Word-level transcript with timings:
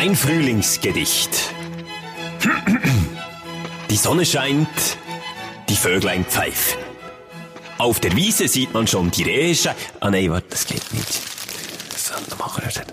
Ein 0.00 0.16
Frühlingsgedicht. 0.16 1.52
Die 3.90 3.96
Sonne 3.96 4.24
scheint, 4.24 4.96
die 5.68 5.76
Vöglein 5.76 6.24
pfeifen. 6.24 6.78
Auf 7.76 8.00
der 8.00 8.16
Wiese 8.16 8.48
sieht 8.48 8.72
man 8.72 8.86
schon 8.86 9.10
die 9.10 9.24
Rehe 9.24 9.54
Ah 10.00 10.10
nee, 10.10 10.30
warte, 10.30 10.46
das 10.48 10.66
geht 10.66 10.94
nicht. 10.94 11.20
So, 11.94 12.14
nochmal 12.30 12.64
hören. 12.64 12.86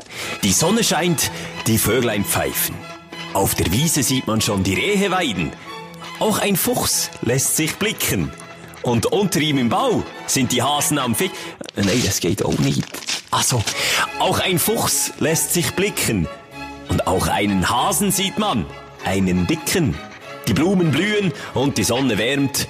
Die 0.43 0.51
Sonne 0.51 0.83
scheint, 0.83 1.31
die 1.65 1.77
Vöglein 1.77 2.25
pfeifen. 2.25 2.75
Auf 3.31 3.55
der 3.55 3.71
Wiese 3.71 4.03
sieht 4.03 4.27
man 4.27 4.41
schon 4.41 4.63
die 4.63 4.73
Rehe 4.73 5.09
weiden. 5.09 5.53
Auch 6.19 6.39
ein 6.39 6.57
Fuchs 6.57 7.09
lässt 7.21 7.55
sich 7.55 7.77
blicken. 7.77 8.33
Und 8.81 9.05
unter 9.05 9.39
ihm 9.39 9.59
im 9.59 9.69
Bau 9.69 10.03
sind 10.25 10.51
die 10.51 10.61
Hasen 10.61 10.99
am 10.99 11.15
Fick... 11.15 11.31
Äh, 11.77 11.83
Nein, 11.83 12.01
das 12.05 12.19
geht 12.19 12.43
auch 12.43 12.59
nicht. 12.59 12.83
Also, 13.31 13.63
auch 14.19 14.41
ein 14.41 14.59
Fuchs 14.59 15.13
lässt 15.19 15.53
sich 15.53 15.71
blicken. 15.71 16.27
Und 16.89 17.07
auch 17.07 17.27
einen 17.27 17.69
Hasen 17.69 18.11
sieht 18.11 18.37
man, 18.37 18.65
einen 19.03 19.47
dicken. 19.47 19.95
Die 20.47 20.53
Blumen 20.53 20.91
blühen 20.91 21.33
und 21.53 21.77
die 21.77 21.83
Sonne 21.83 22.17
wärmt. 22.17 22.67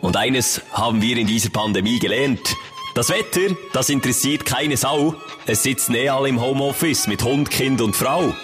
Und 0.00 0.16
eines 0.16 0.60
haben 0.72 1.00
wir 1.00 1.16
in 1.16 1.26
dieser 1.26 1.50
Pandemie 1.50 1.98
gelernt. 1.98 2.56
Das 2.94 3.08
Wetter, 3.08 3.54
das 3.72 3.88
interessiert 3.88 4.44
keine 4.44 4.76
Sau. 4.76 5.14
Es 5.46 5.62
sitzen 5.62 5.94
eh 5.94 6.10
alle 6.10 6.28
im 6.28 6.40
Homeoffice 6.40 7.06
mit 7.06 7.24
Hund, 7.24 7.50
Kind 7.50 7.80
und 7.80 7.96
Frau. 7.96 8.34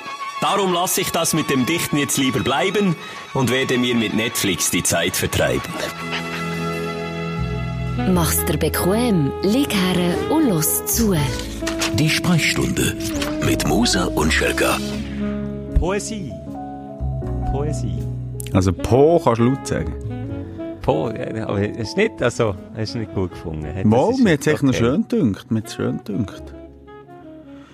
Darum 0.40 0.72
lasse 0.72 1.02
ich 1.02 1.10
das 1.10 1.34
mit 1.34 1.50
dem 1.50 1.66
Dichten 1.66 1.98
jetzt 1.98 2.16
lieber 2.16 2.40
bleiben 2.40 2.96
und 3.34 3.50
werde 3.50 3.76
mir 3.76 3.94
mit 3.94 4.14
Netflix 4.14 4.70
die 4.70 4.82
Zeit 4.82 5.14
vertreiben. 5.14 5.72
Mach's 8.08 8.42
dir 8.46 8.56
bequem, 8.56 9.30
lieg 9.42 9.74
her 9.74 10.30
und 10.30 10.48
los 10.48 10.86
zu. 10.86 11.14
Die 11.94 12.08
Sprechstunde 12.08 12.96
mit 13.44 13.68
Musa 13.68 14.06
und 14.06 14.32
Schelga. 14.32 14.78
Poesie. 15.80 16.30
Poesie. 17.52 18.02
Also 18.52 18.70
Po 18.70 19.18
kannst 19.18 19.40
du 19.40 19.44
laut 19.44 19.66
sagen. 19.66 19.94
Po, 20.82 21.06
aber 21.06 21.60
hast 21.78 21.96
du 21.96 22.00
nicht, 22.02 22.22
also, 22.22 22.54
hast 22.76 22.94
du 22.94 22.98
nicht 22.98 23.14
gut 23.14 23.30
gefunden? 23.30 23.66
Mal, 23.88 24.10
ist 24.10 24.22
mir 24.22 24.32
hat 24.34 24.40
es 24.40 24.46
echt 24.46 24.62
noch 24.62 24.74
okay. 24.74 24.78
schön 24.78 25.08
gedünkt. 25.08 25.50
Mir 25.50 25.62
schön 25.66 25.96
gedünkt. 25.96 26.42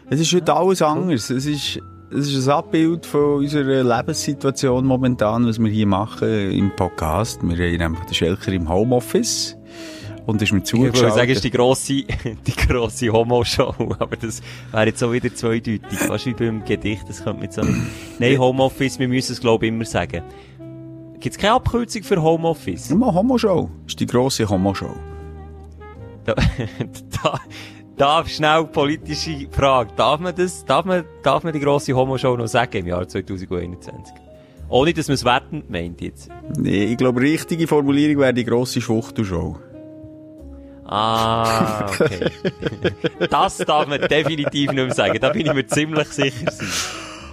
Es 0.08 0.20
ist 0.20 0.32
heute 0.32 0.54
alles 0.54 0.82
anders. 0.82 1.30
Es 1.30 1.46
ist, 1.46 1.80
es 2.12 2.32
ist 2.32 2.48
ein 2.48 2.54
Abbild 2.54 3.04
von 3.04 3.38
unserer 3.38 3.82
Lebenssituation 3.82 4.86
momentan, 4.86 5.44
was 5.44 5.58
wir 5.58 5.68
hier 5.68 5.88
machen 5.88 6.52
im 6.52 6.70
Podcast. 6.76 7.40
Wir 7.42 7.72
haben 7.72 7.94
einfach 7.94 8.06
den 8.06 8.14
Schelker 8.14 8.52
im 8.52 8.68
Homeoffice. 8.68 9.55
Und 10.26 10.42
ist 10.42 10.52
mir 10.52 10.58
Ich 10.58 10.72
würde 10.72 10.92
zugeschaltet. 10.92 11.14
sagen, 11.14 11.30
es 11.30 11.36
ist 11.36 11.44
die 11.44 11.50
grosse, 11.50 11.92
die 12.46 12.56
grosse 12.66 13.12
Homo-Show, 13.12 13.74
aber 13.98 14.16
das 14.16 14.42
wäre 14.72 14.86
jetzt 14.86 15.02
auch 15.02 15.12
wieder 15.12 15.32
zweideutig. 15.32 15.80
Fast 15.98 16.26
wie 16.26 16.34
beim 16.34 16.64
Gedicht, 16.64 17.08
das 17.08 17.18
könnte 17.18 17.34
man 17.34 17.42
jetzt 17.44 17.58
auch 17.60 17.64
nicht. 17.64 17.80
Nein, 18.18 18.38
Homeoffice, 18.38 18.98
wir 18.98 19.06
müssen 19.08 19.32
es, 19.32 19.40
glaube 19.40 19.66
ich, 19.66 19.72
immer 19.72 19.84
sagen. 19.84 20.22
Gibt 21.20 21.36
es 21.36 21.38
keine 21.40 21.54
Abkürzung 21.54 22.02
für 22.02 22.20
Homeoffice? 22.20 22.90
Mal 22.90 23.14
Homo-Show. 23.14 23.70
Das 23.84 23.92
ist 23.92 24.00
die 24.00 24.06
grosse 24.06 24.48
Homo-Show. 24.48 24.94
Da, 26.24 26.34
da, 27.22 27.40
darf 27.96 28.28
schnell 28.28 28.64
politische 28.64 29.46
Frage. 29.52 29.92
Darf 29.96 30.18
man 30.20 30.34
das, 30.34 30.64
darf 30.64 30.84
man, 30.84 31.04
darf 31.22 31.44
man 31.44 31.52
die 31.52 31.60
grosse 31.60 31.94
Homo-Show 31.94 32.36
noch 32.36 32.48
sagen 32.48 32.78
im 32.78 32.86
Jahr 32.88 33.06
2021? 33.06 34.12
Ohne, 34.68 34.92
dass 34.92 35.06
man 35.06 35.14
es 35.14 35.24
wertend 35.24 35.70
meint 35.70 36.00
jetzt. 36.00 36.28
Nee, 36.58 36.86
ich 36.86 36.96
glaube, 36.96 37.20
richtige 37.20 37.68
Formulierung 37.68 38.18
wäre 38.18 38.34
die 38.34 38.44
grosse 38.44 38.80
Schwuchtelshow. 38.80 39.56
Ah, 40.88 41.86
okay. 41.86 42.30
das 43.30 43.58
darf 43.58 43.86
man 43.88 44.00
definitiv 44.02 44.70
nicht 44.72 44.84
mehr 44.84 44.94
sagen. 44.94 45.18
Da 45.20 45.30
bin 45.30 45.46
ich 45.46 45.52
mir 45.52 45.66
ziemlich 45.66 46.08
sicher. 46.08 46.50
Sein. 46.50 46.68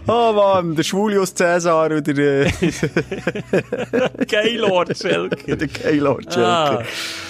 Oh 0.06 0.34
Mann, 0.34 0.76
der 0.76 0.84
Schwulius 0.84 1.34
Cäsar 1.34 1.86
oder 1.86 2.02
der, 2.02 2.46
Gaylord 4.28 4.98
Schelke. 4.98 5.56
der 5.58 5.68
Gaylord 5.68 6.36
Ah. 6.38 6.68
Schelke. 6.68 6.86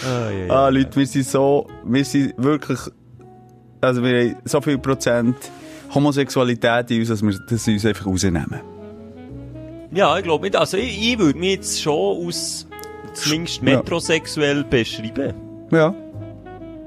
Ah, 0.06 0.30
ja, 0.32 0.46
ja. 0.46 0.54
Ah, 0.54 0.70
Leute, 0.70 0.96
wir 0.96 1.06
sind 1.06 1.26
so, 1.28 1.68
wir 1.86 2.04
sind 2.06 2.34
wirklich, 2.38 2.80
also 3.82 4.04
wir 4.04 4.20
haben 4.30 4.36
so 4.46 4.62
viel 4.62 4.78
Prozent 4.80 5.36
Homosexualität 5.94 6.90
in 6.92 7.02
uns, 7.02 7.10
dass 7.10 7.22
wir 7.22 7.34
das 7.48 7.68
uns 7.68 7.86
einfach 7.86 8.08
rausnehmen. 8.08 8.60
ja, 9.92 10.18
ich 10.18 10.24
glaube 10.24 10.46
nicht. 10.46 10.56
Also, 10.56 10.78
ich, 10.78 11.12
ich 11.14 11.20
würde 11.20 11.38
mich 11.38 11.52
jetzt 11.52 11.82
schon 11.82 12.26
als 12.26 12.66
zumindest 13.14 13.58
Ja. 13.62 13.78
metrosexuell 13.78 14.64
beschreiben. 14.64 15.34
Ja. 15.72 15.94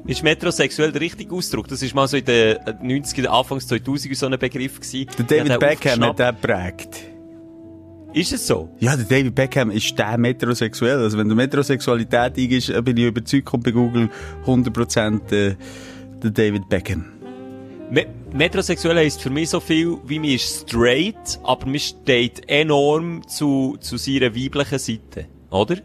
Ist 0.07 0.23
metrosexuell 0.23 0.93
der 0.93 1.01
richtige 1.01 1.35
Ausdruck? 1.35 1.67
Das 1.67 1.83
ist 1.83 1.93
mal 1.95 2.07
so 2.07 2.17
in 2.17 2.25
den 2.25 2.57
90er, 2.59 3.27
Anfangs 3.27 3.67
2000 3.67 4.17
so 4.17 4.27
ein 4.27 4.39
Begriff 4.39 4.79
gewesen. 4.81 5.09
Der 5.19 5.25
David 5.25 5.49
Ja, 5.49 5.59
Beckham 5.59 6.05
hat 6.05 6.19
den 6.19 6.27
geprägt. 6.29 6.97
Ist 8.13 8.33
es 8.33 8.47
so? 8.47 8.71
Ja, 8.79 8.97
der 8.97 9.05
David 9.05 9.35
Beckham 9.35 9.71
ist 9.71 9.99
der 9.99 10.17
metrosexuell. 10.17 10.99
Also 11.01 11.19
wenn 11.19 11.29
du 11.29 11.35
Metrosexualität 11.35 12.39
eingibst, 12.39 12.71
äh, 12.71 12.81
bin 12.83 12.97
ich 12.97 13.05
überzeugt, 13.05 13.47
kommt 13.47 13.65
bei 13.65 13.73
Google 13.73 14.09
100% 14.47 15.33
äh, 15.33 15.57
der 16.23 16.31
David 16.31 16.69
Beckham. 16.69 17.05
Me 17.91 18.07
metrosexuell 18.33 18.97
heisst 18.97 19.23
für 19.23 19.31
mich 19.31 19.51
so 19.51 19.61
viel, 19.61 19.99
wie 20.07 20.19
man 20.19 20.31
ist 20.31 20.69
straight, 20.69 21.39
aber 21.43 21.67
man 21.67 21.79
steht 21.79 22.49
enorm 22.49 23.27
zu, 23.27 23.77
zu 23.81 23.97
seiner 23.97 24.35
weiblichen 24.35 24.79
Seite. 24.79 25.27
Oder? 25.51 25.79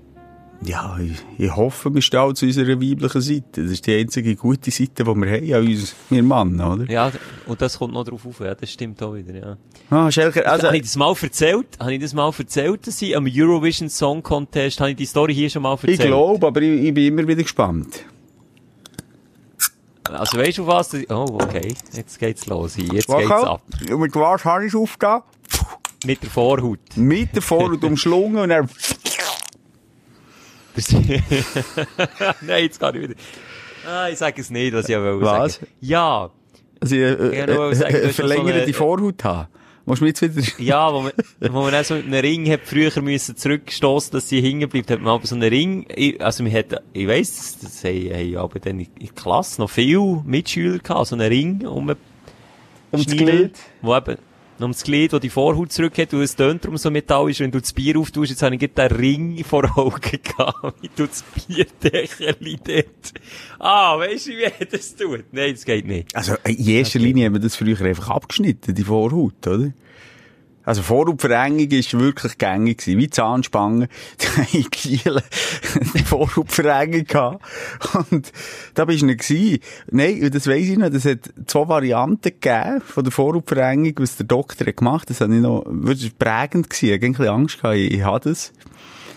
Ja, 0.64 0.96
ich, 1.00 1.18
ich 1.40 1.56
hoffe, 1.56 1.94
wir 1.94 2.04
stehen 2.04 2.36
zu 2.36 2.46
unserer 2.46 2.80
weiblichen 2.80 3.22
Seite. 3.22 3.64
Das 3.64 3.72
ist 3.72 3.88
die 3.88 3.98
einzige 3.98 4.36
gute 4.36 4.70
Seite, 4.70 5.04
die 5.04 5.06
wir 5.06 5.32
haben, 5.32 5.54
an 5.54 5.68
uns, 5.68 5.96
wir 6.10 6.22
Mann, 6.22 6.62
oder? 6.62 6.90
Ja, 6.90 7.12
und 7.48 7.62
das 7.62 7.80
kommt 7.80 7.94
noch 7.94 8.04
drauf 8.04 8.26
auf, 8.28 8.40
ja, 8.42 8.54
das 8.54 8.72
stimmt 8.72 9.02
auch 9.02 9.16
wieder, 9.16 9.34
ja. 9.34 9.58
Ah, 9.90 10.12
Schelker, 10.12 10.50
also, 10.50 10.68
habe 10.68 10.78
ich 10.78 10.84
das 10.84 10.96
mal 10.96 11.16
erzählt? 11.20 11.68
Habe 11.80 11.96
ich 11.96 12.02
das 12.02 12.14
mal 12.14 12.32
erzählt, 12.38 12.86
dass 12.86 13.02
ich 13.02 13.18
am 13.18 13.28
Eurovision 13.28 13.90
Song 13.90 14.22
Contest, 14.22 14.80
habe 14.80 14.92
ich 14.92 14.98
die 14.98 15.06
Story 15.06 15.34
hier 15.34 15.50
schon 15.50 15.64
mal 15.64 15.72
erzählt? 15.72 16.00
ich 16.00 16.06
glaube, 16.06 16.46
aber 16.46 16.62
ich, 16.62 16.84
ich 16.84 16.94
bin 16.94 17.06
immer 17.06 17.28
wieder 17.28 17.42
gespannt. 17.42 18.06
Also 20.04 20.38
weißt 20.38 20.60
du 20.60 20.68
was? 20.68 20.94
Oh, 21.10 21.40
okay. 21.42 21.74
Jetzt 21.94 22.20
geht's 22.20 22.46
los. 22.46 22.76
hier. 22.76 22.94
Jetzt 22.94 23.08
geht's 23.08 23.32
ab. 23.32 23.62
Und 23.90 24.00
Mit 24.00 24.16
was 24.16 24.46
habe 24.46 24.66
ich 24.66 24.76
aufgetan? 24.76 25.22
Mit 26.06 26.22
der 26.22 26.30
Vorhaut. 26.30 26.80
Mit 26.96 27.36
der 27.36 27.42
Vorhaut 27.42 27.84
umschlungen 27.84 28.38
und 28.38 28.50
dann... 28.50 28.70
Nein, 32.42 32.64
jetzt 32.64 32.80
kann 32.80 32.96
ich 32.96 33.02
wieder. 33.02 33.16
Ah, 33.88 34.10
ich 34.10 34.18
sage 34.18 34.42
es 34.42 34.50
nicht, 34.50 34.74
was 34.74 34.88
ich 34.88 34.96
wollte 34.96 35.22
Was? 35.26 35.54
sagen. 35.56 35.68
Ja. 35.82 36.30
Also, 36.80 36.96
ich, 36.96 37.02
äh, 37.02 37.38
Ja, 37.40 37.48
nur 37.48 37.72
äh, 37.72 37.76
sagen, 37.76 37.96
äh, 37.96 38.02
ja 38.02 38.08
so 38.08 38.14
verlängerte 38.14 38.62
eine- 38.64 38.74
Vorhaut 38.74 39.24
haben. 39.24 39.48
Musst 39.86 40.02
du 40.02 40.06
jetzt 40.06 40.22
wieder... 40.22 40.48
Ja, 40.60 40.94
wo 40.94 41.02
man, 41.02 41.12
wo 41.40 41.62
man 41.64 41.74
auch 41.74 41.84
so 41.84 41.96
mit 41.96 42.06
einem 42.06 42.20
Ring 42.20 42.50
hat 42.52 42.62
früher 42.66 42.92
müssen 43.02 43.36
zurückstoßen, 43.36 44.12
dass 44.12 44.30
sie 44.30 44.40
hängen 44.40 44.70
bleibt, 44.70 44.92
hat 44.92 45.02
man 45.02 45.14
aber 45.16 45.26
so 45.26 45.34
einen 45.36 45.50
Ring, 45.50 45.88
ich, 45.96 46.24
also 46.24 46.44
man 46.44 46.54
hat, 46.54 46.84
ich 46.94 47.08
weiss, 47.08 47.58
das, 47.60 47.84
haben, 47.84 48.14
haben 48.14 48.38
aber 48.38 48.60
dann 48.60 48.80
in 48.80 48.88
der 49.02 49.10
Klasse 49.10 49.60
noch 49.60 49.72
viele 49.72 50.22
Mitschüler 50.24 50.78
gehabt, 50.78 51.08
so 51.08 51.16
einen 51.16 51.28
Ring 51.28 51.66
um, 51.66 51.90
Um 51.90 51.96
das 52.92 53.06
Glied? 53.08 53.58
Wo 53.82 53.96
eben, 53.98 54.18
um 54.64 54.72
das 54.72 54.84
Glied, 54.84 55.14
wo 55.14 55.20
die 55.20 55.30
Vorhaut 55.30 55.72
zurück 55.72 55.98
hat, 55.98 56.14
und 56.14 56.22
es 56.22 56.36
tönt 56.36 56.64
darum 56.64 56.78
so 56.78 56.90
metallisch, 56.92 57.40
wenn 57.40 57.52
du 57.52 57.60
das 57.60 57.74
Bier 57.74 57.98
auftust, 57.98 58.32
jetzt 58.32 58.44
habe 58.44 58.56
ich 58.56 58.62
den 58.62 58.92
Ring 58.92 59.44
vor 59.44 59.78
Augen 59.78 60.00
gehabt, 60.24 60.82
wie 60.82 60.90
du 60.96 61.08
das 61.08 61.24
Bierdeckerli 61.24 62.60
dort. 62.64 63.14
Ah, 63.60 63.98
weisst 63.98 64.28
du, 64.28 64.32
wie 64.32 64.44
er 64.44 64.66
das 64.72 64.96
tut? 64.96 65.26
Nein, 65.32 65.54
das 65.54 65.66
geht 65.66 65.86
nicht. 65.86 66.16
Also, 66.16 66.36
in 66.46 66.68
erster 66.68 67.00
Linie 67.00 67.26
haben 67.26 67.34
wir 67.34 67.42
das 67.42 67.56
früher 67.56 67.80
einfach 67.82 68.10
abgeschnitten, 68.10 68.76
die 68.76 68.84
Vorhaut, 68.84 69.48
oder? 69.48 69.74
Also 70.64 70.82
Vorhautverengung 70.82 71.70
ist 71.72 71.98
wirklich 71.98 72.38
gängig 72.38 72.80
gewesen, 72.80 73.00
wie 73.00 73.10
Zahnspangen. 73.10 73.88
Die 74.52 74.60
in 74.60 74.70
Kiel 74.72 75.18
eine 75.18 76.06
Vorhautverengung 76.06 77.06
gehabt. 77.06 77.44
Und 78.12 78.32
da 78.74 78.86
bist 78.86 79.02
du 79.02 79.08
nicht 79.08 79.28
gewesen. 79.28 79.60
Nein, 79.90 80.30
das 80.32 80.48
weiss 80.48 80.68
ich 80.70 80.78
noch, 80.78 80.90
das 80.90 81.06
hat 81.06 81.20
zwei 81.48 81.68
Varianten 81.68 82.32
gegeben 82.40 82.82
von 82.82 83.04
der 83.04 83.12
Vorhautverengung, 83.12 83.94
was 83.98 84.18
der 84.18 84.28
Doktor 84.28 84.68
hat 84.68 84.78
gemacht. 84.78 85.10
Das 85.10 85.22
habe 85.22 85.34
ich 85.36 85.42
noch, 85.42 85.66
das 85.66 86.04
war 86.04 86.10
prägend 86.20 86.70
gewesen. 86.70 86.86
Ich 86.86 86.94
hatte 86.94 87.06
ein 87.06 87.12
bisschen 87.14 87.28
Angst 87.28 87.58
gehabt, 87.62 87.76
ich, 87.78 87.92
ich 87.94 88.04
hatte 88.04 88.30
das. 88.30 88.52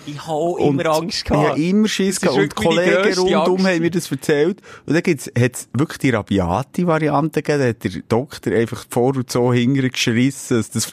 Ich 0.06 0.26
habe 0.26 0.60
immer 0.62 0.86
Angst 0.86 1.18
Ich 1.18 1.24
gehabt. 1.24 1.48
habe 1.50 1.60
immer 1.62 1.88
Schiss 1.88 2.20
gehabt. 2.20 2.36
Und 2.38 2.54
meine 2.76 2.92
Kollegen 2.94 3.18
rundum 3.18 3.56
Angst. 3.56 3.66
haben 3.68 3.80
mir 3.80 3.90
das 3.90 4.10
erzählt. 4.10 4.60
Und 4.86 4.94
dann 4.94 5.02
gibt's, 5.02 5.30
hat's 5.38 5.68
wirklich 5.72 5.98
die 5.98 6.10
rabiate 6.10 6.86
Variante 6.86 7.42
gegeben. 7.42 7.60
Da 7.62 7.68
hat 7.68 7.84
der 7.84 8.02
Doktor 8.08 8.52
einfach 8.52 8.84
vor 8.90 9.16
und 9.16 9.30
so 9.30 9.52
hintergeschissen, 9.52 10.58
dass 10.58 10.70
das 10.70 10.92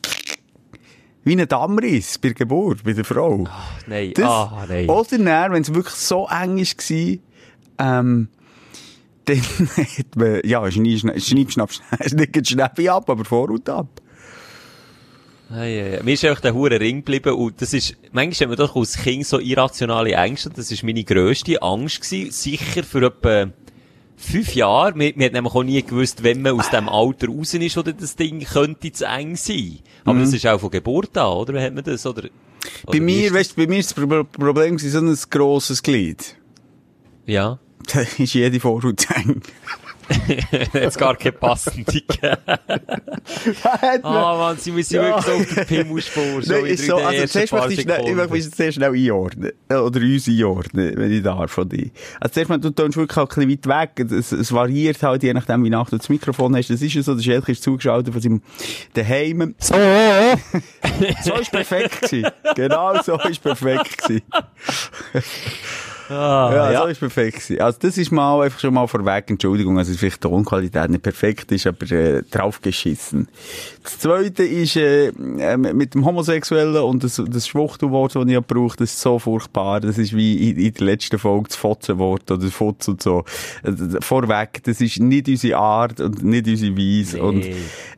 wie 1.24 1.40
ein 1.40 1.48
Dammriss 1.48 2.18
bei 2.18 2.30
der 2.30 2.36
Geburt, 2.36 2.84
bei 2.84 2.94
der 2.94 3.06
Frau. 3.06 3.48
Nein, 3.88 4.14
Das, 4.16 4.26
ah, 4.26 4.66
nein. 4.68 4.90
Oder 4.90 5.18
dann, 5.18 5.54
wenn 5.54 5.62
es 5.62 5.74
wirklich 5.74 5.96
so 5.96 6.28
eng 6.28 6.58
war, 6.58 7.18
ähm, 7.80 8.28
dann 9.26 9.38
hat 9.78 10.16
man, 10.16 10.42
ja, 10.44 10.72
schneid, 10.72 11.22
schneid, 11.22 11.52
schnapp, 11.52 11.72
schneid, 11.72 12.48
Schnäppi 12.48 12.90
ab, 12.90 13.10
aber 13.10 13.26
Vorhaut 13.26 13.70
ab. 13.70 14.02
Hey, 15.50 15.76
hey, 15.76 15.92
hey. 15.92 16.04
Mir 16.04 16.14
ist 16.14 16.24
einfach 16.24 16.42
der 16.42 16.54
hure 16.54 16.80
Ring 16.80 16.98
geblieben 16.98 17.34
und 17.34 17.62
das 17.62 17.74
ist, 17.74 17.98
manchmal 18.14 18.50
hat 18.52 18.58
man 18.58 18.68
doch 18.68 18.76
als 18.76 18.98
Kind 18.98 19.28
so 19.28 19.38
irrationale 19.38 20.14
Ängste, 20.14 20.50
das 20.50 20.72
ist 20.72 20.84
meine 20.84 21.04
grösste 21.04 21.62
Angst 21.62 22.02
gewesen, 22.02 22.32
sicher 22.32 22.84
für 22.84 23.06
etwa 23.06 23.52
fünf 24.22 24.56
Jahren. 24.56 25.00
Wir, 25.00 25.16
wir 25.16 25.26
haben 25.26 25.34
nämlich 25.34 25.54
auch 25.54 25.64
nie 25.64 25.82
gewusst, 25.82 26.24
wenn 26.24 26.42
man 26.42 26.60
aus 26.60 26.70
dem 26.70 26.88
Alter 26.88 27.28
raus 27.28 27.54
ist, 27.54 27.78
oder 27.78 27.94
das 27.94 28.16
Ding 28.16 28.44
könnte 28.44 28.92
zu 28.92 29.06
eng 29.06 29.36
sein. 29.36 29.80
Aber 30.06 30.20
das 30.20 30.34
ist 30.34 30.46
auch 30.48 30.60
von 30.60 30.72
Geburt 30.72 31.18
an, 31.18 31.28
oder? 31.28 31.62
Hat 31.62 31.74
man 31.74 31.84
das, 31.84 32.06
oder? 32.06 32.24
Mhm. 32.24 32.30
Bei 32.86 32.90
oder 32.92 33.00
mir, 33.02 33.26
ist 33.28 33.34
weißt 33.34 33.56
bei 33.56 33.68
mir 33.68 33.80
ist 33.80 33.98
das 33.98 34.08
Pro- 34.08 34.24
Problem 34.24 34.78
so 34.78 35.00
ein 35.00 35.18
grosses 35.30 35.82
Glied. 35.82 36.36
Ja. 37.26 37.60
Da 37.92 38.02
ist 38.02 38.34
jede 38.34 38.60
Vorhaut 38.60 39.00
zu 39.00 39.14
eng. 39.16 39.42
Jetzt 40.74 40.98
gar 40.98 41.15
keine 41.15 41.31
passende 41.33 41.83
gegeben. 41.83 42.38
Ah, 44.03 44.36
Mann, 44.38 44.57
sie 44.57 44.71
müssen 44.71 44.95
Ja. 44.95 45.03
wirklich 45.03 45.25
so 45.25 45.31
auf 45.33 45.56
der 45.56 45.65
Pimmelspur. 45.65 46.24
So 46.42 46.53
Nein, 46.53 46.77
so, 46.77 46.98
in 46.98 46.98
den 46.98 47.06
also 47.06 47.25
zuerst 47.27 47.53
möchte 47.53 47.74
ich, 47.74 47.81
schnell, 47.81 48.07
ich 48.07 48.15
möchte 48.15 48.33
mich 48.33 48.50
sehr 48.50 48.71
schnell 48.71 48.94
einordnen. 48.94 49.51
Äh, 49.69 49.75
Oder 49.75 50.00
uns 50.01 50.27
einordnen, 50.27 50.94
wenn 50.98 51.12
ich 51.12 51.24
darf, 51.24 51.51
von 51.51 51.69
dir. 51.69 51.89
Also 52.19 52.33
zuerst 52.33 52.50
mal, 52.50 52.57
du 52.59 52.69
tönst 52.71 52.98
wirklich 52.98 53.18
auch 53.18 53.30
ein 53.38 53.48
bisschen 53.48 53.74
weit 53.74 53.98
weg. 53.98 54.12
Es, 54.12 54.31
es 54.31 54.51
variiert 54.51 55.01
halt, 55.03 55.24
je 55.24 55.33
nachdem, 55.33 55.63
wie 55.63 55.69
nach 55.69 55.89
du 55.89 55.98
das 55.98 56.09
Mikrofon 56.09 56.56
hast. 56.56 56.69
Das 56.69 56.81
ist 56.81 56.94
ja 56.94 57.03
so, 57.03 57.15
der 57.15 57.24
Schelke 57.24 57.51
ist 57.51 57.63
zugeschaltet 57.63 58.13
von 58.13 58.21
seinem 58.21 58.42
Daheim. 58.94 59.56
So! 59.59 59.75
so 61.24 61.33
ist 61.36 61.51
perfekt 61.51 62.01
gewesen. 62.01 62.30
Genau 62.56 63.01
so 63.03 63.18
ist 63.30 63.42
perfekt 63.42 63.98
gewesen. 64.03 64.24
Ah, 66.12 66.52
Ja, 66.54 66.72
ja. 66.72 66.81
so 66.81 66.88
ist 66.88 67.00
perfekt 67.00 67.36
gewesen. 67.36 67.62
Also 67.62 67.80
das 67.81 67.98
ist 67.98 68.12
mal 68.12 68.42
einfach 68.42 68.60
schon 68.60 68.74
mal 68.74 68.88
vorweg, 68.88 69.30
Entschuldigung, 69.30 69.78
also 69.78 69.94
vielleicht 69.94 70.24
die 70.24 70.28
Tonqualität 70.28 70.90
nicht 70.90 71.04
perfekt 71.04 71.52
ist, 71.52 71.66
aber 71.68 71.90
äh, 71.92 72.22
draufgeschissen. 72.30 73.28
Das 73.84 74.00
Zweite 74.00 74.44
ist 74.44 74.75
äh, 74.75 75.08
äh, 75.08 75.58
mit 75.58 75.94
dem 75.94 76.06
Homosexuellen 76.06 76.75
und 76.84 77.04
das, 77.04 77.22
das 77.25 77.48
Schwuchtelwort, 77.48 78.16
das 78.16 78.25
ich 78.25 78.31
ja 78.31 78.42
brauche, 78.42 78.78
das 78.78 78.92
ist 78.92 79.02
so 79.02 79.19
furchtbar. 79.19 79.80
Das 79.80 79.98
ist 79.98 80.16
wie 80.16 80.50
in, 80.50 80.58
in 80.58 80.74
der 80.74 80.86
letzten 80.86 81.18
Folge 81.18 81.48
das 81.48 81.56
Fotzenwort 81.56 82.30
oder 82.30 82.44
das 82.44 82.54
Fotz 82.54 82.88
und 82.88 83.02
so. 83.02 83.24
Äh, 83.63 83.72
Vorweg, 84.02 84.63
das 84.63 84.81
ist 84.81 85.00
nicht 85.00 85.28
unsere 85.30 85.58
Art 85.58 86.02
und 86.02 86.24
nicht 86.24 86.48
unsere 86.48 86.75
Weise. 86.75 87.18
Nee. 87.18 87.22
Und 87.24 87.46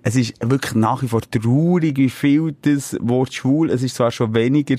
es 0.04 0.16
ist 0.16 0.34
wirklich 0.42 0.76
nach 0.76 1.02
wie 1.02 1.08
vor 1.08 1.22
traurig, 1.22 1.98
wie 1.98 2.10
viel 2.10 2.56
das 2.62 2.96
Wort 3.02 3.34
schwul, 3.34 3.70
es 3.70 3.82
ist 3.82 3.96
zwar 3.96 4.12
schon 4.12 4.34
weniger, 4.36 4.76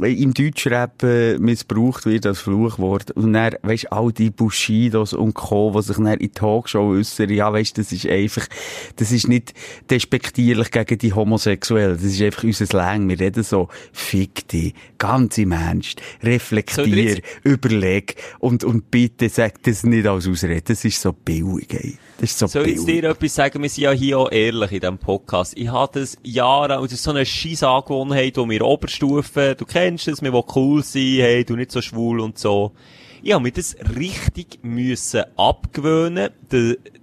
im 0.00 0.34
Deutschrap 0.34 1.02
äh, 1.02 1.38
missbraucht 1.38 2.06
wird 2.06 2.26
als 2.26 2.40
Fluchwort. 2.40 3.10
Und 3.12 3.32
dann, 3.32 3.54
weisst, 3.62 3.92
all 3.92 4.12
die 4.12 4.30
Bushidos 4.30 5.12
und 5.12 5.34
Co., 5.34 5.72
die 5.74 5.82
sich 5.82 5.96
dann 5.96 6.18
in 6.18 6.32
Talkshow 6.32 6.90
äußern, 6.90 7.30
ja, 7.30 7.52
weisst, 7.52 7.78
das 7.78 7.92
ist 7.92 8.06
einfach, 8.06 8.46
das 8.96 9.12
ist 9.12 9.28
nicht 9.28 9.54
despektierlich 9.90 10.70
gegen 10.70 10.98
die 10.98 11.12
Homosexuellen. 11.12 11.96
Das 11.96 12.04
ist 12.04 12.22
einfach 12.22 12.44
unser 12.44 12.66
Slang. 12.66 13.08
Wir 13.08 13.20
reden 13.20 13.42
so, 13.42 13.68
fick 13.92 14.48
dich, 14.48 14.74
ganz 14.98 15.38
im 15.38 15.52
Ernst, 15.52 16.00
reflektier, 16.22 17.20
überleg 17.42 18.16
und, 18.38 18.64
und 18.64 18.90
bitte 18.90 19.28
sag 19.28 19.62
das 19.62 19.84
nicht 19.84 20.06
als 20.06 20.26
Ausrede. 20.26 20.62
Das 20.62 20.84
ist 20.84 21.00
so 21.00 21.12
billig, 21.12 21.72
ey. 21.72 21.98
Das 22.18 22.30
ist 22.30 22.38
so 22.38 22.46
Soll 22.46 22.68
ich 22.68 22.84
dir 22.84 23.04
etwas 23.04 23.34
sagen? 23.34 23.60
Wir 23.60 23.68
sind 23.68 23.82
ja 23.82 23.90
hier 23.90 24.18
auch 24.20 24.30
ehrlich 24.30 24.72
in 24.72 24.80
diesem 24.80 24.98
Podcast. 24.98 25.56
Ich 25.56 25.70
hatte 25.70 26.00
das 26.00 26.16
Jahre, 26.22 26.78
und 26.78 26.84
das 26.84 26.92
ist 26.98 27.02
so 27.02 27.10
eine 27.10 27.26
scheisse 27.26 27.68
Angewohnheit, 27.68 28.36
wo 28.36 28.48
wir 28.48 28.64
Oberstufen, 28.64 29.56
du 29.56 29.64
kennst 29.64 30.06
es, 30.06 30.22
wir 30.22 30.32
wollen 30.32 30.44
cool 30.54 30.82
sein, 30.82 31.02
hey, 31.02 31.44
du 31.44 31.56
nicht 31.56 31.72
so 31.72 31.82
schwul 31.82 32.20
und 32.20 32.38
so. 32.38 32.72
Ich 33.22 33.32
habe 33.32 33.42
mir 33.42 33.52
das 33.52 33.76
richtig 33.96 34.60
müssen 34.62 35.24
abgewöhnen, 35.36 36.30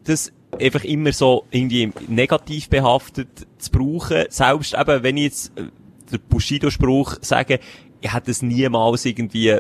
das 0.04 0.32
einfach 0.60 0.84
immer 0.84 1.12
so 1.12 1.46
irgendwie 1.52 1.92
negativ 2.08 2.70
behaftet 2.70 3.48
zu 3.58 3.72
brauchen. 3.72 4.26
Selbst 4.30 4.76
eben, 4.76 5.04
wenn 5.04 5.18
ich 5.18 5.24
jetzt 5.24 5.58
äh, 5.58 5.64
den 6.12 6.20
Bushido-Spruch 6.30 7.18
sage, 7.22 7.60
ich 8.00 8.14
hätte 8.14 8.32
es 8.32 8.42
niemals 8.42 9.06
irgendwie 9.06 9.58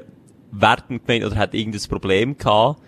wertend 0.52 1.06
gemeint 1.06 1.26
oder 1.26 1.36
hätte 1.36 1.58
irgendein 1.58 1.90
Problem 1.90 2.38
gehabt 2.38 2.82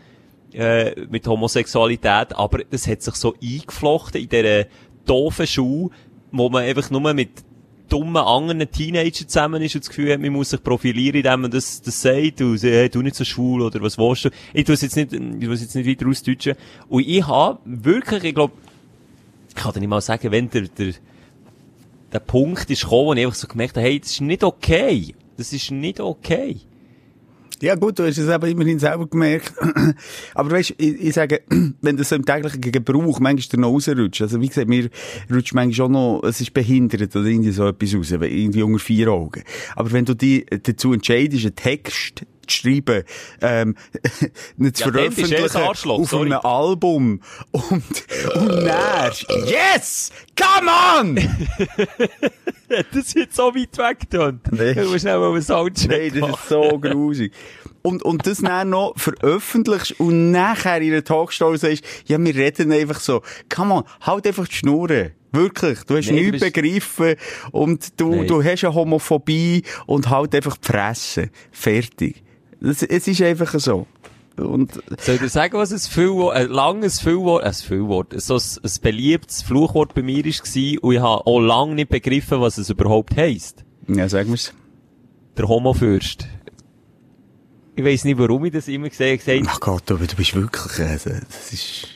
äh, 0.54 1.06
mit 1.10 1.28
Homosexualität, 1.28 2.36
aber 2.36 2.60
das 2.70 2.88
hat 2.88 3.02
sich 3.02 3.16
so 3.16 3.36
eingeflochten 3.42 4.22
in 4.22 4.30
dieser 4.30 4.66
doofen 5.06 5.48
Schule, 5.48 5.90
wo 6.32 6.50
man 6.50 6.64
einfach 6.64 6.90
nur 6.90 7.14
mit 7.14 7.30
dummen 7.90 8.24
anderen 8.24 8.72
Teenagern 8.72 9.28
zusammen 9.28 9.62
ist 9.62 9.76
und 9.76 9.84
das 9.84 9.90
Gefühl 9.90 10.14
hat, 10.14 10.20
man 10.20 10.32
muss 10.32 10.50
sich 10.50 10.64
profilieren, 10.64 11.18
indem 11.18 11.42
man 11.42 11.52
das, 11.52 11.82
das 11.82 12.02
sagt, 12.02 12.40
du, 12.40 12.56
hey, 12.56 12.90
du 12.90 13.02
nicht 13.02 13.16
so 13.16 13.24
schwul 13.24 13.62
oder 13.62 13.82
was 13.82 13.98
willst 13.98 14.26
du. 14.26 14.30
Ich 14.54 14.66
tu 14.66 14.74
es 14.74 14.82
jetzt 14.82 14.96
nicht, 14.96 15.14
ich 15.14 15.20
tu 15.20 15.52
es 15.52 15.62
jetzt 15.62 15.76
nicht 15.76 15.88
weiter 15.88 16.10
ausdeutschen. 16.10 16.56
Und 16.90 17.08
ich 17.08 17.28
habe 17.28 17.60
wirklich, 17.66 18.24
ich 18.24 18.34
glaube, 18.34 18.54
ich 19.50 19.56
kann 19.56 19.74
dir 19.74 19.80
nicht 19.82 19.90
mal 19.90 20.02
sagen, 20.02 20.32
wenn 20.32 20.50
der, 20.50 20.64
der, 20.64 20.94
der 22.12 22.20
Punkt 22.20 22.70
ist 22.72 22.82
gekommen, 22.82 23.06
wo 23.06 23.14
ich 23.14 23.26
einfach 23.26 23.36
so 23.36 23.48
gemerkt 23.48 23.78
habe, 23.78 23.86
hey, 23.86 24.00
das 24.00 24.12
ist 24.12 24.22
nicht 24.22 24.44
okay. 24.44 25.14
Das 25.38 25.54
ist 25.54 25.70
nicht 25.70 26.00
okay. 26.00 26.58
Ja 27.64 27.76
gut, 27.76 27.98
du 27.98 28.06
hast 28.06 28.18
es 28.18 28.28
eben 28.28 28.46
immerhin 28.46 28.78
selber 28.78 29.08
gemerkt. 29.08 29.54
Aber 30.36 30.52
weißt, 30.52 30.74
ich, 30.78 31.02
ich 31.02 31.14
sage, 31.14 31.44
wenn 31.82 31.96
das 31.96 32.10
so 32.10 32.16
im 32.16 32.26
täglichen 32.26 32.60
Gebrauch 32.60 33.22
manchmal 33.22 33.62
noch 33.62 33.70
rausrutscht, 33.70 34.22
also 34.22 34.42
wie 34.42 34.50
gesagt, 34.50 34.68
mir 34.68 34.90
rutscht 35.32 35.54
manchmal 35.54 35.74
schon 35.74 35.92
noch, 35.94 36.24
es 36.28 36.42
ist 36.42 36.54
behindert 36.54 37.16
oder 37.16 37.26
irgendwie 37.26 37.52
so 37.52 37.66
etwas 37.66 37.96
raus, 37.96 38.12
irgendwie 38.12 38.64
unter 38.64 38.80
vier 38.80 39.08
Augen. 39.08 39.44
Aber 39.78 39.94
wenn 39.94 40.04
du 40.04 40.14
dich 40.14 40.46
dazu 40.62 40.92
entscheidest, 40.92 41.46
einen 41.46 41.56
Text 41.56 42.26
zu 42.48 42.58
schreiben, 42.58 43.04
ähm, 43.42 43.76
nicht 44.58 44.78
zu 44.78 44.86
Ja, 44.86 44.92
dann 44.92 45.02
eh 45.04 45.06
ein 45.06 45.12
veröffentlichen 45.12 45.58
Arschloch, 45.58 46.00
auf 46.00 46.10
sorry. 46.10 46.26
einem 46.34 46.40
Album 46.46 47.22
und, 47.52 47.72
und 47.72 48.66
dann, 48.66 49.12
yes! 49.46 50.12
Come 50.36 50.70
on! 51.00 51.20
Das 52.92 53.14
wird 53.14 53.34
so 53.34 53.54
weit 53.54 53.78
weg 53.78 54.00
getan. 54.10 54.40
Nee. 54.50 54.74
Du 54.74 54.90
musst 54.90 55.06
mal 55.06 55.22
einen 55.24 55.42
Soundcheck 55.44 56.14
Nein, 56.14 56.22
das 56.22 56.40
ist 56.40 56.50
so 56.50 56.80
grusig. 56.80 57.32
Und, 57.84 58.02
und 58.02 58.26
das 58.26 58.40
dann 58.40 58.70
noch 58.72 58.94
veröffentlichst 58.98 60.00
und 60.00 60.32
nachher 60.32 60.82
in 60.82 60.92
einer 60.94 61.04
Talkshow 61.04 61.56
sagst, 61.56 61.84
ja, 62.08 62.18
wir 62.20 62.34
reden 62.34 62.72
einfach 62.72 63.00
so. 63.00 63.22
Come 63.54 63.76
on, 63.76 63.84
halt 64.02 64.26
einfach 64.26 64.48
die 64.48 64.56
Schnurren. 64.56 65.12
Wirklich. 65.34 65.84
Du 65.84 65.98
hast 65.98 66.10
Nee, 66.10 66.32
nichts 66.32 66.40
bist- 66.42 66.54
begriffen 66.54 67.16
und 67.52 68.00
du, 68.00 68.16
Nein. 68.16 68.28
du 68.28 68.44
hast 68.44 68.64
eine 68.64 68.74
Homophobie 68.74 69.64
und 69.86 70.10
halt 70.10 70.34
einfach 70.34 70.58
die 70.58 70.68
Fresse. 70.72 71.30
Fertig. 71.52 72.23
Es 72.64 72.82
ist 72.82 73.22
einfach 73.22 73.60
so. 73.60 73.88
Und, 74.38 74.82
Soll 75.00 75.16
ich 75.16 75.22
dir 75.22 75.30
sagen, 75.30 75.58
was 75.58 75.72
ein 75.72 75.80
Füllwort, 75.80 76.36
ein 76.36 76.50
langes 76.50 77.00
Füllwort, 77.00 77.44
ein 77.44 77.54
Füllwort, 77.54 78.20
so 78.20 78.36
ein, 78.36 78.42
ein 78.64 78.72
beliebtes 78.82 79.44
Fluchwort 79.44 79.94
bei 79.94 80.02
mir 80.02 80.26
war 80.26 80.84
und 80.84 80.96
ich 80.96 81.00
habe 81.00 81.28
auch 81.28 81.40
lange 81.40 81.76
nicht 81.76 81.90
begriffen, 81.90 82.42
was 82.42 82.58
es 82.58 82.70
überhaupt 82.70 83.16
heisst. 83.16 83.64
ja, 83.88 84.10
sagen 84.10 84.32
wir's. 84.32 84.54
Der 85.38 85.48
Homofürst. 85.48 86.28
Ich 87.76 87.84
weiss 87.84 88.06
nicht, 88.06 88.18
warum 88.18 88.46
ich 88.46 88.54
das 88.54 88.68
immer 88.68 88.90
gesehen 88.90 89.20
habe. 89.20 89.44
Ach 89.48 89.60
Gott, 89.60 89.92
aber 89.92 90.06
du 90.06 90.16
bist 90.16 90.36
wirklich, 90.36 90.88
also, 90.88 91.10
das 91.10 91.54
ist, 91.54 91.88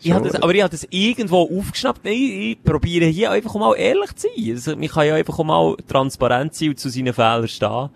Ich 0.00 0.12
hab 0.12 0.22
das, 0.22 0.34
aber 0.34 0.54
ich 0.54 0.62
habe 0.62 0.70
das 0.70 0.86
irgendwo 0.90 1.42
aufgeschnappt. 1.58 2.04
Nein, 2.04 2.14
ich, 2.14 2.62
probiere 2.62 3.06
hier 3.06 3.30
einfach 3.30 3.54
mal 3.54 3.74
ehrlich 3.74 4.14
zu 4.16 4.28
sein. 4.34 4.52
Also, 4.54 4.76
man 4.76 4.88
kann 4.88 5.06
ja 5.06 5.14
einfach 5.14 5.38
mal 5.44 5.76
transparent 5.88 6.54
sein 6.54 6.70
und 6.70 6.78
zu 6.78 6.88
seinen 6.88 7.12
Fehlern 7.12 7.48
stehen. 7.48 7.90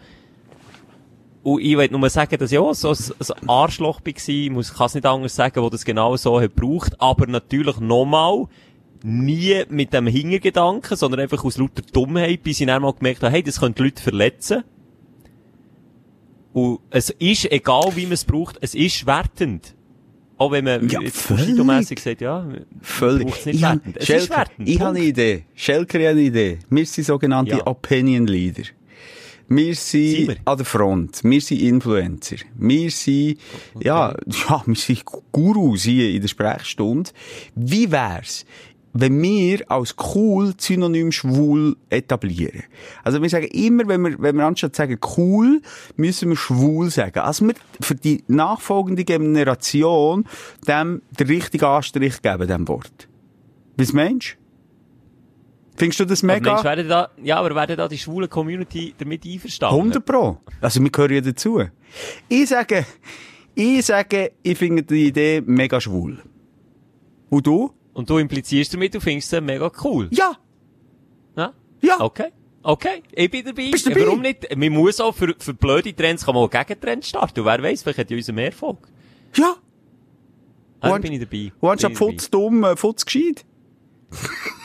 Und 1.45 1.61
ich 1.61 1.77
will 1.77 1.89
nur 1.91 2.09
sagen, 2.11 2.37
dass 2.39 2.51
ich 2.51 2.59
auch 2.59 2.73
so 2.75 2.91
ein, 2.91 2.97
ein 3.39 3.49
Arschloch 3.49 4.01
war. 4.05 4.13
Ich 4.29 4.51
muss, 4.51 4.75
kann 4.75 4.87
es 4.87 4.95
nicht 4.95 5.07
anders 5.07 5.37
sagen, 5.37 5.63
wo 5.63 5.69
das 5.71 5.85
genau 5.85 6.17
so 6.17 6.41
hat 6.41 6.57
gebraucht. 6.57 6.95
Aber 6.99 7.27
natürlich 7.27 7.79
nochmal, 7.79 8.47
nie 9.03 9.63
mit 9.69 9.93
dem 9.93 10.07
Hintergedanken, 10.07 10.97
sondern 10.97 11.21
einfach 11.21 11.45
aus 11.45 11.59
lauter 11.59 11.83
Dummheit, 11.93 12.43
bis 12.43 12.61
ich 12.61 12.67
dann 12.67 12.81
mal 12.83 12.95
gemerkt 12.95 13.23
habe, 13.23 13.33
hey, 13.33 13.43
das 13.43 13.61
könnte 13.61 13.83
Leute 13.83 14.03
verletzen. 14.03 14.65
Und 16.55 16.79
es 16.91 17.11
ist, 17.11 17.51
egal 17.53 17.93
wie 17.95 18.05
man 18.05 18.13
es 18.13 18.25
braucht, 18.25 18.57
es 18.61 18.75
ist 18.75 19.07
wertend. 19.07 19.75
Auch 20.39 20.51
wenn 20.53 20.65
man 20.65 20.89
Ja. 20.89 21.01
Bushido-mässig 21.01 22.01
sagt, 22.01 22.21
ja, 22.21 22.47
Völlig. 22.81 23.27
nicht 23.27 23.57
Ich, 23.57 23.63
wertend. 23.63 23.97
Es 23.97 24.03
ist 24.03 24.07
Schelker, 24.07 24.37
wertend. 24.39 24.69
ich 24.69 24.81
habe 24.81 24.97
eine 24.97 25.05
Idee. 25.05 25.45
Schelker 25.55 25.99
hat 25.99 26.07
eine 26.07 26.21
Idee. 26.23 26.59
Wir 26.71 26.87
sind 26.87 27.05
sogenannte 27.05 27.57
Ja. 27.59 27.67
Opinion 27.67 28.27
Leader. 28.27 28.63
Wir 29.49 29.75
sind 29.75 30.11
Sind 30.11 30.29
wir? 30.29 30.37
an 30.45 30.57
der 30.57 30.67
Front. 30.67 31.21
Wir 31.23 31.41
sind 31.41 31.61
Influencer. 31.61 32.37
Wir 32.57 32.91
sind, 32.91 33.39
ja, 33.81 34.15
ja, 34.49 34.63
wir 34.65 34.75
sind 34.75 35.05
Gurus 35.33 35.83
hier 35.83 36.11
in 36.11 36.23
der 36.23 36.29
Sprechstunde. 36.29 37.11
Wie 37.55 37.91
wär's, 37.91 38.45
wenn 38.95 39.21
wir 39.21 39.71
als 39.71 39.95
cool 40.15 40.55
Synonym 40.57 41.13
schwul 41.13 41.77
etablieren? 41.91 42.63
Also 43.03 43.21
wir 43.21 43.29
sagen 43.29 43.49
immer, 43.49 43.87
wenn 43.89 44.03
wir, 44.03 44.17
wenn 44.19 44.37
wir 44.37 44.47
anstatt 44.47 44.77
sagen 44.77 44.99
cool, 45.17 45.61
müssen 45.97 46.31
wir 46.31 46.37
schwul 46.37 46.91
sagen. 46.91 47.19
Also 47.19 47.47
wir 47.47 47.55
für 47.81 47.97
die 47.97 48.23
nachfolgende 48.29 49.05
Generation 49.05 50.25
dem 50.67 51.03
den 51.19 51.27
richtigen 51.27 51.65
Anstrich 51.65 52.23
geben, 52.23 52.49
dem 52.49 52.69
Wort. 52.69 53.09
Was 53.77 53.93
meinst 53.93 54.37
du? 54.39 54.44
Findest 55.77 56.01
du 56.01 56.05
das 56.05 56.23
Aber 56.23 56.35
mega? 56.35 56.53
Mensch, 56.53 56.65
werden 56.65 56.89
da, 56.89 57.11
ja, 57.23 57.37
aber 57.39 57.55
werden 57.55 57.77
da 57.77 57.89
die 57.89 57.99
schwule 57.99 58.29
Community 58.29 58.95
damit 58.97 59.25
einverstanden? 59.27 59.77
100 59.77 60.05
Pro. 60.05 60.39
Also, 60.61 60.81
wir 60.81 60.91
gehören 60.91 61.15
ja 61.15 61.21
dazu. 61.21 61.63
Ich 62.29 62.49
sage, 62.49 62.87
ich 63.55 63.85
sage, 63.85 64.33
ich 64.43 64.57
finde 64.57 64.83
die 64.85 65.07
Idee 65.09 65.43
mega 65.45 65.81
schwul. 65.81 66.19
Und 67.29 67.47
du? 67.47 67.73
Und 67.93 68.09
du 68.09 68.19
implizierst 68.19 68.73
damit, 68.75 68.95
du 68.95 69.01
findest 69.01 69.31
sie 69.31 69.41
mega 69.41 69.71
cool. 69.83 70.09
Ja. 70.13 70.37
Ja? 71.37 71.53
Ja. 71.81 72.01
Okay. 72.01 72.31
Okay, 72.67 73.03
ich 73.13 73.31
bin 73.31 73.45
dabei. 73.45 73.71
Bist 73.73 73.85
du 73.85 73.91
dabei? 73.91 74.07
Warum 74.07 74.23
nicht? 74.23 74.57
Man 74.57 74.73
muss 74.73 74.99
auch 74.99 75.15
für, 75.15 75.35
für 75.39 75.53
blöde 75.53 75.95
Trends 75.95 76.25
kann 76.25 76.35
man 76.35 76.45
auch 76.45 76.51
Gegentrends 76.51 77.09
starten. 77.11 77.41
Und 77.41 77.47
wer 77.47 77.63
weiß, 77.63 77.83
vielleicht 77.83 77.99
hat 77.99 78.11
ja 78.11 78.17
unser 78.17 78.33
mehr 78.33 78.47
Erfolg. 78.47 78.89
Ja. 79.37 79.57
Ah, 80.81 80.89
da 80.89 80.95
Und- 80.95 81.03
bin 81.03 81.13
ich 81.13 81.21
dabei. 81.21 81.53
Und 81.61 81.71
anstatt 81.71 81.91
Bin 81.91 81.93
ich 81.95 81.99
dabei. 81.99 82.13
Futz 82.13 82.31
dumm, 82.31 82.65
äh, 82.65 82.77
Futz 82.77 83.05
gescheit. 83.05 83.45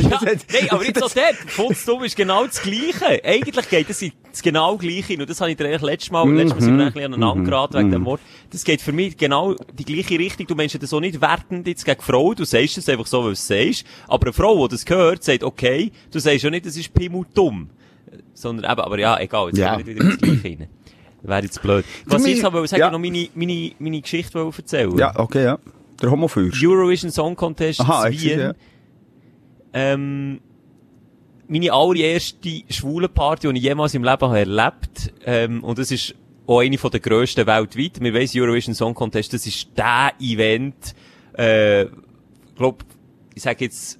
Ja, 0.00 0.20
nein, 0.22 0.38
aber 0.70 0.84
jetzt 0.84 1.02
auch 1.02 1.10
dort, 1.12 1.34
Futzdumm 1.46 2.04
ist 2.04 2.16
genau 2.16 2.44
das 2.46 2.60
Gleiche. 2.62 3.24
Eigentlich 3.24 3.68
geht 3.68 3.90
es 3.90 4.02
ins 4.02 4.42
genau 4.42 4.76
Gleiche. 4.76 5.14
Und 5.18 5.28
das 5.28 5.40
habe 5.40 5.50
ich 5.50 5.56
dir 5.56 5.66
eigentlich 5.66 5.82
letztes 5.82 6.10
Mal, 6.10 6.28
letztes 6.32 6.54
Mal 6.54 6.60
sind 6.62 6.78
wir 6.78 6.86
ein 6.86 6.92
bisschen 6.92 7.14
aneinander 7.14 7.44
geraten 7.50 7.78
wegen 7.78 7.90
dem 7.92 8.04
Wort. 8.04 8.20
Das 8.50 8.64
geht 8.64 8.80
für 8.80 8.92
mich 8.92 9.16
genau 9.16 9.54
die 9.72 9.84
gleiche 9.84 10.18
Richtung. 10.18 10.46
Du 10.46 10.54
meinst 10.54 10.80
das 10.82 10.90
so 10.90 11.00
nicht 11.00 11.20
wertend 11.20 11.66
jetzt 11.66 11.84
gegen 11.84 12.00
Frau. 12.02 12.34
Du 12.34 12.44
sagst 12.44 12.78
es 12.78 12.88
einfach 12.88 13.06
so, 13.06 13.20
wie 13.22 13.26
du 13.26 13.30
es 13.32 13.46
sagst. 13.46 13.84
Aber 14.08 14.26
eine 14.26 14.32
Frau, 14.32 14.66
die 14.68 14.74
das 14.74 14.84
hört, 14.88 15.22
sagt, 15.24 15.42
okay, 15.44 15.92
du 16.10 16.18
sagst 16.18 16.42
ja 16.44 16.50
nicht, 16.50 16.66
das 16.66 16.76
ist 16.76 16.92
Pimmel 16.94 17.24
dumm. 17.34 17.70
Sondern 18.34 18.70
eben, 18.70 18.80
aber 18.80 18.98
ja, 18.98 19.18
egal, 19.20 19.48
jetzt 19.48 19.58
Ja. 19.58 19.72
ja. 19.72 19.78
wir 19.78 19.86
wieder 19.86 20.04
ins 20.04 20.18
Gleiche 20.18 20.44
rein. 20.44 20.68
Wäre 21.22 21.42
jetzt 21.42 21.62
blöd. 21.62 21.84
Was 22.04 22.22
mich- 22.22 22.32
ich 22.32 22.36
jetzt 22.38 22.44
aber 22.44 22.66
sagen, 22.66 22.80
ja. 22.80 22.90
noch 22.90 22.98
meine, 22.98 23.28
meine, 23.34 23.72
meine 23.78 24.00
Geschichte 24.02 24.38
erzählen. 24.38 24.98
Ja, 24.98 25.18
okay, 25.18 25.44
ja. 25.44 25.58
Der 26.02 26.10
Homofürst. 26.10 26.58
Eurovision 26.62 27.10
Song 27.10 27.34
Contest 27.36 27.80
Aha, 27.80 28.08
in 28.08 28.12
ich 28.12 28.20
sehe, 28.20 28.30
Wien. 28.32 28.40
ja. 28.40 28.54
Ähm, 29.74 30.40
meine 31.48 31.72
allererste 31.72 32.62
schwule 32.70 33.08
Party, 33.08 33.52
die 33.52 33.58
ich 33.58 33.64
jemals 33.64 33.94
im 33.94 34.04
Leben 34.04 34.22
habe 34.22 34.38
erlebt. 34.38 35.12
Ähm, 35.26 35.62
und 35.62 35.78
das 35.78 35.90
ist 35.90 36.14
auch 36.46 36.60
eine 36.60 36.78
von 36.78 36.90
der 36.90 37.00
grössten 37.00 37.46
weltweit. 37.46 38.00
Wir 38.00 38.14
weiss, 38.14 38.34
Eurovision 38.34 38.74
Song 38.74 38.94
Contest, 38.94 39.32
das 39.32 39.46
ist 39.46 39.68
der 39.76 40.12
Event, 40.20 40.94
äh, 41.34 41.86
glaub, 42.56 42.84
ich 43.34 43.42
sag 43.42 43.60
jetzt, 43.60 43.98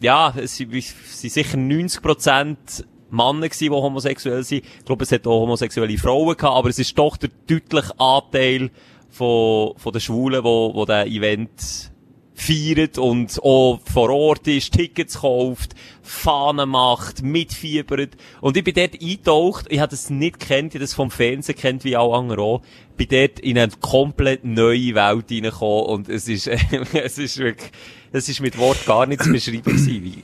ja, 0.00 0.34
es 0.36 0.56
sind, 0.56 0.72
sicher 0.74 1.56
90% 1.56 2.84
Männer 3.10 3.48
gewesen, 3.48 3.64
die 3.64 3.70
homosexuell 3.70 4.42
sind. 4.42 4.64
Ich 4.64 4.84
glaube, 4.84 5.04
es 5.04 5.12
hat 5.12 5.26
auch 5.26 5.42
homosexuelle 5.42 5.96
Frauen 5.96 6.36
gehabt, 6.36 6.56
aber 6.56 6.68
es 6.70 6.78
ist 6.78 6.98
doch 6.98 7.16
der 7.16 7.30
deutliche 7.46 7.98
Anteil 8.00 8.70
von, 9.10 9.74
von 9.76 9.92
den 9.92 10.00
Schwulen, 10.00 10.42
wo, 10.42 10.74
wo 10.74 10.84
der 10.84 11.06
Event 11.06 11.91
feiert 12.34 12.98
und 12.98 13.38
auch 13.42 13.80
vor 13.84 14.10
Ort 14.10 14.46
ist, 14.48 14.72
Tickets 14.72 15.20
kauft, 15.20 15.74
Fahnen 16.02 16.70
macht, 16.70 17.22
mitfiebert. 17.22 18.16
Und 18.40 18.56
ich 18.56 18.64
bin 18.64 18.74
dort 18.74 19.00
eingetaucht, 19.00 19.66
ich 19.68 19.80
habe 19.80 19.90
das 19.90 20.10
nicht 20.10 20.40
kennt, 20.40 20.74
ich 20.74 20.74
habe 20.76 20.84
das 20.84 20.94
vom 20.94 21.10
Fernsehen 21.10 21.56
kennt, 21.56 21.84
wie 21.84 21.96
alle 21.96 22.14
anderen 22.14 22.40
auch. 22.40 22.62
Bin 22.96 23.08
dort 23.10 23.38
in 23.40 23.58
eine 23.58 23.72
komplett 23.80 24.44
neue 24.44 24.94
Welt 24.94 25.30
reingekommen 25.30 25.86
und 25.86 26.08
es 26.08 26.28
ist, 26.28 26.46
es 26.92 27.18
ist 27.18 27.38
wirklich, 27.38 27.70
es 28.12 28.28
ist 28.28 28.40
mit 28.40 28.58
Wort 28.58 28.84
gar 28.86 29.06
nicht 29.06 29.22
zu 29.22 29.30
beschreiben 29.30 29.62
gewesen, 29.62 30.04
wie, 30.04 30.22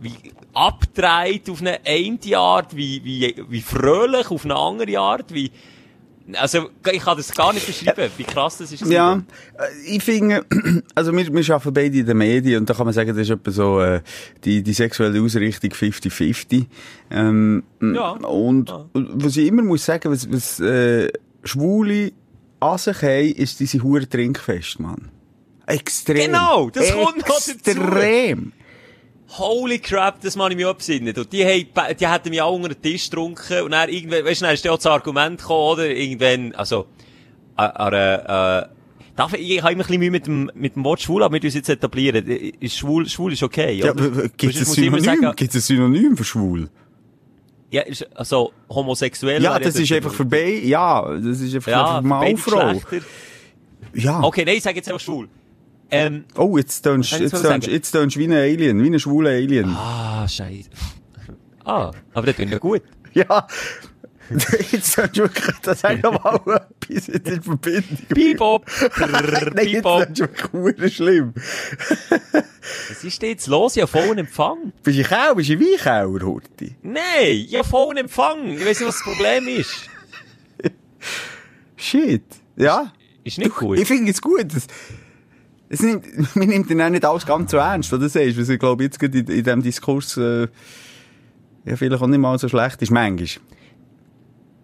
wie 0.00 0.32
abgedreht 0.52 1.48
auf 1.48 1.60
eine 1.60 1.80
eine 1.84 2.38
Art, 2.38 2.76
wie, 2.76 3.04
wie, 3.04 3.34
wie 3.48 3.60
fröhlich 3.60 4.30
auf 4.30 4.44
eine 4.44 4.56
andere 4.56 4.98
Art, 4.98 5.32
wie, 5.32 5.50
also, 6.36 6.70
ich 6.92 7.02
kann 7.02 7.16
das 7.16 7.32
gar 7.32 7.52
nicht 7.52 7.66
beschreiben, 7.66 8.10
wie 8.16 8.24
krass 8.24 8.58
das 8.58 8.72
ist. 8.72 8.86
Ja, 8.86 9.14
äh, 9.58 9.86
ich 9.86 10.02
finde, 10.02 10.44
also 10.94 11.12
wir, 11.12 11.32
wir 11.32 11.54
arbeiten 11.54 11.74
beide 11.74 11.98
in 11.98 12.06
den 12.06 12.16
Medien 12.18 12.60
und 12.60 12.70
da 12.70 12.74
kann 12.74 12.84
man 12.86 12.94
sagen, 12.94 13.08
das 13.10 13.18
ist 13.18 13.30
etwa 13.30 13.50
so 13.50 13.80
äh, 13.80 14.00
die, 14.44 14.62
die 14.62 14.72
sexuelle 14.72 15.20
Ausrichtung 15.22 15.70
50-50. 15.70 16.66
Ähm, 17.10 17.62
Ja. 17.80 18.10
Und 18.12 18.68
Ja. 18.70 18.86
was 18.92 19.36
ich 19.36 19.46
immer 19.46 19.62
muss 19.62 19.84
sagen, 19.84 20.10
was, 20.12 20.30
was 20.30 20.60
äh, 20.60 21.10
Schwule 21.44 22.12
an 22.60 22.78
sich 22.78 23.02
haben, 23.02 23.32
ist 23.32 23.60
diese 23.60 23.82
hure 23.82 24.08
Trinkfest, 24.08 24.80
Mann. 24.80 25.08
Extrem. 25.66 26.26
Genau, 26.26 26.68
das 26.70 26.92
kommt 26.92 27.18
noch 27.18 27.26
dazu. 27.26 27.52
Extrem. 27.52 28.52
Holy 29.38 29.78
crap, 29.78 30.20
das 30.22 30.34
mache 30.36 30.50
ich 30.50 30.56
mir 30.56 30.70
auch 30.70 30.74
besinnen. 30.74 31.14
Und 31.16 31.32
die, 31.32 31.44
haben, 31.44 31.96
die 31.96 32.08
hätten 32.08 32.30
mich 32.30 32.42
auch 32.42 32.54
unter 32.54 32.70
den 32.70 32.82
Tisch 32.82 33.08
getrunken 33.10 33.62
und 33.62 33.70
dann 33.70 33.88
irgendwann, 33.88 34.24
weißt 34.24 34.40
du, 34.40 34.44
dann 34.46 34.54
ist 34.54 34.64
ja 34.64 34.72
auch 34.72 34.76
das 34.76 34.86
Argument 34.86 35.38
gekommen, 35.38 35.72
oder? 35.72 35.88
Irgendwann, 35.88 36.52
also, 36.54 36.86
äh, 37.56 37.62
äh, 37.64 38.14
äh, 38.14 38.66
darf 39.14 39.34
ich, 39.34 39.50
ich 39.50 39.62
habe 39.62 39.72
immer 39.72 39.84
ein 39.84 39.86
bisschen 39.86 40.00
Mühe 40.00 40.10
mit 40.10 40.26
dem, 40.26 40.50
mit 40.54 40.74
dem 40.74 40.84
Wort 40.84 41.00
schwul, 41.00 41.22
aber 41.22 41.34
wir 41.34 41.38
müssen 41.38 41.48
es 41.48 41.54
jetzt 41.54 41.68
etablieren. 41.68 42.26
Ist 42.26 42.76
schwul, 42.76 43.08
schwul 43.08 43.32
ist 43.32 43.42
okay, 43.42 43.74
Ja, 43.74 43.92
oder? 43.92 44.28
gibt 44.36 44.54
Sonst 44.54 44.60
es 44.62 44.68
ein 44.70 44.74
Synonym? 45.00 45.32
Gibt 45.36 45.54
es 45.54 45.56
ein 45.56 45.60
Synonym 45.60 46.16
für 46.16 46.24
schwul? 46.24 46.68
Ja, 47.70 47.82
ist, 47.82 48.08
also, 48.16 48.52
homosexuell. 48.68 49.40
Ja, 49.40 49.58
das 49.60 49.76
ist 49.76 49.92
einfach 49.92 50.12
vorbei. 50.12 50.60
Ja, 50.64 51.08
das 51.16 51.40
ist 51.40 51.54
einfach 51.54 51.70
Ja, 51.70 52.00
für 52.00 52.06
Mann 52.08 52.36
Frau. 52.36 52.80
Ja. 53.94 54.22
Okay, 54.22 54.44
nein, 54.44 54.56
ich 54.56 54.62
sage 54.62 54.76
jetzt 54.76 54.88
einfach 54.88 55.00
schwul. 55.00 55.28
Ähm, 55.90 56.24
Oh, 56.36 56.56
jetzt 56.56 56.82
tönst 56.82 57.10
tönst 57.10 58.16
wie 58.16 58.24
ein 58.24 58.32
Alien, 58.32 58.82
wie 58.82 58.90
ein 58.90 58.98
schwuler 59.00 59.30
Alien. 59.30 59.74
ah, 59.76 60.26
scheiße. 60.28 60.70
Ah, 61.64 61.90
aber 62.14 62.26
das 62.26 62.36
klingt 62.36 62.52
ja 62.52 62.58
gut. 62.58 62.82
Ja. 63.12 63.46
Jetzt 64.70 64.94
tönst 64.94 65.16
du 65.16 65.22
wirklich, 65.22 65.56
das 65.62 65.80
sag 65.80 66.00
doch 66.02 66.22
mal 66.22 66.40
etwas 66.88 67.08
in 67.08 67.42
Verbindung. 67.42 67.98
Bebop. 68.08 68.70
Nein, 69.00 69.66
jetzt 69.66 69.82
Bebop. 69.82 70.14
tönst 70.14 70.20
du 70.52 70.62
wirklich 70.64 70.94
schlimm. 70.94 71.34
Was 72.88 73.02
ist 73.02 73.20
denn 73.20 73.30
jetzt 73.30 73.48
los? 73.48 73.74
Ich 73.76 73.82
habe 73.82 73.90
vollen 73.90 74.18
Empfang. 74.18 74.72
Bist 74.84 75.00
du 75.00 75.02
Kau, 75.02 75.34
bist 75.34 75.48
du 75.50 75.58
Weinkauer, 75.58 76.20
Hurti? 76.20 76.76
Nein, 76.82 77.02
ich 77.48 77.54
habe 77.56 77.66
vollen 77.66 77.96
Empfang. 77.96 78.52
Ich 78.52 78.60
weiß 78.64 78.78
nicht, 78.78 78.88
was 78.88 78.94
das 78.94 79.02
Problem 79.02 79.48
ist. 79.48 79.90
Shit. 81.76 82.22
Ja. 82.56 82.92
Ist 83.24 83.38
nicht 83.38 83.54
gut. 83.56 83.78
Ich 83.78 83.88
finde 83.88 84.10
es 84.12 84.20
gut. 84.22 84.54
Es, 84.54 84.66
es 85.70 85.82
nimmt, 85.82 86.04
man 86.36 86.48
nimmt 86.48 86.70
dann 86.70 86.82
auch 86.82 86.90
nicht 86.90 87.04
alles 87.04 87.24
ganz 87.24 87.52
so 87.52 87.56
ernst, 87.56 87.90
du 87.90 88.08
sagst, 88.08 88.38
was 88.38 88.48
ich 88.48 88.58
glaube 88.58 88.84
jetzt 88.84 89.02
in, 89.02 89.12
in 89.12 89.24
diesem 89.24 89.62
Diskurs, 89.62 90.16
äh, 90.18 90.48
ja, 91.64 91.76
vielleicht 91.76 92.02
auch 92.02 92.06
nicht 92.06 92.18
mal 92.18 92.38
so 92.38 92.48
schlecht 92.48 92.82
ist, 92.82 92.90
manchmal. 92.90 93.42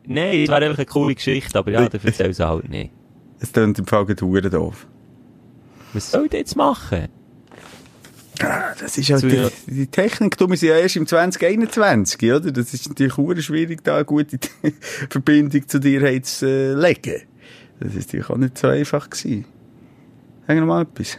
Nein, 0.08 0.44
das 0.44 0.48
wäre 0.50 0.64
einfach 0.66 0.78
eine 0.78 0.86
coole 0.86 1.14
Geschichte, 1.14 1.58
aber 1.58 1.70
ja, 1.70 1.88
dann 1.88 2.00
erzähl 2.04 2.30
es 2.30 2.40
halt 2.40 2.68
nicht. 2.68 2.90
Es 3.38 3.52
tönt 3.52 3.78
im 3.78 3.86
Fall 3.86 4.04
gerade 4.06 4.50
doof. 4.50 4.86
Was 5.92 6.10
soll 6.10 6.26
ich 6.26 6.32
jetzt 6.32 6.56
machen? 6.56 7.08
Ah, 8.40 8.74
Das 8.78 8.98
ist 8.98 9.10
halt 9.10 9.22
So, 9.22 9.28
die, 9.28 9.36
ja. 9.36 9.48
die 9.66 9.86
Technik, 9.86 10.36
du, 10.36 10.48
wir 10.48 10.56
sind 10.56 10.68
ja 10.68 10.76
erst 10.76 10.96
im 10.96 11.06
2021, 11.06 12.22
oder? 12.32 12.52
Das 12.52 12.74
ist 12.74 12.88
natürlich 12.88 13.16
hure 13.16 13.40
schwierig, 13.42 13.82
da 13.82 13.96
eine 13.96 14.04
gute 14.04 14.38
Verbindung 15.10 15.66
zu 15.68 15.80
dir 15.80 16.22
zu 16.22 16.46
äh, 16.46 16.72
legen. 16.74 17.22
Das 17.80 17.94
ist 17.94 18.08
natürlich 18.08 18.30
auch 18.30 18.36
nicht 18.36 18.58
so 18.58 18.68
einfach 18.68 19.08
gewesen. 19.10 19.44
Sag 20.46 20.58
noch 20.58 20.66
mal 20.66 20.82
etwas. 20.82 21.18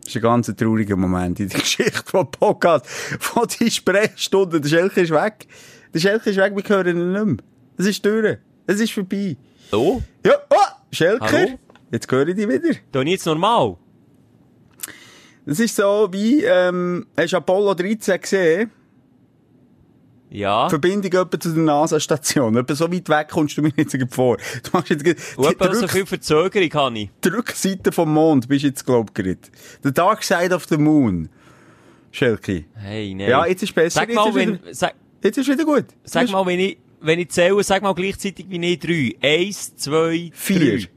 Das 0.00 0.08
ist 0.08 0.16
ein 0.16 0.22
ganz 0.22 0.54
trauriger 0.54 0.96
Moment 0.96 1.40
in 1.40 1.48
der 1.48 1.60
Geschichte 1.60 2.02
von 2.04 2.30
Podcast, 2.30 2.86
von 2.86 3.46
die 3.48 3.70
Sprechstunde. 3.70 4.60
Der 4.60 4.68
Schelke 4.68 5.00
ist 5.02 5.10
weg. 5.12 5.46
Der 5.94 6.00
Schelke 6.00 6.30
ist 6.30 6.36
weg, 6.36 6.52
wir 6.54 6.64
hören 6.68 6.98
ihn 6.98 7.12
nicht 7.12 7.24
mehr. 7.24 7.36
Es 7.78 7.86
ist 7.86 8.04
durch. 8.04 8.38
Es 8.66 8.80
ist 8.80 8.92
vorbei. 8.92 9.36
So? 9.70 10.02
Ja, 10.24 10.32
oh, 10.50 10.56
Schelker, 10.92 11.26
Hallo? 11.30 11.58
jetzt 11.90 12.10
höre 12.10 12.28
ich 12.28 12.36
dich 12.36 12.48
wieder. 12.48 12.70
Ich 12.70 13.08
jetzt 13.08 13.26
normal? 13.26 13.76
Das 15.46 15.58
ist 15.58 15.76
so 15.76 16.08
wie, 16.12 16.44
ähm, 16.44 17.06
hast 17.16 17.32
du 17.32 17.36
Apollo 17.38 17.74
13 17.74 18.20
gesehen? 18.20 18.70
Ja. 20.30 20.68
Verbindung 20.68 21.12
etwa 21.12 21.40
zu 21.40 21.52
der 21.52 21.62
NASA-Station. 21.64 22.56
Etwa 22.56 22.74
so 22.74 22.92
weit 22.92 23.08
weg 23.08 23.28
kommst 23.30 23.58
du 23.58 23.62
mir 23.62 23.72
jetzt 23.76 23.96
vor. 24.10 24.36
Du 24.62 24.70
machst 24.72 24.90
jetzt 24.90 25.36
Und 25.36 25.46
etwa 25.46 25.74
so 25.74 25.88
viel 25.88 26.06
Verzögerung 26.06 26.72
habe 26.74 26.98
ich. 27.00 27.10
die 27.24 27.28
Rückseite 27.28 27.90
vom 27.90 28.12
Mond 28.14 28.48
bist 28.48 28.64
jetzt, 28.64 28.86
glaub 28.86 29.10
ich, 29.10 29.14
gerade. 29.14 29.38
The 29.82 29.92
Dark 29.92 30.22
Side 30.22 30.54
of 30.54 30.66
the 30.68 30.76
Moon. 30.76 31.28
Schelke. 32.12 32.64
Hey, 32.74 33.14
nein. 33.14 33.28
Ja, 33.28 33.46
jetzt 33.46 33.62
ist 33.62 33.74
besser. 33.74 34.00
Sag 34.00 34.14
mal, 34.14 34.34
wenn, 34.34 34.54
wieder, 34.54 34.74
sag, 34.74 34.94
jetzt 35.22 35.38
ist 35.38 35.48
wieder 35.48 35.64
gut. 35.64 35.86
sag 36.04 36.22
Jetzt 36.22 36.32
mal, 36.32 36.46
wenn 36.46 36.60
ich, 36.60 36.78
wenn 37.00 37.18
ich 37.18 37.30
zähle, 37.30 37.62
sag 37.64 37.82
mal 37.82 37.94
gleichzeitig 37.94 38.46
wie 38.48 38.64
ich 38.72 38.78
drei. 38.78 39.16
Eins, 39.20 39.74
zwei, 39.76 40.30
Vier. 40.32 40.78
drei. 40.78 40.88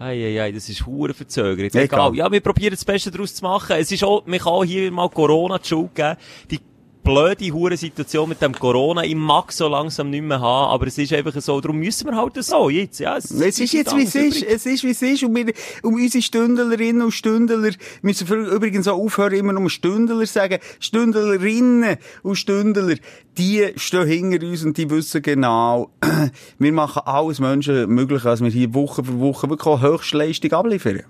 Eieiei, 0.00 0.50
das 0.50 0.68
ist 0.68 0.86
hure 0.86 1.12
verzögert. 1.12 1.74
Egal. 1.74 1.84
Egal. 1.84 2.14
Ja, 2.16 2.32
wir 2.32 2.40
probieren 2.40 2.70
das 2.70 2.84
Beste 2.84 3.10
daraus 3.10 3.34
zu 3.34 3.44
machen. 3.44 3.76
Es 3.78 3.92
ist 3.92 4.02
auch, 4.02 4.24
man 4.26 4.38
kann 4.38 4.48
auch 4.48 4.64
hier 4.64 4.90
mal 4.90 5.10
Corona 5.10 5.58
die 5.58 5.68
Schuld 5.68 5.94
geben. 5.94 6.16
Die 6.50 6.58
blöde 7.02 7.52
hure 7.52 7.76
Situation 7.76 8.28
mit 8.28 8.40
dem 8.42 8.52
Corona, 8.52 9.04
ich 9.04 9.14
mag 9.14 9.52
so 9.52 9.68
langsam 9.68 10.10
nicht 10.10 10.22
mehr 10.22 10.40
haben, 10.40 10.72
aber 10.72 10.86
es 10.86 10.98
ist 10.98 11.12
einfach 11.12 11.38
so, 11.40 11.60
darum 11.60 11.78
müssen 11.78 12.08
wir 12.08 12.16
halt 12.16 12.42
so 12.42 12.68
jetzt, 12.70 13.00
ja. 13.00 13.16
Es 13.16 13.30
ist 13.30 13.72
jetzt, 13.72 13.96
wie 13.96 14.02
es 14.02 14.14
ist. 14.14 14.42
Es 14.42 14.66
ist, 14.66 14.84
wie 14.84 14.90
es 14.90 15.02
ist. 15.02 15.22
Und 15.22 15.34
wir, 15.34 15.52
um 15.82 15.94
unsere 15.94 16.22
Stündlerinnen 16.22 17.02
und 17.02 17.12
Stündler 17.12 17.70
müssen 18.02 18.28
wir 18.28 18.36
übrigens 18.36 18.88
auch 18.88 18.98
aufhören, 18.98 19.34
immer 19.34 19.52
nur 19.52 19.70
Stündler 19.70 20.24
sagen. 20.26 20.58
Stündlerinnen 20.78 21.96
und 22.22 22.36
Stündler, 22.36 22.96
die 23.38 23.68
stehen 23.76 24.06
hinter 24.06 24.46
uns 24.46 24.64
und 24.64 24.76
die 24.76 24.90
wissen 24.90 25.22
genau, 25.22 25.90
wir 26.58 26.72
machen 26.72 27.02
alles 27.04 27.40
Menschen 27.40 27.88
möglich, 27.88 28.24
als 28.24 28.42
wir 28.42 28.50
hier 28.50 28.74
Woche 28.74 29.04
für 29.04 29.18
Woche 29.20 29.48
wirklich 29.48 29.80
Höchstleistung 29.80 30.52
abliefern. 30.52 31.04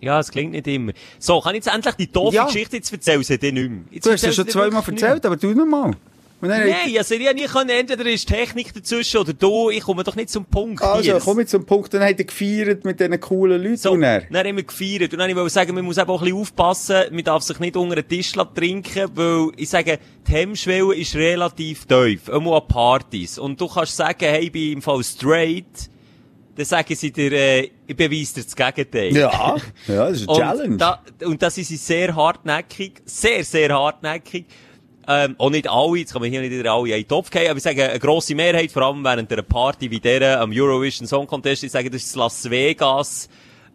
Ja, 0.00 0.20
es 0.20 0.30
klingt 0.30 0.52
nicht 0.52 0.66
immer. 0.66 0.92
So, 1.18 1.40
kann 1.40 1.54
ich 1.54 1.64
jetzt 1.64 1.74
endlich 1.74 1.94
die 1.94 2.12
doofe 2.12 2.36
Ja. 2.36 2.44
Geschichte 2.46 2.76
jetzt 2.76 2.92
erzählen, 2.92 3.22
sie 3.22 3.38
dir 3.38 3.52
nicht 3.52 3.70
mehr. 3.70 3.80
Jetzt 3.90 4.06
Du 4.06 4.10
hast 4.10 4.22
es 4.22 4.24
erzählst 4.24 4.52
schon 4.52 4.62
zweimal 4.62 4.82
erzählt, 4.86 5.24
aber 5.26 5.38
tu 5.38 5.52
noch 5.52 5.66
mal. 5.66 5.92
Und 6.38 6.50
dann 6.50 6.68
Nein, 6.68 6.98
also 6.98 7.14
ich 7.14 7.32
nie 7.32 7.46
können, 7.46 7.70
entweder 7.70 8.04
ist 8.10 8.28
Technik 8.28 8.74
dazwischen 8.74 9.16
oder 9.18 9.32
du, 9.32 9.70
ich 9.70 9.80
komme 9.80 10.04
doch 10.04 10.14
nicht 10.16 10.28
zum 10.28 10.44
Punkt. 10.44 10.82
Also, 10.82 11.12
Nils. 11.12 11.24
komm 11.24 11.40
jetzt 11.40 11.50
zum 11.50 11.64
Punkt, 11.64 11.94
dann 11.94 12.02
hat 12.02 12.18
er 12.18 12.24
gefeiert 12.24 12.84
mit 12.84 13.00
diesen 13.00 13.18
coolen 13.20 13.62
Leuten. 13.62 13.78
So, 13.78 13.92
und 13.92 14.02
er. 14.02 14.20
dann 14.30 14.46
haben 14.46 14.56
wir 14.56 14.62
gefeiert. 14.62 15.14
Und 15.14 15.18
dann 15.18 15.34
wollte 15.34 15.46
ich 15.46 15.52
sagen, 15.54 15.74
man 15.74 15.84
muss 15.86 15.96
eben 15.96 16.10
auch 16.10 16.20
ein 16.20 16.24
bisschen 16.24 16.40
aufpassen, 16.40 17.02
man 17.10 17.24
darf 17.24 17.42
sich 17.42 17.58
nicht 17.58 17.74
unter 17.74 17.96
den 17.96 18.06
Tisch 18.06 18.32
trinken, 18.54 19.08
weil 19.14 19.48
ich 19.56 19.70
sage, 19.70 19.98
die 20.28 20.32
Hemmschwelle 20.32 20.94
ist 20.94 21.14
relativ 21.16 21.86
tief, 21.86 22.28
immer 22.28 22.56
an 22.60 22.68
Partys. 22.68 23.38
Und 23.38 23.58
du 23.58 23.66
kannst 23.66 23.96
sagen, 23.96 24.18
hey, 24.20 24.44
ich 24.44 24.52
bin 24.52 24.72
im 24.74 24.82
Fall 24.82 25.02
straight, 25.04 25.64
dann 26.56 26.64
sagen 26.64 26.94
sie 26.94 27.12
dir, 27.12 27.32
äh, 27.32 27.70
ich 27.86 27.96
beweise 27.96 28.34
dir 28.34 28.44
das 28.44 28.56
Gegenteil. 28.56 29.14
Ja, 29.14 29.56
ja, 29.86 30.08
das 30.08 30.22
ist 30.22 30.28
eine 30.28 30.38
Und 30.38 30.38
Challenge. 30.38 30.76
Da, 30.76 31.02
und 31.24 31.42
das 31.42 31.58
ist 31.58 31.86
sehr 31.86 32.14
hartnäckig, 32.14 33.02
sehr, 33.04 33.44
sehr 33.44 33.70
hartnäckig. 33.70 34.46
Ähm, 35.08 35.36
auch 35.38 35.50
nicht 35.50 35.70
alle, 35.70 35.98
jetzt 35.98 36.12
kann 36.12 36.22
man 36.22 36.30
hier 36.30 36.40
nicht 36.40 36.50
wieder 36.50 36.72
alle 36.72 36.88
in 36.88 36.94
den 36.94 37.06
Topf 37.06 37.30
gehen, 37.30 37.48
aber 37.48 37.58
ich 37.58 37.62
sage, 37.62 37.88
eine 37.88 37.98
grosse 38.00 38.34
Mehrheit, 38.34 38.72
vor 38.72 38.82
allem 38.82 39.04
während 39.04 39.32
einer 39.32 39.42
Party 39.42 39.88
wie 39.90 40.00
der 40.00 40.40
am 40.40 40.50
Eurovision 40.52 41.06
Song 41.06 41.28
Contest, 41.28 41.62
ich 41.62 41.70
sage, 41.70 41.90
das 41.90 42.02
ist 42.02 42.16
Las 42.16 42.50
Vegas, 42.50 43.28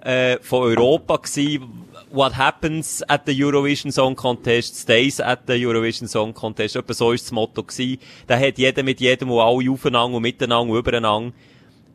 äh, 0.03 0.37
von 0.41 0.63
Europa 0.63 1.17
gewesen. 1.17 1.85
What 2.11 2.35
happens 2.35 3.01
at 3.07 3.21
the 3.25 3.43
Eurovision 3.43 3.91
Song 3.91 4.15
Contest 4.15 4.75
stays 4.75 5.21
at 5.21 5.41
the 5.47 5.53
Eurovision 5.53 6.09
Song 6.09 6.33
Contest. 6.33 6.75
Etwa 6.75 6.93
so 6.93 7.13
ist 7.13 7.25
das 7.25 7.31
Motto 7.31 7.63
gewesen. 7.63 7.99
Da 8.27 8.37
hat 8.37 8.57
jeder 8.57 8.83
mit 8.83 8.99
jedem 8.99 9.31
und 9.31 9.39
alle 9.39 9.71
aufeinander 9.71 10.17
und 10.17 10.23
miteinander 10.23 10.73
und 10.73 10.77
übereinander. 10.77 11.31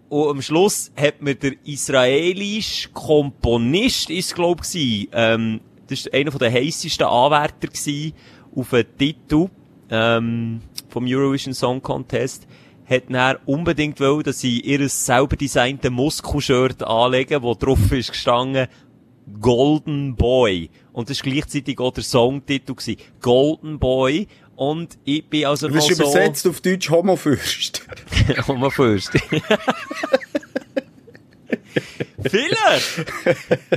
Und 0.08 0.28
am 0.30 0.42
Schluss 0.42 0.92
hat 0.96 1.20
mir 1.20 1.34
der 1.34 1.54
israelische 1.64 2.90
Komponist, 2.90 4.10
ist 4.10 4.34
glaub 4.34 4.62
ich, 4.72 5.08
ähm, 5.12 5.60
das 5.88 6.06
war 6.06 6.14
einer 6.14 6.30
der 6.30 6.52
heissesten 6.52 7.06
Anwärter 7.06 7.68
auf 8.54 8.70
den 8.70 8.86
Titel, 8.98 9.48
ähm, 9.90 10.60
vom 10.88 11.06
Eurovision 11.06 11.54
Song 11.54 11.82
Contest, 11.82 12.46
hat 12.88 13.04
dann 13.08 13.36
unbedingt 13.46 13.98
wollen, 13.98 14.22
dass 14.22 14.40
sie 14.40 14.60
ihr 14.60 14.88
selber 14.88 15.36
designte 15.36 15.90
Muskelshirt 15.90 16.82
anlegen, 16.84 17.42
wo 17.42 17.54
drauf 17.54 17.90
ist 17.90 18.12
gestanden, 18.12 18.68
Golden 19.40 20.14
Boy. 20.14 20.70
Und 20.92 21.10
das 21.10 21.24
war 21.24 21.32
gleichzeitig 21.32 21.80
auch 21.80 21.92
der 21.92 22.04
Songtitel 22.04 22.74
gewesen. 22.74 23.00
Golden 23.20 23.78
Boy. 23.80 24.28
Und 24.56 24.98
ich 25.04 25.24
bin 25.28 25.44
also 25.46 25.68
Du 25.68 25.74
bist 25.74 25.90
noch 25.90 25.96
so... 25.96 26.02
übersetzt 26.04 26.46
auf 26.48 26.60
Deutsch 26.60 26.90
Homofürst. 26.90 27.86
Homo 28.48 28.70
first. 28.70 29.10
Vielleicht! 32.28 33.04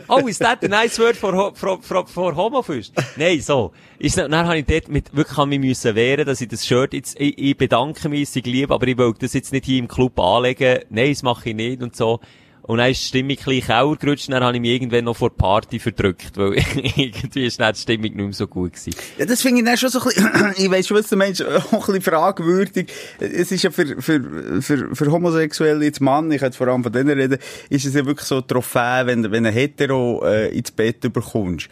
Oh, 0.08 0.26
is 0.28 0.40
that 0.40 0.64
a 0.64 0.68
nice 0.68 0.98
word 0.98 1.16
for, 1.16 1.54
for, 1.56 1.82
for, 1.82 2.08
for 2.08 2.36
Homo 2.36 2.62
first? 2.62 2.94
Nein, 3.18 3.42
so. 3.42 3.74
Ist, 4.00 4.18
dann 4.18 4.34
habe 4.34 4.58
ich 4.58 4.66
dort 4.66 4.88
mit, 4.88 5.16
wirklich 5.16 5.38
an 5.38 5.50
mich 5.50 5.60
müssen 5.60 5.96
wehren, 5.96 6.26
dass 6.26 6.42
ich 6.42 6.48
das 6.48 6.66
Shirt 6.66 6.94
jetzt, 6.94 7.20
ich, 7.20 7.38
ich 7.38 7.58
bedanke 7.58 8.10
mich, 8.10 8.36
es 8.36 8.36
lieb, 8.36 8.72
aber 8.72 8.88
ich 8.88 8.98
will 8.98 9.14
das 9.20 9.34
jetzt 9.34 9.52
nicht 9.52 9.66
hier 9.66 9.80
im 9.80 9.88
Club 9.88 10.18
anlegen. 10.20 10.80
Nein, 10.90 11.10
das 11.10 11.22
mache 11.22 11.50
ich 11.50 11.56
nicht 11.56 11.84
und 11.84 11.96
so. 11.96 12.22
Und 12.70 12.78
dann 12.78 12.92
ist 12.92 13.02
die 13.02 13.08
Stimmung 13.08 13.32
ein 13.32 13.36
bisschen 13.38 13.66
Kauer 13.66 13.96
gerutscht, 13.98 14.28
und 14.28 14.34
dann 14.34 14.44
habe 14.44 14.56
ich 14.56 14.62
mich 14.62 14.70
irgendwann 14.70 15.06
noch 15.06 15.18
vor 15.18 15.32
der 15.32 15.38
Party 15.38 15.80
verdrückt, 15.80 16.34
weil 16.38 16.54
irgendwie 16.96 17.48
ist 17.48 17.60
dann 17.60 17.74
die 17.74 17.80
Stimmung 17.80 18.04
nicht 18.04 18.16
mehr 18.16 18.32
so 18.32 18.46
gut 18.46 18.74
gewesen. 18.74 18.94
Ja, 19.18 19.26
das 19.26 19.42
finde 19.42 19.62
ich 19.62 19.66
dann 19.66 19.76
schon 19.76 19.90
so 19.90 20.00
ein 20.00 20.06
bisschen, 20.06 20.54
ich 20.56 20.70
weiss 20.70 20.88
schon, 20.88 20.98
was 20.98 21.10
du 21.10 21.16
meinst, 21.16 21.44
auch 21.48 21.74
ein 21.74 21.80
bisschen 21.80 22.02
fragwürdig. 22.04 22.92
Es 23.18 23.52
ist 23.52 23.64
ja 23.64 23.72
für, 23.72 24.00
für, 24.00 24.62
für, 24.62 24.96
für 24.96 25.12
Homosexuelle 25.12 25.84
jetzt 25.84 26.00
Mann, 26.00 26.32
ich 26.32 26.42
könnte 26.42 26.56
vor 26.56 26.68
allem 26.68 26.84
von 26.84 26.94
denen 26.94 27.18
reden, 27.18 27.40
ist 27.72 27.88
es 27.88 27.96
ja 27.96 28.06
wirklich 28.06 28.28
so 28.28 28.36
eine 28.36 28.46
Trophäe, 28.46 29.08
wenn, 29.08 29.32
wenn 29.32 29.48
ein 29.48 29.54
Hetero 29.54 30.24
äh, 30.28 30.56
ins 30.56 30.70
Bett 30.70 31.04
überkommst. 31.04 31.70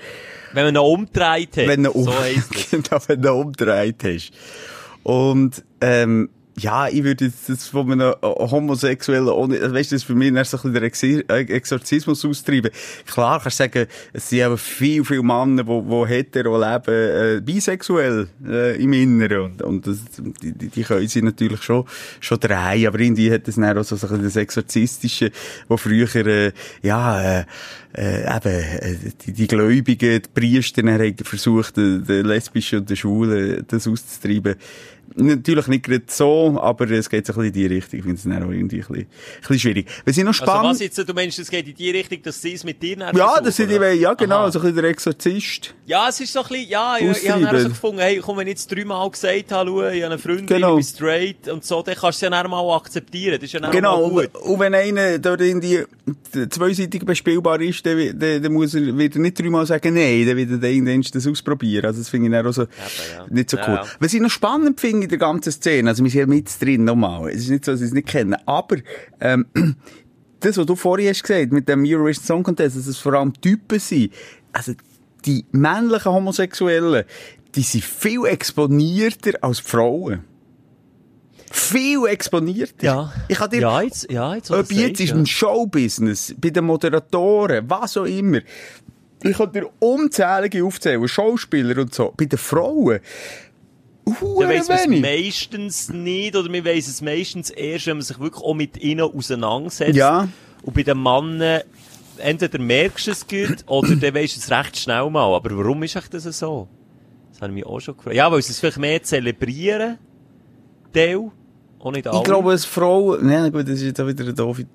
Wenn 0.54 0.66
man 0.66 0.74
noch 0.74 0.88
umdreht 0.88 1.58
hat, 1.58 1.68
Wenn 1.68 1.84
du 1.84 1.92
so 1.94 2.12
heisst 2.12 2.56
es. 2.56 2.72
genau, 2.72 3.00
wenn 3.06 3.22
du 3.22 3.34
umgedreht 3.34 4.04
hast. 4.04 4.32
Und, 5.04 5.64
ähm, 5.80 6.30
ja, 6.60 6.88
ich 6.88 7.04
würde 7.04 7.26
jetzt 7.26 7.50
das 7.50 7.68
von 7.68 7.92
einem 7.92 8.16
äh, 8.22 8.26
Homosexuellen, 8.26 9.30
ohne, 9.30 9.62
weißt 9.62 9.92
du, 9.92 9.96
das 9.96 10.02
ist 10.02 10.04
für 10.06 10.16
mich 10.16 10.34
dann 10.34 10.44
so 10.44 10.58
ein 10.58 10.74
bisschen 10.74 11.24
der 11.28 11.38
äh, 11.38 11.54
Exorzismus 11.54 12.26
austreiben. 12.26 12.72
Klar, 13.06 13.40
kannst 13.42 13.60
du 13.60 13.64
sagen, 13.64 13.88
es 14.12 14.30
sind 14.30 14.42
aber 14.42 14.58
viel, 14.58 15.06
viel 15.06 15.22
Männer, 15.22 15.64
die, 15.64 15.82
die 15.82 16.06
hetero 16.08 16.58
leben, 16.58 17.38
äh, 17.38 17.42
bisexuell, 17.42 18.28
äh, 18.44 18.82
im 18.82 18.92
Inneren. 18.94 19.42
Und, 19.42 19.62
und 19.62 19.88
das, 19.88 20.00
die, 20.42 20.52
die, 20.54 20.84
können 20.84 21.08
sie 21.08 21.22
natürlich 21.22 21.62
schon, 21.62 21.86
schon 22.20 22.40
drehen. 22.40 22.88
Aber 22.88 23.00
irgendwie 23.00 23.32
hat 23.32 23.48
das 23.48 23.56
dann 23.56 23.78
auch 23.78 23.84
so, 23.84 23.96
ein 23.96 24.02
bisschen 24.02 24.24
das 24.24 24.36
Exorzistische, 24.36 25.32
wo 25.68 25.78
früher, 25.78 26.14
äh, 26.16 26.52
ja, 26.82 27.40
äh, 27.40 27.46
äh, 27.94 28.36
eben, 28.36 28.48
äh, 28.48 28.96
die, 29.26 29.34
die 29.34 29.48
Gläubigen, 29.48 30.22
die 30.22 30.30
Priester, 30.34 30.82
haben 30.84 31.16
versucht, 31.18 31.78
den, 31.78 32.04
den 32.04 32.26
Lesbischen 32.26 32.80
und 32.80 32.90
den 32.90 32.98
Schwulen 32.98 33.64
das 33.68 33.88
auszutreiben. 33.88 34.56
Natürlich 35.20 35.68
nicht 35.68 35.84
gerade 35.86 36.04
so, 36.08 36.60
aber 36.62 36.90
es 36.92 37.10
geht 37.10 37.26
so 37.26 37.34
ein 37.34 37.38
bisschen 37.38 37.46
in 37.48 37.54
die 37.54 37.66
Richtung. 37.76 38.00
Ich 38.00 38.06
finde 38.06 38.18
es 38.18 38.24
dann 38.24 38.44
auch 38.44 38.52
irgendwie 38.52 38.78
ein 38.78 38.88
bisschen, 38.88 38.96
ein 38.98 39.08
bisschen 39.42 39.60
schwierig. 39.60 39.88
Was 40.06 40.18
ich 40.18 40.24
noch 40.24 40.30
Also 40.30 40.44
spannend... 40.46 40.70
was 40.72 40.80
jetzt, 40.80 40.98
du 41.10 41.14
meinst, 41.14 41.40
es 41.40 41.50
geht 41.50 41.68
in 41.68 41.76
die 41.76 41.90
Richtung, 41.90 42.22
dass 42.22 42.42
sie 42.42 42.54
es 42.54 42.64
mit 42.64 42.82
dir 42.84 42.98
dann 42.98 43.16
ja, 43.18 43.42
das 43.42 43.56
sind 43.56 43.70
die, 43.72 43.76
ja, 43.76 44.14
genau, 44.14 44.36
Aha. 44.44 44.52
so 44.52 44.60
ein 44.60 44.64
bisschen 44.66 44.76
der 44.82 44.86
Exorzist. 44.92 45.74
Ja, 45.88 46.08
es 46.10 46.20
ist 46.20 46.32
so 46.34 46.42
ein 46.44 46.48
bisschen, 46.50 46.70
ja, 46.70 46.98
ich, 47.00 47.24
ich 47.24 47.30
habe 47.32 47.42
dann 47.42 47.60
so 47.62 47.70
gefunden, 47.70 48.00
hey, 48.00 48.20
komm, 48.24 48.38
wenn 48.38 48.48
ich 48.48 48.52
jetzt 48.54 48.72
dreimal 48.72 49.10
gesagt 49.10 49.52
habe, 49.52 49.70
schau, 49.70 49.88
ich 49.88 50.04
habe 50.04 50.14
eine 50.14 50.18
Freundin, 50.20 50.46
Genau. 50.46 50.78
ich 50.78 50.86
bin 50.86 50.96
straight 50.96 51.48
und 51.48 51.66
so, 51.66 51.82
dann 51.82 51.96
kannst 51.96 52.22
du 52.22 52.26
es 52.28 52.30
ja 52.32 52.42
dann 52.42 52.52
mal 52.52 52.76
akzeptieren, 52.76 53.36
das 53.36 53.44
ist 53.46 53.54
ja 53.54 53.60
dann 53.60 53.72
Genau, 53.72 54.10
mal 54.10 54.28
gut. 54.28 54.36
und, 54.42 54.60
wenn 54.60 54.76
einer 54.76 55.18
dort 55.20 55.42
irgendwie 55.42 55.84
zweiseitig 56.50 57.06
bespielbar 57.06 57.60
ist, 57.62 57.86
dann, 57.86 58.20
dann, 58.20 58.44
dann 58.44 58.54
muss 58.54 58.74
er 58.74 58.98
wieder 58.98 59.20
nicht 59.20 59.40
dreimal 59.40 59.66
sagen, 59.66 59.94
nein, 59.94 60.26
dann 60.28 60.38
wird 60.38 60.64
er 60.64 60.70
irgendwann 60.70 61.02
das 61.02 61.28
ausprobieren. 61.28 61.86
Also 61.86 62.00
das 62.00 62.10
finde 62.10 62.28
ich 62.28 62.32
dann 62.34 62.46
auch 62.48 62.52
so 62.54 62.64
ja. 62.64 63.26
nicht 63.30 63.50
so 63.50 63.58
Ja, 63.58 63.64
cool. 63.68 63.76
ja. 63.76 63.86
Was 64.00 64.14
ich 64.14 64.22
noch 64.22 64.30
spannend 64.30 64.80
finde 64.80 65.07
in 65.08 65.20
der 65.20 65.28
ganzen 65.28 65.52
Szene, 65.52 65.90
also 65.90 66.04
wir 66.04 66.12
sind 66.12 66.20
ja 66.20 66.28
mit 66.28 66.62
drin 66.62 66.84
nochmal, 66.84 67.30
es 67.30 67.44
ist 67.44 67.50
nicht 67.50 67.66
so, 67.66 67.72
dass 67.72 67.82
ich 67.82 67.88
es 67.88 67.94
nicht 67.94 68.08
kenne, 68.08 68.38
aber 68.48 68.78
ähm, 69.20 69.46
das, 70.40 70.58
was 70.58 70.66
du 70.66 70.76
vorhin 70.76 71.10
hast 71.10 71.24
gesagt, 71.24 71.52
mit 71.52 71.68
dem 71.70 71.84
Eurovision 71.86 72.26
Song 72.26 72.44
Contest, 72.44 72.78
dass 72.78 72.88
es 72.88 72.98
vor 72.98 73.14
allem 73.14 73.34
Typen 73.42 73.80
sind, 73.80 74.14
also 74.52 74.74
die 75.26 75.46
männlichen 75.52 76.12
Homosexuellen, 76.12 77.06
die 77.56 77.64
sind 77.64 77.84
viel 77.84 78.26
exponierter 78.26 79.32
als 79.42 79.60
Frauen. 79.60 80.24
Viel 81.50 82.06
exponierter. 82.08 82.86
Ja. 82.86 83.14
Ich 83.30 83.40
dir 83.40 83.62
ja, 83.62 83.82
jetzt, 83.82 84.12
ja, 84.12 84.36
jetzt, 84.36 84.52
ob 84.52 84.72
jetzt 84.72 85.00
ist 85.00 85.14
im 85.14 85.26
Showbusiness, 85.26 86.36
bei 86.38 86.50
den 86.50 86.66
Moderatoren, 86.66 87.70
was 87.70 87.96
auch 87.96 88.06
immer. 88.06 88.40
Ich 89.24 89.38
kann 89.38 89.52
dir 89.52 89.70
unzählige 89.80 90.64
aufzählen, 90.64 91.08
Schauspieler 91.08 91.82
und 91.82 91.96
so. 91.96 92.14
Bei 92.16 92.26
den 92.26 92.38
Frauen, 92.38 93.00
Dann 94.40 94.50
weiss 94.50 94.68
man 94.68 94.78
es 94.78 95.02
meistens 95.02 95.90
nicht, 95.90 96.36
oder 96.36 96.50
man 96.50 96.64
weiss 96.66 96.88
es 96.88 97.02
meistens 97.02 97.50
erst, 97.50 97.88
wenn 97.88 97.98
man 97.98 98.04
sich 98.04 98.20
wirklich 98.20 98.44
auch 98.44 98.54
mit 98.54 98.82
ihnen 98.82 99.02
auseinandersetzt. 99.02 99.96
Ja. 99.96 100.28
Und 100.64 100.74
bei 100.74 100.84
den 100.84 101.02
Männern, 101.02 101.62
entweder 102.18 102.60
merkst 102.60 103.08
du 103.08 103.12
es 103.12 103.28
gut, 103.28 103.64
oder 103.68 103.96
dann 103.96 104.16
weisst 104.16 104.36
du 104.36 104.40
es 104.40 104.52
recht 104.52 104.78
schnell 104.78 105.10
mal. 105.10 105.36
Aber 105.36 105.58
warum 105.58 105.84
ist 105.84 105.96
das 106.12 106.24
so? 106.40 106.68
Das 107.32 107.42
habe 107.42 107.52
ich 107.52 107.56
mich 107.56 107.66
auch 107.66 107.80
schon 107.80 107.96
gefragt. 107.96 108.16
Ja, 108.16 108.32
weil 108.32 108.42
sie 108.42 108.52
es 108.52 108.60
vielleicht 108.60 108.80
mehr 108.80 109.02
zelebrieren, 109.04 109.98
Teil, 110.94 111.32
auch 111.80 111.92
nicht 111.92 112.08
alle. 112.08 112.18
Ich 112.18 112.24
glaube, 112.24 112.52
als 112.52 112.66
Frau, 112.66 113.16
nein, 113.18 113.52
gut, 113.52 113.64
das 113.64 113.76
ist 113.76 113.84
jetzt 113.84 114.02
auch 114.02 114.08
wieder 114.08 114.24
eine 114.24 114.34
doofe, 114.34 114.66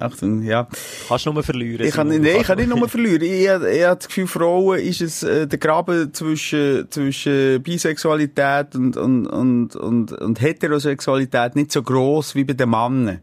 Achtung, 0.00 0.42
ja. 0.42 0.68
Kannst 1.08 1.26
du 1.26 1.32
nur 1.32 1.42
verlieren. 1.42 1.86
Ich 1.86 1.94
kann, 1.94 2.08
nee, 2.08 2.38
ich 2.40 2.46
kann 2.46 2.58
nicht 2.58 2.68
nur 2.68 2.88
verlieren. 2.88 3.22
Ich, 3.22 3.32
ich, 3.32 3.44
ich 3.44 3.50
habe 3.50 3.96
das 3.96 4.08
Gefühl, 4.08 4.26
Frauen 4.26 4.78
ist 4.78 5.00
es, 5.00 5.22
äh, 5.22 5.46
der 5.46 5.58
Graben 5.58 6.12
zwischen, 6.12 6.90
zwischen 6.90 7.62
Bisexualität 7.62 8.74
und, 8.74 8.96
und, 8.96 9.26
und, 9.26 9.76
und, 9.76 10.12
und 10.12 10.40
Heterosexualität 10.40 11.56
nicht 11.56 11.72
so 11.72 11.82
gross 11.82 12.34
wie 12.34 12.44
bei 12.44 12.52
den 12.52 12.70
Männern. 12.70 13.20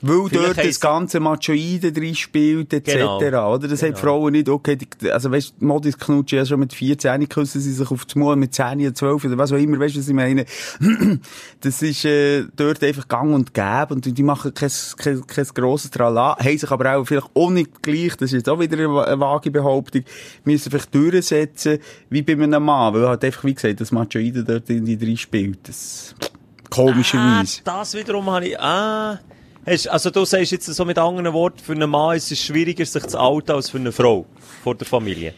Weil 0.00 0.28
Vielleicht 0.28 0.58
dort 0.58 0.66
das 0.66 0.80
ganze 0.80 1.20
Machoide 1.20 1.92
drin 1.92 2.14
spielt, 2.14 2.72
etc. 2.72 2.94
Genau. 3.18 3.54
Oder? 3.54 3.68
Das 3.68 3.82
Genau. 3.88 3.98
Frauen 3.98 4.32
nicht, 4.32 4.48
okay, 4.48 4.76
die, 4.76 5.10
also 5.10 5.30
weißt, 5.30 5.54
die 5.60 5.64
Modis 5.64 5.98
knutschen 5.98 6.38
ja 6.38 6.46
schon 6.46 6.60
mit 6.60 6.72
14, 6.72 7.28
küssen 7.28 7.60
sie 7.60 7.72
sich 7.72 7.90
auf 7.90 8.04
das 8.04 8.14
Maul 8.14 8.36
mit 8.36 8.54
10 8.54 8.80
oder 8.80 8.94
12 8.94 9.24
oder 9.24 9.38
was 9.38 9.52
auch 9.52 9.56
immer, 9.56 9.78
weißt 9.78 9.96
du, 9.96 10.00
was 10.00 10.08
ich 10.08 10.14
meine? 10.14 10.44
Das 11.60 11.82
ist, 11.82 12.04
äh, 12.04 12.44
dort 12.54 12.82
einfach 12.84 13.08
gang 13.08 13.34
und 13.34 13.52
gäbe 13.52 13.88
und 13.90 14.04
die 14.04 14.22
machen 14.22 14.54
kein, 14.54 14.70
kein, 14.96 15.26
kein 15.26 15.46
grosses 15.46 15.90
Trala, 15.90 16.36
haben 16.38 16.58
sich 16.58 16.70
aber 16.70 16.96
auch 16.96 17.04
vielleicht 17.04 17.28
auch 17.34 17.50
nicht 17.50 17.82
gleich, 17.82 18.16
das 18.16 18.30
ist 18.30 18.38
jetzt 18.38 18.48
auch 18.48 18.60
wieder 18.60 18.78
eine, 18.78 19.20
vage 19.20 19.50
Behauptung, 19.50 20.04
müssen 20.44 20.70
vielleicht 20.70 20.94
durchsetzen, 20.94 21.78
wie 22.10 22.22
bei 22.22 22.34
einem 22.34 22.62
Mann, 22.62 22.94
weil 22.94 23.08
halt 23.08 23.24
einfach, 23.24 23.44
wie 23.44 23.54
gesagt, 23.54 23.80
das 23.80 23.90
Machoide 23.90 24.44
dort 24.44 24.70
irgendwie 24.70 24.96
drin 24.96 25.16
spielt. 25.16 25.68
Das, 25.68 26.14
komischerweise. 26.70 27.60
Ah, 27.64 27.78
das 27.78 27.94
wiederum 27.94 28.26
habe 28.26 28.46
ich, 28.46 28.60
ah. 28.60 29.18
Hast, 29.68 29.86
also 29.88 30.10
du 30.10 30.24
sagst 30.24 30.52
jetzt 30.52 30.66
so 30.66 30.84
mit 30.84 30.98
anderen 30.98 31.32
Worten, 31.32 31.58
für 31.58 31.72
einen 31.72 31.90
Mann 31.90 32.16
ist 32.16 32.32
es 32.32 32.40
schwieriger, 32.42 32.86
sich 32.86 33.06
zu 33.06 33.18
outen 33.20 33.52
als 33.52 33.70
für 33.70 33.78
eine 33.78 33.92
Frau. 33.92 34.26
Vor 34.62 34.74
der 34.74 34.86
Familie. 34.86 35.34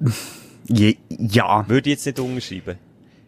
Je, 0.68 0.96
ja. 1.08 1.64
Würde 1.68 1.90
ich 1.90 1.96
jetzt 1.96 2.06
nicht 2.06 2.18
unterschreiben. 2.18 2.78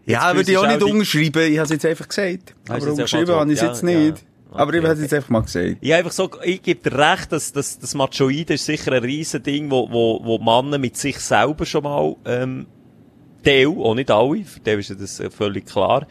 Ja, 0.07 0.35
würde 0.35 0.51
ich 0.51 0.59
auch 0.59 0.67
nicht 0.67 0.83
auch 0.83 0.89
unterschreiben. 0.89 1.53
Ich 1.53 1.59
habe 1.59 1.65
es 1.65 1.71
jetzt 1.71 1.87
einfach 1.87 2.09
gesagt. 2.09 2.55
Hast 2.69 2.83
Aber 2.83 2.93
unterschrieben 2.93 3.35
habe 3.35 3.53
ich 3.53 3.59
es 3.59 3.63
ja, 3.63 3.69
jetzt 3.69 3.83
nicht. 3.83 4.19
ja. 4.19 4.25
Aber 4.51 4.73
ich 4.73 4.79
Okay, 4.79 4.89
habe 4.89 4.95
es 4.97 5.03
jetzt 5.03 5.15
einfach 5.15 5.29
mal 5.29 5.41
gesagt. 5.43 5.77
Ich 5.81 5.95
einfach 5.95 6.13
so, 6.13 6.31
ich 6.43 6.63
gebe 6.63 6.91
dir 6.91 6.99
recht, 6.99 7.31
dass, 7.31 7.53
dass 7.53 7.79
das 7.79 7.95
Machoide 7.95 8.55
ist 8.55 8.65
sicher 8.65 8.93
ein 8.93 9.03
riesen 9.03 9.43
Ding, 9.43 9.71
wo, 9.71 9.91
wo, 9.91 10.21
wo 10.25 10.39
Männer 10.39 10.79
mit 10.79 10.97
sich 10.97 11.19
selber 11.19 11.67
schon 11.67 11.85
mal, 11.85 12.17
ähm, 12.25 12.67
Teil, 13.45 13.69
auch 13.69 13.95
nicht 13.95 14.11
alle, 14.11 14.45
für 14.45 14.63
Teil 14.63 14.79
ist 14.79 14.89
ja 14.89 14.97
das 14.97 15.23
völlig 15.37 15.67
klar, 15.67 16.07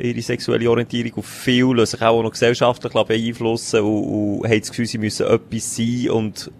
ihre 0.00 0.22
sexuelle 0.22 0.70
Orientierung. 0.70 1.12
Und 1.14 1.26
viele 1.26 1.74
lassen 1.74 1.96
sich 1.96 2.02
auch 2.02 2.22
noch 2.22 2.30
gesellschaftlich 2.30 2.92
beeinflussen 2.92 3.80
und, 3.80 4.40
und 4.40 4.48
haben 4.48 4.60
das 4.60 4.70
Gefühl, 4.70 4.86
sie 4.86 4.98
müssen 4.98 5.26
etwas 5.26 5.76
sein 5.76 6.10
und, 6.10 6.50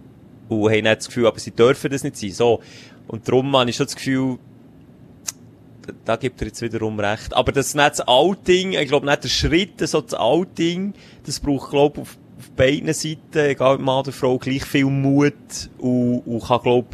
und 0.49 0.65
haben 0.65 0.83
nicht 0.83 0.87
das 0.87 1.07
Gefühl, 1.07 1.27
aber 1.27 1.39
sie 1.39 1.51
dürfen 1.53 1.91
das 1.91 2.05
nicht 2.05 2.17
sein. 2.17 2.31
So. 2.33 2.61
Und 3.07 3.27
darum 3.29 3.57
habe 3.57 3.71
ich 3.71 3.77
schon 3.77 3.87
das 3.87 3.97
Gefühl, 3.97 4.39
da 6.05 6.17
gibt 6.17 6.41
er 6.43 6.49
jetzt 6.49 6.61
wiederum 6.61 6.99
recht. 7.01 7.35
Aber 7.35 7.53
das 7.53 7.69
ist 7.69 7.75
nicht 7.75 7.91
das 7.91 8.07
Outing, 8.07 8.73
ich 8.73 8.89
glaube 8.89 9.07
nicht 9.07 9.25
der 9.25 9.29
Schritt, 9.29 9.89
so 9.89 10.01
das 10.01 10.15
Outing, 10.15 10.95
das 11.25 11.41
braucht, 11.41 11.71
glaube 11.71 12.03
auf, 12.03 12.19
auf 12.39 12.51
beiden 12.51 12.93
Seiten, 12.93 13.39
egal 13.39 13.77
ob 13.77 13.81
Mann 13.81 14.01
oder 14.01 14.13
Frau, 14.13 14.39
gleich 14.39 14.65
viel 14.65 14.87
Mut 14.87 15.35
und, 15.79 16.21
und 16.27 16.45
kann, 16.45 16.63
glaube 16.63 16.89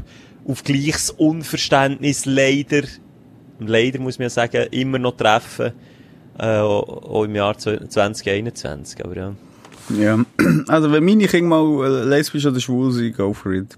auf 0.46 0.62
gleiches 0.62 1.10
Unverständnis 1.10 2.26
leider, 2.26 2.82
leider 3.58 3.98
muss 3.98 4.18
man 4.18 4.26
ja 4.26 4.30
sagen, 4.30 4.66
immer 4.70 4.98
noch 4.98 5.16
treffen, 5.16 5.72
äh, 6.38 6.58
auch 6.58 7.24
im 7.24 7.34
Jahr 7.34 7.56
2021, 7.56 9.04
aber 9.04 9.16
ja. 9.16 9.34
Ja. 9.98 10.18
Also, 10.68 10.90
wenn 10.92 11.04
meine 11.04 11.26
Kinder 11.26 11.48
mal 11.62 11.86
äh, 11.86 12.04
lesbisch 12.04 12.46
oder 12.46 12.60
schwul 12.60 12.90
sind, 12.92 13.16
go 13.16 13.32
for 13.32 13.52
it. 13.52 13.76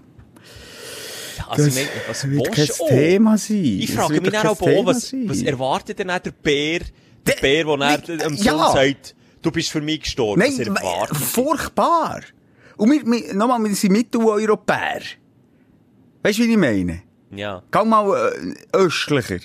Also, 1.49 1.64
Das 1.66 1.77
ich 1.77 1.85
meine, 1.85 1.88
was 2.09 2.29
wird 2.31 2.53
kein 2.53 2.69
auch? 2.71 2.88
Thema 2.88 3.38
sein. 3.38 3.57
Ich 3.64 3.92
frage 3.92 4.21
mich 4.21 4.31
dann 4.33 4.47
auch, 4.47 4.61
was, 4.61 5.12
was 5.12 5.42
erwartet 5.42 5.99
denn 5.99 6.09
der 6.09 6.19
Bär, 6.42 6.81
der 7.27 7.35
Der- 7.35 7.40
Bär, 7.40 7.64
der 7.64 7.99
dann 8.16 8.23
am 8.23 8.35
ja. 8.35 8.53
Sohn 8.53 8.73
sagt, 8.73 9.14
du 9.42 9.51
bist 9.51 9.71
für 9.71 9.81
mich 9.81 10.01
gestorben, 10.03 10.40
Nein, 10.40 10.77
furchtbar. 11.12 12.21
Und 12.77 12.90
wir, 12.90 13.03
wir, 13.07 13.35
nochmal, 13.35 13.62
wir 13.64 13.75
sind 13.75 13.92
Mitteleuropäer. 13.92 15.01
Weißt 16.23 16.38
du, 16.38 16.42
wie 16.45 16.51
ich 16.53 16.57
meine? 16.59 17.03
Ja. 17.31 17.62
Geh 17.71 17.85
mal 17.85 18.33
äh, 18.73 18.77
östlicher. 18.77 19.38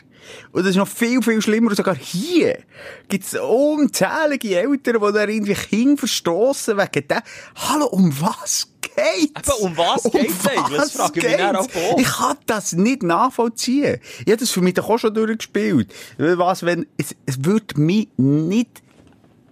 Und 0.51 0.61
das 0.61 0.71
ist 0.71 0.77
noch 0.77 0.87
viel, 0.87 1.21
viel 1.21 1.41
schlimmer. 1.41 1.69
Und 1.69 1.75
sogar 1.75 1.95
hier 1.95 2.59
gibt 3.07 3.25
es 3.25 3.33
unzählige 3.33 4.59
Eltern, 4.59 5.01
die 5.01 5.13
da 5.13 5.27
irgendwie 5.27 5.53
Kinder 5.53 5.97
verstossen 5.97 6.77
wegen 6.77 7.07
dem. 7.07 7.21
Hallo, 7.55 7.87
um 7.87 8.13
was 8.19 8.67
geht's? 8.81 9.49
Eben, 9.49 9.65
um 9.65 9.77
was 9.77 10.03
geht's 10.03 10.47
eigentlich? 10.47 10.77
Das 10.77 10.91
frage 10.91 11.19
ich 11.19 11.25
mich 11.25 11.41
auch 11.43 11.55
auch. 11.55 11.97
Ich 11.97 12.07
kann 12.07 12.37
das 12.45 12.73
nicht 12.73 13.03
nachvollziehen. 13.03 13.99
Ich 14.25 14.31
habe 14.31 14.37
das 14.37 14.51
für 14.51 14.61
mich 14.61 14.73
doch 14.73 14.89
auch 14.89 14.97
schon 14.97 15.13
durchgespielt. 15.13 15.93
Was, 16.17 16.63
wenn, 16.63 16.85
es, 16.97 17.15
es 17.25 17.43
würde 17.43 17.79
mich 17.79 18.09
nicht 18.17 18.81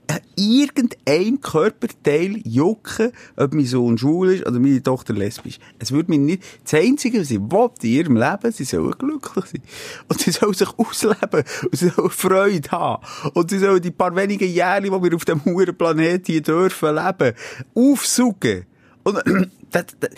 an 0.10 0.22
irgendeinem 0.36 1.39
Körperteil 1.39 2.41
jucken, 2.43 3.12
ob 3.36 3.54
mein 3.54 3.65
Sohn 3.65 3.98
schwul 3.98 4.32
ist 4.34 4.45
oder 4.48 4.60
meine 4.60 4.82
Tochter 4.82 5.13
lesbisch. 5.13 5.60
Es 5.78 5.91
würde 5.91 6.10
mich 6.10 6.19
nicht, 6.19 6.43
das 6.63 6.74
Einzige, 6.74 7.22
was 7.22 7.28
sie 7.28 7.39
will 7.39 7.69
in 7.84 7.89
ihrem 7.89 8.17
Leben, 8.17 8.52
sie 8.52 8.63
sollen 8.63 8.95
glücklich 8.98 9.45
sein. 9.45 9.62
Und 10.08 10.19
sie 10.19 10.32
sollen 10.32 10.56
sich 10.56 10.69
ausleben. 10.78 11.43
Und 11.63 11.76
sie 11.78 11.89
sollen 11.89 12.10
Freude 12.10 12.72
haben. 12.72 13.06
Und 13.34 13.52
sie 13.52 13.60
sollen 13.60 13.82
die 13.82 13.91
paar 13.91 14.15
wenigen 14.15 14.52
Jahre, 14.52 14.82
die 14.82 14.91
wir 14.91 15.15
auf 15.15 15.26
dem 15.26 15.45
huren 15.45 15.78
Planet 15.78 16.26
hier 16.26 16.41
dürfen 16.41 16.95
leben, 16.95 17.36
aufsuchen. 17.76 18.65
Und, 19.04 19.17
das, 19.72 19.86
das, 20.00 20.10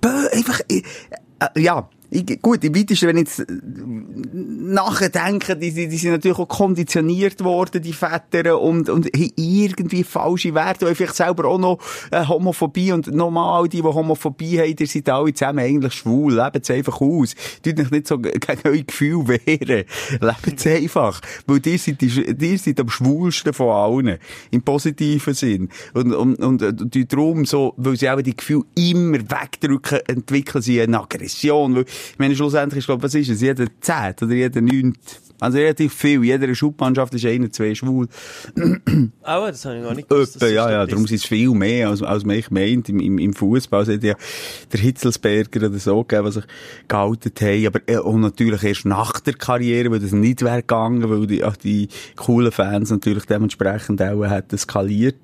das, 0.00 0.32
einfach, 0.32 0.60
äh, 0.70 0.82
äh, 1.40 1.60
ja. 1.60 1.88
Ich, 2.10 2.42
gut, 2.42 2.64
im 2.64 2.74
weitesten, 2.74 3.08
wenn 3.08 3.18
ich 3.18 3.28
jetzt 3.28 3.40
äh, 3.40 3.44
nachdenke, 4.32 5.56
die, 5.56 5.72
die, 5.72 5.88
die 5.88 5.96
sind 5.96 6.12
natürlich 6.12 6.38
auch 6.38 6.48
konditioniert 6.48 7.42
worden, 7.44 7.82
die 7.82 7.92
Väter, 7.92 8.60
und, 8.60 8.88
und 8.88 9.08
irgendwie 9.14 10.02
falsche 10.02 10.54
Werte, 10.54 10.88
und 10.88 10.96
vielleicht 10.96 11.16
selber 11.16 11.46
auch 11.46 11.58
noch 11.58 11.78
äh, 12.10 12.26
Homophobie, 12.26 12.92
und 12.92 13.06
nochmal, 13.08 13.68
die, 13.68 13.80
die 13.80 13.82
Homophobie 13.82 14.58
haben, 14.58 14.76
die 14.76 14.86
sind 14.86 15.08
alle 15.08 15.32
zusammen 15.32 15.60
eigentlich 15.60 15.94
schwul, 15.94 16.34
lebt 16.34 16.62
es 16.62 16.70
einfach 16.70 17.00
aus. 17.00 17.34
Tut 17.62 17.78
euch 17.78 17.90
nicht 17.90 18.06
so 18.06 18.18
gegen 18.18 18.58
eure 18.64 18.82
Gefühle 18.82 19.28
wehren. 19.28 19.84
Lebt 20.20 20.58
es 20.58 20.66
einfach. 20.66 21.20
Weil 21.46 21.60
ihr 21.64 21.78
seid, 21.78 22.00
die, 22.00 22.06
ihr 22.06 22.58
seid 22.58 22.80
am 22.80 22.88
schwulsten 22.88 23.52
von 23.52 23.68
allen. 23.68 24.18
Im 24.50 24.62
positiven 24.62 25.34
Sinn. 25.34 25.68
Und, 25.94 26.12
und, 26.12 26.36
und, 26.36 26.62
äh, 26.62 26.72
die 26.74 27.06
darum 27.06 27.44
so, 27.44 27.74
weil 27.76 27.96
sie 27.96 28.10
auch 28.10 28.20
die 28.20 28.36
Gefühle 28.36 28.64
immer 28.74 29.18
wegdrücken, 29.18 30.00
entwickeln 30.06 30.62
sie 30.62 30.80
eine 30.80 31.00
Aggression. 31.00 31.76
Weil, 31.76 31.84
ich 32.12 32.18
meine, 32.18 32.34
schlussendlich 32.36 32.78
ist, 32.80 32.86
glaube 32.86 33.02
was 33.02 33.14
ist 33.14 33.28
es? 33.28 33.40
Jeder 33.40 33.66
Zehnt 33.80 34.22
oder 34.22 34.34
jeder 34.34 34.60
Neunt. 34.60 34.98
Also 35.40 35.56
relativ 35.56 35.94
viel. 35.94 36.22
Jeder 36.22 36.54
Schubmannschaft 36.54 37.14
ist 37.14 37.24
einer, 37.24 37.50
zwei 37.50 37.74
schwul. 37.74 38.08
Auch, 39.22 39.46
das 39.46 39.64
habe 39.64 39.78
ich 39.78 39.82
gar 39.82 39.94
nicht 39.94 40.08
gewusst. 40.08 40.36
Öppe, 40.36 40.52
ja, 40.52 40.70
ja, 40.70 40.86
darum 40.86 41.06
sind 41.06 41.16
es 41.16 41.24
viel 41.24 41.50
mehr, 41.50 41.88
als, 41.88 42.02
als 42.02 42.24
man 42.24 42.36
ich 42.36 42.50
meint. 42.50 42.90
Im, 42.90 43.00
im, 43.00 43.18
im 43.18 43.32
Fußball 43.32 43.86
hat 43.86 44.02
ja 44.02 44.14
der 44.72 44.80
Hitzelsberger 44.80 45.68
oder 45.68 45.78
so 45.78 46.04
gegeben, 46.04 46.26
was 46.26 46.34
sich 46.34 46.44
gehalten 46.88 47.30
haben. 47.40 47.66
Aber 47.66 47.80
äh, 47.86 47.96
auch 47.96 48.16
natürlich 48.16 48.62
erst 48.62 48.84
nach 48.84 49.18
der 49.20 49.34
Karriere, 49.34 49.90
weil 49.90 50.00
das 50.00 50.12
nicht 50.12 50.42
wäre 50.42 50.58
gegangen, 50.58 51.08
weil 51.08 51.26
die, 51.26 51.42
ach, 51.42 51.56
die 51.56 51.88
coolen 52.16 52.52
Fans 52.52 52.90
natürlich 52.90 53.24
dementsprechend 53.24 54.02
auch 54.02 54.24
hätten 54.24 54.58
skaliert. 54.58 55.16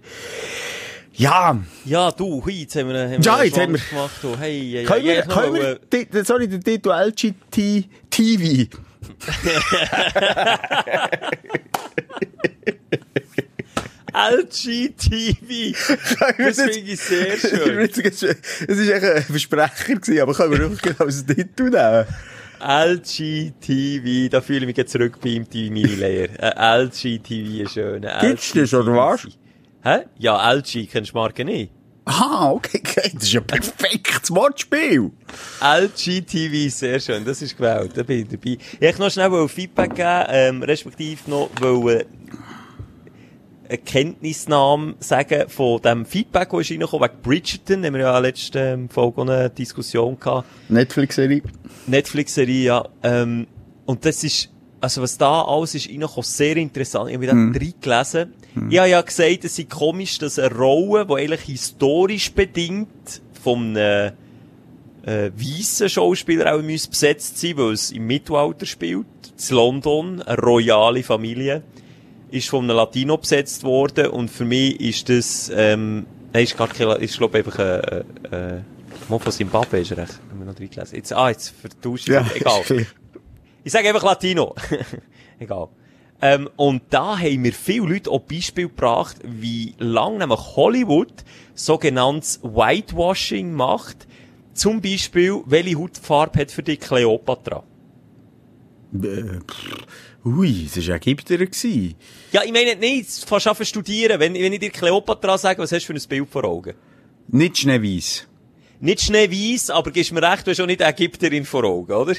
Ja, 1.18 1.58
Ja, 1.84 2.10
du, 2.10 2.44
hui, 2.44 2.52
jetzt 2.60 2.76
haben 2.76 2.88
wir, 2.90 3.08
haben 3.10 3.22
Ja, 3.22 3.42
jetzt 3.42 3.58
haben 3.58 3.72
wir- 3.72 3.80
gemacht. 3.80 4.10
Du. 4.20 4.36
Hey, 4.38 4.70
hey, 4.72 4.84
können 4.84 5.04
hey, 5.06 5.16
wir, 5.16 5.22
können 5.22 5.54
wir, 5.54 5.78
die- 6.04 6.24
sorry, 6.24 6.46
der 6.48 6.60
Titel 6.60 6.90
LGT 6.90 7.88
TV. 8.10 8.68
LGTV. 14.56 15.74
Das 16.38 16.56
finde 16.56 16.78
ich 16.78 17.00
sehr 17.00 17.36
schön. 17.36 17.78
Es 17.78 17.98
ist 17.98 18.22
echt 18.90 19.04
ein 19.04 19.22
Versprecher 19.22 19.94
gewesen, 19.94 20.20
aber 20.20 20.34
können 20.34 20.52
wir 20.52 20.70
wirklich 20.70 21.00
als 21.00 21.24
Titel 21.26 21.64
nehmen? 21.70 22.06
LGTV, 22.58 24.30
da 24.30 24.40
fühle 24.40 24.60
ich 24.60 24.66
mich 24.66 24.76
jetzt 24.78 24.92
zurückbeamt 24.92 25.54
in 25.54 25.74
meine 25.74 25.86
Lehre. 25.88 26.30
Äh, 26.38 26.82
LGTV 26.84 27.62
ist 27.64 27.74
schön. 27.74 28.06
Gibt's 28.20 28.52
das, 28.52 28.72
oder 28.72 28.94
was? 28.96 29.26
Hä? 29.86 30.00
Ja, 30.18 30.52
LG, 30.52 30.88
kennst 30.90 31.12
du 31.12 31.16
Marke 31.16 31.44
nicht? 31.44 31.70
Ah, 32.06 32.50
okay, 32.50 32.82
okay, 32.84 33.08
das 33.14 33.22
ist 33.22 33.36
ein 33.36 33.46
perfektes 33.46 34.32
Wortspiel. 34.32 35.12
LGTV, 35.60 36.74
sehr 36.74 36.98
schön, 36.98 37.24
das 37.24 37.40
ist 37.40 37.56
gewählt, 37.56 37.92
da 37.94 38.02
bin 38.02 38.22
ich 38.22 38.26
dabei. 38.26 38.58
Ich 38.80 38.80
wollte 38.80 38.98
noch 39.00 39.10
schnell 39.12 39.48
Feedback 39.48 39.94
geben, 39.94 40.24
ähm, 40.30 40.62
respektive 40.64 41.30
noch 41.30 41.50
wollen 41.60 42.02
eine 43.68 43.78
Kenntnisnahme 43.78 44.96
sagen 44.98 45.48
von 45.48 45.80
dem 45.82 46.04
Feedback, 46.04 46.50
das 46.50 46.62
ist 46.62 46.70
reingekommen 46.72 47.08
wegen 47.08 47.22
Bridgerton, 47.22 47.84
haben 47.84 47.94
wir 47.94 48.00
ja 48.00 48.18
letzte 48.18 48.58
ähm, 48.58 48.88
Folge 48.88 49.22
eine 49.22 49.50
Diskussion 49.50 50.18
gehabt. 50.18 50.48
Netflix-Serie. 50.68 51.42
Netflix-Serie, 51.86 52.64
ja. 52.64 52.88
Ähm, 53.04 53.46
und 53.84 54.04
das 54.04 54.24
ist, 54.24 54.48
also 54.80 55.00
was 55.00 55.16
da 55.16 55.42
alles 55.42 55.76
ist 55.76 55.88
reingekommen, 55.88 56.24
sehr 56.24 56.56
interessant. 56.56 57.08
Ich 57.08 57.14
habe 57.14 57.24
mir 57.24 57.52
da 57.52 57.58
reingelesen. 58.56 58.70
Ich 58.70 58.78
habe 58.78 58.90
ja 58.90 59.00
gesagt, 59.02 59.44
es 59.44 59.58
ist 59.58 59.70
komisch, 59.70 60.18
dass 60.18 60.38
eine 60.38 60.54
Rolle, 60.54 61.06
die 61.06 61.14
eigentlich 61.14 61.42
historisch 61.42 62.32
bedingt 62.32 63.20
von 63.42 63.76
einem 63.76 64.12
äh, 65.04 65.30
weißen 65.36 65.88
Schauspieler 65.88 66.54
auch 66.54 66.62
müsste 66.62 66.90
besetzt 66.90 67.38
sein, 67.38 67.56
weil 67.56 67.72
es 67.72 67.92
im 67.92 68.06
Mittelalter 68.06 68.66
spielt, 68.66 69.06
in 69.48 69.56
London, 69.56 70.22
eine 70.22 70.38
royale 70.38 71.02
Familie, 71.02 71.62
ist 72.30 72.48
von 72.48 72.64
einem 72.64 72.76
Latino 72.76 73.16
besetzt 73.16 73.62
worden 73.62 74.08
und 74.08 74.30
für 74.30 74.44
mich 74.44 74.80
ist 74.80 75.08
das, 75.08 75.50
ähm, 75.54 76.06
nein, 76.32 76.44
ist 76.44 76.56
gar 76.56 76.68
kein, 76.68 76.88
ist 77.00 77.16
glaube 77.18 77.38
ich 77.38 77.46
einfach, 77.46 77.58
äh, 77.60 78.04
äh, 78.32 78.60
mal 79.08 79.18
von 79.18 79.32
Zimbabwe 79.32 79.80
ist 79.80 79.92
recht, 79.92 80.18
haben 80.30 80.38
wir 80.40 80.46
noch 80.46 80.58
reingelesen. 80.58 80.96
Jetzt, 80.96 81.12
ah, 81.12 81.28
jetzt 81.30 81.50
vertauscht 81.50 82.08
Ja, 82.08 82.26
egal. 82.34 82.62
Ich 83.66 83.72
sage 83.72 83.88
einfach 83.88 84.04
Latino. 84.04 84.54
Egal. 85.40 85.66
Ähm, 86.22 86.48
und 86.56 86.82
da 86.90 87.18
haben 87.18 87.42
mir 87.42 87.52
viele 87.52 87.88
Leute 87.88 88.10
auch 88.10 88.20
Beispiel 88.20 88.68
gebracht, 88.68 89.18
wie 89.22 89.74
lang 89.78 90.18
nämlich 90.18 90.56
Hollywood 90.56 91.12
sogenanntes 91.54 92.40
Whitewashing 92.42 93.52
macht. 93.52 94.06
Zum 94.54 94.80
Beispiel, 94.80 95.42
welche 95.44 95.78
Hautfarbe 95.78 96.40
hat 96.40 96.50
für 96.50 96.62
dich 96.62 96.80
Cleopatra? 96.80 97.62
Äh, 98.94 99.40
Ui, 100.24 100.68
das 100.74 100.88
war 100.88 100.96
Ägypter. 100.96 101.38
Ja, 102.32 102.42
ich 102.44 102.52
meine 102.52 102.74
nicht, 102.76 103.24
fast 103.26 103.46
an 103.46 103.64
studieren. 103.64 104.18
Wenn, 104.18 104.34
wenn 104.34 104.52
ich 104.52 104.58
dir 104.58 104.70
Cleopatra 104.70 105.38
sage, 105.38 105.62
was 105.62 105.70
hast 105.70 105.88
du 105.88 105.92
für 105.92 105.98
ein 105.98 106.08
Bild 106.08 106.28
vor 106.28 106.44
Augen? 106.44 106.74
Nicht 107.28 107.58
schneeweiss. 107.58 108.26
Nicht 108.80 109.02
schneeweiss, 109.02 109.70
aber 109.70 109.90
gibst 109.90 110.12
mir 110.12 110.22
recht, 110.22 110.46
du 110.46 110.50
hast 110.50 110.60
auch 110.60 110.66
nicht 110.66 110.80
Ägypterin 110.80 111.44
vor 111.44 111.64
Augen, 111.64 111.92
oder? 111.92 112.14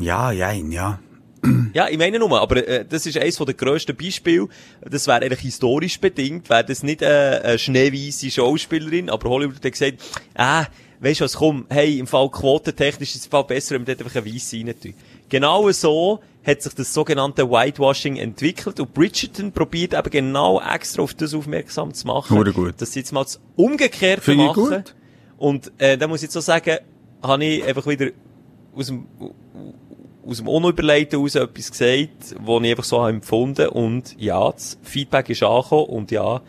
Ja, 0.00 0.32
ja, 0.32 0.52
ja. 0.52 0.98
Ja, 1.74 1.88
ich 1.88 1.98
meine 1.98 2.18
nur, 2.18 2.40
aber 2.40 2.66
äh, 2.66 2.84
das 2.88 3.06
ist 3.06 3.18
eines 3.18 3.36
der 3.36 3.54
grössten 3.54 3.94
Beispiele. 3.94 4.48
Das 4.80 5.06
wäre 5.06 5.20
eigentlich 5.22 5.40
historisch 5.40 6.00
bedingt, 6.00 6.48
wäre 6.48 6.64
das 6.64 6.82
nicht 6.82 7.02
äh, 7.02 7.40
eine 7.44 7.58
schneeweisse 7.58 8.30
Schauspielerin, 8.30 9.10
aber 9.10 9.28
Hollywood 9.28 9.56
hat 9.56 9.72
gesagt, 9.72 9.98
ah, 10.34 10.66
weisst 11.00 11.20
du 11.20 11.24
was, 11.24 11.34
komm, 11.34 11.66
hey, 11.68 11.98
im 11.98 12.06
Fall 12.06 12.28
quotentechnisch 12.30 13.10
ist 13.10 13.16
es 13.16 13.24
im 13.26 13.30
Fall 13.30 13.44
besser, 13.44 13.74
wenn 13.74 13.86
wir 13.86 13.94
dort 13.94 14.06
einfach 14.06 14.22
eine 14.22 14.34
Weisse 14.34 14.56
rein 14.56 14.74
tun. 14.80 14.94
Genau 15.28 15.70
so 15.70 16.20
hat 16.44 16.62
sich 16.62 16.74
das 16.74 16.94
sogenannte 16.94 17.50
Whitewashing 17.50 18.16
entwickelt 18.16 18.80
und 18.80 18.94
Bridgerton 18.94 19.52
probiert 19.52 19.92
eben 19.92 20.10
genau 20.10 20.60
extra 20.60 21.02
auf 21.02 21.14
das 21.14 21.34
aufmerksam 21.34 21.92
zu 21.92 22.06
machen. 22.06 22.36
Hure 22.36 22.52
gut. 22.52 22.80
Dass 22.80 22.92
sie 22.92 23.00
jetzt 23.00 23.12
mal 23.12 23.24
das 23.24 23.40
Umgekehrte 23.54 24.22
Finde 24.22 24.44
ich 24.44 24.56
machen. 24.56 24.70
gut. 24.70 24.94
Und 25.36 25.72
äh, 25.78 25.98
da 25.98 26.08
muss 26.08 26.20
ich 26.20 26.24
jetzt 26.24 26.32
so 26.32 26.40
sagen, 26.40 26.78
habe 27.22 27.44
ich 27.44 27.64
einfach 27.64 27.86
wieder 27.86 28.10
aus 28.74 28.86
dem 28.86 29.06
aus 30.28 30.38
dem 30.38 30.48
Unüberlegten 30.48 31.18
heraus 31.18 31.34
etwas 31.34 31.70
gesagt, 31.70 32.36
was 32.38 32.62
ich 32.62 32.70
einfach 32.70 32.84
so 32.84 33.00
habe 33.00 33.10
empfunden 33.10 33.68
und 33.68 34.14
ja, 34.18 34.50
das 34.52 34.78
Feedback 34.82 35.30
ist 35.30 35.42
angekommen 35.42 35.86
und 35.86 36.10
ja, 36.10 36.42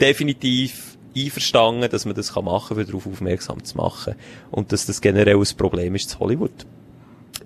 definitiv 0.00 0.96
einverstanden, 1.16 1.90
dass 1.90 2.04
man 2.04 2.14
das 2.14 2.34
kann 2.34 2.44
machen 2.44 2.76
kann, 2.76 2.84
um 2.84 2.86
darauf 2.86 3.06
aufmerksam 3.06 3.64
zu 3.64 3.76
machen. 3.76 4.14
Und 4.50 4.72
dass 4.72 4.86
das 4.86 5.00
generell 5.00 5.36
ein 5.36 5.56
Problem 5.56 5.94
ist 5.94 6.10
zu 6.10 6.18
Hollywood. 6.18 6.66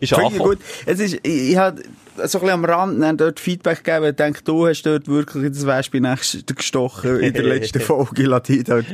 Ist 0.00 0.12
angekommen. 0.14 0.50
gut. 0.50 0.58
Es 0.86 0.98
ist, 0.98 1.14
ich, 1.22 1.50
ich 1.50 1.56
habe 1.56 1.82
so 2.16 2.22
ein 2.22 2.26
bisschen 2.28 2.50
am 2.50 2.64
Rand 2.64 3.02
dann 3.02 3.16
dort 3.16 3.40
Feedback 3.40 3.84
gegeben, 3.84 4.06
ich 4.06 4.16
denke, 4.16 4.42
du 4.42 4.66
hast 4.66 4.82
dort 4.82 5.08
wirklich 5.08 5.44
ins 5.44 5.66
Wespe 5.66 6.00
nächst 6.00 6.46
gestochen 6.56 7.20
in 7.20 7.32
der 7.32 7.42
letzten 7.44 7.80
Folge. 7.80 8.22
Ich 8.22 8.28
lasse 8.28 8.52
dich 8.52 8.64
dort 8.64 8.86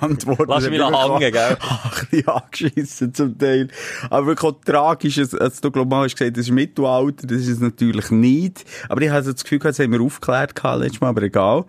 antworten. 0.00 0.44
Lass 0.48 0.68
mich 0.68 0.80
hängen, 0.80 1.32
gell? 1.32 1.32
Ein 1.60 1.90
bisschen 2.10 2.28
angeschissen 2.28 3.14
zum 3.14 3.38
Teil. 3.38 3.68
Aber 4.10 4.26
wirklich 4.26 4.52
auch 4.52 4.60
tragisch, 4.64 5.18
als 5.18 5.34
als 5.34 5.60
du, 5.60 5.70
glaub 5.70 5.88
mal, 5.88 6.04
hast 6.04 6.16
gesagt, 6.16 6.36
das 6.36 6.46
ist 6.46 6.52
Mittelalter, 6.52 7.26
das 7.26 7.38
ist 7.42 7.48
es 7.48 7.60
natürlich 7.60 8.10
nicht. 8.10 8.64
Aber 8.88 9.00
ich 9.02 9.10
habe 9.10 9.22
so 9.22 9.32
das 9.32 9.42
Gefühl 9.42 9.58
das 9.58 9.78
haben 9.78 9.92
wir 9.92 10.00
aufgeklärt 10.00 10.52
letztes 10.78 11.00
Mal, 11.00 11.08
aber 11.08 11.22
egal. 11.22 11.64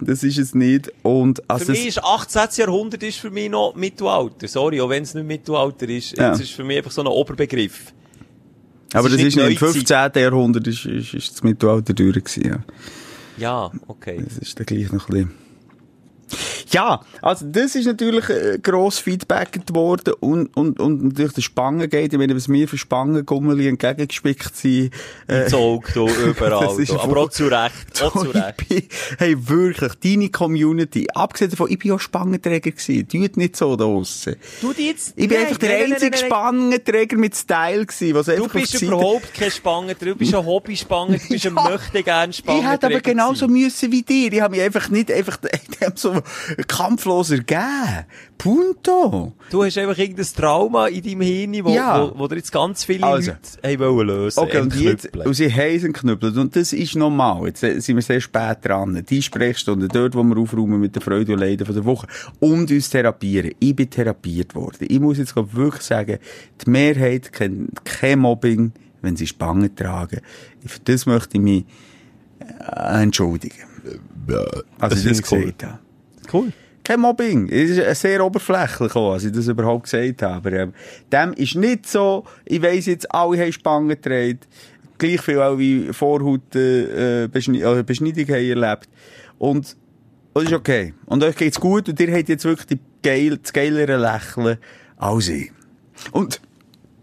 Das 0.00 0.22
ist 0.22 0.38
es 0.38 0.54
nicht. 0.54 0.92
Und, 1.02 1.42
also, 1.48 1.66
Für 1.66 1.72
mich 1.72 1.88
ist 1.88 2.04
18. 2.04 2.48
Jahrhundert 2.56 3.02
ist 3.02 3.18
für 3.18 3.30
mich 3.30 3.50
noch 3.50 3.74
Mittelalter. 3.74 4.48
Sorry, 4.48 4.80
auch 4.80 4.88
wenn 4.88 5.02
es 5.02 5.14
nicht 5.14 5.26
Mittelalter 5.26 5.88
ist. 5.88 6.16
Ja. 6.16 6.32
Es 6.32 6.40
ist 6.40 6.52
für 6.52 6.64
mich 6.64 6.78
einfach 6.78 6.90
so 6.90 7.00
ein 7.00 7.06
Oberbegriff. 7.06 7.92
Aber 8.92 9.08
das 9.08 9.18
ist 9.18 9.36
nicht 9.36 9.36
im 9.36 9.42
Neuzeit. 9.44 10.12
15. 10.12 10.22
Jahrhundert, 10.22 10.66
ist, 10.66 10.84
ist, 10.84 11.14
ist 11.14 11.32
das 11.32 11.42
Mittelalter 11.42 11.92
durch 11.92 12.24
gewesen, 12.24 12.48
ja. 12.48 12.58
Ja, 13.36 13.70
okay. 13.86 14.20
Das 14.24 14.38
ist 14.38 14.58
dann 14.58 14.66
gleich 14.66 14.90
noch 14.92 15.08
ein 15.08 15.14
bisschen... 16.28 16.57
Ja, 16.70 17.00
also 17.22 17.46
das 17.46 17.74
ist 17.74 17.86
natürlich 17.86 18.28
äh, 18.28 18.58
gross 18.62 18.98
Feedback 18.98 19.60
worden 19.72 20.14
und, 20.20 20.56
und, 20.56 20.80
und 20.80 21.02
natürlich 21.04 21.32
der 21.34 21.42
Spangen 21.42 21.88
geht. 21.88 22.12
Ich 22.12 22.18
meine, 22.18 22.34
was 22.36 22.48
mir 22.48 22.68
für 22.68 22.78
Spangengummeli 22.78 23.68
entgegengespickt 23.68 24.56
sind. 24.56 24.92
Äh, 25.28 25.44
Ins 25.44 25.54
Auge, 25.54 25.90
da, 25.94 26.06
überall. 26.24 26.66
Das 26.66 26.78
ist 26.78 26.92
da. 26.92 27.00
Aber 27.00 27.22
auch 27.22 27.30
zu 27.30 27.46
Recht. 27.46 28.02
Auch 28.02 28.12
zu 28.12 28.30
Recht. 28.30 28.54
Ich 28.68 28.68
bin, 28.68 28.82
hey, 29.18 29.48
wirklich, 29.48 29.92
deine 30.02 30.28
Community, 30.30 31.06
abgesehen 31.14 31.50
davon, 31.50 31.70
ich 31.70 31.78
bin 31.78 31.92
auch 31.92 32.00
Spangenträger 32.00 32.70
gewesen. 32.70 33.08
Tut 33.08 33.36
nicht 33.36 33.56
so 33.56 33.76
da 33.76 33.84
draussen. 33.84 34.36
Du 34.60 34.72
die 34.72 34.88
jetzt... 34.88 35.14
Ich 35.16 35.28
bin 35.28 35.38
Nein, 35.38 35.46
einfach 35.46 35.58
der 35.58 35.68
nein, 35.70 35.92
einzige 35.92 36.10
nein, 36.10 36.20
nein. 36.20 36.30
Spangenträger 36.30 37.16
mit 37.16 37.36
Style 37.36 37.86
gewesen, 37.86 38.14
was 38.14 38.26
Du 38.26 38.32
einfach 38.32 38.52
bist 38.52 38.82
überhaupt 38.82 39.34
kein 39.34 39.50
Spanger, 39.50 39.94
du 39.94 40.14
bist 40.14 40.34
ein 40.34 40.44
Hobby-Spanger, 40.46 41.18
du 41.18 41.28
bist 41.28 41.46
ein 41.46 41.54
Ja. 41.56 41.70
möchtegern 41.70 42.32
Spanger. 42.32 42.58
Ich 42.60 42.68
hätte 42.68 42.86
aber 42.86 43.00
genauso 43.00 43.48
müssen 43.48 43.90
wie 43.90 44.02
dir. 44.02 44.32
Ich 44.32 44.40
habe 44.40 44.56
mich 44.56 44.64
einfach 44.64 44.88
nicht 44.90 45.10
einfach 45.10 45.38
so 45.94 46.20
kampflos 46.66 47.30
ergeben. 47.30 48.04
Punto. 48.36 49.32
Du 49.50 49.64
hast 49.64 49.78
einfach 49.78 49.96
irgendein 49.98 50.26
Trauma 50.26 50.86
in 50.88 51.02
deinem 51.02 51.20
Hirn, 51.20 51.64
wo, 51.64 51.70
Ja. 51.70 52.10
wo, 52.14 52.18
wo 52.18 52.28
dir 52.28 52.36
jetzt 52.36 52.52
ganz 52.52 52.84
viele 52.84 53.04
Also. 53.06 53.32
Leute 53.32 53.84
haben 53.84 53.96
wollen 53.96 54.06
lösen 54.08 54.38
Okay, 54.40 54.60
und 54.60 54.74
jetzt, 54.74 55.16
und 55.16 55.34
sie 55.34 55.52
heißen 55.52 55.92
knüppelt. 55.92 56.36
Und 56.36 56.54
das 56.56 56.72
ist 56.72 56.96
normal. 56.96 57.46
Jetzt 57.46 57.62
äh, 57.62 57.80
sind 57.80 57.96
wir 57.96 58.02
sehr 58.02 58.20
spät 58.20 58.58
dran. 58.62 59.04
Die 59.08 59.22
Sprechstunde, 59.22 59.88
dort, 59.88 60.14
wo 60.14 60.22
wir 60.22 60.36
aufräumen 60.36 60.80
mit 60.80 60.94
der 60.94 61.02
Freude 61.02 61.32
und 61.32 61.40
Leiden 61.40 61.66
von 61.66 61.74
der 61.74 61.84
Woche. 61.84 62.06
Und 62.40 62.70
uns 62.70 62.90
therapieren. 62.90 63.52
Ich 63.58 63.74
bin 63.74 63.88
therapiert 63.90 64.54
worden. 64.54 64.86
Ich 64.88 65.00
muss 65.00 65.18
jetzt 65.18 65.34
wirklich 65.36 65.82
sagen, 65.82 66.18
die 66.64 66.70
Mehrheit 66.70 67.32
kennt 67.32 67.84
kein 67.84 68.20
Mobbing, 68.20 68.72
wenn 69.02 69.16
sie 69.16 69.26
Spangen 69.26 69.74
tragen. 69.74 70.20
Für 70.64 70.80
das 70.84 71.06
möchte 71.06 71.36
ich 71.38 71.42
mich 71.42 71.64
äh, 72.40 73.02
entschuldigen. 73.02 73.54
Also, 74.26 74.96
ich 74.96 75.02
Das 75.02 75.02
finde 75.02 75.12
ich 75.18 75.22
gesagt 75.22 75.62
habe. 75.64 75.78
Cool. 76.32 76.52
Kein 76.84 77.00
Mobbing. 77.00 77.48
Es 77.50 77.70
ist 77.70 78.00
sehr 78.00 78.24
oberflächlich 78.24 78.94
auch, 78.96 79.12
als 79.12 79.24
ich 79.24 79.32
das 79.32 79.46
überhaupt 79.48 79.84
gesagt 79.84 80.22
habe. 80.22 80.36
Aber 80.36 80.52
ähm, 80.52 80.72
dem 81.12 81.32
ist 81.34 81.54
nicht 81.54 81.86
so, 81.86 82.24
ich 82.46 82.62
weiss 82.62 82.86
jetzt, 82.86 83.12
alle 83.14 83.38
haben 83.38 83.52
Spangen 83.52 83.88
getragen. 83.88 84.40
Gleich 84.96 85.20
viel 85.20 85.40
auch 85.40 85.58
wie 85.58 85.92
Vorhaut, 85.92 86.54
äh, 86.54 87.24
äh, 87.24 87.24
äh, 87.24 87.28
Beschneidung 87.28 88.24
haben 88.28 88.48
erlebt. 88.48 88.88
Und 89.38 89.76
das 90.34 90.44
ist 90.44 90.52
okay. 90.52 90.94
Und 91.06 91.22
euch 91.22 91.36
geht's 91.36 91.60
gut 91.60 91.88
und 91.88 92.00
ihr 92.00 92.14
habt 92.16 92.28
jetzt 92.28 92.44
wirklich 92.44 92.66
die 92.66 92.78
geil, 93.02 93.38
das 93.42 93.52
geilere 93.52 93.96
Lächeln 93.96 94.58
als 94.96 95.28
ich. 95.28 95.52
Und 96.12 96.40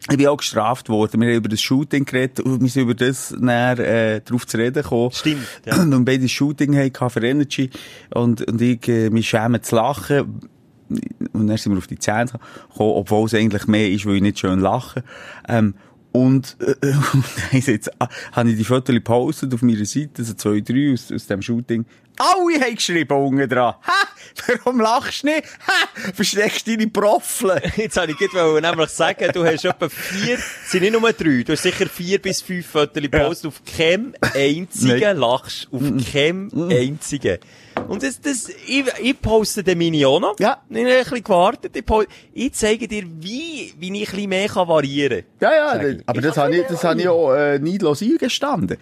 ich 0.10 0.18
bin 0.18 0.28
auch 0.28 0.38
gestraft 0.38 0.89
worden. 0.89 1.20
Wir 1.20 1.30
haben 1.30 1.38
über 1.38 1.50
das 1.50 1.62
Shooting 1.62 2.06
geredet 2.06 2.39
und 2.39 2.62
wir 2.62 2.70
sind 2.70 2.84
über 2.84 2.94
das 2.94 3.32
näher 3.32 3.80
äh, 3.80 4.22
drauf 4.22 4.46
zu 4.46 4.58
reden 4.58 4.84
gekommen. 4.84 5.12
Stimmt, 5.12 5.48
ja. 5.65 5.76
Und 5.82 6.06
beide 6.06 6.30
Shooting 6.30 6.78
hatten 6.78 7.10
für 7.10 7.26
Energy 7.26 7.72
und, 8.13 8.48
und 8.48 8.62
ich 8.62 8.88
äh, 8.88 9.10
mich 9.10 9.28
schäme 9.28 9.62
zu 9.62 9.76
lachen. 9.76 10.41
Und 11.34 11.48
dann 11.48 11.58
sind 11.58 11.72
wir 11.72 11.80
auf 11.80 11.88
die 11.88 11.98
Zähne 11.98 12.26
gekommen, 12.26 12.39
obwohl 12.78 13.26
es 13.26 13.34
eigentlich 13.34 13.65
mehr 13.65 13.89
ist, 13.89 14.06
weil 14.06 14.18
ich 14.18 14.22
nicht 14.22 14.39
schön 14.39 14.60
lache. 14.60 15.04
Ähm, 15.50 15.74
und, 16.15 16.56
äh, 16.62 16.88
äh, 16.88 16.93
und 17.13 17.25
ist 17.51 17.67
jetzt, 17.67 17.91
ah, 17.99 18.08
habe 18.32 18.49
ich 18.49 18.58
die 18.58 18.63
Fotos 18.63 18.95
gepostet 18.95 19.54
auf 19.54 19.62
meiner 19.62 19.86
Seite, 19.86 20.23
so 20.23 20.34
zwei, 20.34 20.62
drei 20.62 20.93
aus, 20.93 21.12
aus 21.12 21.28
dem 21.28 21.41
Shooting. 21.41 21.86
Alle 22.17 22.62
haben 22.62 22.75
geschrieben 22.75 23.17
unten 23.17 23.49
dran. 23.49 23.75
Hä? 23.84 24.54
Warum 24.63 24.80
lachst 24.80 25.23
du 25.23 25.28
nicht? 25.28 25.43
Hä? 25.43 26.12
Versteckst 26.13 26.65
deine 26.67 26.88
Profle? 26.88 27.62
Jetzt 27.75 27.97
habe 27.97 28.12
ich 28.12 28.17
gerade 28.17 28.62
nämlich 28.62 28.89
sagen, 28.89 29.30
du 29.34 29.45
hast 29.45 29.65
etwa 29.65 29.89
vier, 29.89 30.38
sind 30.65 30.82
nicht 30.82 30.93
nur 30.93 31.12
drei, 31.12 31.43
du 31.43 31.51
hast 31.51 31.63
sicher 31.63 31.88
vier 31.88 32.21
bis 32.21 32.41
fünf 32.41 32.65
Fotos 32.65 33.01
gepostet, 33.01 33.47
auf 33.47 33.62
keinem 33.65 34.15
einzigen 34.21 34.99
Nein. 34.99 35.17
lachst, 35.17 35.67
auf 35.71 35.82
keinem 36.13 36.49
einzigen. 36.69 37.39
Und 37.88 38.04
das, 38.04 38.20
das, 38.20 38.50
ich, 38.50 38.86
ich 39.02 39.22
poste 39.22 39.64
den 39.64 39.78
Mini 39.78 40.06
auch 40.06 40.20
noch. 40.20 40.40
Ja. 40.40 40.62
Ich 40.70 40.78
habe 40.78 40.90
ein 40.90 41.00
bisschen 41.04 41.24
gewartet. 41.24 41.76
Ich, 41.76 41.86
poste, 41.86 42.10
ich 42.34 42.54
zeige 42.54 42.88
dir, 42.88 43.04
wie, 43.20 43.74
wie 43.78 44.02
ich 44.02 44.10
ein 44.10 44.16
bisschen 44.16 44.30
mehr 44.30 44.48
kann 44.48 44.68
variieren 44.68 45.24
Ja, 45.40 45.52
ja, 45.52 45.82
ich. 45.82 46.04
aber 46.06 46.22
das 46.22 46.36
kann 46.36 46.46
habe 46.46 46.58
ich, 46.58 46.68
das 46.68 46.84
habe 46.84 47.02
ich 47.02 47.08
auch 47.08 47.34
äh, 47.34 47.60
neidlos 47.60 48.02
eingestanden. 48.02 48.78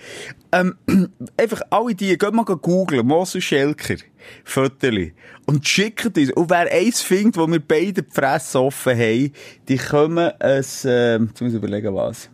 Ähm, 0.51 0.77
einfach 1.37 1.61
alle 1.69 1.95
die, 1.95 2.17
geht 2.17 2.33
mal 2.33 2.43
googlen, 2.43 3.05
Mosel 3.05 3.41
Schelker, 3.41 3.95
Fötterli, 4.43 5.13
und 5.45 5.67
schickt 5.67 6.17
uns. 6.17 6.31
Und 6.31 6.49
wer 6.49 6.71
eins 6.71 7.01
findet, 7.01 7.37
wo 7.37 7.47
wir 7.47 7.59
beide 7.59 8.03
die 8.03 8.11
Fresse 8.11 8.59
offen 8.59 8.97
haben, 8.97 9.33
die 9.67 9.77
kommen 9.77 10.31
ein, 10.39 10.65
ähm, 10.85 11.27
jetzt 11.29 11.41
muss 11.41 11.51
ich 11.51 11.57
überlegen, 11.57 11.93
was. 11.93 12.29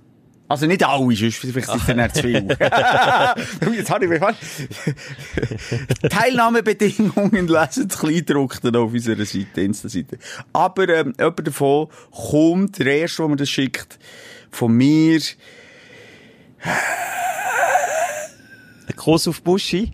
Also 0.49 0.65
nicht 0.65 0.83
alle, 0.83 1.15
sonst 1.15 1.35
vielleicht 1.35 1.69
ist 1.69 1.75
es 1.75 1.85
dann 1.85 2.11
zu 2.11 2.23
viel. 2.23 2.47
Jetzt 3.77 3.91
habe 3.91 4.05
ich 4.05 4.09
mich 4.09 4.19
fast... 4.19 4.39
Teilnahmebedingungen 6.09 7.47
lesen 7.47 7.87
das 7.87 7.99
Kleindruckten 7.99 8.75
auf 8.75 8.91
unserer 8.91 9.25
Seite, 9.25 9.61
Insta-Seite. 9.61 10.17
Aber 10.51 10.89
ähm, 10.89 11.13
jemand 11.19 11.47
davon 11.47 11.89
kommt, 12.09 12.79
der 12.79 12.87
erste, 12.87 13.21
der 13.21 13.29
mir 13.29 13.35
das 13.35 13.49
schickt, 13.49 13.99
von 14.49 14.73
mir... 14.73 15.21
Ein 18.87 18.95
Kuss 18.95 19.27
auf 19.27 19.41
die 19.41 19.49
Muschi? 19.51 19.93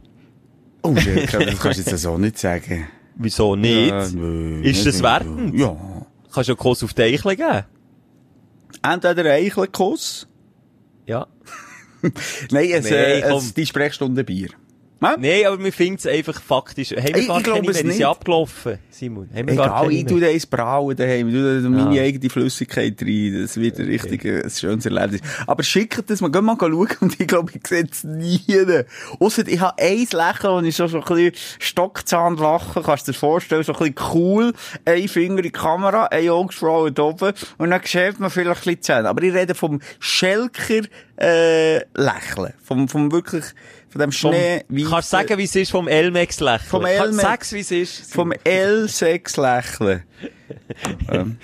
Oh, 0.84 0.94
das 0.94 1.60
kannst 1.60 1.86
du 1.86 1.92
jetzt 1.92 2.02
so 2.02 2.18
nicht 2.18 2.40
sagen. 2.40 2.88
Wieso 3.16 3.58
nicht? 3.58 3.90
Ja, 3.90 4.08
nö, 4.08 4.62
Ist 4.62 4.86
das 4.86 5.04
wertend? 5.04 5.54
Ja. 5.60 5.76
Kannst 6.32 6.48
du 6.48 6.54
einen 6.54 6.60
Kuss 6.60 6.82
auf 6.82 6.94
die 6.94 7.02
Eichel 7.02 7.36
geben? 7.36 7.64
Entweder 8.82 9.22
ein 9.22 9.44
Eichelkuss. 9.44 10.30
Ja. 11.06 11.28
Nein, 12.52 12.70
es, 12.72 12.86
Nee, 12.90 13.20
äh, 13.20 13.22
komm. 13.22 13.38
es, 13.40 13.54
die 13.54 13.66
Sprechstunde 13.66 14.24
Bier. 14.24 14.50
Hä? 15.02 15.16
Nein, 15.20 15.46
aber 15.46 15.64
wir 15.64 15.74
finden 15.74 15.96
es 16.00 16.08
einfach 16.08 16.42
faktisch. 16.42 16.92
Haben 16.92 17.04
wir 17.08 17.18
Ich- 17.18 17.28
gar 17.28 17.38
ich 17.38 17.44
glaube 17.44 17.72
es 17.72 17.84
nicht. 17.84 17.98
sind 17.98 18.06
abgelaufen, 18.06 18.80
Simon. 18.90 19.30
Haben 19.36 19.48
wir 19.50 19.56
gar 19.56 19.66
Egal, 19.68 19.82
keine 19.84 19.94
ich 19.94 20.06
tu 20.06 20.14
mehr? 20.16 20.28
da 20.30 20.34
eins 20.34 20.46
brauen 20.46 20.96
daheim, 20.96 21.28
ich 21.28 21.34
tu 21.36 21.62
da 21.62 21.70
meine 21.70 22.00
Ah. 22.00 22.04
eigene 22.04 22.30
Flüssigkeit 22.30 23.02
rein, 23.02 23.40
das 23.42 23.58
wird 23.58 23.78
ein 23.80 23.86
richtig 23.88 24.26
ein 24.26 24.50
schönes 24.50 24.86
Erlebnis. 24.86 25.22
Aber 25.46 25.64
schickt 25.64 26.10
das 26.10 26.22
mal, 26.22 26.32
geh 26.32 26.42
mal 26.42 26.56
schauen 26.60 26.88
und 27.02 27.20
ich 27.20 27.28
glaube, 27.28 27.52
ich 27.54 27.68
sehe 27.68 27.88
es 27.92 28.04
nie. 28.04 28.42
Ausser, 29.20 29.48
ich 29.48 29.60
habe 29.60 29.78
eins 29.82 30.14
Lächeln, 30.14 30.54
und 30.54 30.66
ich 30.66 30.76
so, 30.76 30.88
so 30.88 31.00
ein 31.00 31.04
bisschen 31.04 31.32
Stockzahnlachen, 31.60 32.82
kannst 32.84 33.08
du 33.08 33.12
dir 33.12 33.18
vorstellen, 33.18 33.64
so 33.64 33.74
ein 33.74 33.80
bisschen 33.80 33.96
cool, 34.14 34.54
ein 34.86 35.08
Finger 35.08 35.38
in 35.38 35.44
die 35.44 35.52
Kamera, 35.52 36.06
ein 36.06 36.30
Augenbrauen 36.30 36.94
da 36.94 37.04
oben, 37.04 37.34
und 37.58 37.70
dann 37.70 37.82
schäbt 37.86 38.20
man 38.20 38.30
vielleicht 38.30 38.62
ein 38.62 38.64
bisschen 38.76 38.82
Zähne. 38.82 39.10
Aber 39.10 39.22
ich 39.24 39.34
rede 39.34 39.56
vom 39.56 39.82
Schelker, 40.00 40.82
äh, 41.20 41.78
Lächeln. 41.96 42.54
Vom, 42.64 42.88
vom 42.90 43.12
wirklich, 43.12 43.44
von 43.96 44.02
dem 44.02 44.12
Vom, 44.12 44.34
Schnee, 44.34 44.66
kannst 44.90 45.14
du 45.14 45.18
sagen, 45.18 45.38
wie 45.38 45.44
es 45.46 45.56
ist 45.56 45.72
vom 45.72 45.88
Elmex 45.88 46.42
lächeln? 46.42 46.70
Vom 46.70 46.82
Kann- 46.84 46.92
Elmex- 46.92 47.22
Sag's, 47.22 47.54
wie 47.54 47.60
es 47.62 47.72
ist. 47.72 48.14
vom 48.14 48.34
L6 48.34 49.42
Lächeln. 49.42 50.04
ähm. 51.10 51.38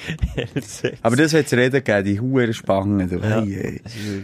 Aber 1.01 1.15
das 1.15 1.31
wird 1.31 1.45
es 1.47 1.53
reden 1.53 1.81
geben, 1.81 2.03
die 2.03 2.19
Huren 2.19 2.53
Spangen. 2.53 3.09
Du. 3.09 3.19
Ja. 3.19 3.41
Hey, 3.41 3.81
hey. 3.81 4.23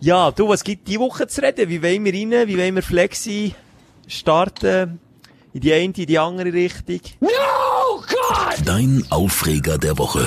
Ja, 0.00 0.32
du, 0.32 0.48
was 0.48 0.64
gibt 0.64 0.88
die 0.88 0.98
Woche 0.98 1.28
zu 1.28 1.40
reden? 1.40 1.68
Wie 1.68 1.80
wollen 1.80 2.04
wir 2.04 2.12
rein? 2.12 2.48
Wie 2.48 2.58
wollen 2.58 2.74
wir 2.74 2.82
Flexi 2.82 3.54
starten? 4.08 4.98
In 5.54 5.60
die 5.60 5.72
eine, 5.72 5.84
in 5.84 5.92
die 5.92 6.18
andere 6.18 6.52
Richtung? 6.52 7.00
Dein 8.64 9.04
Aufreger 9.10 9.78
der 9.78 9.96
Woche. 9.98 10.26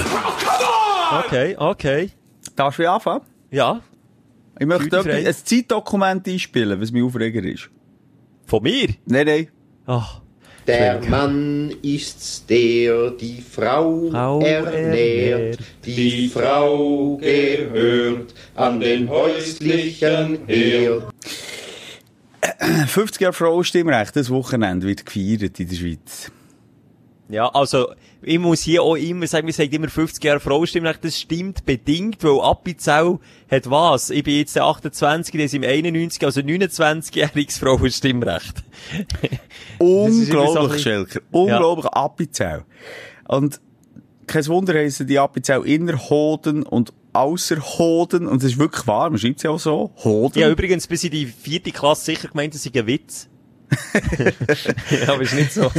Okay, 1.26 1.56
okay. 1.58 2.12
Darfst 2.56 2.80
du 2.80 2.90
anfangen? 2.90 3.22
Ja. 3.52 3.82
Ich 4.60 4.66
möchte 4.66 5.00
ein 5.00 5.36
Zeitdokument 5.44 6.28
einspielen, 6.28 6.80
was 6.80 6.92
mein 6.92 7.04
Aufreger 7.04 7.44
ist. 7.44 7.70
Von 8.46 8.64
mir? 8.64 8.88
Nein, 9.06 9.26
nein. 9.26 9.48
Ach. 9.86 10.22
Der 10.68 11.00
Mann 11.02 11.72
ist's, 11.84 12.44
der 12.48 13.12
die 13.12 13.42
Frau, 13.42 14.10
Frau 14.10 14.40
ernährt. 14.40 14.74
ernährt. 14.74 15.60
Die 15.86 16.28
Frau 16.28 17.18
gehört 17.18 18.34
an 18.56 18.80
den 18.80 19.08
häuslichen 19.08 20.40
Herd. 20.48 21.14
50 22.88 23.22
Jahre 23.22 23.34
Frauenstimmrecht, 23.34 24.16
das 24.16 24.30
Wochenende 24.30 24.88
wird 24.88 25.06
gefeiert 25.06 25.60
in 25.60 25.70
der 25.70 25.76
Schweiz. 25.76 26.32
Ja, 27.30 27.48
also, 27.50 27.90
ich 28.22 28.40
muss 28.40 28.62
hier 28.62 28.82
auch 28.82 28.96
immer 28.96 29.28
sagen, 29.28 29.48
wir 29.48 29.54
sagen 29.54 29.72
immer 29.72 29.90
50 29.90 30.24
Jahre 30.24 30.40
Frauenstimmrecht, 30.40 31.04
das 31.04 31.20
stimmt 31.20 31.66
bedingt, 31.66 32.24
weil 32.24 32.40
Appenzell 32.42 33.20
hat 33.50 33.70
was? 33.70 34.10
Ich 34.10 34.24
bin 34.24 34.38
jetzt 34.38 34.56
der 34.56 34.66
28, 34.66 35.34
der 35.34 35.46
ist 35.46 35.54
im 35.54 35.64
91, 35.64 36.24
also 36.26 36.42
29-jähriges 36.42 37.60
Frauenstimmrecht. 37.60 38.64
Unglaublich, 39.80 40.82
Schelker. 40.82 41.22
Unglaublich 41.32 41.86
Appenzell. 41.86 42.64
Und 43.28 43.60
kein 44.28 44.48
Wunder 44.48 44.74
heissen 44.74 45.08
die 45.08 45.20
Appenzell 45.20 45.64
Innerhoden 45.66 46.64
und 46.64 46.94
Ausserhoden. 47.14 48.28
Und 48.28 48.44
das 48.44 48.52
ist 48.52 48.60
wirklich 48.60 48.86
wahr, 48.88 49.10
man 49.10 49.20
schreibt 49.20 49.38
es 49.38 49.44
ja 49.44 49.52
auch 49.52 49.60
so. 49.60 49.92
Hoden. 50.04 50.40
Ja, 50.40 50.50
übrigens, 50.50 50.88
bis 50.88 51.04
in 51.04 51.12
die 51.12 51.26
vierte 51.26 51.72
Klasse 51.72 52.06
sicher 52.06 52.28
gemeint, 52.28 52.54
das 52.54 52.64
sei 52.64 52.72
ein 52.74 52.88
Witz. 52.88 53.30
ja, 54.90 55.14
aber 55.14 55.22
ist 55.22 55.34
nicht 55.34 55.54
so. 55.54 55.64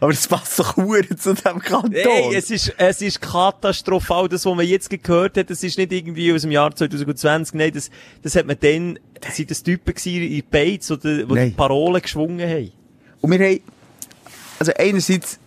Aber 0.00 0.12
das 0.12 0.26
passt 0.28 0.58
doch 0.58 0.76
hure 0.76 1.08
zu 1.16 1.34
dem 1.34 1.58
Kanton. 1.58 1.92
Ey, 1.92 2.34
es 2.34 2.50
ist, 2.50 2.74
es 2.76 3.02
ist 3.02 3.20
katastrophal, 3.20 4.28
das, 4.28 4.44
was 4.44 4.54
man 4.54 4.66
jetzt 4.66 4.90
gehört 4.90 5.36
hat, 5.36 5.50
das 5.50 5.62
ist 5.62 5.78
nicht 5.78 5.92
irgendwie 5.92 6.32
aus 6.32 6.42
dem 6.42 6.50
Jahr 6.50 6.74
2020, 6.74 7.54
nein, 7.54 7.72
das, 7.72 7.90
das 8.22 8.36
hat 8.36 8.46
man 8.46 8.56
dann, 8.60 8.98
das 9.20 9.36
sind 9.36 9.50
das 9.50 9.62
Typen 9.62 9.94
gewesen 9.94 10.22
in 10.22 10.42
Beiz, 10.50 10.88
die, 10.88 11.26
die 11.26 11.50
Parolen 11.50 12.02
geschwungen 12.02 12.48
haben. 12.48 12.72
Und 13.20 13.30
wir 13.30 13.46
haben, 13.46 13.60
also 14.58 14.72
einerseits, 14.78 15.38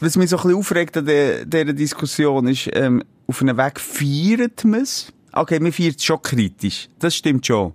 was 0.00 0.16
mich 0.16 0.30
so 0.30 0.36
ein 0.36 0.42
bisschen 0.42 0.58
aufregt 0.58 0.96
an 0.96 1.06
der, 1.06 1.44
dieser 1.44 1.72
Diskussion 1.72 2.46
ist, 2.48 2.68
ähm, 2.72 3.02
auf 3.26 3.42
einem 3.42 3.56
Weg 3.56 3.80
feiert 3.80 4.64
man 4.64 4.82
es. 4.82 5.12
Okay, 5.32 5.60
man 5.60 5.72
feiert 5.72 5.96
es 5.96 6.04
schon 6.04 6.22
kritisch. 6.22 6.88
Das 6.98 7.14
stimmt 7.14 7.46
schon. 7.46 7.72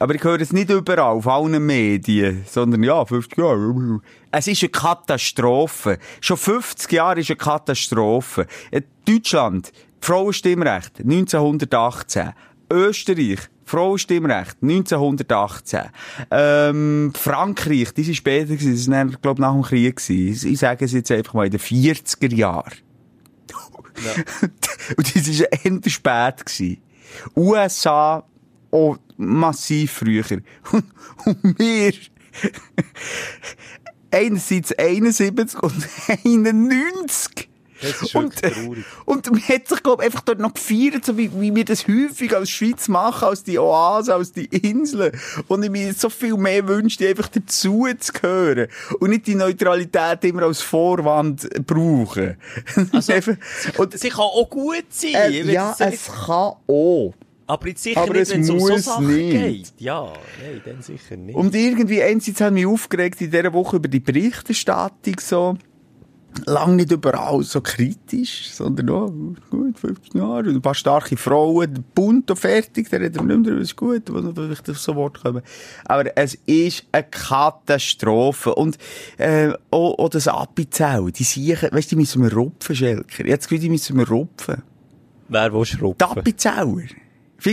Aber 0.00 0.14
ich 0.14 0.24
höre 0.24 0.40
es 0.40 0.54
nicht 0.54 0.70
überall, 0.70 1.00
auf 1.00 1.28
allen 1.28 1.64
Medien, 1.64 2.42
sondern 2.46 2.82
ja, 2.82 3.04
50 3.04 3.36
Jahre. 3.36 4.00
Es 4.30 4.48
ist 4.48 4.62
eine 4.62 4.70
Katastrophe. 4.70 5.98
Schon 6.22 6.38
50 6.38 6.90
Jahre 6.90 7.20
ist 7.20 7.28
eine 7.28 7.36
Katastrophe. 7.36 8.46
Äh, 8.70 8.80
Deutschland, 9.06 9.72
Frauenstimmrecht, 10.00 11.00
1918. 11.00 12.30
Österreich, 12.72 13.40
Frauenstimmrecht, 13.66 14.56
1918. 14.62 15.80
Ähm, 16.30 17.12
Frankreich, 17.14 17.92
das 17.92 18.08
war 18.08 18.14
später, 18.14 18.54
das 18.56 18.88
war, 18.88 19.04
glaube 19.04 19.34
ich, 19.34 19.38
nach 19.38 19.52
dem 19.52 19.62
Krieg. 19.62 19.96
gewesen. 19.96 20.50
Ich, 20.50 20.58
sage 20.60 20.86
es 20.86 20.92
jetzt 20.92 21.10
einfach 21.10 21.34
mal, 21.34 21.44
in 21.44 21.50
den 21.50 21.60
40er 21.60 22.34
Jahren. 22.34 22.72
Und 24.96 25.14
das 25.14 25.40
war 25.40 25.52
eher 25.52 25.90
spät. 25.90 26.46
Gewesen. 26.46 26.82
USA 27.36 28.24
auch 28.70 28.98
massiv 29.16 29.92
früher. 29.92 30.24
Und, 30.72 30.84
wir, 31.58 31.92
einerseits 34.10 34.72
71 34.72 35.62
und 35.62 35.72
91. 36.24 37.48
Das 37.82 38.02
ist 38.02 38.14
Und, 38.14 38.42
wirklich 38.42 38.64
traurig. 38.64 38.84
und 39.06 39.30
man 39.32 39.40
hat 39.48 39.68
sich, 39.68 39.82
glaube 39.82 40.02
ich, 40.02 40.06
einfach 40.06 40.20
dort 40.20 40.38
noch 40.38 40.52
gefeiert, 40.52 41.02
so 41.02 41.16
wie, 41.16 41.30
wie 41.40 41.54
wir 41.54 41.64
das 41.64 41.88
häufig 41.88 42.36
als 42.36 42.50
Schweiz 42.50 42.88
machen, 42.88 43.28
als 43.28 43.42
die 43.42 43.58
Oase, 43.58 44.14
als 44.14 44.32
die 44.32 44.44
Inseln. 44.44 45.12
Und 45.48 45.62
ich 45.62 45.70
mir 45.70 45.94
so 45.94 46.10
viel 46.10 46.36
mehr 46.36 46.68
wünschte, 46.68 47.08
einfach 47.08 47.28
dazu 47.28 47.86
zu 47.98 48.12
gehören. 48.12 48.68
Und 48.98 49.10
nicht 49.10 49.26
die 49.26 49.34
Neutralität 49.34 50.22
immer 50.24 50.42
als 50.42 50.60
Vorwand 50.60 51.48
brauchen. 51.66 52.36
Also, 52.92 53.14
Einfach- 53.14 53.36
und, 53.78 53.98
Sie 53.98 54.10
kann 54.10 54.20
auch 54.20 54.50
gut 54.50 54.84
sein. 54.90 55.14
äh, 55.14 55.50
ja, 55.50 55.74
es 55.78 56.06
kann 56.26 56.52
auch. 56.66 57.14
Aber 57.50 57.68
jetzt 57.68 57.82
sicher 57.82 58.00
aber 58.00 58.12
nicht, 58.12 58.22
es 58.22 58.30
wenn 58.30 58.40
es 58.42 58.50
um 58.50 58.60
so 58.60 58.68
muss 58.68 58.84
Sachen 58.84 59.06
nicht. 59.08 59.30
geht. 59.30 59.72
Ja, 59.78 60.12
nein, 60.42 60.60
dann 60.64 60.82
sicher 60.82 61.16
nicht. 61.16 61.34
Und 61.34 61.54
irgendwie, 61.54 62.02
einerseits 62.02 62.40
hat 62.40 62.52
mich 62.52 62.66
aufgeregt 62.66 63.20
in 63.20 63.30
dieser 63.30 63.52
Woche 63.52 63.76
über 63.76 63.88
die 63.88 64.00
Berichterstattung 64.00 65.16
so. 65.20 65.56
Lang 66.46 66.76
nicht 66.76 66.92
überall 66.92 67.42
so 67.42 67.60
kritisch, 67.60 68.52
sondern 68.52 68.88
oh, 68.90 69.34
gut, 69.50 69.76
15 69.80 70.20
Jahre, 70.20 70.48
ein 70.48 70.62
paar 70.62 70.76
starke 70.76 71.16
Frauen, 71.16 71.74
der 71.74 71.82
Bund 71.92 72.30
und 72.30 72.36
fertig, 72.36 72.88
der 72.88 73.00
reden 73.00 73.16
wir 73.16 73.22
nicht 73.36 73.46
mehr 73.46 73.50
drüber, 73.50 73.62
ist 73.62 73.74
gut, 73.74 74.08
noch 74.08 74.32
vielleicht 74.32 74.70
auf 74.70 74.78
so 74.78 74.94
Wort 74.94 75.20
kommen. 75.20 75.42
Aber 75.86 76.16
es 76.16 76.36
ist 76.46 76.86
eine 76.92 77.02
Katastrophe. 77.02 78.54
Und, 78.54 78.78
äh, 79.18 79.50
auch, 79.72 79.98
auch 79.98 80.08
das 80.08 80.28
Appenzell, 80.28 81.10
die 81.10 81.24
Siechen, 81.24 81.72
weißt 81.72 81.90
du, 81.90 81.96
die 81.96 82.00
müssen 82.00 82.22
wir 82.22 82.32
rupfen, 82.32 82.76
Schelker. 82.76 83.26
Jetzt 83.26 83.50
die 83.50 83.68
müssen 83.68 83.98
wir 83.98 84.08
rupfen. 84.08 84.62
Wer 85.30 85.52
will 85.52 85.62
Die 85.62 85.66
schrupfen? 85.66 86.99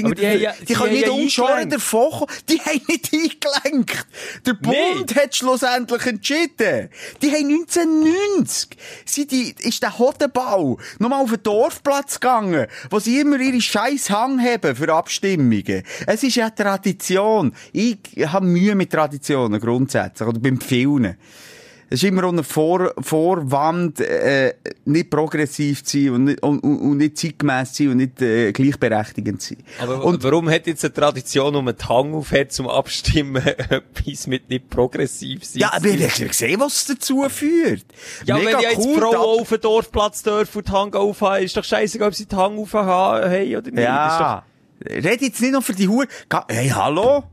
Aber 0.06 0.16
die 0.16 0.22
ja- 0.24 0.54
die 0.60 0.66
die 0.66 0.74
können 0.74 0.94
nicht 0.94 1.06
ja 1.06 1.12
unschoren 1.12 1.48
eingelenkt. 1.54 1.74
davon. 1.74 2.28
Die 2.50 2.60
haben 2.60 2.82
nicht 2.88 3.12
eingelenkt. 3.14 4.08
Der 4.46 4.54
Bund 4.54 5.16
hat 5.16 5.36
schlussendlich 5.36 6.06
entschieden. 6.06 6.90
Die 7.22 7.32
haben 7.32 7.48
1990, 7.48 8.70
sind 9.06 9.32
die, 9.32 9.56
ist 9.60 9.82
der 9.84 9.98
Hodenbau 9.98 10.78
nochmal 11.00 11.24
auf 11.24 11.30
den 11.32 11.44
Dorfplatz 11.44 12.20
gegangen, 12.20 12.68
wo 12.90 13.00
sie 13.00 13.20
immer 13.20 13.40
ihre 13.40 13.62
scheiß 13.62 14.10
Hang 14.10 14.40
haben 14.42 14.76
für 14.76 14.94
Abstimmungen. 14.94 15.84
Es 16.06 16.24
ist 16.24 16.36
ja 16.36 16.50
Tradition. 16.50 17.54
Ich 17.74 17.98
habe 18.28 18.46
Mühe 18.46 18.76
mit 18.76 18.92
Traditionen 18.92 19.60
grundsätzlich, 19.60 20.28
oder 20.28 20.40
beim 20.40 20.60
vielen. 20.62 21.18
Es 21.90 22.04
ist 22.04 22.10
immer 22.10 22.26
auch 22.26 22.44
Vor 22.44 22.94
Vorwand, 23.00 24.02
äh, 24.02 24.56
nicht 24.86 25.10
progressiv 25.10 25.86
zu 25.86 25.98
sein 25.98 26.10
und 26.12 26.24
nicht, 26.26 26.44
und, 26.44 26.60
und, 26.60 26.98
nicht 26.98 27.18
zeitgemäss 27.18 27.74
zu 27.74 27.84
sein 27.84 27.92
und 27.92 27.98
nicht 27.98 28.22
äh, 28.22 28.52
gleichberechtigend 28.52 29.42
zu 29.42 29.54
sein. 29.54 29.64
Aber 29.80 30.04
und 30.04 30.22
warum 30.22 30.50
hat 30.50 30.68
jetzt 30.68 30.84
eine 30.84 30.94
Tradition, 30.94 31.56
um 31.56 31.68
einen 31.68 31.78
Hang 31.88 32.14
auf 32.14 32.32
hat 32.34 32.52
zum 32.52 32.68
Abstimmen, 32.68 33.42
etwas 33.46 34.28
mit 34.28 34.50
nicht 34.50 34.70
progressiv 34.70 35.46
sein? 35.46 35.62
ja, 35.62 35.72
aber 35.74 35.88
ich 35.88 36.12
habe 36.12 36.26
gesehen, 36.26 36.60
was 36.60 36.76
es 36.76 36.86
dazu 36.86 37.24
führt. 37.30 37.86
Ja, 38.26 38.38
Mega 38.38 38.52
wenn 38.52 38.60
die 38.60 38.64
jetzt 38.66 38.86
cool, 38.86 39.00
Frauen 39.00 39.12
da- 39.14 39.20
auf 39.20 39.50
den 39.50 39.62
Dorfplatz 39.62 40.24
dürfen 40.24 40.58
und 40.58 40.68
die 40.68 40.72
Hang 40.72 40.94
aufhaben, 40.94 41.44
ist 41.46 41.56
doch 41.56 41.64
scheißegal, 41.64 42.10
ob 42.10 42.16
sie 42.16 42.26
die 42.26 42.36
Hang 42.36 42.58
aufhaben 42.60 43.32
haben 43.32 43.56
oder 43.56 43.72
nicht. 43.72 43.84
Ja. 43.84 44.44
Red 44.86 45.22
jetzt 45.22 45.42
nicht 45.42 45.54
noch 45.54 45.64
für 45.64 45.74
die 45.74 45.88
Hure. 45.88 46.08
Hey, 46.50 46.70
hallo? 46.70 47.24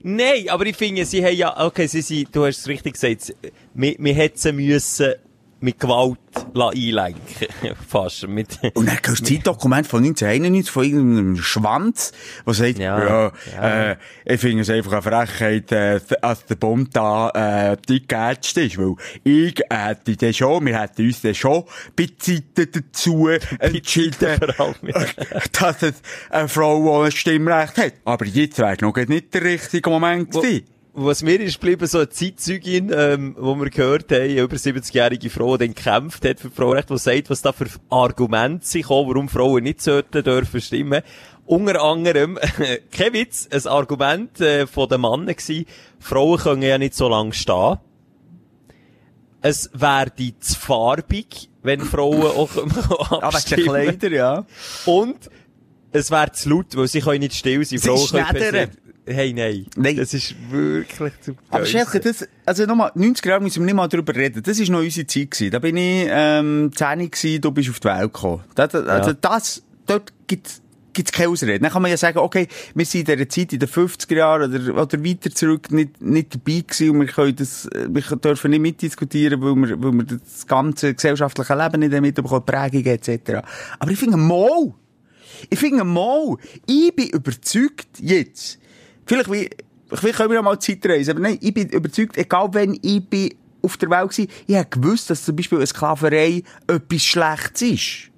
Nein, 0.00 0.48
aber 0.48 0.64
ich 0.66 0.76
finde, 0.76 1.04
sie 1.04 1.24
haben 1.24 1.36
ja, 1.36 1.66
okay, 1.66 1.86
sie 1.86 2.02
sind, 2.02 2.34
du 2.34 2.46
hast 2.46 2.58
es 2.58 2.68
richtig 2.68 2.94
gesagt, 2.94 3.34
wir, 3.78 4.30
sie 4.34 4.52
müssen 4.52 5.14
mit 5.60 5.80
Gewalt 5.80 6.18
einlenken. 6.54 7.48
Fast. 7.88 8.28
Mit, 8.28 8.58
Und 8.74 8.86
dann 8.86 8.98
du 9.02 9.10
das 9.10 9.22
Zeitdokument 9.22 9.86
von 9.86 10.04
1991 10.04 10.70
von 10.70 10.84
irgendeinem 10.84 11.36
Schwanz, 11.36 12.12
der 12.46 12.54
sagt, 12.54 12.78
ja, 12.78 13.32
Ja, 13.56 13.90
Äh, 13.90 13.96
ich 14.24 14.40
finde 14.40 14.62
es 14.62 14.70
einfach 14.70 14.92
eine 14.92 15.02
Frechheit, 15.02 15.72
äh, 15.72 16.00
dass 16.20 16.44
der 16.46 16.54
Bund 16.54 16.94
da, 16.94 17.72
äh, 17.72 17.76
die 17.88 18.06
geätscht 18.06 18.56
ist, 18.56 18.78
weil 18.78 18.94
ich 19.24 19.60
hätte 19.70 20.16
dann 20.16 20.32
schon, 20.32 20.66
wir 20.66 20.80
hätten 20.80 21.06
uns 21.06 21.22
dann 21.22 21.34
schon 21.34 21.64
bei 21.96 22.08
Zeiten 22.18 22.70
dazu 22.70 23.28
entschieden, 23.58 24.38
ja. 24.58 24.74
dass 25.60 25.82
es 25.82 25.94
eine 26.30 26.48
Frau, 26.48 27.00
die 27.00 27.06
ein 27.06 27.12
Stimmrecht 27.12 27.76
hat. 27.78 27.94
Aber 28.04 28.24
jetzt 28.26 28.58
wäre 28.58 28.76
noch 28.80 28.96
nicht 28.96 29.34
der 29.34 29.42
richtige 29.42 29.90
Moment 29.90 30.30
gewesen. 30.30 30.77
Was 31.00 31.22
mir 31.22 31.38
ist 31.38 31.60
geblieben, 31.60 31.86
so 31.86 31.98
eine 31.98 32.08
Zeitzeugin, 32.08 32.90
ähm, 32.92 33.36
wo 33.38 33.54
wir 33.54 33.70
gehört 33.70 34.10
haben, 34.10 34.22
eine 34.22 34.40
über 34.40 34.56
70-jährige 34.56 35.30
Frau, 35.30 35.56
die 35.56 35.66
dann 35.66 35.74
gekämpft 35.76 36.24
hat 36.24 36.40
für 36.40 36.50
Frauenrecht, 36.50 36.90
die 36.90 36.98
sagt, 36.98 37.30
was 37.30 37.40
da 37.40 37.52
für 37.52 37.66
Argumente 37.88 38.66
sind, 38.66 38.90
warum 38.90 39.28
Frauen 39.28 39.62
nicht 39.62 39.80
sollten 39.80 40.24
dürfen 40.24 40.60
stimmen. 40.60 41.02
Unter 41.46 41.80
anderem, 41.84 42.36
kein 42.90 43.12
Witz, 43.12 43.48
ein 43.52 43.64
Argument 43.68 44.40
äh, 44.40 44.66
von 44.66 44.88
den 44.88 45.02
Männern 45.02 45.28
gewesen, 45.28 45.66
Frauen 46.00 46.38
können 46.38 46.62
ja 46.62 46.78
nicht 46.78 46.96
so 46.96 47.08
lange 47.08 47.32
stehen. 47.32 47.78
Es 49.40 49.70
werde 49.72 50.36
zu 50.40 50.58
farbig, 50.58 51.48
wenn 51.62 51.80
Frauen 51.80 52.22
auch 52.22 52.50
Aber 52.56 52.66
wegen 53.12 53.22
abstimmen. 53.22 53.62
den 53.62 53.72
Kleider, 53.72 54.10
ja. 54.10 54.46
Und 54.84 55.30
es 55.92 56.10
wäre 56.10 56.32
zu 56.32 56.50
laut, 56.50 56.76
weil 56.76 56.88
sie 56.88 57.02
können 57.02 57.20
nicht 57.20 57.36
still 57.36 57.64
sein. 57.64 57.78
Sie 57.78 57.86
Frauen 57.86 58.08
können 58.08 58.87
Hey, 59.08 59.32
nein. 59.32 59.66
Nein. 59.76 59.96
Das 59.96 60.12
ist 60.14 60.34
wirklich 60.50 61.12
zu 61.20 61.34
Aber. 61.50 61.64
Schelke, 61.66 62.00
das, 62.00 62.26
also 62.44 62.64
nochmal, 62.66 62.92
90 62.94 63.24
Jahre 63.24 63.40
müssen 63.42 63.60
wir 63.60 63.66
nicht 63.66 63.74
mal 63.74 63.88
drüber 63.88 64.14
reden. 64.14 64.42
Das 64.42 64.58
ist 64.60 64.68
noch 64.68 64.80
unsere 64.80 65.06
Zeit 65.06 65.30
gewesen. 65.30 65.50
Da 65.50 65.58
bin 65.58 65.76
ich, 65.76 66.06
ähm, 66.10 66.70
10 66.74 67.10
gewesen, 67.10 67.40
du 67.40 67.50
bist 67.50 67.70
auf 67.70 67.80
die 67.80 67.88
Welt 67.88 68.12
gekommen. 68.12 68.44
Das, 68.54 68.74
also 68.74 69.10
Ja. 69.10 69.16
das, 69.20 69.62
dort 69.86 70.12
gibt's, 70.26 70.60
gibt's 70.92 71.12
keine 71.12 71.30
Ausrede. 71.30 71.58
Dann 71.60 71.70
kann 71.70 71.80
man 71.82 71.90
ja 71.90 71.96
sagen, 71.96 72.18
okay, 72.18 72.48
wir 72.74 72.84
sind 72.84 73.08
in 73.08 73.16
dieser 73.16 73.28
Zeit, 73.28 73.52
in 73.52 73.60
den 73.60 73.68
50er 73.68 74.16
Jahren 74.16 74.52
oder, 74.54 74.82
oder 74.82 75.04
weiter 75.04 75.30
zurück, 75.30 75.70
nicht, 75.70 76.00
nicht 76.02 76.34
dabei 76.34 76.60
gewesen 76.66 76.90
und 76.90 77.00
wir 77.00 77.06
können 77.06 77.36
das, 77.36 77.68
wir 77.72 78.02
dürfen 78.16 78.50
nicht 78.50 78.60
mitdiskutieren, 78.60 79.40
weil 79.40 79.54
wir, 79.54 79.82
weil 79.82 79.92
wir 79.92 80.04
das 80.04 80.46
ganze 80.46 80.94
gesellschaftliche 80.94 81.54
Leben 81.54 81.80
nicht 81.80 82.00
mitbekommen, 82.00 82.44
Prägungen 82.44 82.86
etc. 82.86 83.42
Aber 83.78 83.90
ich 83.90 83.98
finde, 83.98 84.16
mal, 84.16 84.74
ich 85.50 85.58
finde 85.58 85.84
mal, 85.84 86.36
ich 86.66 86.94
bin 86.96 87.08
überzeugt 87.10 87.86
jetzt, 88.00 88.57
vielleicht 89.08 89.32
wie, 89.32 89.50
vielleicht 89.92 90.16
können 90.16 90.30
wir 90.30 90.36
ja 90.36 90.42
mal 90.42 90.58
Zeit 90.58 90.84
reisen, 90.86 91.10
aber 91.12 91.20
nein, 91.20 91.38
ich 91.40 91.52
bin 91.52 91.68
überzeugt, 91.68 92.16
egal 92.16 92.48
wenn 92.52 92.78
ich 92.80 93.04
bin 93.08 93.34
auf 93.62 93.76
der 93.76 93.90
Welt 93.90 94.18
war, 94.18 94.26
ich 94.46 94.54
habe 94.54 94.68
gewusst, 94.70 95.10
dass 95.10 95.24
zum 95.24 95.34
Beispiel 95.34 95.58
eine 95.58 95.66
Sklaverei 95.66 96.42
etwas 96.66 97.02
Schlechtes 97.02 97.62
ist. 97.62 98.10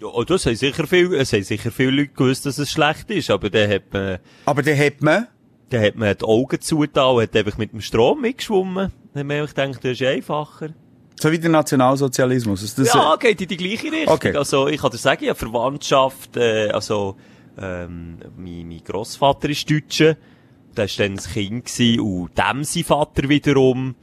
Ja, 0.00 0.08
und 0.08 0.30
das 0.30 0.46
haben 0.46 0.54
sicher 0.54 0.86
viel, 0.86 1.12
es 1.14 1.32
haben 1.32 1.42
sicher 1.42 1.70
viele 1.70 1.90
Leute 1.90 2.12
gewusst, 2.14 2.46
dass 2.46 2.58
es 2.58 2.70
schlecht 2.70 3.10
ist, 3.10 3.30
aber 3.30 3.50
dann 3.50 3.68
hat 3.70 3.92
man, 3.92 4.18
Aber 4.44 4.62
dann 4.62 4.78
hat 4.78 5.02
man, 5.02 5.26
dann 5.70 5.82
hat 5.82 5.96
man 5.96 6.16
die 6.16 6.24
Augen 6.24 6.60
zugetan 6.60 7.16
und 7.16 7.22
hat 7.22 7.36
einfach 7.36 7.58
mit 7.58 7.72
dem 7.72 7.80
Strom 7.80 8.20
mitgeschwommen. 8.20 8.92
Dann 9.12 9.26
man 9.26 9.40
einfach 9.40 9.54
gedacht, 9.54 9.84
das 9.84 9.92
ist 9.92 10.02
einfacher. 10.02 10.70
so 11.20 11.30
wie 11.32 11.38
der 11.38 11.50
Nationalsozialismus. 11.50 12.62
Also 12.62 12.82
das, 12.82 12.94
ja, 12.94 13.16
geht 13.16 13.40
in 13.40 13.48
die 13.48 13.56
gleiche 13.56 13.90
Richtung. 13.90 14.14
Okay. 14.14 14.36
Also, 14.36 14.68
ich 14.68 14.80
kann 14.80 14.90
dir 14.90 14.98
sagen, 14.98 15.24
ja, 15.24 15.34
Verwandtschaft, 15.34 16.36
äh, 16.36 16.68
also, 16.70 17.16
ähm, 17.60 18.18
mein, 18.36 18.68
mein 18.68 18.84
Grossvater 18.84 19.48
ist 19.48 19.70
Deutscher, 19.70 20.16
der 20.76 20.84
war 20.88 20.96
dann 20.96 21.12
ein 21.12 21.18
Kind 21.18 21.64
gewesen, 21.64 22.00
und 22.00 22.38
dem 22.38 22.64
sein 22.64 22.84
Vater 22.84 23.28
wiederum, 23.28 23.94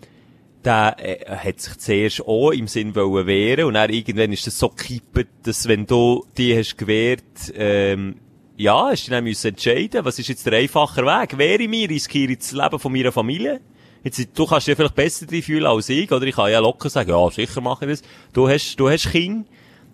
der 0.63 0.95
äh, 0.99 1.35
hat 1.35 1.59
sich 1.61 1.77
zuerst 1.77 2.21
auch 2.27 2.51
im 2.51 2.67
Sinn 2.67 2.95
wollen 2.95 3.27
wehren 3.27 3.65
und 3.65 3.75
dann 3.75 3.89
irgendwann 3.91 4.31
ist 4.31 4.47
das 4.47 4.57
so 4.57 4.69
gekippt, 4.69 5.47
dass 5.47 5.67
wenn 5.67 5.85
du 5.85 6.25
die 6.37 6.57
hast 6.57 6.77
gewehrt, 6.77 7.23
ähm, 7.53 8.15
ja, 8.57 8.89
hast 8.89 9.07
du 9.07 9.11
dann 9.11 9.23
müssen 9.23 9.47
entscheiden, 9.47 10.05
was 10.05 10.17
ist 10.17 10.29
jetzt 10.29 10.45
der 10.45 10.53
einfache 10.53 11.05
Weg? 11.05 11.37
Wehre 11.37 11.63
ich 11.63 11.69
mich, 11.69 11.89
riskiere 11.89 12.31
ich 12.31 12.39
das 12.39 12.51
Leben 12.53 12.79
von 12.79 12.91
meiner 12.91 13.11
Familie? 13.11 13.61
Jetzt, 14.03 14.37
du 14.37 14.45
kannst 14.45 14.67
dich 14.67 14.75
vielleicht 14.75 14.95
besser 14.95 15.25
drin 15.25 15.41
fühlen 15.41 15.65
als 15.65 15.89
ich, 15.89 16.11
oder 16.11 16.25
ich 16.25 16.35
kann 16.35 16.51
ja 16.51 16.59
locker 16.59 16.89
sagen, 16.89 17.09
ja, 17.09 17.29
sicher 17.31 17.59
mache 17.59 17.85
ich 17.85 17.99
das. 17.99 18.09
Du 18.33 18.47
hast, 18.47 18.75
du 18.77 18.89
hast 18.89 19.11
Kinder, 19.11 19.45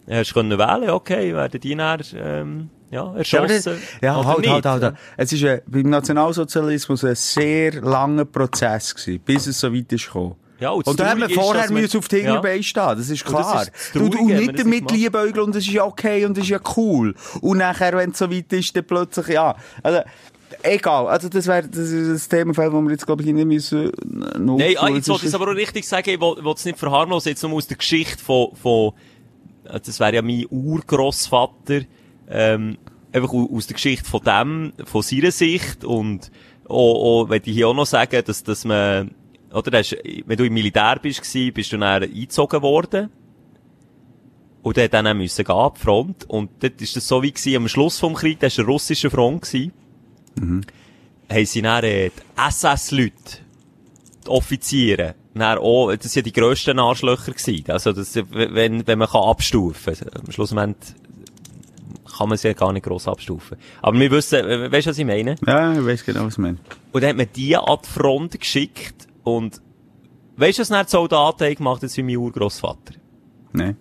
hast 0.07 0.33
können 0.33 0.59
wählen, 0.59 0.89
okay, 0.91 1.33
werden 1.33 1.59
die 1.59 1.75
dann, 1.75 2.01
ähm, 2.15 2.69
ja, 2.91 3.05
Ja, 3.05 3.15
erschossen. 3.15 3.81
ja 4.01 4.19
oder 4.19 4.27
halt, 4.27 4.47
halt, 4.47 4.65
halt, 4.65 4.81
ja. 4.83 4.87
halt. 4.89 4.97
Es 5.17 5.33
ist 5.33 5.43
äh, 5.43 5.61
beim 5.65 5.89
Nationalsozialismus 5.89 7.03
ein 7.03 7.15
sehr 7.15 7.81
langer 7.81 8.25
Prozess 8.25 8.93
gewesen, 8.93 9.21
bis 9.25 9.47
es 9.47 9.59
so 9.59 9.73
weit 9.73 9.91
ist 9.91 10.05
gekommen. 10.05 10.35
Ja, 10.59 10.69
und 10.69 10.85
Und 10.85 10.99
da 10.99 11.09
haben 11.09 11.21
wir 11.21 11.27
ist, 11.29 11.33
vorher 11.33 11.71
müssen 11.71 11.97
auf 11.97 12.07
die 12.07 12.17
Ja. 12.17 12.23
Hinterbeine 12.33 12.61
stehen, 12.61 12.95
das 12.95 13.09
ist 13.09 13.25
Und 13.25 13.33
das 13.33 13.47
klar. 13.47 13.61
ist 13.63 13.71
das 13.73 13.91
du, 13.93 13.99
du 13.99 14.09
Traurige, 14.09 14.37
wenn 14.37 14.45
nicht 14.45 14.59
damit 14.59 14.91
liebäugeln 14.91 15.45
und 15.45 15.55
das 15.55 15.63
ist 15.63 15.71
ja 15.73 15.83
okay 15.83 16.23
und 16.25 16.37
das 16.37 16.43
ist 16.43 16.51
ja 16.51 16.59
cool. 16.77 17.15
Und 17.41 17.57
nachher, 17.57 17.93
wenn 17.97 18.11
es 18.11 18.19
so 18.19 18.29
weit 18.31 18.53
ist, 18.53 18.75
dann 18.75 18.83
plötzlich, 18.85 19.29
ja, 19.29 19.55
also, 19.81 20.01
egal, 20.61 21.07
also 21.07 21.29
das 21.29 21.47
wäre, 21.47 21.67
das 21.67 21.79
ist 21.89 22.31
ein 22.31 22.37
Themenfeld, 22.37 22.71
wo 22.73 22.81
wir 22.81 22.91
jetzt, 22.91 23.07
glaube 23.07 23.23
ich, 23.23 23.33
nicht 23.33 23.45
müssen, 23.47 23.85
äh, 23.89 24.37
noch 24.37 24.57
Nein, 24.57 24.75
ah, 24.77 24.89
jetzt 24.89 25.09
wollte 25.09 25.23
ich 25.25 25.29
es 25.29 25.33
aber 25.33 25.45
auch 25.49 25.55
richtig 25.55 25.87
sagen, 25.87 26.11
ich 26.11 26.21
will, 26.21 26.35
will 26.43 26.53
es 26.53 26.63
nicht 26.65 26.77
verharmlosen, 26.77 27.31
jetzt 27.31 27.41
nur 27.41 27.53
aus 27.53 27.65
der 27.65 27.77
Geschichte 27.77 28.23
von, 28.23 28.55
von 28.55 28.91
äh, 29.63 29.79
das 29.79 29.99
wäre 29.99 30.13
ja 30.13 30.21
mein 30.21 30.45
Urgroßvater, 30.47 31.81
ähm, 32.31 32.77
einfach 33.11 33.31
au- 33.33 33.49
aus 33.55 33.67
der 33.67 33.75
Geschichte 33.75 34.09
von 34.09 34.21
dem, 34.23 34.73
von 34.85 35.01
seiner 35.01 35.31
Sicht 35.31 35.83
und 35.83 36.31
auch, 36.67 37.23
auch 37.23 37.29
wenn 37.29 37.41
ich 37.45 37.53
hier 37.53 37.67
auch 37.67 37.73
noch 37.75 37.85
sagen, 37.85 38.21
dass, 38.25 38.43
dass 38.43 38.63
man, 38.65 39.11
oder, 39.53 39.71
das 39.71 39.91
ist, 39.91 40.01
wenn 40.25 40.37
du 40.37 40.45
im 40.45 40.53
Militär 40.53 40.97
bist, 41.01 41.21
gewesen, 41.21 41.53
bist 41.53 41.71
du 41.73 41.77
dann 41.77 42.03
eingezogen 42.03 42.61
worden. 42.61 43.09
Und 44.63 44.77
dann, 44.77 44.89
dann 44.91 45.17
müssen 45.17 45.43
gehen, 45.43 45.69
die 45.75 45.79
Front. 45.79 46.29
Und 46.29 46.51
dort 46.59 46.79
ist 46.81 46.95
das 46.95 47.07
so 47.07 47.21
wie 47.23 47.31
gewesen, 47.31 47.55
am 47.57 47.67
Schluss 47.67 47.99
vom 47.99 48.13
Krieg, 48.13 48.39
das 48.39 48.57
war 48.57 48.65
ein 48.65 48.69
russischer 48.71 49.09
Front 49.09 49.41
gewesen. 49.41 49.73
Haben 51.29 51.45
sie 51.45 51.61
dann, 51.61 51.83
äh, 51.83 52.09
die 52.09 52.39
SS-Leute, 52.47 53.13
die 54.25 54.29
Offiziere, 54.29 55.15
dann 55.33 55.57
auch, 55.57 55.91
das 55.95 56.13
sind 56.13 56.27
ja 56.27 56.31
die 56.31 56.39
grössten 56.39 56.77
Arschlöcher 56.77 57.31
gewesen. 57.31 57.63
Also, 57.69 57.91
das, 57.91 58.15
wenn, 58.15 58.85
wenn 58.85 58.99
man 58.99 59.07
kann 59.09 59.23
abstufen. 59.23 59.95
Am 60.13 60.31
Schlussendlich 60.31 60.93
kann 62.17 62.29
man 62.29 62.37
sie 62.37 62.47
ja 62.49 62.53
gar 62.53 62.71
nicht 62.73 62.83
gross 62.85 63.07
abstufen. 63.07 63.57
Aber 63.81 63.99
wir 63.99 64.11
wissen, 64.11 64.39
äh, 64.39 64.71
weißt 64.71 64.87
du, 64.87 64.89
was 64.91 64.97
ich 64.97 65.05
meine? 65.05 65.35
Ja, 65.45 65.73
ich 65.73 65.85
weiss 65.85 66.03
genau, 66.05 66.25
was 66.25 66.35
du 66.35 66.41
meinst. 66.41 66.61
Und 66.91 67.01
dann 67.01 67.09
hat 67.11 67.17
man 67.17 67.27
die 67.35 67.55
an 67.55 67.77
die 67.83 67.89
Front 67.89 68.39
geschickt 68.39 69.07
und, 69.23 69.61
weißt 70.37 70.57
du, 70.59 70.61
was 70.61 70.69
dann 70.69 70.85
die 70.85 70.91
Soldaten 70.91 71.55
gemacht 71.55 71.81
haben, 71.81 71.95
wie 71.95 72.03
mein 72.03 72.17
Urgroßvater? 72.17 72.93
Nein. 73.53 73.77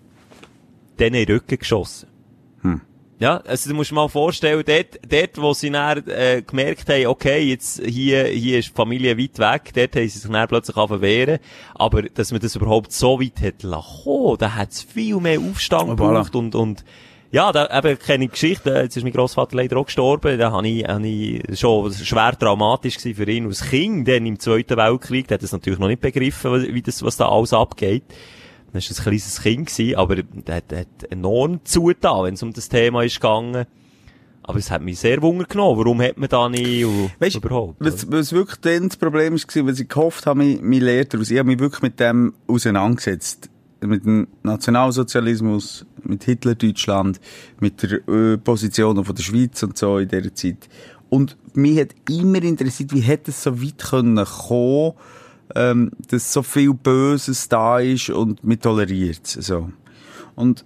denen 0.98 1.14
in 1.16 1.26
den 1.26 1.34
Rücken 1.36 1.58
geschossen. 1.58 2.08
Hm. 2.62 2.80
Ja, 3.20 3.36
also 3.38 3.68
du 3.70 3.76
musst 3.76 3.90
dir 3.90 3.94
mal 3.94 4.08
vorstellen, 4.08 4.62
dort, 4.66 4.98
dort 5.06 5.38
wo 5.40 5.52
sie 5.52 5.70
dann, 5.70 6.06
äh, 6.08 6.42
gemerkt 6.46 6.88
haben, 6.88 7.06
okay, 7.06 7.40
jetzt 7.50 7.82
hier, 7.84 8.24
hier 8.24 8.58
ist 8.58 8.70
die 8.70 8.74
Familie 8.74 9.18
weit 9.18 9.38
weg, 9.38 9.72
dort 9.74 9.94
haben 9.94 10.08
sie 10.08 10.18
sich 10.18 10.30
dann 10.30 10.48
plötzlich 10.48 10.76
wehren. 10.76 11.38
Aber 11.74 12.02
dass 12.02 12.32
man 12.32 12.40
das 12.40 12.56
überhaupt 12.56 12.92
so 12.92 13.20
weit 13.20 13.40
hat 13.42 13.62
lassen 13.62 14.04
kommen, 14.04 14.38
da 14.38 14.54
hat 14.54 14.70
es 14.70 14.82
viel 14.82 15.16
mehr 15.20 15.38
Aufstand 15.38 15.84
Oh, 15.84 15.96
gebraucht 15.96 16.34
und, 16.34 16.54
und, 16.54 16.84
ja, 17.32 17.52
da 17.52 17.78
eben 17.78 17.98
kenne 17.98 18.24
ich 18.24 18.32
Geschichte, 18.32 18.70
jetzt 18.70 18.96
ist 18.96 19.02
mein 19.04 19.12
Grossvater 19.12 19.56
leider 19.56 19.76
auch 19.76 19.86
gestorben, 19.86 20.38
da 20.38 20.50
habe 20.52 20.66
ich, 20.68 20.84
habe 20.86 21.06
ich 21.06 21.58
schon 21.58 21.92
schwer 21.92 22.36
traumatisch 22.38 22.96
gewesen 22.98 23.14
für 23.16 23.30
ihn 23.30 23.46
als 23.46 23.62
Kind, 23.70 24.08
dann 24.08 24.26
im 24.26 24.38
Zweiten 24.38 24.76
Weltkrieg, 24.76 25.28
der 25.28 25.36
hat 25.36 25.42
das 25.42 25.52
natürlich 25.52 25.78
noch 25.78 25.88
nicht 25.88 26.00
begriffen, 26.00 26.50
was- 26.50 26.64
wie 26.66 26.82
das, 26.82 27.02
was 27.02 27.16
da 27.16 27.28
alles 27.28 27.52
abgeht. 27.52 28.02
Das 28.72 28.88
war 28.88 28.96
ein 28.98 29.02
kleines 29.04 29.42
Kind, 29.42 29.66
gewesen, 29.68 29.96
aber 29.96 30.16
der 30.16 30.54
hat, 30.56 30.70
der 30.70 30.78
hat 30.80 31.10
enorm 31.10 31.60
zugetan, 31.64 32.24
wenn 32.24 32.34
es 32.34 32.42
um 32.42 32.52
das 32.52 32.68
Thema 32.68 33.02
ist 33.02 33.16
gegangen. 33.16 33.66
Aber 34.42 34.58
es 34.58 34.70
hat 34.70 34.82
mich 34.82 34.98
sehr 34.98 35.20
Wunder 35.22 35.44
genommen. 35.44 35.78
Warum 35.78 36.00
hat 36.00 36.16
man 36.16 36.28
da 36.28 36.48
nicht 36.48 36.86
Weißt 37.18 37.34
du, 37.36 37.38
überhaupt? 37.40 37.76
was, 37.78 38.10
was 38.10 38.32
wirklich 38.32 38.58
dann 38.60 38.88
das 38.88 38.96
Problem 38.96 39.34
war, 39.34 39.66
was 39.66 39.80
ich 39.80 39.88
gehofft 39.88 40.26
habe, 40.26 40.38
mein, 40.38 40.58
mein 40.62 40.80
Lehrer 40.80 41.04
daraus, 41.04 41.30
ich 41.30 41.38
habe 41.38 41.46
mich 41.48 41.58
wirklich 41.58 41.82
mit 41.82 42.00
dem 42.00 42.32
auseinandergesetzt. 42.48 43.49
Mit 43.82 44.04
dem 44.04 44.28
Nationalsozialismus, 44.42 45.86
mit 46.02 46.24
Hitler-Deutschland, 46.24 47.20
mit 47.60 47.82
der 47.82 48.06
äh, 48.08 48.36
Position 48.36 49.04
von 49.04 49.14
der 49.14 49.22
Schweiz 49.22 49.62
und 49.62 49.78
so 49.78 49.98
in 49.98 50.08
dieser 50.08 50.34
Zeit. 50.34 50.68
Und 51.08 51.36
mich 51.54 51.78
hat 51.80 51.94
immer 52.08 52.42
interessiert, 52.42 52.92
wie 52.94 53.00
hätte 53.00 53.30
es 53.30 53.42
so 53.42 53.60
weit 53.60 53.78
können 53.78 54.24
kommen, 54.24 54.92
ähm, 55.54 55.90
dass 56.08 56.32
so 56.32 56.42
viel 56.42 56.74
Böses 56.74 57.48
da 57.48 57.80
ist 57.80 58.10
und 58.10 58.44
man 58.44 58.60
toleriert 58.60 59.26
so. 59.26 59.70
Und 60.36 60.64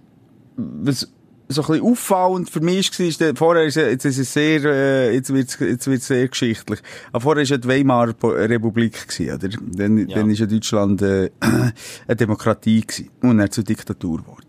was 0.57 1.09
so 1.49 1.63
ein 1.63 1.67
bisschen 1.69 1.83
auffallend 1.87 2.51
für 2.51 2.61
mich 2.61 2.99
war, 2.99 3.07
ist, 3.07 3.21
der- 3.21 3.37
vorher 3.37 3.65
ist, 3.65 3.77
jetzt 3.77 4.05
ist 4.05 4.19
es 4.19 4.33
sehr, 4.33 4.65
äh, 4.65 5.15
jetzt 5.15 5.33
wird's, 5.33 5.59
jetzt 5.61 5.87
wird's 5.87 6.07
sehr 6.07 6.27
geschichtlich. 6.29 6.81
Aber 7.13 7.21
vorher 7.21 7.43
ist 7.43 7.51
ja 7.51 7.59
die 7.59 7.69
Weimarer 7.69 8.15
Republik 8.23 9.09
gewesen, 9.09 9.35
oder? 9.35 9.49
Dann, 9.77 9.99
Ja. 10.09 10.17
dann 10.17 10.31
ist 10.31 10.39
ja 10.41 10.47
Deutschland, 10.47 11.03
äh, 11.03 11.31
eine 11.41 12.17
Demokratie 12.17 12.81
gewesen. 12.83 13.11
Und 13.23 13.39
dann 13.39 13.51
zur 13.51 13.65
Diktatur 13.65 14.19
geworden. 14.23 14.47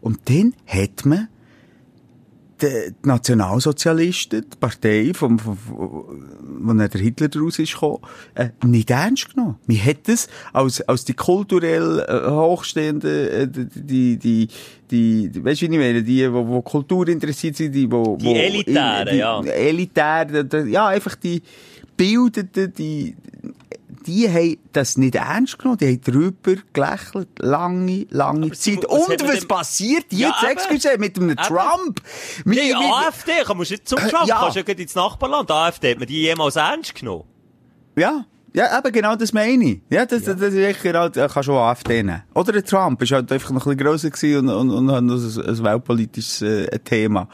Und 0.00 0.20
dann 0.28 0.54
hat 0.66 1.06
man 1.06 1.28
die, 2.64 2.94
Nationalsozialisten, 3.08 4.42
die 4.52 4.56
Partei, 4.58 5.12
vom, 5.14 5.38
wo 5.44 6.06
dann 6.66 6.78
der 6.78 7.00
Hitler 7.00 7.28
daraus 7.28 7.58
ist 7.58 7.72
gekommen, 7.74 7.98
äh, 8.34 8.48
nicht 8.64 8.90
ernst 8.90 9.34
genommen. 9.34 9.56
Man 9.66 9.84
hat 9.84 10.08
es 10.08 10.28
als, 10.52 10.80
als 10.82 11.04
die 11.04 11.14
kulturell 11.14 12.00
äh, 12.08 12.30
hochstehende, 12.30 13.30
äh, 13.30 13.48
die, 13.48 14.16
die, 14.18 14.48
die, 14.90 15.28
die, 15.30 15.44
weißt 15.44 15.62
du, 15.62 15.70
wie 15.70 15.74
ich 15.74 15.78
meine, 15.80 16.02
die, 16.02 16.32
wo, 16.32 16.46
wo 16.46 16.62
Kultur 16.62 17.06
interessiert 17.08 17.56
sind, 17.56 17.72
die, 17.72 17.90
wo, 17.90 18.16
Die 18.16 18.26
wo, 18.26 18.34
Elitären, 18.34 19.08
die, 19.10 19.16
ja. 19.18 19.42
Elitär, 19.42 20.24
die- 20.24 20.48
die- 20.48 20.70
ja, 20.70 20.88
einfach 20.88 21.14
die 21.16 21.42
Bildenden, 21.96 22.72
die, 22.74 23.14
die 24.06 24.28
haben 24.28 24.56
das 24.72 24.96
nicht 24.96 25.14
ernst 25.14 25.58
genommen, 25.58 25.78
die 25.78 25.86
haben 25.86 26.00
drüber 26.00 26.54
gelächelt, 26.72 27.28
lange, 27.38 28.06
lange 28.10 28.46
Aber 28.46 28.54
sie- 28.54 28.76
Zeit. 28.80 28.84
was 28.88 29.08
Und 29.08 29.28
was 29.28 29.44
passiert 29.46 30.04
jetzt, 30.10 30.20
Ja, 30.20 30.34
eben. 30.42 30.52
excuse, 30.52 30.98
mit 30.98 31.16
einem 31.18 31.36
Trump? 31.36 32.00
Wie- 32.44 32.54
Die 32.54 32.60
wie- 32.60 32.74
AfD, 33.06 33.32
kann 33.44 33.56
man 33.56 33.66
nicht 33.68 33.88
zum 33.88 33.98
Trump, 33.98 34.26
ja. 34.26 34.38
kannst 34.38 34.56
du 34.56 34.60
ja 34.60 34.64
gleich 34.64 34.78
ins 34.78 34.94
Nachbarland. 34.94 35.50
AfD, 35.50 35.90
hat 35.92 35.98
man 35.98 36.08
die 36.08 36.22
jemals 36.22 36.56
ernst 36.56 36.94
genommen? 36.94 37.24
Ja. 37.96 38.24
Ja, 38.56 38.78
eben 38.78 38.92
genau 38.92 39.16
das 39.16 39.32
meine 39.32 39.64
ich. 39.64 39.80
Ja, 39.90 40.06
das, 40.06 40.22
das 40.22 40.40
ist 40.40 40.54
echt 40.54 40.80
genau, 40.82 41.08
da 41.08 41.26
kannst 41.26 41.48
du 41.48 41.54
auch 41.54 41.70
AfD 41.70 42.04
nehmen. 42.04 42.22
Oder 42.34 42.52
der 42.52 42.64
Trump 42.64 43.02
ist 43.02 43.10
halt 43.10 43.32
einfach 43.32 43.50
noch 43.50 43.66
ein 43.66 43.76
bisschen 43.76 43.90
grösser 43.90 44.10
gewesen 44.10 44.48
und, 44.48 44.70
und, 44.70 44.70
und 44.70 44.92
hat 44.92 45.02
noch 45.02 45.16
ein, 45.16 45.48
ein 45.48 45.64
weltpolitisches 45.64 46.42
äh, 46.42 46.78
Thema. 46.78 47.28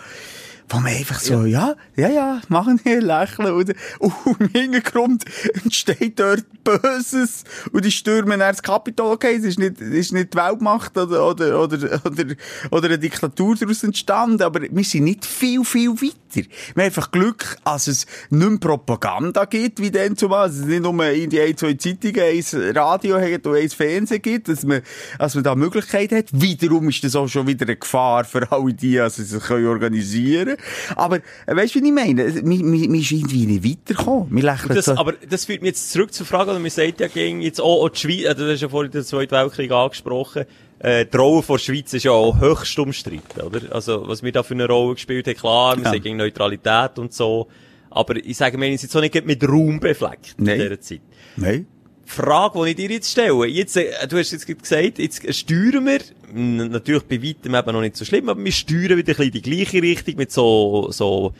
Wo 0.72 0.78
man 0.78 0.94
einfach 0.94 1.18
so, 1.18 1.44
ja, 1.46 1.74
ja, 1.96 2.08
ja, 2.08 2.40
machen 2.48 2.80
hier 2.84 3.02
lächeln. 3.02 3.52
Und, 3.52 3.74
und 3.98 4.40
im 4.40 4.48
Hintergrund 4.48 5.24
entsteht 5.64 6.20
dort 6.20 6.44
Böses 6.62 7.42
und 7.72 7.84
die 7.84 7.90
stürmen 7.90 8.38
dann 8.38 8.52
das 8.52 8.62
Kapitol. 8.62 9.14
Okay, 9.14 9.34
es 9.34 9.44
ist 9.44 9.58
nicht, 9.58 9.80
es 9.80 9.88
ist 9.88 10.12
nicht 10.12 10.32
die 10.32 10.38
Weltmacht 10.38 10.96
oder, 10.96 11.26
oder, 11.26 11.60
oder, 11.60 12.00
oder, 12.04 12.24
oder 12.70 12.86
eine 12.86 12.98
Diktatur 12.98 13.56
daraus 13.56 13.82
entstanden, 13.82 14.42
aber 14.42 14.60
wir 14.62 14.84
sind 14.84 15.04
nicht 15.04 15.26
viel, 15.26 15.64
viel 15.64 15.90
weiter. 15.90 16.29
Wir 16.36 16.44
haben 16.76 16.82
einfach 16.82 17.10
Glück, 17.10 17.56
dass 17.64 17.86
es 17.86 18.06
nicht 18.30 18.48
mehr 18.48 18.58
Propaganda 18.58 19.44
gibt, 19.44 19.80
wie 19.80 19.90
dann 19.90 20.16
zumal. 20.16 20.48
Dass 20.48 20.58
es 20.58 20.66
nicht 20.66 20.82
nur 20.82 21.04
in 21.10 21.30
die 21.30 21.40
ein, 21.40 21.56
zwei 21.56 21.74
Zeitungen, 21.74 22.20
ein 22.20 22.76
Radio 22.76 23.20
hat 23.20 23.46
und 23.46 23.56
ein 23.56 23.68
Fernsehen 23.68 24.22
gibt, 24.22 24.48
dass 24.48 24.64
man, 24.64 24.82
dass 25.18 25.34
man 25.34 25.44
da 25.44 25.54
Möglichkeit 25.54 26.12
hat. 26.12 26.26
Wiederum 26.32 26.88
ist 26.88 27.04
das 27.04 27.16
auch 27.16 27.28
schon 27.28 27.46
wieder 27.46 27.66
eine 27.66 27.76
Gefahr 27.76 28.24
für 28.24 28.50
alle 28.50 28.74
die, 28.74 28.96
dass 28.96 29.16
sie 29.16 29.24
sich 29.24 29.50
organisieren 29.50 30.56
können. 30.56 30.96
Aber, 30.96 31.16
äh, 31.46 31.56
weißt 31.56 31.74
du, 31.74 31.82
wie 31.82 31.86
ich 31.86 31.92
meine? 31.92 32.34
Wir, 32.34 32.44
wir, 32.44 32.92
wir 32.92 33.02
sind 33.02 33.32
irgendwie 33.32 33.46
nicht 33.46 33.64
weitergekommen. 33.64 34.28
Wir 34.30 34.42
lächeln 34.42 34.74
Das, 34.74 34.84
so. 34.86 34.96
aber 34.96 35.12
das 35.12 35.44
führt 35.44 35.62
mich 35.62 35.70
jetzt 35.70 35.92
zurück 35.92 36.12
zur 36.12 36.26
Frage, 36.26 36.50
oder 36.50 36.58
man 36.58 36.70
sagt 36.70 37.00
ja 37.00 37.08
gegen 37.08 37.40
jetzt 37.40 37.60
auch, 37.60 37.84
auch 37.84 37.88
die 37.90 37.98
Schweiz, 37.98 38.24
äh, 38.24 38.34
du 38.34 38.50
hast 38.50 38.60
ja 38.60 38.68
vorhin 38.68 38.90
den 38.90 39.04
Zweiten 39.04 39.32
Weltkrieg 39.32 39.70
angesprochen, 39.70 40.44
äh, 40.80 41.06
die 41.06 41.16
Rolle 41.16 41.42
von 41.42 41.56
der 41.56 41.62
Schweiz 41.62 41.92
ist 41.92 42.04
ja 42.04 42.10
auch 42.12 42.38
höchst 42.40 42.78
umstritten, 42.78 43.40
oder? 43.42 43.60
Also, 43.74 44.08
was 44.08 44.22
wir 44.22 44.32
da 44.32 44.42
für 44.42 44.54
eine 44.54 44.66
Rolle 44.66 44.94
gespielt 44.94 45.26
haben, 45.26 45.36
klar, 45.36 45.76
wir 45.76 45.84
Ja. 45.84 45.90
sind 45.92 46.02
gegen 46.02 46.16
Neutralität 46.16 46.98
und 46.98 47.12
so, 47.12 47.48
Aber 47.92 48.14
ich 48.16 48.36
sage 48.36 48.56
mir, 48.56 48.68
ich 48.68 48.80
sind 48.80 48.90
so 48.92 49.00
nicht 49.00 49.26
mit 49.26 49.42
Raum 49.48 49.80
befleckt 49.80 50.36
Nein. 50.38 50.60
in 50.60 50.62
dieser 50.62 50.80
Zeit. 50.80 51.00
Nein. 51.36 51.66
Frage, 52.06 52.62
die 52.64 52.70
ich 52.70 52.76
dir 52.76 52.90
jetzt 52.90 53.10
stelle. 53.10 53.46
Jetzt, 53.46 53.76
äh, 53.76 54.06
du 54.08 54.16
hast 54.18 54.30
jetzt 54.32 54.46
gesagt, 54.46 54.98
jetzt 54.98 55.34
steuern 55.34 55.86
wir, 55.86 56.00
natürlich 56.32 57.02
bei 57.04 57.22
weitem 57.22 57.54
eben 57.54 57.72
noch 57.72 57.80
nicht 57.80 57.96
so 57.96 58.04
schlimm, 58.04 58.28
aber 58.28 58.44
wir 58.44 58.52
steuern 58.52 58.96
wieder 58.96 58.98
ein 58.98 59.04
bisschen 59.04 59.24
in 59.24 59.32
die 59.32 59.42
gleiche 59.42 59.82
Richtung 59.82 60.16
mit 60.16 60.30
so, 60.32 60.88
so, 60.92 61.32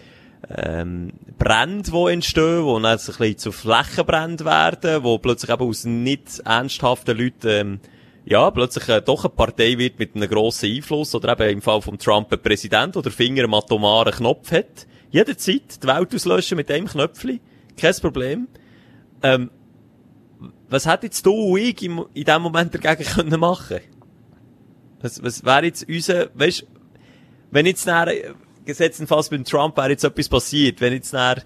ähm, 0.56 1.12
Brände, 1.38 1.90
die 1.90 2.12
entstehen, 2.12 2.64
die 2.66 2.72
dann 2.82 2.84
ein 2.86 2.96
bisschen 2.96 3.38
zu 3.38 3.52
Flächenbränden 3.52 4.46
werden, 4.46 5.02
wo 5.04 5.18
plötzlich 5.18 5.50
eben 5.52 5.62
aus 5.62 5.84
nicht 5.84 6.40
ernsthaften 6.44 7.16
Leuten, 7.16 7.48
ähm, 7.48 7.80
ja, 8.24 8.50
plötzlich 8.50 8.88
äh, 8.88 9.00
doch 9.00 9.24
eine 9.24 9.34
Partei 9.34 9.78
wird 9.78 9.98
mit 9.98 10.14
einem 10.14 10.28
grossen 10.28 10.70
Einfluss, 10.70 11.14
oder 11.14 11.32
eben 11.32 11.56
im 11.56 11.62
Fall 11.62 11.80
von 11.82 11.98
Trump 11.98 12.32
ein 12.32 12.42
Präsident, 12.42 12.96
oder 12.96 13.10
Finger 13.10 13.44
am 13.44 13.54
atomaren 13.54 14.12
Knopf 14.12 14.52
hat. 14.52 14.86
Jederzeit 15.10 15.82
die 15.82 15.86
Welt 15.86 16.14
auslöschen 16.14 16.56
mit 16.56 16.70
einem 16.70 16.86
Knöpfchen. 16.86 17.40
Kein 17.76 17.94
Problem. 17.96 18.48
Ähm, 19.22 19.50
was 20.68 20.86
hätte 20.86 21.06
jetzt 21.06 21.26
du 21.26 21.32
und 21.32 21.58
ich 21.58 21.82
im, 21.82 22.06
in 22.14 22.24
dem 22.24 22.42
Moment 22.42 22.74
dagegen 22.74 23.08
können 23.08 23.40
machen? 23.40 23.80
Was, 25.00 25.22
was 25.22 25.44
wäre 25.44 25.64
jetzt 25.64 25.88
unser, 25.88 26.30
weißt, 26.34 26.66
wenn 27.50 27.66
jetzt 27.66 27.86
nachher, 27.86 28.34
gesetzenfalls 28.64 29.30
beim 29.30 29.44
Trump 29.44 29.76
wäre 29.76 29.90
jetzt 29.90 30.04
etwas 30.04 30.28
passiert, 30.28 30.80
wenn 30.80 30.92
jetzt 30.92 31.12
nachher 31.12 31.42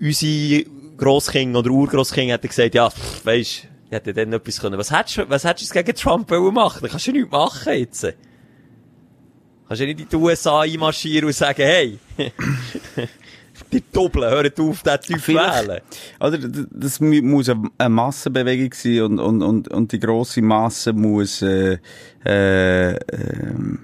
unsere 0.00 0.64
Grosskinder 0.96 1.60
oder 1.60 1.70
Urgrosskinder 1.70 2.34
hätten 2.34 2.48
gesagt, 2.48 2.74
ja, 2.74 2.90
weisst, 3.24 3.68
ich 3.92 3.96
hätte 3.96 4.14
dann 4.14 4.32
etwas 4.32 4.58
können. 4.58 4.78
Was 4.78 4.90
hättest 4.90 5.18
du, 5.18 5.28
was 5.28 5.44
hättest 5.44 5.74
du 5.74 5.82
gegen 5.82 5.94
Trump 5.94 6.30
machen? 6.30 6.78
Da 6.80 6.88
kannst 6.88 7.06
du 7.06 7.10
ja 7.10 7.18
nichts 7.18 7.30
machen 7.30 7.72
jetzt. 7.74 8.02
Kannst 9.68 9.80
du 9.80 9.84
ja 9.84 9.92
nicht 9.92 10.00
in 10.00 10.08
die 10.08 10.16
USA 10.16 10.60
einmarschieren 10.62 11.26
und 11.26 11.34
sagen, 11.34 11.60
hey, 11.62 11.98
die 13.70 13.82
Doppeln, 13.92 14.30
hört 14.30 14.58
auf, 14.58 14.82
den 14.82 14.98
Typ 14.98 15.20
zu 15.20 15.34
wählen. 15.34 15.82
Oder, 16.18 16.38
das 16.38 17.00
mu- 17.00 17.20
muss 17.20 17.50
eine 17.50 17.88
Massenbewegung 17.90 18.72
sein 18.72 19.02
und, 19.02 19.18
und, 19.18 19.42
und, 19.42 19.68
und 19.68 19.92
die 19.92 20.00
grosse 20.00 20.40
Masse 20.40 20.94
muss, 20.94 21.42
äh, 21.42 21.76
äh, 22.24 22.92
ähm, 22.92 23.78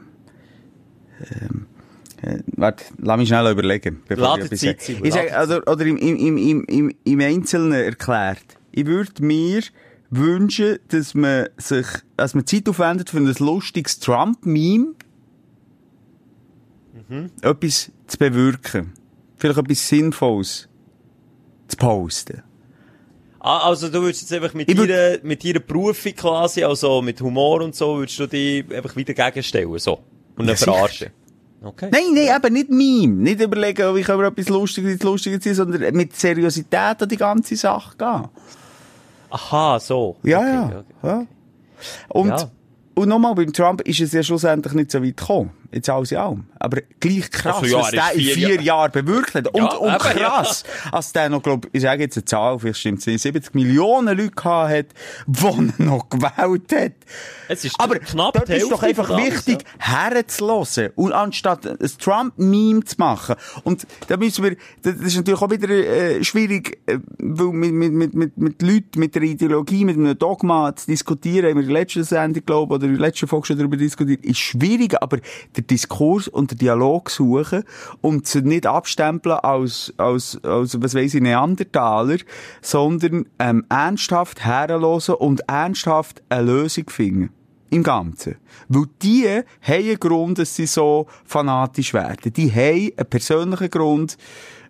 äh, 2.23 2.39
warte, 2.57 2.85
lass 2.97 3.19
mich 3.19 3.29
schnell 3.29 3.51
überlegen. 3.51 4.03
bevor 4.09 4.39
Lass 4.39 4.51
ich 4.53 4.59
Zeit, 4.59 4.81
sage. 4.81 5.01
Ich 5.03 5.13
sage, 5.13 5.31
die 5.47 5.71
oder, 5.71 5.85
im, 5.85 5.99
im, 5.99 6.39
im, 6.39 6.65
im, 6.65 6.95
im 7.05 7.21
Einzelnen 7.21 7.73
erklärt. 7.73 8.39
Ich 8.73 8.87
würde 8.87 9.23
mir 9.23 9.63
wünschen, 10.11 10.79
dass 10.89 11.15
man 11.15 11.49
sich, 11.59 11.87
dass 12.17 12.35
man 12.35 12.47
Zeit 12.47 12.69
aufwendet 12.69 13.11
für 13.11 13.19
ein 13.19 13.27
lustiges 13.39 13.99
Trump-Meme, 14.01 14.95
Mhm. 17.09 17.31
etwas 17.43 17.91
zu 18.07 18.19
bewirken. 18.19 18.93
Vielleicht 19.37 19.59
etwas 19.59 19.89
Sinnvolles 19.89 20.69
zu 21.69 21.77
posten. 21.77 22.43
Ah, 23.41 23.69
also 23.69 23.89
du 23.89 24.03
würdest 24.03 24.23
jetzt 24.23 24.33
einfach 24.33 24.53
mit 24.53 24.69
würd- 24.69 24.89
ihrer, 24.89 25.19
mit 25.25 25.45
ihrer 25.45 25.61
Berufung 25.61 26.13
quasi, 26.15 26.65
also 26.65 27.01
mit 27.01 27.21
Humor 27.21 27.63
und 27.63 27.75
so, 27.75 27.99
würdest 27.99 28.19
du 28.19 28.27
dich 28.27 28.65
einfach 28.75 28.97
wieder 28.97 29.15
gegenstellen, 29.15 29.79
so. 29.79 29.95
Und 30.37 30.47
dann 30.47 30.49
Ja, 30.49 30.57
verarschen. 30.57 31.09
Okay. 31.63 31.89
Nein, 31.93 32.15
nein, 32.15 32.37
eben 32.37 32.53
nicht 32.53 32.71
Meme. 32.71 33.23
Nicht 33.23 33.41
überlegen, 33.41 33.95
wie 33.95 34.03
können 34.03 34.21
wir 34.21 34.27
etwas 34.29 34.49
Lustiges, 34.49 35.03
Lustiges 35.03 35.43
sein, 35.45 35.55
sondern 35.55 35.95
mit 35.97 36.15
Seriosität 36.17 37.01
an 37.03 37.09
die 37.09 37.17
ganze 37.17 37.57
Sache 37.57 37.97
gehen. 37.97 38.29
Aha, 39.31 39.79
so. 39.81 40.17
Ja, 40.23 40.39
Okay, 40.39 40.53
ja. 40.53 40.65
okay. 40.65 40.85
ja. 41.03 41.27
Und, 42.09 42.49
und 42.95 43.09
nochmal, 43.09 43.35
beim 43.35 43.53
Trump 43.53 43.83
ist 43.83 44.01
es 44.01 44.13
ja 44.13 44.23
schlussendlich 44.23 44.75
nicht 44.75 44.91
so 44.91 45.03
weit 45.03 45.17
gekommen. 45.17 45.51
Jetzt 45.71 45.91
alles 45.91 46.13
in 46.13 46.19
allem. 46.19 46.45
Aber 46.59 46.81
gleich 46.99 47.31
krass, 47.31 47.57
Also 47.57 47.67
ja, 47.67 47.79
was 47.83 47.93
er 47.93 48.03
der 48.03 48.13
in 48.15 48.21
vier 48.21 48.35
vier 48.35 48.49
Jahre- 48.49 48.63
Jahren 48.63 48.93
bewirkt 48.93 49.35
hat. 49.35 49.49
Und, 49.49 49.57
Ja, 49.63 49.77
und 49.77 49.89
eben, 49.91 49.99
krass, 49.99 50.65
als 50.91 51.13
der 51.13 51.29
noch, 51.29 51.43
glaub, 51.43 51.67
ich 51.73 51.83
sage 51.83 52.03
jetzt 52.05 52.17
eine 52.17 52.25
Zahl, 52.25 52.59
vielleicht 52.59 52.79
stimmt 52.81 53.01
es 53.01 53.07
nicht, 53.07 53.21
70 53.21 53.55
Millionen 53.55 54.17
Leute 54.17 54.31
gehabt 54.31 54.71
hat, 54.73 54.87
die 55.27 55.47
ihn 55.47 55.75
noch 55.79 56.09
gewählt 56.09 56.73
hat. 56.75 56.93
Es 57.49 57.65
ist 57.65 57.79
Aber 57.79 57.99
knapp 57.99 58.35
dort 58.35 58.49
ist 58.49 58.71
doch 58.71 58.83
einfach 58.83 59.11
alles, 59.11 59.47
wichtig, 59.47 59.65
herzulassen. 59.79 60.89
Und 60.97 61.13
anstatt 61.13 61.67
ein 61.67 61.79
Trump-Meme 61.99 62.85
zu 62.85 62.95
machen. 62.99 63.37
Und 63.65 63.87
da 64.09 64.17
müssen 64.17 64.45
wir, 64.45 64.57
das 64.83 64.95
ist 64.97 65.17
natürlich 65.17 65.41
auch 65.43 65.51
wieder 65.51 65.69
äh, 65.69 66.25
schwierig, 66.25 66.79
äh, 66.87 66.99
weil 67.19 67.49
mit, 67.49 67.73
mit, 67.73 67.93
mit, 67.93 68.15
mit, 68.15 68.39
mit 68.39 68.63
Leuten, 68.63 68.99
mit 68.99 69.15
der 69.15 69.23
Ideologie, 69.23 69.85
mit 69.85 69.97
einem 69.97 70.19
Dogma 70.19 70.75
zu 70.75 70.87
diskutieren, 70.87 71.51
haben 71.51 71.57
wir 71.57 71.63
in 71.63 71.69
der 71.69 71.81
letzten 71.81 72.05
Sendung, 72.05 72.45
glaube 72.47 72.75
oder 72.75 72.87
in 72.87 72.93
der 72.93 73.01
letzten 73.01 73.27
Folge 73.29 73.49
schon 73.49 73.59
darüber 73.59 73.77
diskutiert, 73.77 74.25
ist 74.25 74.39
schwierig, 74.39 74.95
aber 75.01 75.19
der 75.59 75.65
Diskurs 75.65 76.29
und 76.29 76.53
der 76.53 76.59
Dialog 76.59 77.11
suchen 77.11 77.65
und 78.01 78.27
sie 78.27 78.43
nicht 78.43 78.67
abstempeln 78.67 79.39
als, 79.41 79.93
als, 79.97 80.43
als 80.45 80.81
was 80.81 80.95
weiss 80.95 81.15
ich, 81.15 81.21
Neandertaler, 81.21 82.19
sondern 82.63 83.27
ähm, 83.39 83.67
ernsthaft 83.69 84.45
herlosen 84.45 85.17
und 85.17 85.41
ernsthaft 85.49 86.23
eine 86.29 86.43
Lösung 86.43 86.89
finden. 86.89 87.31
Im 87.71 87.83
Ganzen. 87.83 88.37
Weil 88.69 88.85
die 89.03 89.27
haben 89.29 89.45
einen 89.61 90.01
Grund, 90.01 90.39
dass 90.39 90.57
sie 90.57 90.65
so 90.65 91.07
fanatisch 91.27 91.93
werden. 91.93 92.33
Die 92.33 92.51
haben 92.51 92.93
einen 92.97 93.11
persönlichen 93.11 93.69
Grund, 93.69 94.17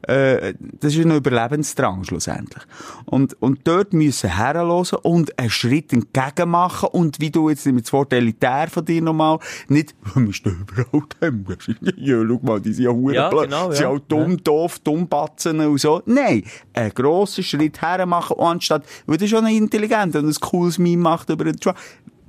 äh, 0.03 0.55
das 0.81 0.95
ist 0.95 1.05
ein 1.05 1.17
Überlebensdrang 1.17 2.05
schlussendlich. 2.05 2.63
Und, 3.05 3.41
und 3.41 3.61
dort 3.65 3.93
müssen 3.93 4.31
herlosen 4.31 4.99
und 5.03 5.39
einen 5.39 5.51
Schritt 5.51 5.93
entgegen 5.93 6.51
machen 6.51 6.89
und 6.93 7.21
wie 7.21 7.31
du 7.31 7.49
jetzt 7.49 7.67
mit 7.67 7.85
das 7.85 7.93
Wort 7.93 8.13
elitär 8.13 8.69
von 8.69 8.85
dir 8.85 9.03
nochmal, 9.03 9.39
nicht, 9.69 9.95
wir 10.15 10.33
stehen 10.33 10.67
überall 10.69 11.03
dem, 11.23 11.45
ja, 11.97 12.23
schau 12.27 12.41
mal, 12.43 12.61
die 12.61 12.73
sind 12.73 12.85
ja 12.85 12.91
hure 12.91 13.15
Ja, 13.15 13.31
genau, 13.31 13.71
die 13.71 13.77
sind 13.77 13.85
ja. 13.85 13.89
auch 13.89 13.99
dumm, 14.01 14.43
doof, 14.43 14.79
dummbatzen 14.81 15.61
und 15.61 15.81
so. 15.81 16.03
Nein, 16.07 16.45
einen 16.75 16.95
grossen 16.95 17.45
Schritt 17.45 17.81
hermachen 17.81 18.37
und 18.37 18.59
anstatt, 18.59 18.85
weil 19.07 19.17
das 19.17 19.31
schon 19.31 19.45
ein 19.45 19.55
intelligent 19.57 20.15
und 20.17 20.27
ein 20.27 20.35
cooles 20.41 20.79
Meme 20.79 21.03
macht 21.03 21.31
über 21.31 21.45
den 21.45 21.57
Trump, 21.57 21.77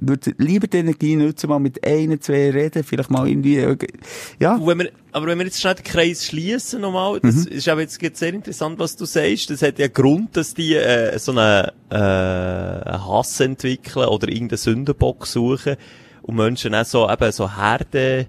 würde 0.01 0.33
lieber 0.37 0.67
die 0.67 0.77
Energie 0.77 1.15
nutzen, 1.15 1.49
mal 1.49 1.59
mit 1.59 1.85
ein, 1.85 2.19
zwei 2.21 2.51
reden, 2.51 2.83
vielleicht 2.83 3.09
mal 3.09 3.27
irgendwie, 3.27 3.57
äh, 3.57 3.77
ja. 4.39 4.59
Wenn 4.63 4.79
wir, 4.79 4.91
aber 5.11 5.27
wenn 5.27 5.37
wir 5.37 5.45
jetzt 5.45 5.59
schnell 5.59 5.75
den 5.75 5.83
Kreis 5.83 6.25
schließen 6.25 6.81
nochmal, 6.81 7.19
das 7.19 7.45
Mhm. 7.45 7.51
ist 7.51 7.67
aber 7.67 7.81
jetzt 7.81 7.99
sehr 8.17 8.33
interessant, 8.33 8.79
was 8.79 8.95
du 8.95 9.05
sagst. 9.05 9.49
Das 9.49 9.61
hat 9.61 9.79
ja 9.79 9.87
Grund, 9.87 10.37
dass 10.37 10.53
die 10.53 10.75
äh, 10.75 11.17
so 11.19 11.31
einen 11.31 11.69
äh, 11.89 11.95
einen 11.95 13.07
Hass 13.07 13.39
entwickeln 13.39 14.07
oder 14.07 14.29
irgendeinen 14.29 14.57
Sündenbock 14.57 15.27
suchen 15.27 15.75
und 16.21 16.35
Menschen 16.35 16.75
auch 16.75 16.85
so 16.85 17.09
eben 17.09 17.31
so 17.31 17.57
Herde 17.57 18.27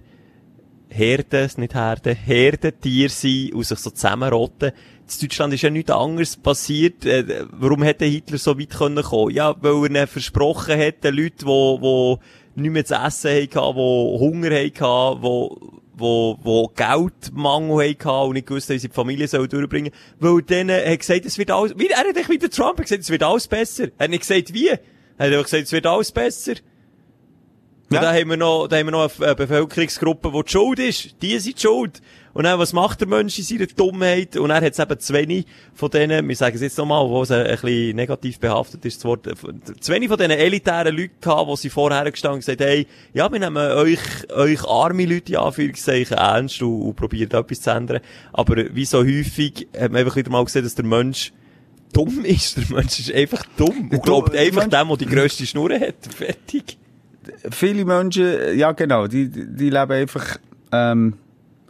Herde, 0.92 1.48
nicht 1.56 1.74
Herde, 1.74 2.14
Herdentier 2.14 3.08
sein 3.10 3.52
und 3.54 3.64
sich 3.64 3.78
so 3.78 3.90
zusammenrotten. 3.90 4.72
In 5.18 5.28
Deutschland 5.28 5.54
ist 5.54 5.62
ja 5.62 5.70
nichts 5.70 5.90
anderes 5.90 6.36
passiert. 6.36 7.04
Äh, 7.04 7.46
warum 7.50 7.82
hätte 7.82 8.04
Hitler 8.04 8.38
so 8.38 8.58
weit 8.58 8.70
können 8.70 9.02
kommen? 9.02 9.34
Ja, 9.34 9.56
weil 9.60 9.94
er 9.96 10.06
versprochen 10.06 10.78
hat, 10.78 11.02
den 11.04 11.14
Leuten, 11.14 11.46
die, 11.46 12.16
die 12.56 12.60
nichts 12.60 12.72
mehr 12.72 12.84
zu 12.84 12.94
essen 12.94 13.30
hatten, 13.30 13.74
die 13.74 14.18
Hunger 14.18 14.50
hatten, 14.50 15.22
die, 15.22 15.80
wo, 16.00 16.38
wo 16.42 16.68
Geldmangel 16.68 17.90
hatten 17.90 18.08
und 18.08 18.32
nicht 18.34 18.46
gewusst 18.46 18.68
haben, 18.68 18.76
wie 18.76 18.80
sie 18.80 18.88
die 18.88 18.94
Familie 18.94 19.28
sollen 19.28 19.48
durchbringen 19.48 19.92
Weil 20.18 20.42
denen 20.42 20.84
hat 20.84 20.98
gesagt, 20.98 21.26
es 21.26 21.38
wird 21.38 21.50
alles, 21.50 21.74
wie, 21.76 21.88
er 21.88 21.98
hat 21.98 22.28
wie 22.28 22.38
der 22.38 22.50
Trump 22.50 22.78
gesagt, 22.78 23.02
es 23.02 23.10
wird 23.10 23.22
alles 23.22 23.46
besser. 23.46 23.88
Er 23.98 24.04
hat 24.04 24.10
nicht 24.10 24.26
gesagt, 24.26 24.52
wie. 24.52 24.68
Er 24.68 24.74
hat 24.74 24.80
einfach 25.18 25.44
gesagt, 25.44 25.64
es 25.64 25.72
wird 25.72 25.86
alles 25.86 26.10
besser. 26.12 26.54
Ja. 27.92 27.98
Und 27.98 28.04
da 28.04 28.14
haben 28.14 28.30
wir 28.30 28.36
noch, 28.36 28.68
da 28.68 28.76
haben 28.78 28.86
wir 28.86 28.92
noch 28.92 29.20
eine 29.20 29.34
Bevölkerungsgruppe, 29.34 30.30
die 30.32 30.42
die 30.44 30.50
schuld 30.50 30.78
ist. 30.78 31.22
Die 31.22 31.38
sind 31.38 31.56
die 31.56 31.62
schuld. 31.62 32.00
Und 32.32 32.44
dann, 32.44 32.58
was 32.58 32.72
macht 32.72 33.00
der 33.00 33.08
Mensch 33.08 33.38
in 33.38 33.44
seiner 33.44 33.66
Dummheit? 33.66 34.36
Und 34.36 34.50
er 34.50 34.60
hat 34.60 34.72
es 34.72 34.78
eben 34.78 34.98
zu 35.00 35.12
wenig 35.12 35.46
von 35.74 35.90
denen, 35.90 36.28
wir 36.28 36.36
sagen 36.36 36.54
es 36.54 36.62
jetzt 36.62 36.78
nochmal, 36.78 37.08
wo 37.08 37.22
es 37.22 37.30
ein, 37.30 37.46
ein 37.46 37.50
bisschen 37.52 37.96
negativ 37.96 38.38
behaftet 38.38 38.84
ist, 38.84 38.98
das 38.98 39.04
Wort, 39.04 39.26
wenig 39.26 40.08
von 40.08 40.18
diesen 40.18 40.30
elitären 40.30 40.96
Leuten 40.96 41.20
gehabt, 41.20 41.50
die 41.50 41.56
sie 41.56 41.70
vorher 41.70 42.10
gestanden 42.10 42.36
und 42.36 42.40
gesagt 42.46 42.60
hey, 42.60 42.86
ja, 43.12 43.30
wir 43.30 43.38
nehmen 43.40 43.56
euch, 43.56 43.98
euch 44.30 44.64
arme 44.68 45.06
Leute 45.06 45.32
in 45.32 45.38
Anführungszeichen 45.38 46.16
ernst 46.16 46.62
und, 46.62 46.82
und 46.82 46.96
probieren 46.96 47.30
etwas 47.30 47.60
zu 47.60 47.70
ändern. 47.70 48.00
Aber 48.32 48.56
wie 48.74 48.84
so 48.84 48.98
häufig 48.98 49.66
hat 49.76 49.90
man 49.90 50.00
einfach 50.00 50.16
wieder 50.16 50.30
mal 50.30 50.44
gesehen, 50.44 50.62
dass 50.62 50.74
der 50.74 50.84
Mensch 50.84 51.32
dumm 51.92 52.24
ist. 52.24 52.56
Der 52.56 52.76
Mensch 52.76 53.00
ist 53.00 53.12
einfach 53.12 53.44
dumm. 53.56 53.90
Und 53.90 54.02
glaubt 54.02 54.36
einfach 54.36 54.62
Mensch- 54.62 54.78
dem, 54.78 54.88
der 54.88 54.96
die 54.96 55.06
grösste 55.06 55.46
Schnur 55.46 55.72
hat. 55.72 55.96
Fertig. 56.16 56.78
viele 57.50 57.84
Menschen, 57.84 58.56
ja 58.56 58.72
genau, 58.72 59.06
die, 59.06 59.28
die 59.28 59.70
leben 59.70 59.92
einfach 59.92 60.38
ähm, 60.72 61.14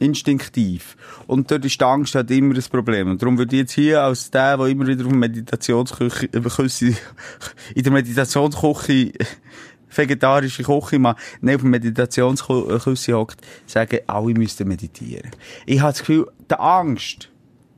instinktiv. 0.00 0.96
Und 1.26 1.50
dort 1.50 1.64
ist 1.64 1.80
die 1.80 1.84
Angst 1.84 2.14
halt 2.14 2.30
immer 2.30 2.54
das 2.54 2.68
Problem. 2.68 3.10
Und 3.10 3.22
darum 3.22 3.38
würde 3.38 3.54
ich 3.54 3.60
jetzt 3.60 3.72
hier 3.72 4.02
als 4.02 4.30
der, 4.30 4.56
der 4.56 4.66
immer 4.66 4.86
wieder 4.86 5.06
auf 5.06 5.12
Meditationsküche, 5.12 6.26
äh, 6.32 6.40
in 7.74 7.82
der 7.82 7.92
Meditationsküche 7.92 9.12
vegetarische 9.94 10.62
Küche 10.62 10.98
macht, 10.98 11.18
nicht 11.40 11.54
auf 11.54 11.60
dem 11.62 11.70
Meditationsküsse 11.70 13.12
hockt, 13.14 13.40
sagen, 13.66 13.98
alle 14.06 14.34
müssten 14.34 14.68
meditieren. 14.68 15.30
Ich 15.66 15.80
habe 15.80 15.92
das 15.92 16.00
Gefühl, 16.00 16.26
die 16.50 16.58
Angst, 16.58 17.28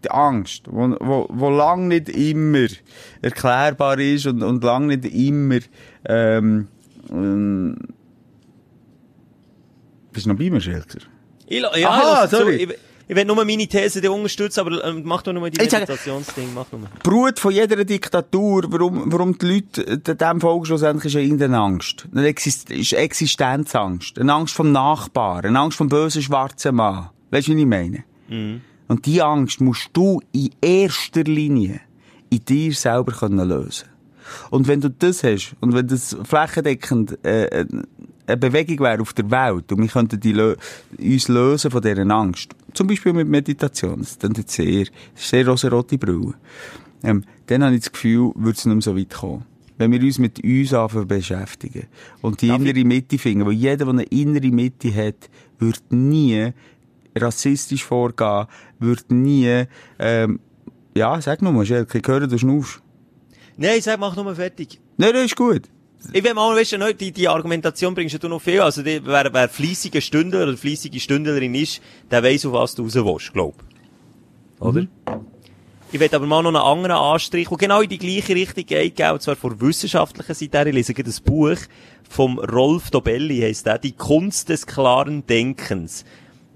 die 0.04 0.10
Angst, 0.10 0.64
wo, 0.70 0.94
wo, 1.00 1.26
wo 1.30 1.50
lang 1.50 1.88
nicht 1.88 2.08
immer 2.08 2.66
erklärbar 3.22 3.98
ist 3.98 4.26
und, 4.26 4.42
und 4.42 4.62
lang 4.62 4.86
nicht 4.86 5.06
immer 5.06 5.60
ähm, 6.04 6.68
ähm, 7.10 7.78
bist 10.12 10.26
du 10.26 10.30
noch 10.30 10.38
bei 10.38 10.50
mir, 10.50 10.60
Schelker? 10.60 11.00
Ich, 11.46 11.60
ja, 11.60 11.90
Aha, 11.90 12.28
zu. 12.28 12.36
sorry. 12.36 12.56
Ich, 12.56 12.68
Ich 13.08 13.16
will 13.16 13.24
nur 13.26 13.44
meine 13.44 13.66
These 13.66 14.00
die 14.00 14.08
unterstützen, 14.08 14.60
aber 14.60 14.82
ähm, 14.84 15.02
mach 15.04 15.22
doch 15.22 15.32
nur 15.32 15.50
die 15.50 15.58
Meditationsding, 15.58 16.54
mach 16.54 16.70
nur. 16.72 16.88
Brut 17.02 17.38
von 17.38 17.52
jeder 17.52 17.84
Diktatur, 17.84 18.64
warum, 18.68 19.12
warum 19.12 19.36
die 19.36 19.46
Leute 19.46 19.86
äh, 19.86 20.16
dem 20.16 20.40
folgen 20.40 20.64
schlussendlich, 20.64 21.06
ist 21.06 21.14
ja 21.14 21.20
irgendeine 21.20 21.58
Angst. 21.58 22.06
Eine 22.14 22.26
Exist 22.26 22.70
ist 22.70 22.92
Existenzangst. 22.94 24.18
Eine 24.18 24.32
Angst 24.32 24.54
vom 24.54 24.72
Nachbarn. 24.72 25.44
Eine 25.44 25.58
Angst 25.58 25.76
vom 25.76 25.88
bösen 25.88 26.22
schwarzen 26.22 26.76
Mann. 26.76 27.10
Weißt 27.30 27.48
du, 27.48 27.52
was 27.52 27.60
ich 27.60 27.66
meine? 27.66 28.04
Und 28.88 29.04
die 29.04 29.20
Angst 29.20 29.60
musst 29.60 29.90
du 29.92 30.22
in 30.32 30.50
erster 30.62 31.24
Linie 31.24 31.80
in 32.30 32.44
dir 32.44 32.72
selber 32.72 33.12
können 33.12 33.46
lösen. 33.46 33.88
Und 34.50 34.68
wenn 34.68 34.80
du 34.80 34.88
das 34.88 35.22
hast, 35.22 35.54
und 35.60 35.74
wenn 35.74 35.86
das 35.86 36.16
flächendeckend 36.24 37.22
äh, 37.24 37.66
eine 38.26 38.36
Bewegung 38.36 38.80
wäre 38.80 39.00
auf 39.00 39.12
der 39.12 39.30
Welt, 39.30 39.72
und 39.72 39.80
wir 39.80 39.88
könnten 39.88 40.20
die 40.20 40.32
lö 40.32 40.54
uns 40.98 41.28
lösen 41.28 41.70
von 41.70 41.82
dieser 41.82 42.08
Angst, 42.10 42.50
zum 42.72 42.86
Beispiel 42.86 43.12
mit 43.12 43.28
Meditation, 43.28 44.00
das 44.00 44.12
ist 44.12 44.24
dann 44.24 44.34
sehr, 44.46 44.86
sehr 45.14 45.46
rosarote 45.46 45.98
Brille, 45.98 46.34
ähm, 47.02 47.24
dann 47.46 47.64
habe 47.64 47.74
ich 47.74 47.82
das 47.82 47.92
Gefühl, 47.92 48.32
würde 48.34 48.56
es 48.56 48.64
nicht 48.64 48.74
mehr 48.74 48.82
so 48.82 48.96
weit 48.96 49.10
kommen. 49.10 49.44
Wenn 49.78 49.90
wir 49.90 50.00
uns 50.00 50.18
mit 50.18 50.42
uns 50.44 50.72
anfangen 50.72 51.08
beschäftigen 51.08 51.86
und 52.20 52.40
die 52.40 52.48
innere 52.48 52.84
Mitte 52.84 53.18
finden, 53.18 53.46
weil 53.46 53.54
jeder, 53.54 53.84
der 53.84 53.88
eine 53.88 54.02
innere 54.04 54.48
Mitte 54.48 54.94
hat, 54.94 55.28
wird 55.58 55.82
nie 55.90 56.52
rassistisch 57.16 57.84
vorgehen, 57.84 58.46
wird 58.78 59.10
nie, 59.10 59.64
ähm, 59.98 60.40
ja, 60.94 61.20
sag 61.20 61.42
nur 61.42 61.52
mal, 61.52 61.66
Schelke, 61.66 61.98
ich 61.98 62.06
höre, 62.06 62.26
du 62.26 62.38
schnaufst. 62.38 62.80
Nein, 63.56 63.80
sag, 63.80 63.98
mach 63.98 64.14
nur 64.14 64.34
fertig. 64.34 64.80
Nein, 64.96 65.12
das 65.14 65.24
ist 65.24 65.36
gut. 65.36 65.68
Ich 66.12 66.24
will 66.24 66.34
mal, 66.34 66.56
weißt 66.56 66.72
du, 66.72 66.94
die, 66.94 67.12
die 67.12 67.28
Argumentation 67.28 67.94
bringst 67.94 68.22
du 68.22 68.28
noch 68.28 68.40
viel. 68.40 68.60
Also, 68.60 68.82
die, 68.82 69.00
wer, 69.04 69.32
wer 69.32 69.48
fleissige 69.48 70.00
Stündler 70.00 70.42
oder 70.44 70.56
fleissige 70.56 70.98
Stündlerin 70.98 71.54
ist, 71.54 71.80
der 72.10 72.22
weiss, 72.22 72.44
auf 72.44 72.52
was 72.52 72.74
du 72.74 72.82
raus 72.82 72.94
willst, 72.94 73.32
glaub. 73.32 73.54
Oder? 74.58 74.86
Ich 75.92 76.00
will 76.00 76.08
aber 76.12 76.26
mal 76.26 76.42
noch 76.42 76.48
einen 76.48 76.56
anderen 76.56 76.96
Anstrich, 76.96 77.48
der 77.48 77.58
genau 77.58 77.82
in 77.82 77.88
die 77.88 77.98
gleiche 77.98 78.34
Richtung 78.34 78.64
geht, 78.64 78.98
und 78.98 79.20
zwar 79.20 79.36
von 79.36 79.60
wissenschaftlicher 79.60 80.34
Seite. 80.34 80.68
Ich 80.68 80.74
lese 80.74 80.94
gerade 80.94 81.10
ein 81.10 81.24
Buch 81.24 81.58
vom 82.08 82.38
Rolf 82.38 82.90
Dobelli, 82.90 83.40
heisst 83.40 83.66
der, 83.66 83.78
Die 83.78 83.92
Kunst 83.92 84.48
des 84.48 84.66
klaren 84.66 85.26
Denkens. 85.26 86.04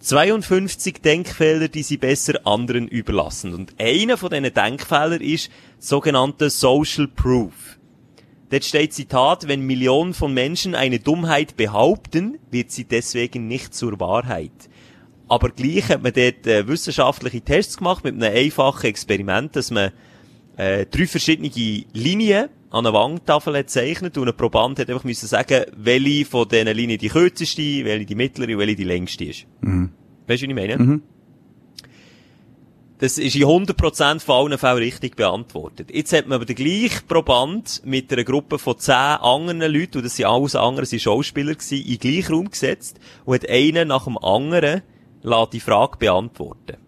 52 0.01 1.03
Denkfehler, 1.03 1.69
die 1.69 1.83
sie 1.83 1.97
besser 1.97 2.47
anderen 2.47 2.89
überlassen. 2.89 3.55
Und 3.55 3.75
einer 3.79 4.17
von 4.17 4.31
diesen 4.31 4.55
Denkfehlern 4.55 5.21
ist 5.21 5.51
sogenannte 5.79 6.49
Social 6.49 7.09
Proof. 7.09 7.79
Dort 8.51 8.65
steht 8.65 8.93
Zitat, 8.93 9.49
wenn 9.49 9.63
Millionen 9.63 10.15
von 10.15 10.33
Menschen 10.33 10.75
eine 10.75 11.01
Dummheit 11.01 11.57
behaupten, 11.57 12.39
wird 12.51 12.71
sie 12.71 12.85
deswegen 12.85 13.49
nicht 13.49 13.75
zur 13.75 13.99
Wahrheit. 13.99 14.53
Aber 15.29 15.51
gleich 15.51 15.89
hat 15.89 16.03
man 16.03 16.13
dort 16.13 16.47
äh, 16.47 16.69
wissenschaftliche 16.69 17.41
Tests 17.41 17.79
gemacht 17.79 18.05
mit 18.05 18.15
einem 18.15 18.35
einfachen 18.35 18.87
Experiment, 18.87 19.57
dass 19.57 19.73
man 19.73 19.91
äh, 20.57 20.87
drei 20.87 21.07
verschiedene 21.07 21.51
Linien 21.93 22.49
an 22.71 22.87
einer 22.87 22.93
Wandtafel 22.95 23.55
hat 23.57 23.67
gezeichnet 23.67 24.17
und 24.19 24.29
ein 24.29 24.37
Proband 24.37 24.79
hat 24.79 24.89
einfach 24.89 25.05
müssen 25.05 25.27
sagen, 25.27 25.65
welche 25.77 26.25
von 26.25 26.49
diesen 26.49 26.69
Linien 26.69 26.99
die 26.99 27.09
kürzeste, 27.09 27.85
welche 27.85 28.07
die 28.07 28.15
mittlere 28.15 28.53
und 28.53 28.59
welche 28.59 28.77
die 28.77 28.85
längste 28.85 29.25
ist. 29.25 29.47
Weißt 30.29 30.43
du, 30.43 30.47
was 30.47 30.51
ich 30.51 30.55
meine? 30.55 31.01
Das 32.99 33.19
ist 33.19 33.37
in 33.37 33.43
100% 33.43 34.21
von 34.21 34.35
allen 34.47 34.59
Fällen 34.59 34.79
richtig 34.79 35.17
beantwortet. 35.17 35.91
Jetzt 35.93 36.15
hat 36.15 36.27
man 36.27 36.37
aber 36.37 36.47
den 36.47 36.57
gleichen 36.57 37.07
Proband 37.07 37.83
mit 37.85 38.11
einer 38.11 38.25
Gruppe 38.25 38.59
von 38.59 38.79
10 38.79 38.95
anderen 38.95 39.71
Leuten, 39.71 39.99
und 39.99 40.05
das 40.05 40.17
sind 40.17 40.25
alles 40.25 40.57
andere, 40.57 40.87
sind 40.87 41.03
Schauspieler 41.03 41.55
gewesen, 41.55 41.85
in 41.85 41.99
den 41.99 41.99
gleichen 41.99 42.33
Raum 42.33 42.51
gesetzt 42.51 42.99
und 43.27 43.35
hat 43.35 43.51
einen 43.51 43.89
nach 43.89 44.05
dem 44.05 44.17
anderen 44.17 44.83
die 45.53 45.61
Frage 45.61 45.99
beantworten. 45.99 46.79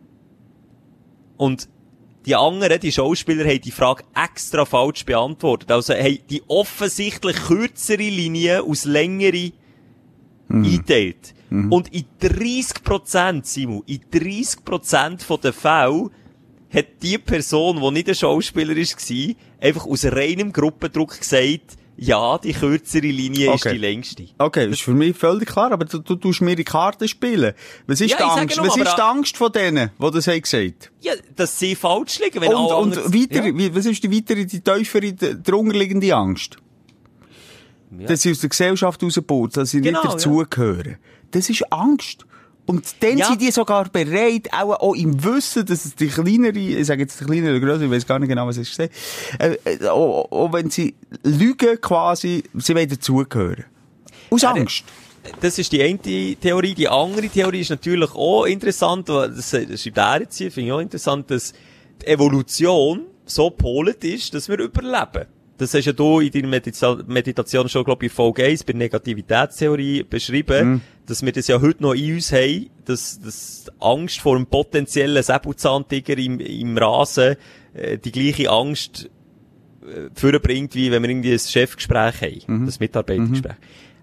Und 1.36 1.68
die 2.24 2.36
anderen, 2.36 2.80
die 2.80 2.92
Schauspieler, 2.92 3.44
haben 3.44 3.60
die 3.60 3.70
Frage 3.70 4.04
extra 4.14 4.64
falsch 4.64 5.04
beantwortet. 5.04 5.70
Also 5.70 5.92
haben 5.94 6.18
die 6.30 6.42
offensichtlich 6.46 7.36
kürzere 7.36 8.02
Linie 8.02 8.62
aus 8.62 8.84
längere 8.84 9.52
eingeteilt. 11.50 11.72
Und 11.72 11.94
in 11.94 12.04
30%, 12.20 13.44
Simon, 13.44 13.82
in 13.86 14.00
30% 14.12 15.22
von 15.22 15.40
den 15.40 15.52
Fällen 15.52 16.10
hat 16.72 16.86
die 17.02 17.18
Person, 17.18 17.80
die 17.80 17.90
nicht 17.92 18.08
ein 18.08 18.14
Schauspieler 18.14 18.76
war, 18.76 19.34
einfach 19.60 19.86
aus 19.86 20.04
reinem 20.04 20.52
Gruppendruck 20.52 21.18
gesagt, 21.18 21.76
ja, 22.00 22.38
die 22.38 22.52
kürzere 22.52 23.08
Linie 23.08 23.52
ist 23.54 23.66
Okay. 23.66 23.72
die 23.72 23.78
längste. 23.80 24.26
Okay, 24.38 24.66
das 24.66 24.74
ist 24.76 24.82
für 24.82 24.94
mich 24.94 25.16
völlig 25.16 25.48
klar, 25.48 25.72
aber 25.72 25.84
du, 25.84 25.98
du 25.98 26.14
tust 26.14 26.40
mir 26.42 26.54
die 26.54 26.62
Karten 26.62 27.08
spielen. 27.08 27.54
Was 27.88 28.00
ist 28.00 28.12
Ja, 28.12 28.18
die 28.18 28.22
Angst? 28.22 28.56
nur, 28.56 28.66
Was 28.68 28.76
ist 28.76 28.96
die 28.96 29.02
Angst 29.02 29.36
von 29.36 29.50
denen, 29.50 29.90
die 29.98 30.10
das 30.12 30.28
haben 30.28 30.40
gesagt? 30.40 30.92
Ja, 31.00 31.14
dass 31.34 31.58
sie 31.58 31.74
falsch 31.74 32.20
liegen, 32.20 32.40
wenn 32.40 32.54
Und, 32.54 32.94
und 32.96 32.96
weiter, 33.12 33.44
Ja. 33.48 33.74
was 33.74 33.86
ist 33.86 34.04
die 34.04 34.12
weitere, 34.14 34.44
die 34.44 34.60
tiefere, 34.60 35.12
die, 35.12 35.42
die 35.42 35.52
unterliegende 35.52 36.14
Angst? 37.90 38.10
Dass 38.10 38.22
sie 38.22 38.30
aus 38.32 38.40
der 38.40 38.48
Gesellschaft 38.50 39.02
rausbaut, 39.02 39.56
dass 39.56 39.70
sie 39.70 39.80
Genau, 39.80 40.02
nicht 40.02 40.14
dazugehören. 40.14 40.96
Das 41.30 41.48
ist 41.50 41.62
Angst. 41.72 42.24
Und 42.66 42.84
dann 43.02 43.16
Ja. 43.16 43.28
sind 43.28 43.40
die 43.40 43.50
sogar 43.50 43.88
bereit, 43.88 44.48
auch, 44.52 44.74
auch 44.80 44.94
im 44.94 45.24
Wissen, 45.24 45.64
dass 45.64 45.86
es 45.86 45.94
die 45.94 46.08
kleinere, 46.08 46.58
ich 46.58 46.86
sage 46.86 47.00
jetzt 47.02 47.18
die 47.18 47.24
kleinere 47.24 47.56
oder 47.56 47.60
größere, 47.60 47.86
ich 47.86 47.90
weiß 47.90 48.06
gar 48.06 48.18
nicht 48.18 48.28
genau, 48.28 48.46
was 48.46 48.58
ich 48.58 48.68
gesagt 48.68 48.92
äh, 49.38 49.56
äh, 49.64 49.86
auch, 49.88 50.30
auch 50.30 50.52
wenn 50.52 50.68
sie 50.68 50.94
lügen 51.22 51.80
quasi, 51.80 52.42
sie 52.54 52.74
wollen 52.74 52.88
dazugehören. 52.90 53.64
Aus 54.30 54.42
Ja, 54.42 54.52
Angst. 54.52 54.84
Das 55.40 55.58
ist 55.58 55.72
die 55.72 55.82
eine 55.82 55.98
Theorie. 55.98 56.74
Die 56.74 56.88
andere 56.88 57.28
Theorie 57.28 57.60
ist 57.60 57.70
natürlich 57.70 58.10
auch 58.14 58.44
interessant, 58.44 59.08
weil 59.08 59.30
das, 59.30 59.50
das 59.50 59.82
schreibt 59.82 59.98
er 59.98 60.20
jetzt 60.20 60.36
hier, 60.36 60.52
finde 60.52 60.66
ich 60.68 60.72
auch 60.72 60.80
interessant, 60.80 61.30
dass 61.30 61.54
die 62.02 62.06
Evolution 62.06 63.06
so 63.24 63.48
polet 63.50 64.04
ist, 64.04 64.32
dass 64.34 64.48
wir 64.48 64.58
überleben. 64.58 65.26
Das 65.58 65.74
hast 65.74 65.86
ja 65.86 65.92
du 65.92 66.20
in 66.20 66.30
deiner 66.30 66.48
Medita 66.48 66.98
Meditation 67.06 67.68
schon, 67.68 67.84
glaube 67.84 68.06
ich, 68.06 68.12
in 68.12 68.16
Folge 68.16 68.44
1 68.44 68.62
bei 68.62 68.72
der 68.72 68.78
Negativitätstheorie 68.78 70.04
beschrieben, 70.04 70.82
dass 71.06 71.24
wir 71.24 71.32
das 71.32 71.48
ja 71.48 71.60
heute 71.60 71.82
noch 71.82 71.94
in 71.94 72.14
uns 72.14 72.32
haben, 72.32 72.70
dass, 72.84 73.20
dass 73.20 73.66
Angst 73.80 74.20
vor 74.20 74.36
einem 74.36 74.46
potenziellen 74.46 75.22
Säbelzahntiger 75.22 76.16
im, 76.16 76.38
im 76.38 76.78
Rasen 76.78 77.36
äh, 77.74 77.98
die 77.98 78.12
gleiche 78.12 78.50
Angst 78.50 79.10
äh, 79.82 80.10
vorbringt, 80.14 80.76
wie 80.76 80.92
wenn 80.92 81.02
wir 81.02 81.10
irgendwie 81.10 81.32
ein 81.32 81.38
Chefgespräch 81.38 82.22
haben, 82.22 82.66
das 82.66 82.78
Mitarbeitergespräch. 82.78 83.56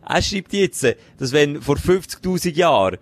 Er 0.08 0.22
schreibt 0.22 0.54
jetzt, 0.54 0.84
äh, 0.84 0.96
dass 1.18 1.32
wenn 1.32 1.62
vor 1.62 1.78
50.000 1.78 2.54
Jahren 2.54 2.98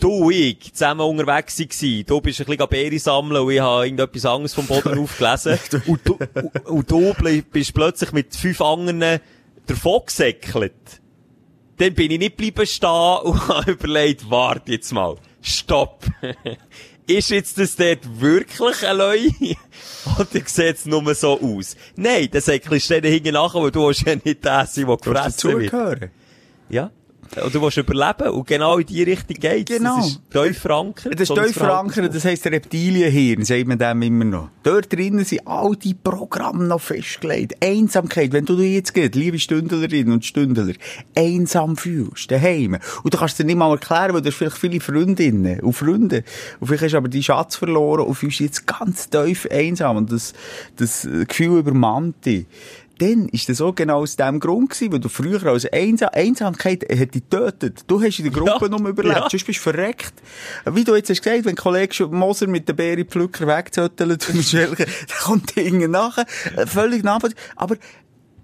du 0.00 0.30
ich 0.30 0.72
zusammen 0.72 1.02
unterwegs 1.02 1.58
waren, 1.58 2.06
du 2.06 2.20
bist 2.20 2.40
ein 2.40 2.46
bisschen 2.46 2.68
Beere 2.68 2.98
sammeln 2.98 3.42
und 3.42 3.52
ich 3.52 3.60
habe 3.60 3.84
irgendetwas 3.84 4.26
anderes 4.26 4.54
vom 4.54 4.66
Boden 4.66 4.98
aufgelesen 5.02 5.58
und, 5.86 6.00
du, 6.04 6.18
und, 6.64 6.66
und 6.66 6.90
du 6.90 7.42
bist 7.50 7.74
plötzlich 7.74 8.12
mit 8.12 8.34
fünf 8.34 8.60
anderen 8.60 9.20
davon 9.66 10.00
gesäckelt. 10.06 10.72
Dann 11.76 11.94
bin 11.94 12.10
ich 12.10 12.18
nicht 12.18 12.36
bleiben 12.36 12.66
stehen 12.66 13.18
und 13.22 13.48
habe 13.48 13.72
überlegt, 13.72 14.28
warte 14.28 14.72
jetzt 14.72 14.92
mal, 14.92 15.16
stopp. 15.40 16.04
Ist 17.06 17.30
jetzt 17.30 17.58
das 17.58 17.74
dort 17.74 18.20
wirklich 18.20 18.86
ein 18.86 18.96
Leu? 18.96 19.18
Oder 20.16 20.46
sieht 20.46 20.76
es 20.76 20.86
nur 20.86 21.12
so 21.14 21.40
aus? 21.40 21.74
Nein, 21.96 22.28
das 22.30 22.44
säckelst 22.44 22.88
du 22.88 23.00
dann 23.00 23.10
hinten 23.10 23.32
nachher, 23.32 23.60
weil 23.60 23.72
du 23.72 23.86
willst 23.86 24.06
ja 24.06 24.14
nicht 24.14 24.44
der 24.44 24.64
sein, 24.66 24.86
der 24.86 24.96
gefressen 24.96 25.50
wird. 25.50 25.72
dazugehören. 25.72 26.10
Ja. 26.68 26.92
Und 27.36 27.54
du 27.54 27.62
willst 27.62 27.76
überleben. 27.76 28.30
Und 28.30 28.46
genau 28.46 28.78
in 28.78 28.86
die 28.86 29.02
Richtung 29.04 29.36
geht's. 29.38 29.70
Genau. 29.70 29.96
Das 29.96 30.08
ist 30.08 30.20
tief 30.30 30.58
verankert. 30.58 31.14
Das 31.14 31.30
ist 31.30 31.34
tief 31.34 31.52
verankert, 31.52 32.14
das 32.14 32.24
heisst 32.24 32.46
Reptilienhirn, 32.46 33.44
sagt 33.44 33.66
man 33.66 33.78
dem 33.78 34.02
immer 34.02 34.24
noch. 34.24 34.48
Dort 34.62 34.92
drinnen 34.92 35.24
sind 35.24 35.46
all 35.46 35.76
die 35.76 35.94
Programme 35.94 36.64
noch 36.64 36.80
festgelegt. 36.80 37.54
Einsamkeit, 37.62 38.32
wenn 38.32 38.44
du 38.44 38.58
jetzt 38.58 38.94
geht, 38.94 39.14
liebe 39.14 39.38
Stündlerinnen 39.38 40.12
und 40.12 40.24
Stündler, 40.24 40.72
einsam 41.14 41.76
fühlst, 41.76 42.30
daheim. 42.30 42.78
Und 43.02 43.14
du 43.14 43.18
kannst 43.18 43.38
dir 43.38 43.44
nicht 43.44 43.56
mal 43.56 43.70
erklären, 43.70 44.12
weil 44.12 44.22
du 44.22 44.28
hast 44.28 44.36
vielleicht 44.36 44.58
viele 44.58 44.80
Freundinnen 44.80 45.60
und 45.60 45.72
Freunde. 45.72 46.24
Und 46.58 46.66
vielleicht 46.66 46.84
hast 46.84 46.92
du 46.92 46.96
aber 46.98 47.08
die 47.08 47.22
Schatz 47.22 47.56
verloren 47.56 48.06
und 48.06 48.14
fühlst 48.16 48.40
dich 48.40 48.46
jetzt 48.46 48.66
ganz 48.66 49.08
tief 49.08 49.46
einsam. 49.50 49.96
Und 49.98 50.12
das, 50.12 50.34
das 50.76 51.08
Gefühl 51.28 51.60
übermannt 51.60 52.26
dich. 52.26 52.46
Dann 53.00 53.28
ist 53.30 53.48
das 53.48 53.60
auch 53.60 53.74
genau 53.74 54.00
aus 54.02 54.16
dem 54.16 54.40
Grund 54.40 54.70
gewesen, 54.70 54.92
weil 54.92 55.00
du 55.00 55.08
früher 55.08 55.44
als 55.46 55.64
Einsam 55.72 56.10
Einsamkeit 56.12 56.82
hat 56.82 57.14
dich 57.14 57.28
getötet. 57.28 57.84
Du 57.86 58.02
hast 58.02 58.18
in 58.18 58.24
der 58.24 58.32
Gruppe 58.32 58.66
Ja, 58.66 58.68
nur 58.68 58.88
überlebt, 58.88 59.16
ja. 59.16 59.28
sonst 59.30 59.46
bist 59.46 59.58
du 59.58 59.62
verreckt. 59.62 60.12
Wie 60.66 60.84
du 60.84 60.94
jetzt 60.94 61.08
hast 61.08 61.22
gesagt, 61.22 61.44
wenn 61.46 61.56
Kollege 61.56 62.06
Moser 62.06 62.46
mit 62.46 62.68
der 62.68 62.74
Beerenpflücker 62.74 63.46
wegzettelt 63.46 64.28
und 64.28 64.44
Schelke, 64.44 64.84
dann 64.84 65.18
kommt 65.22 65.56
der 65.56 65.88
nachher, 65.88 66.26
äh, 66.56 66.66
völlig 66.66 67.02
nachvollziehbar. 67.02 67.42
Aber 67.56 67.76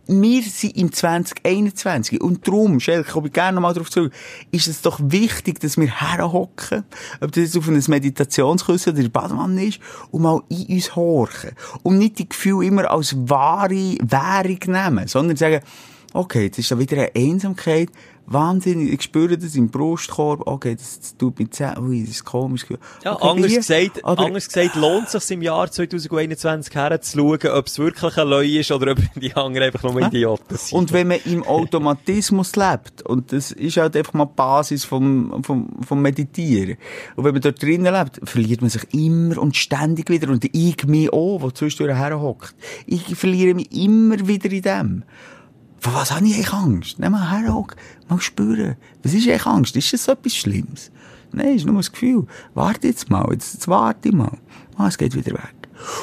wir 0.06 0.42
sind 0.42 0.76
im 0.76 0.92
2021 0.92 2.20
und 2.20 2.46
darum, 2.46 2.78
komme 2.78 3.26
ich 3.26 3.32
gerne 3.32 3.56
nochmal 3.56 3.74
darauf 3.74 3.90
zurück, 3.90 4.12
ist 4.52 4.68
es 4.68 4.82
doch 4.82 5.00
wichtig, 5.02 5.60
dass 5.60 5.76
wir 5.76 5.88
herhocken, 5.88 6.84
ob 7.20 7.32
das 7.32 7.44
jetzt 7.44 7.56
auf 7.56 7.68
einem 7.68 7.82
Meditationsküsse 7.86 8.90
oder 8.90 8.98
in 8.98 9.04
der 9.04 9.10
Badewanne 9.10 9.64
ist, 9.64 9.80
und 10.10 10.22
mal 10.22 10.42
in 10.48 10.66
uns 10.76 10.94
horchen. 10.94 11.50
Und 11.82 11.98
nicht 11.98 12.18
die 12.18 12.28
Gefühle 12.28 12.66
immer 12.66 12.90
als 12.90 13.16
wahre 13.16 13.70
Währung 13.70 14.58
nehmen, 14.66 15.08
sondern 15.08 15.36
sagen, 15.36 15.60
okay, 16.12 16.44
jetzt 16.44 16.58
ist 16.58 16.70
da 16.70 16.78
wieder 16.78 16.96
eine 16.96 17.10
Einsamkeit, 17.14 17.90
wahnsinnig, 18.26 18.92
ich 18.92 19.02
spüre 19.02 19.38
das 19.38 19.54
im 19.54 19.68
Brustkorb, 19.68 20.46
okay, 20.46 20.74
das, 20.74 20.98
das 21.00 21.16
tut 21.16 21.38
mir 21.38 21.48
zäh, 21.50 21.78
ui, 21.78 22.00
das 22.02 22.10
ist 22.10 22.24
komisch. 22.24 22.66
Ja, 23.04 23.14
okay, 23.14 23.28
anders 23.28 23.50
wie? 23.52 23.56
gesagt, 23.56 24.04
Aber- 24.04 24.24
anders 24.24 24.48
gesagt, 24.48 24.74
lohnt 24.76 25.06
es 25.12 25.26
sich 25.26 25.30
im 25.36 25.42
Jahr 25.42 25.70
2021 25.70 26.74
herzuschauen, 26.74 27.50
ob 27.52 27.66
es 27.66 27.78
wirklich 27.78 28.16
ein 28.16 28.28
Leu 28.28 28.46
ist 28.46 28.70
oder 28.72 28.92
ob 28.92 28.98
die 29.16 29.34
anderen 29.34 29.66
einfach 29.68 29.82
nur 29.82 30.00
Idioten 30.02 30.56
sind. 30.56 30.76
Und 30.78 30.92
wenn 30.92 31.08
man 31.08 31.18
im 31.24 31.44
Automatismus 31.44 32.56
lebt, 32.56 33.02
und 33.02 33.32
das 33.32 33.52
ist 33.52 33.76
halt 33.76 33.96
einfach 33.96 34.14
mal 34.14 34.26
die 34.26 34.34
Basis 34.36 34.84
vom, 34.84 35.42
vom, 35.44 35.68
vom 35.86 36.02
Meditieren, 36.02 36.76
und 37.16 37.24
wenn 37.24 37.32
man 37.32 37.42
dort 37.42 37.62
drinnen 37.62 37.92
lebt, 37.92 38.20
verliert 38.28 38.60
man 38.60 38.70
sich 38.70 38.82
immer 38.92 39.38
und 39.38 39.56
ständig 39.56 40.10
wieder, 40.10 40.28
und 40.30 40.44
ich 40.44 40.86
mich 40.86 41.12
auch, 41.12 41.38
der 41.40 41.54
zwischendurch 41.54 41.96
herhockt. 41.96 42.54
Ich 42.86 43.14
verliere 43.16 43.54
mich 43.54 43.70
immer 43.72 44.26
wieder 44.26 44.50
in 44.50 44.62
dem. 44.62 45.02
Von 45.80 45.94
was 45.94 46.10
habe 46.12 46.26
ich 46.26 46.34
eigentlich 46.34 46.52
Angst? 46.52 46.98
Nimm 46.98 47.12
mal 47.12 47.30
herhocken, 47.30 47.76
mal 48.08 48.20
spüren. 48.20 48.76
Was 49.02 49.14
ist 49.14 49.26
eigentlich 49.28 49.46
Angst? 49.46 49.76
Ist 49.76 49.92
das 49.92 50.04
so 50.04 50.12
etwas 50.12 50.34
Schlimmes? 50.34 50.90
Nein, 51.32 51.56
ist 51.56 51.66
nur 51.66 51.76
das 51.76 51.92
Gefühl. 51.92 52.26
Warte 52.54 52.86
jetzt 52.88 53.10
mal, 53.10 53.26
jetzt, 53.32 53.54
jetzt 53.54 53.68
warte 53.68 54.12
mal. 54.14 54.38
Ah, 54.76 54.88
es 54.88 54.96
geht 54.98 55.14
wieder 55.14 55.32
weg. 55.32 55.54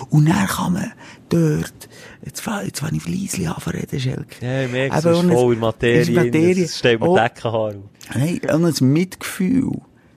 Und 0.10 0.30
dann 0.30 0.46
kann 0.48 0.74
man 0.74 0.92
dort, 1.30 1.90
jetzt, 2.24 2.44
jetzt 2.66 2.80
fange 2.80 2.98
ich 2.98 3.08
leise 3.08 3.50
an 3.50 3.60
zu 3.62 3.70
reden, 3.72 4.00
Schelke. 4.00 4.46
ja, 4.46 4.64
ich 4.66 4.72
merke, 4.72 4.96
es 4.98 5.06
ist 5.06 5.32
voll 5.32 5.54
in 5.54 5.60
Materie. 5.60 6.64
Es 6.64 6.78
steht 6.78 7.00
mir 7.00 7.10
Oh. 7.10 7.16
Deckenhaar 7.18 7.70
auf. 7.70 7.76
Nein, 8.14 8.40
und 8.54 8.82
ein 8.82 8.94
Mitgefühl. 8.94 9.72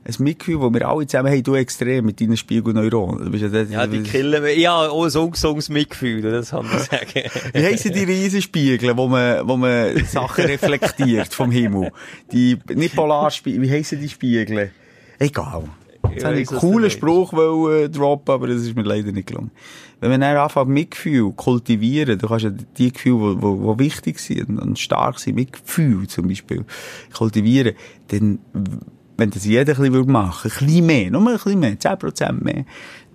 Ein 0.06 0.14
Mitgefühl, 0.22 0.60
das 0.60 0.72
wir 0.72 0.88
alle 0.88 1.06
zusammen 1.06 1.32
haben, 1.32 1.42
du 1.42 1.54
extrem 1.56 2.06
mit 2.06 2.20
deinen 2.20 2.36
Spiegelneuronen. 2.36 3.32
Du 3.32 3.36
ja, 3.36 3.48
das, 3.48 3.70
Ja, 3.70 3.86
die 3.88 4.02
killen 4.02 4.40
mich. 4.40 4.56
Ja, 4.58 4.88
auch 4.88 5.04
ein 5.04 5.20
ungesundes 5.20 5.68
Mitgefühl, 5.68 6.22
das 6.22 6.50
kann 6.50 6.64
man 6.64 6.78
sagen. 6.78 7.28
Wie 7.52 7.64
heissen 7.64 7.92
die 7.92 8.04
Riesenspiegel, 8.04 8.96
wo 8.96 9.08
man, 9.08 9.48
wo 9.48 9.56
man 9.56 10.04
Sachen 10.04 10.44
reflektiert 10.46 11.34
vom 11.34 11.50
Himmel? 11.50 11.90
Die, 12.30 12.56
nicht 12.74 12.94
Polarspiegel, 12.94 13.62
wie 13.62 13.70
heissen 13.70 14.00
die 14.00 14.08
Spiegel? 14.08 14.70
Egal. 15.18 15.64
Jetzt 16.12 16.24
habe 16.24 16.38
ich 16.38 16.48
einen 16.50 16.60
coolen. 16.60 16.90
Spruch 16.90 17.32
wollen, 17.32 17.84
äh, 17.84 17.88
droppen, 17.88 18.32
aber 18.32 18.46
das 18.46 18.62
ist 18.62 18.76
mir 18.76 18.82
leider 18.82 19.10
nicht 19.10 19.26
gelungen. 19.26 19.50
Wenn 19.98 20.10
man 20.10 20.20
dann 20.20 20.36
anfängt, 20.36 20.68
Mitgefühl 20.68 21.32
kultivieren, 21.32 22.18
du 22.18 22.28
kannst 22.28 22.44
ja 22.44 22.50
die 22.50 22.92
Gefühle, 22.92 23.36
die, 23.36 23.78
wichtig 23.78 24.20
sind 24.20 24.48
und- 24.48 24.58
und 24.58 24.78
stark 24.78 25.18
sind, 25.18 25.34
Mitgefühl 25.34 26.06
zum 26.06 26.28
Beispiel, 26.28 26.64
kultivieren, 27.12 27.74
dann, 28.08 28.38
wenn 29.16 29.30
das 29.30 29.44
jeder 29.44 29.72
ein 29.78 29.92
bisschen 29.92 30.12
machen 30.12 30.50
würde, 30.50 30.60
ein 30.60 30.66
bisschen 30.66 30.86
mehr, 30.86 31.10
nur 31.10 31.26
ein 31.28 31.34
bisschen 31.34 31.60
mehr, 31.60 31.78
10% 31.78 32.32
mehr, 32.44 32.64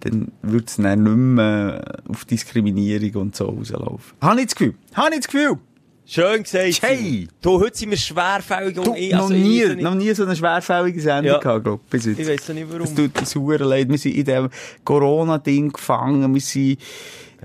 dann 0.02 0.32
würde 0.42 0.66
es 0.68 0.76
dann 0.78 1.04
nicht 1.04 1.16
mehr 1.16 1.82
auf 2.08 2.26
Diskriminierung 2.26 3.22
und 3.22 3.36
so 3.36 3.46
rauslaufen. 3.46 4.14
Habe 4.22 4.40
ich 4.42 4.48
das 4.48 4.56
Gefühl? 4.56 4.76
Habe 4.94 5.10
ich 5.14 5.22
das 5.22 5.28
Gefühl? 5.28 5.58
Schön 6.06 6.44
gesagt. 6.44 6.82
Hey! 6.82 7.28
Du, 7.42 7.60
heute 7.60 7.78
sind 7.78 7.92
wir 7.92 7.98
schwerfällig 7.98 8.78
und 8.78 8.98
ich, 8.98 9.14
noch, 9.14 9.22
also 9.22 9.34
nie, 9.34 9.64
ich, 9.64 9.82
noch 9.82 9.96
nie 9.96 10.14
so 10.14 10.24
eine 10.24 10.36
schwerfällige 10.36 11.00
Sendung 11.00 11.34
Ja. 11.34 11.38
gehabt, 11.40 11.64
glaub, 11.64 11.90
bis 11.90 12.06
jetzt. 12.06 12.20
Ich 12.20 12.48
noch 12.48 12.56
nicht, 12.56 12.68
warum. 12.70 12.84
Es 12.84 12.94
tut 12.94 13.18
uns 13.18 13.36
leid. 13.62 13.88
Wir 13.88 13.98
sind 13.98 14.16
in 14.16 14.26
dem 14.26 14.50
Corona-Ding 14.84 15.72
gefangen. 15.72 16.34
Wir 16.34 16.42
sind, 16.42 16.80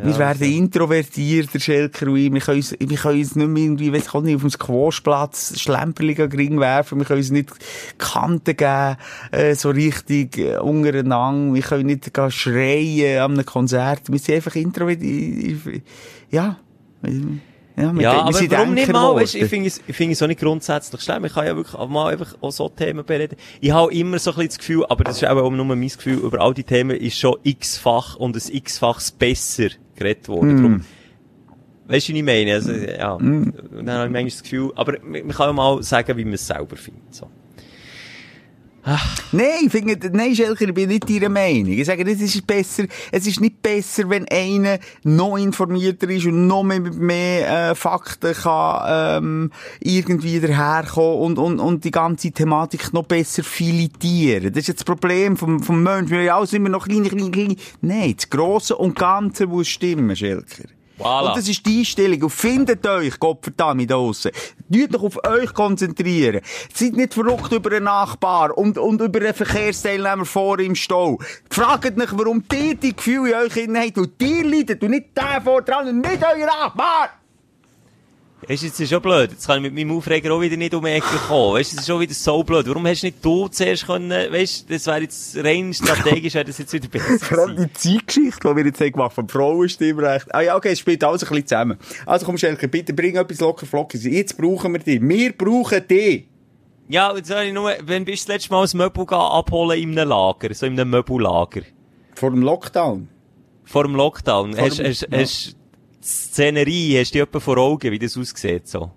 wir 0.03 0.19
werden 0.19 0.53
introvertierter, 0.53 1.59
Schelker 1.59 2.09
und 2.09 2.17
ich. 2.17 2.33
Wir 2.33 2.41
können 2.41 2.59
uns, 2.59 2.75
wir 2.79 2.97
können 2.99 3.19
uns 3.19 3.35
nicht 3.35 3.49
mehr 3.49 3.63
irgendwie, 3.63 3.93
weiss 3.93 4.07
ich 4.07 4.15
auch 4.15 4.21
nicht, 4.21 4.35
auf 4.35 4.43
dem 4.43 4.51
Squashplatz 4.51 5.59
Schlemperliga 5.59 6.25
Ring 6.25 6.61
werfen. 6.61 6.99
Wir 6.99 7.07
können 7.07 7.21
uns 7.21 7.31
nicht 7.31 7.51
Kanten 7.97 8.57
geben, 8.57 8.97
äh, 9.33 9.55
so 9.55 9.71
richtig, 9.71 10.37
äh, 10.39 10.59
untereinander. 10.59 11.55
Wir 11.55 11.63
können 11.63 11.87
nicht 11.87 12.13
gehen 12.13 12.31
schreien 12.31 13.21
an 13.21 13.33
einem 13.33 13.47
Konzert. 13.47 14.03
Wir 14.13 14.19
sind 14.19 14.35
einfach 14.35 14.55
introvertiert. 14.55 15.83
Ja. 16.31 16.59
Ja, 17.03 17.95
wir, 17.95 18.03
Ja, 18.03 18.13
wir 18.15 18.23
aber 18.23 18.33
sind 18.33 18.51
warum 18.53 18.75
nicht 18.75 18.91
mal? 18.91 19.15
Weißt, 19.15 19.35
ich 19.35 19.49
finde 19.49 19.69
es, 19.69 19.83
ich 19.87 19.95
finde 19.95 20.13
es 20.13 20.23
auch 20.23 20.27
nicht 20.27 20.41
grundsätzlich 20.41 21.01
schlimm. 21.03 21.27
Ich 21.27 21.35
kann 21.35 21.47
ja 21.47 21.57
wirklich 21.57 21.75
auch 21.75 21.89
mal 21.89 22.13
einfach 22.13 22.35
auch 22.41 22.51
so 22.51 22.71
Themen 22.71 23.05
bereden. 23.05 23.37
Ich 23.61 23.71
habe 23.71 23.93
immer 23.93 24.19
so 24.19 24.31
ein 24.31 24.37
bisschen 24.37 24.49
das 24.49 24.59
Gefühl, 24.59 24.87
aber 24.89 25.05
das 25.05 25.19
ist 25.19 25.29
auch 25.29 25.51
nur 25.51 25.65
mein 25.65 25.87
Gefühl, 25.87 26.19
über 26.19 26.41
all 26.41 26.55
die 26.55 26.65
Themen 26.65 26.97
ist 26.97 27.19
schon 27.19 27.37
x-fach 27.43 28.17
und 28.17 28.35
ein 28.35 28.43
x-fachs 28.51 29.13
besser 29.13 29.69
geredet 29.97 30.29
worden. 30.29 30.57
Darum, 30.57 30.81
weißt 31.89 32.09
du, 32.09 32.13
wie 32.13 32.19
ich 32.19 32.25
meine? 32.25 32.55
Also, 32.55 32.73
ja. 32.73 33.13
Und 33.13 33.55
dann 33.73 33.91
habe 33.91 34.07
ich 34.07 34.13
manchmal 34.13 34.25
das 34.25 34.43
Gefühl, 34.43 34.73
aber 34.77 34.99
man 35.03 35.29
kann 35.29 35.49
ja 35.49 35.53
mal 35.53 35.83
sagen, 35.83 36.17
wie 36.17 36.25
man 36.25 36.35
es 36.35 36.47
selber 36.47 36.77
findet. 36.77 37.15
So. 37.15 37.29
Nein, 39.33 39.49
ich 39.65 39.73
finde, 39.73 40.11
nein, 40.13 40.37
Schelker, 40.37 40.69
ich 40.69 40.75
bin 40.75 40.89
nicht 40.89 41.11
Ihrer 41.11 41.29
Meinung. 41.29 41.73
Ich 41.73 41.87
sage, 41.87 42.09
es 42.09 42.21
ist 42.21 42.47
besser, 42.47 42.85
es 43.11 43.27
ist 43.27 43.41
nicht 43.41 43.61
besser, 43.61 44.09
wenn 44.09 44.29
einer 44.29 44.79
noch 45.03 45.37
informierter 45.37 46.09
ist 46.09 46.27
und 46.27 46.47
noch 46.47 46.63
mehr, 46.63 46.79
mehr 46.81 47.71
äh, 47.71 47.75
Fakten 47.75 48.33
kann, 48.33 49.25
ähm, 49.25 49.51
irgendwie 49.81 50.39
daherkommen 50.39 51.19
und, 51.19 51.39
und, 51.39 51.59
und 51.59 51.83
die 51.83 51.91
ganze 51.91 52.31
Thematik 52.31 52.93
noch 52.93 53.07
besser 53.07 53.43
filetieren. 53.43 54.53
Das 54.53 54.63
ist 54.63 54.69
jetzt 54.69 54.81
das 54.81 54.85
Problem 54.85 55.37
vom, 55.37 55.61
vom 55.65 55.83
Menschen. 55.83 56.17
Wir 56.17 56.33
alles 56.33 56.53
immer 56.53 56.69
noch 56.69 56.87
kleine, 56.87 57.09
kleine, 57.09 57.31
kleine. 57.33 57.57
Nein, 57.81 58.15
das 58.17 58.31
Grosse 58.31 58.77
und 58.77 58.95
Ganze 58.95 59.49
muss 59.49 59.67
stimmen, 59.67 60.15
Schelker. 60.15 60.76
Voilà. 60.99 61.29
Und 61.29 61.37
das 61.37 61.49
ist 61.49 61.65
die 61.67 61.81
Einstellung. 61.81 62.23
Und 62.23 62.31
findet 62.31 62.87
euch, 62.87 63.19
Gottverdammt, 63.19 63.91
da 63.91 63.97
draussen. 63.97 64.31
Tut 64.73 64.95
euch 64.95 65.03
auf 65.03 65.25
euch 65.27 65.53
konzentrieren. 65.55 66.41
Seid 66.73 66.95
nicht 66.95 67.15
verrückt 67.15 67.53
über 67.53 67.71
einen 67.71 67.85
Nachbar 67.85 68.57
und, 68.57 68.79
und 68.79 69.01
über 69.01 69.21
einen 69.21 69.35
Verkehrsteilnehmer 69.35 70.25
vor 70.25 70.59
im 70.59 70.75
Stau. 70.75 71.19
Fragt 71.51 71.97
nicht, 71.97 72.19
warum 72.19 72.43
ihr 72.53 72.75
die 72.75 72.97
Gefühle 72.97 73.31
in 73.31 73.47
euch 73.47 73.57
innen 73.57 73.83
habt. 73.83 73.99
Und 73.99 74.23
ihr 74.23 74.45
leidet 74.45 74.83
und 74.83 74.91
nicht 74.91 75.17
der 75.17 75.41
vor 75.43 75.63
dran 75.63 75.89
und 75.89 76.01
nicht 76.01 76.23
euer 76.23 76.47
Nachbar. 76.47 77.11
Weißt 78.47 78.63
du, 78.63 78.67
jetzt 78.67 78.79
ist 78.79 78.91
schon 78.91 79.01
blöd. 79.01 79.31
Jetzt 79.33 79.47
kann 79.47 79.57
ich 79.57 79.63
mit 79.71 79.75
meinem 79.75 79.97
Aufreger 79.97 80.33
auch 80.35 80.41
wieder 80.41 80.57
nicht 80.59 80.75
um 80.75 80.85
die 80.85 80.91
Ecke 80.91 81.07
kommen. 81.27 81.55
Weißt 81.55 81.73
du, 81.73 81.77
das 81.77 81.85
ist 81.85 81.89
schon 81.89 82.01
wieder 82.01 82.13
so 82.13 82.45
blöd. 82.45 82.69
Warum 82.69 82.87
hast 82.87 83.03
du 83.03 83.07
nicht 83.07 83.25
du 83.25 83.49
zuerst 83.49 83.87
können, 83.87 84.11
weißt 84.11 84.69
du, 84.69 84.75
das 84.75 84.87
wäre 84.87 85.01
jetzt 85.01 85.37
rein 85.39 85.73
strategisch, 85.73 86.35
wäre 86.35 86.45
das 86.45 86.59
jetzt 86.59 86.73
wieder 86.73 86.87
besser 86.89 87.19
Vor 87.25 87.39
allem 87.39 87.57
die 87.57 87.73
Zeitgeschichte, 87.73 88.49
die 88.49 88.57
wir 88.57 88.65
jetzt 88.67 88.81
haben 88.81 88.93
gemacht 88.93 89.17
haben, 89.17 89.29
vom 89.29 89.41
Frauenstimmrecht. 89.41 90.35
Ah 90.35 90.43
ja, 90.43 90.55
okay, 90.57 90.73
es 90.73 90.79
spielt 90.81 91.03
alles 91.03 91.23
ein 91.25 91.29
bisschen 91.31 91.47
zusammen. 91.47 91.79
Also 92.05 92.27
komm, 92.27 92.37
Schelker, 92.37 92.69
bitte 92.69 92.93
bring 92.93 93.17
etwas 93.17 93.41
locker 93.41 93.65
flockig. 93.67 94.03
Jetzt 94.03 94.37
brauchen 94.37 94.73
wir 94.75 94.81
dich. 94.81 95.01
Wir 95.01 95.33
brauchen 95.33 95.89
dich. 95.89 96.27
Ja, 96.89 97.17
jetzt 97.17 97.29
soll 97.29 97.45
ich 97.45 97.53
nur, 97.53 97.73
wenn 97.85 98.05
bist 98.05 98.29
du 98.29 98.33
das 98.33 98.35
letzte 98.37 98.53
Mal 98.53 98.65
ein 98.65 98.77
Möbel 98.77 99.07
abholen 99.13 99.81
in 99.81 99.99
einem 99.99 100.11
Lager, 100.11 100.55
so 100.55 100.67
in 100.67 100.79
einem 100.79 100.91
Möbellager? 100.91 101.63
Vor 102.15 102.31
dem 102.31 102.43
Lockdown. 102.43 103.09
Vor 103.65 103.83
dem 103.83 103.97
Lockdown. 103.97 104.55
Vor 104.55 104.65
hast, 104.65 104.79
dem- 104.79 104.87
hast, 104.87 105.03
ja. 105.11 105.19
hast 105.19 105.47
die 105.49 105.57
Szenerie, 106.07 106.99
hast 107.01 107.11
du 107.11 107.19
die 107.19 107.23
etwa 107.23 107.41
vor 107.41 107.59
Augen, 107.59 107.91
wie 107.91 107.99
das 107.99 108.17
aussieht, 108.17 108.69
so? 108.69 108.93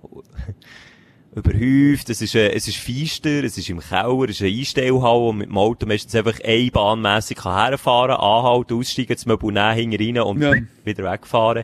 Überhäuft, 1.35 2.09
es 2.09 2.21
ist, 2.21 2.35
äh, 2.35 2.51
es 2.51 2.67
ist 2.67 2.77
feister, 2.77 3.43
es 3.43 3.57
ist 3.57 3.69
im 3.69 3.79
Keller, 3.79 4.25
es 4.29 4.35
ist 4.35 4.41
eine 4.41 4.57
Einstellhalle, 4.57 5.29
und 5.29 5.37
mit 5.37 5.49
dem 5.49 5.57
Auto 5.57 5.85
meistens 5.85 6.15
einfach 6.15 6.39
einbahnmässig 6.43 7.37
kann 7.37 7.69
herfahren, 7.69 8.15
anhalten, 8.15 8.77
aussteigen, 8.77 9.13
das 9.13 9.25
Möbel 9.25 9.51
nehmen, 9.51 9.91
hinten 9.93 10.17
rein 10.17 10.27
und 10.27 10.41
Ja. 10.41 10.53
wieder 10.85 11.11
wegfahren. 11.11 11.63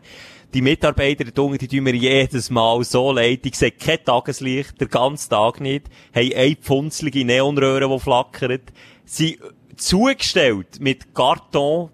Die 0.53 0.61
Mitarbeiter 0.61 1.25
dort 1.25 1.39
unten, 1.39 1.57
die 1.57 1.67
tun 1.67 1.83
mir 1.83 1.95
jedes 1.95 2.49
Mal 2.49 2.83
so 2.83 3.11
leid, 3.11 3.43
die 3.43 3.51
sehen 3.53 3.73
kein 3.79 4.03
Tageslicht, 4.03 4.79
den 4.79 4.87
ganzen 4.87 5.29
Tag 5.29 5.59
nicht, 5.59 5.87
haben 6.13 6.33
eine 6.33 6.55
pfunzlige 6.55 7.25
Neonröhre, 7.25 7.89
die 7.89 7.99
flackert, 7.99 8.71
sind 9.03 9.37
zugestellt 9.75 10.79
mit 10.79 11.13
Karton, 11.13 11.89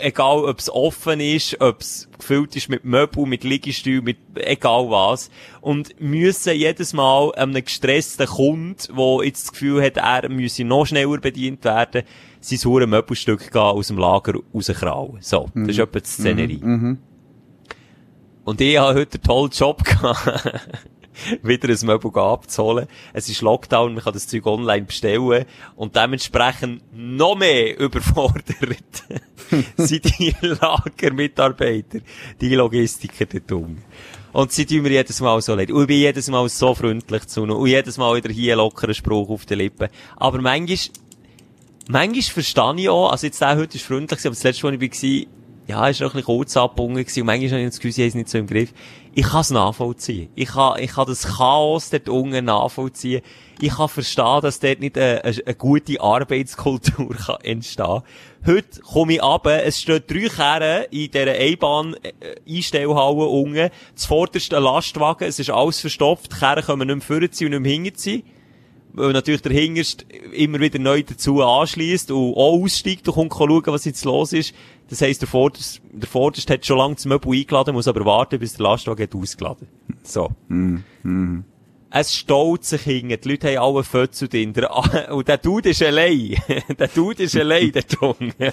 egal 0.00 0.44
ob 0.44 0.58
es 0.58 0.70
offen 0.70 1.20
ist, 1.20 1.60
ob 1.60 1.80
es 1.80 2.08
gefüllt 2.18 2.56
ist 2.56 2.68
mit 2.68 2.84
Möbel, 2.84 3.26
mit 3.26 3.44
Liegestuhl, 3.44 4.02
mit 4.02 4.18
egal 4.34 4.90
was. 4.90 5.30
Und 5.60 6.00
müssen 6.00 6.54
jedes 6.54 6.92
Mal 6.92 7.32
einem 7.34 7.64
gestressten 7.64 8.26
Kund, 8.26 8.88
der 8.96 9.24
jetzt 9.24 9.44
das 9.44 9.52
Gefühl 9.52 9.82
hat, 9.82 9.96
er 9.96 10.28
müsse 10.28 10.64
noch 10.64 10.86
schneller 10.86 11.18
bedient 11.18 11.64
werden, 11.64 12.02
sein 12.40 12.58
hure 12.64 12.86
Möbelstück 12.86 13.54
aus 13.56 13.88
dem 13.88 13.98
Lager 13.98 14.34
rauskrauen. 14.52 15.18
So, 15.20 15.48
das 15.54 15.68
ist 15.68 15.78
etwa 15.78 16.00
die 16.00 16.06
Szenerie. 16.06 16.60
Und 18.44 18.60
ich 18.60 18.76
habe 18.76 18.98
heute 18.98 19.14
einen 19.14 19.22
tollen 19.22 19.50
Job 19.50 19.84
gehabt. 19.84 20.68
wieder 21.42 21.68
ein 21.68 21.86
Möbel 21.86 22.10
abzuholen. 22.14 22.86
Es 23.12 23.28
ist 23.28 23.42
Lockdown, 23.42 23.94
man 23.94 24.04
kann 24.04 24.12
das 24.12 24.28
Zeug 24.28 24.46
online 24.46 24.86
bestellen 24.86 25.44
und 25.76 25.96
dementsprechend 25.96 26.82
noch 26.92 27.36
mehr 27.36 27.78
überfordert 27.78 28.44
sind 29.76 30.18
die 30.18 30.34
Lagermitarbeiter, 30.40 32.00
die 32.40 32.54
Logistiker 32.54 33.26
dort 33.26 33.52
unten. 33.52 33.82
Und 34.32 34.50
sie 34.50 34.66
tun 34.66 34.82
mir 34.82 34.90
jedes 34.90 35.20
Mal 35.20 35.40
so 35.42 35.54
leid. 35.54 35.70
Und 35.70 35.82
ich 35.82 35.86
bin 35.86 35.98
jedes 35.98 36.28
Mal 36.28 36.48
so 36.48 36.74
freundlich 36.74 37.26
zu 37.26 37.44
ihnen. 37.44 37.52
Und 37.52 37.68
jedes 37.68 37.98
Mal 37.98 38.16
wieder 38.16 38.32
hier 38.32 38.56
lockeren 38.56 38.94
Spruch 38.94 39.30
auf 39.30 39.46
den 39.46 39.58
Lippen. 39.58 39.88
Aber 40.16 40.40
manchmal, 40.40 40.78
manchmal 41.88 42.22
verstehe 42.22 42.74
ich 42.78 42.88
auch, 42.88 43.12
also 43.12 43.26
jetzt 43.26 43.40
der 43.40 43.56
heute 43.56 43.76
ist 43.76 43.86
freundlich, 43.86 44.18
aber 44.20 44.30
das 44.30 44.42
letzte 44.42 44.66
Mal, 44.66 44.82
ich 44.82 45.02
war, 45.02 45.26
ja, 45.66 45.88
ist 45.88 46.00
noch 46.00 46.10
ein 46.10 46.12
bisschen 46.12 46.26
kurz 46.26 46.56
abgebunden 46.56 46.98
gewesen 46.98 47.20
und 47.20 47.26
manchmal 47.26 47.50
habe 47.50 47.60
ich 47.60 47.68
das 47.68 47.76
Gefühl, 47.78 47.92
sie 47.92 48.02
haben 48.02 48.08
es 48.08 48.14
nicht 48.14 48.28
so 48.28 48.38
im 48.38 48.46
Griff. 48.46 48.72
Ich 49.14 49.26
kann 49.26 49.40
es 49.40 49.50
nachvollziehen. 49.50 50.28
Ich 50.34 50.48
kann, 50.48 50.78
ich 50.78 50.90
kann 50.90 51.06
das 51.06 51.22
Chaos 51.36 51.88
dort 51.88 52.08
unten 52.08 52.44
nachvollziehen. 52.44 53.22
Ich 53.60 53.76
kann 53.76 53.88
verstehen, 53.88 54.40
dass 54.42 54.60
dort 54.60 54.80
nicht 54.80 54.98
eine, 54.98 55.24
eine, 55.24 55.54
gute 55.54 56.00
Arbeitskultur 56.00 57.14
kann 57.26 57.40
entstehen 57.42 58.02
Heute 58.46 58.80
komme 58.82 59.14
ich 59.14 59.22
runter, 59.22 59.64
es 59.64 59.80
stehen 59.80 60.02
drei 60.06 60.28
Kerren 60.28 60.84
in 60.90 61.10
dieser 61.10 61.32
Einbahn-Einstellhalle 61.32 63.24
unten, 63.24 63.70
das 63.94 64.04
vorderste 64.04 64.58
ein 64.58 64.64
Lastwagen, 64.64 65.26
es 65.26 65.38
ist 65.38 65.48
alles 65.48 65.80
verstopft, 65.80 66.32
die 66.32 66.38
Kerren 66.40 66.62
können 66.62 66.88
nicht 66.88 66.96
mehr 66.96 67.00
vorne 67.00 67.26
und 67.26 67.40
nicht 67.40 67.60
mehr 67.60 67.72
hinten 67.72 68.22
weil 68.96 69.12
natürlich 69.12 69.42
der 69.42 69.52
Hingerst 69.52 70.06
immer 70.32 70.60
wieder 70.60 70.78
neu 70.78 71.02
dazu 71.02 71.42
anschließt 71.42 72.12
und 72.12 72.34
auch 72.34 72.62
aussteigt 72.62 73.08
und 73.08 73.14
kommt 73.14 73.32
schauen, 73.34 73.62
was 73.66 73.84
jetzt 73.84 74.04
los 74.04 74.32
ist. 74.32 74.54
Das 74.88 75.00
heisst, 75.00 75.22
der 75.22 75.28
Vorderste, 75.28 75.80
der 75.92 76.08
Vorderste 76.08 76.52
hat 76.52 76.66
schon 76.66 76.78
lange 76.78 76.94
das 76.94 77.06
Möbel 77.06 77.32
eingeladen, 77.32 77.74
muss 77.74 77.88
aber 77.88 78.04
warten, 78.04 78.38
bis 78.38 78.54
der 78.54 78.64
Lastwagen 78.64 79.02
hat 79.02 79.14
ausgeladen. 79.14 79.68
So. 80.02 80.30
Es 81.90 82.14
staut 82.14 82.64
sich 82.64 82.82
hinten. 82.82 83.20
Die 83.20 83.28
Leute 83.28 83.56
haben 83.56 83.74
alle 83.76 83.84
Fötzel 83.84 84.28
drin. 84.28 84.52
Der, 84.52 84.68
und 85.14 85.28
der 85.28 85.38
Dude 85.38 85.70
ist 85.70 85.82
allein. 85.82 86.36
der 86.78 86.88
Dude 86.88 87.22
ist 87.22 87.36
allein, 87.36 87.72
der 87.72 87.84
Junge. 88.00 88.34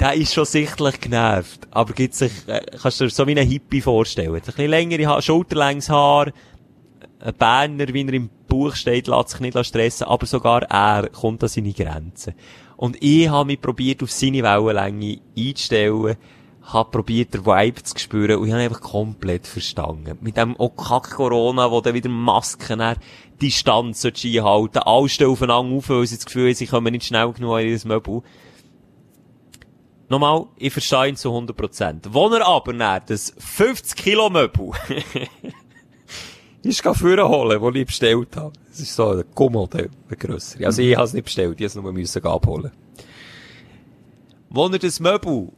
der 0.00 0.14
ist 0.14 0.34
schon 0.34 0.44
sichtlich 0.44 1.00
genervt. 1.00 1.68
Aber 1.70 1.92
gibt 1.92 2.14
sich, 2.14 2.32
äh, 2.48 2.66
kannst 2.82 3.00
du 3.00 3.04
dir 3.04 3.10
so 3.10 3.26
wie 3.26 3.38
einen 3.38 3.48
Hippie 3.48 3.80
vorstellen. 3.80 4.34
Ein 4.34 4.42
bisschen 4.42 4.68
längere 4.68 5.06
Haar, 5.06 5.22
schulterlängs 5.22 5.88
Haar, 5.88 6.32
ein 7.20 7.34
Berner, 7.34 7.94
wie 7.94 8.04
er 8.04 8.12
im 8.14 8.28
Buch 8.48 8.74
steht, 8.74 9.06
lässt 9.06 9.30
sich 9.30 9.40
nicht 9.40 9.64
stressen, 9.64 10.08
aber 10.08 10.26
sogar 10.26 10.64
er 10.64 11.08
kommt 11.08 11.42
an 11.42 11.48
seine 11.48 11.72
Grenzen. 11.72 12.34
Und 12.82 13.00
ich 13.00 13.28
habe 13.28 13.46
mich 13.46 13.60
probiert, 13.60 14.02
auf 14.02 14.10
seine 14.10 14.42
Wellenlänge 14.42 15.20
einzustellen, 15.38 16.16
habe 16.62 16.90
probiert, 16.90 17.32
den 17.32 17.46
Vibe 17.46 17.80
zu 17.84 17.96
spüren 17.96 18.38
und 18.40 18.48
ich 18.48 18.52
habe 18.52 18.64
einfach 18.64 18.80
komplett 18.80 19.46
verstanden. 19.46 20.18
Mit 20.20 20.36
dem 20.36 20.56
oh 20.58 20.70
Kack-Corona, 20.70 21.70
wo 21.70 21.80
dann 21.80 21.94
wieder 21.94 22.08
Masken, 22.08 22.80
dann 22.80 22.96
Distanz 23.40 24.04
einhalten, 24.04 24.78
alle 24.78 25.08
stehen 25.08 25.28
aufeinander 25.28 25.76
auf, 25.76 25.90
weil 25.90 26.08
sie 26.08 26.16
das 26.16 26.26
Gefühl 26.26 26.48
haben, 26.48 26.54
sie 26.56 26.66
kommen 26.66 26.90
nicht 26.90 27.06
schnell 27.06 27.32
genug 27.32 27.60
in 27.60 27.72
das 27.72 27.84
Möbel. 27.84 28.22
Nochmal, 30.08 30.46
ich 30.56 30.72
verstehe 30.72 31.10
ihn 31.10 31.16
zu 31.16 31.28
100%. 31.28 32.08
Wo 32.10 32.26
er 32.30 32.44
aber 32.44 32.72
nicht 32.72 33.10
das 33.10 33.32
50 33.38 33.96
Kilo 33.96 34.28
Möbel 34.28 34.72
ist 36.62 36.82
vorher 36.82 37.28
holen, 37.28 37.60
wo 37.60 37.70
ich 37.70 37.86
bestellt 37.86 38.36
habe. 38.36 38.52
Das 38.68 38.80
ist 38.80 38.94
so 38.94 39.10
ein 39.10 39.24
Kommode, 39.34 39.90
ein 40.08 40.18
grösser. 40.18 40.64
Also 40.64 40.82
ich 40.82 40.94
habe 40.96 41.06
es 41.06 41.12
nicht 41.12 41.24
bestellt, 41.24 41.60
ich 41.60 41.74
musste 41.74 42.00
es 42.00 42.22
nur 42.22 42.32
abholen. 42.32 42.70
Wo 44.48 44.66
er 44.66 44.78
das 44.78 45.00
Möbel 45.00 45.48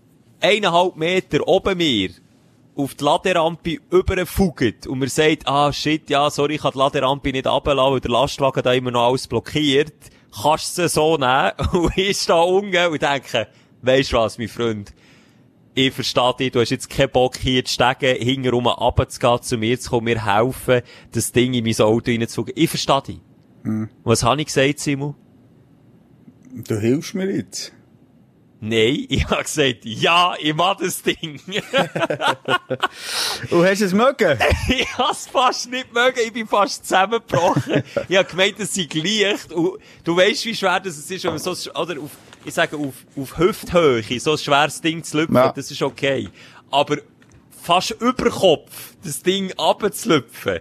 eineinhalb 0.40 0.96
Meter 0.96 1.46
oben 1.46 1.78
mir 1.78 2.10
auf 2.76 2.94
die 2.94 3.04
Laderampe 3.04 3.78
überfugt 3.90 4.86
und 4.86 4.98
mir 4.98 5.08
sagt, 5.08 5.46
ah 5.46 5.72
shit, 5.72 6.10
ja, 6.10 6.28
sorry, 6.30 6.56
ich 6.56 6.62
kann 6.62 6.72
die 6.72 6.78
Laderampe 6.78 7.32
nicht 7.32 7.46
runterlassen, 7.46 7.92
weil 7.92 8.00
der 8.00 8.10
Lastwagen 8.10 8.62
da 8.62 8.72
immer 8.72 8.90
noch 8.90 9.08
alles 9.08 9.28
blockiert, 9.28 9.94
kannst 10.42 10.76
du 10.76 10.82
sie 10.82 10.88
so 10.88 11.16
nehmen? 11.16 11.52
Und 11.72 11.96
ich 11.96 12.18
stehe 12.18 12.42
unten 12.42 12.86
und 12.86 13.02
denke, 13.02 13.46
weisst 13.82 14.12
du 14.12 14.16
was, 14.16 14.38
mein 14.38 14.48
Freund, 14.48 14.92
ich 15.74 15.92
verstehe 15.92 16.34
dich, 16.38 16.52
du 16.52 16.60
hast 16.60 16.70
jetzt 16.70 16.88
keinen 16.88 17.10
Bock 17.10 17.36
hier 17.36 17.64
zu 17.64 17.74
steigen, 17.74 18.16
hintenrum 18.16 18.66
runterzugehen, 18.66 19.42
zu 19.42 19.58
mir 19.58 19.78
zu 19.78 19.90
kommen, 19.90 20.04
mir 20.04 20.24
helfen, 20.24 20.82
das 21.12 21.32
Ding 21.32 21.54
in 21.54 21.64
mein 21.64 21.80
Auto 21.80 22.10
reinzufügen. 22.10 22.54
Ich 22.56 22.70
verstehe 22.70 23.02
dich. 23.02 23.20
Was 24.04 24.22
habe 24.22 24.40
ich 24.40 24.46
gesagt, 24.46 24.78
Simon? 24.78 25.14
Du 26.68 26.78
hilfst 26.78 27.14
mir 27.14 27.30
jetzt. 27.30 27.72
Nein, 28.60 29.06
ich 29.10 29.28
habe 29.28 29.42
gesagt, 29.42 29.84
ja, 29.84 30.34
ich 30.40 30.54
mach 30.54 30.76
das 30.76 31.02
Ding. 31.02 31.40
Und 33.50 33.66
hast 33.66 33.80
du 33.80 33.84
es 33.84 33.92
mögen? 33.92 34.38
ich 34.68 34.96
has 34.96 35.26
fast 35.26 35.70
nicht 35.70 35.92
mögen, 35.92 36.20
ich 36.24 36.32
bin 36.32 36.46
fast 36.46 36.86
zusammengebrochen. 36.86 37.82
ich 38.08 38.16
habe 38.16 38.28
gemeint, 38.28 38.58
es 38.60 38.74
sei 38.74 38.88
leicht. 38.94 39.52
Und 39.52 39.78
du 40.04 40.16
weißt, 40.16 40.46
wie 40.46 40.54
schwer 40.54 40.80
das 40.80 40.96
ist, 40.96 41.24
wenn 41.24 41.32
man 41.32 41.38
so, 41.40 41.50
oder 41.72 42.00
auf, 42.00 42.12
ich 42.44 42.54
sage, 42.54 42.76
auf, 42.76 42.94
auf 43.16 43.38
Hüfthöhe, 43.38 44.02
so 44.20 44.32
ein 44.32 44.38
schweres 44.38 44.80
Ding 44.80 45.02
zu 45.02 45.18
lüpfen, 45.18 45.34
Ja. 45.36 45.52
das 45.52 45.70
ist 45.70 45.82
okay. 45.82 46.28
Aber 46.70 46.98
fast 47.62 47.92
über 48.00 48.30
Kopf, 48.30 48.94
das 49.02 49.22
Ding 49.22 49.52
abzulüpfen, 49.56 50.60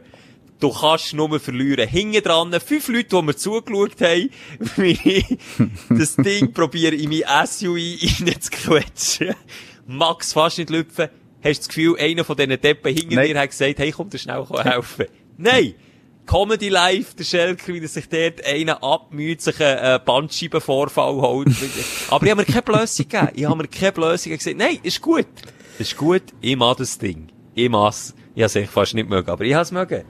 du 0.60 0.72
kannst 0.72 1.14
nur 1.14 1.40
verlieren. 1.40 1.88
Hinten 1.88 2.22
dran, 2.24 2.54
fünf 2.66 2.88
Leute, 2.88 3.10
die 3.16 3.22
mir 3.22 3.36
zugeschaut 3.36 4.00
haben, 4.02 4.30
wie 4.78 5.26
das 5.90 6.16
Ding 6.16 6.54
probiere 6.54 6.96
in 6.96 7.10
mein 7.10 7.48
SUV 7.48 7.78
reinzuquetschen. 8.26 9.36
Max 9.88 10.34
fast 10.34 10.58
nicht 10.60 10.70
lüpfen. 10.70 11.10
Hast 11.44 11.58
du 11.58 11.60
das 11.60 11.68
Gefühl, 11.68 11.98
einer 12.00 12.24
von 12.24 12.38
diesen 12.38 12.62
Deppen 12.62 12.96
hinter 12.96 13.16
Nein. 13.16 13.28
dir 13.28 13.40
hat 13.40 13.50
gesagt, 13.50 13.78
hey, 13.80 13.92
komm 13.92 14.10
dir 14.10 14.18
schnell 14.18 14.46
helfen. 14.64 15.08
Nein! 15.38 15.76
Comedy 16.26 16.70
Live, 16.70 17.16
der 17.16 17.24
Schelker, 17.24 17.74
wie 17.74 17.80
er 17.80 17.88
sich 17.88 18.08
dort 18.08 18.46
einen 18.46 18.70
abmüht, 18.70 19.42
sich 19.42 19.60
einen 19.60 19.78
äh, 19.78 20.00
Bandscheibenvorfall 20.04 21.16
holt. 21.16 21.50
Aber 22.10 22.26
ich 22.26 22.32
habe 22.32 22.42
mir 22.42 22.46
keine 22.46 22.62
Blöße 22.62 23.04
gegeben. 23.04 23.30
Ich 23.34 23.46
habe 23.46 23.56
mir 23.58 23.68
keine 23.68 23.92
gegeben. 23.92 24.38
gesagt, 24.38 24.58
nein, 24.58 24.80
ist 24.84 25.02
gut. 25.02 25.28
Ist 25.80 25.98
gut, 25.98 26.24
ich 26.42 26.56
mach 26.56 26.76
das 26.76 26.98
Ding. 26.98 27.30
Ich 27.56 27.70
mach's. 27.70 28.14
Ich 28.36 28.44
hab's 28.44 28.56
eigentlich 28.56 28.70
fast 28.70 28.94
nicht 28.94 29.10
mögen, 29.10 29.30
aber 29.30 29.44
ich 29.44 29.54
hab's 29.54 29.72
mögen. 29.72 30.04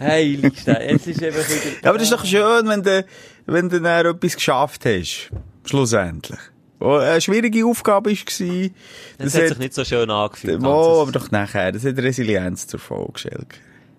Heiligste, 0.00 0.72
jetzt 0.72 1.06
ist 1.06 1.22
einfach 1.22 1.48
wieder... 1.48 1.76
Ja, 1.82 1.90
aber 1.90 1.98
das 1.98 2.10
ist 2.10 2.12
doch 2.12 2.24
schön, 2.24 2.68
wenn 2.68 2.82
du, 2.82 3.06
wenn 3.46 3.68
du 3.68 3.80
dann 3.80 4.06
etwas 4.06 4.34
geschafft 4.34 4.84
hast. 4.84 5.30
Schlussendlich. 5.64 6.40
Oh, 6.78 6.96
eine 6.96 7.20
schwierige 7.20 7.64
Aufgabe 7.64 8.10
war. 8.10 8.70
Das, 9.18 9.34
hat 9.34 9.48
sich 9.48 9.58
nicht 9.58 9.74
so 9.74 9.84
schön 9.84 10.10
angefühlt. 10.10 10.62
Oh, 10.62 11.02
aber 11.02 11.12
doch 11.12 11.30
nachher. 11.30 11.72
Das 11.72 11.84
hat 11.84 11.96
Resilienz 11.96 12.66
zur 12.66 12.80
Folge, 12.80 13.18
Schelke. 13.18 13.56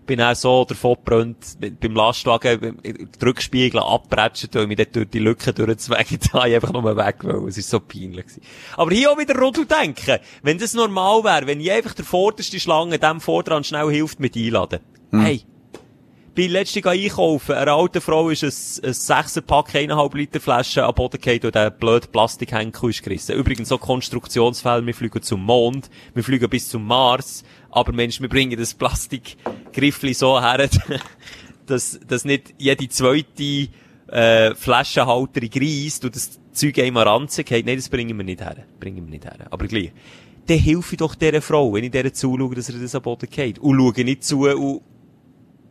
Bin 0.08 0.20
auch 0.22 0.36
so 0.36 0.66
davon 0.66 0.96
gebrannt, 0.96 1.58
beim 1.80 1.94
Lastwagen, 1.94 2.60
beim- 2.60 2.78
die 2.84 3.26
Rückspiegel 3.26 3.80
abbretschen, 3.80 4.50
weil 4.54 4.66
mich 4.68 4.78
dort 4.78 4.96
durch 4.96 5.10
die 5.10 5.20
Lücke 5.20 5.54
durchzwängen, 5.54 6.20
da 6.32 6.46
ich 6.46 6.56
einfach 6.56 6.74
nur 6.74 6.98
weg 6.98 7.24
wollen. 7.24 7.48
Es 7.48 7.58
ist 7.58 7.70
so 7.70 7.80
peinlich 7.80 8.26
gewesen. 8.26 8.42
Aber 8.76 8.92
hier 8.92 9.12
auch 9.12 9.18
wieder 9.20 9.38
Rudel 9.38 9.66
denken. 9.66 10.18
Wenn 10.42 10.58
das 10.58 10.74
normal 10.74 11.24
wäre, 11.24 11.46
wenn 11.46 11.62
ich 11.62 11.72
einfach 11.72 11.94
der 11.94 12.06
vorderste 12.06 12.60
Schlange 12.60 12.98
dem 12.98 13.22
Vordran 13.22 13.64
schnell 13.64 13.92
hilft 13.92 14.20
mit 14.20 14.36
einladen. 14.36 14.80
Hey. 15.12 15.44
Bin 16.36 16.52
letztens 16.52 16.86
einkaufen, 16.86 17.56
einer 17.56 17.72
alten 17.72 18.00
Frau 18.00 18.30
ist 18.30 18.44
ein, 18.44 18.50
ein 18.88 18.94
6er 18.94 19.42
Pack 19.42 19.70
1,5 19.74 20.16
Liter 20.16 20.40
Flasche 20.40 20.84
am 20.84 20.94
Boden 20.94 21.20
gefallen 21.20 21.40
und 21.46 21.56
der 21.56 21.72
blöde 21.72 22.08
Plastikhenkel 22.10 22.92
ist 22.92 23.02
gerissen. 23.02 23.36
Übrigens 23.36 23.70
so 23.70 23.80
Konstruktionsfälle, 23.80 24.86
wir 24.86 24.94
fliegen 24.94 25.24
zum 25.24 25.44
Mond, 25.44 25.90
wir 26.14 26.24
fliegen 26.24 26.48
bis 26.48 26.70
zum 26.70 26.86
Mars, 26.86 27.44
aber 27.78 27.94
Mensch, 27.94 28.20
wir 28.20 28.30
bringen 28.30 28.58
das 28.58 28.74
Plastikgriffli 28.74 30.14
so 30.14 30.42
her, 30.42 30.70
dass, 31.66 32.00
dass 32.08 32.26
nicht 32.26 32.54
jede 32.58 32.90
zweite 32.90 33.70
äh, 34.08 34.56
Flaschenhalterung 34.56 35.50
reisst 35.54 36.06
und 36.06 36.16
das 36.16 36.40
Zeug 36.52 36.80
einmal 36.80 37.08
ranzig 37.08 37.52
hat. 37.52 37.66
Nein, 37.66 37.78
das 37.78 37.90
bringen 37.90 38.18
wir 38.18 38.24
nicht 38.24 38.42
her. 38.42 38.66
Bringen 38.80 39.06
wir 39.06 39.12
nicht 39.12 39.26
her. 39.26 39.48
Aber 39.52 39.68
gleich. 39.68 39.92
Dann 40.48 40.60
helfe 40.60 40.94
ich 40.94 40.98
doch 40.98 41.14
dieser 41.14 41.42
Frau, 41.42 41.74
wenn 41.74 41.84
ich 41.84 41.92
dieser 41.92 42.14
zuschaue, 42.14 42.56
dass 42.56 42.70
er 42.70 42.80
das 42.80 42.96
am 42.96 43.02
Boden 43.02 43.30
geht. 43.30 43.60
Und 43.60 43.78
schaue 43.78 44.04
nicht 44.04 44.24
zu 44.24 44.48
und, 44.50 44.82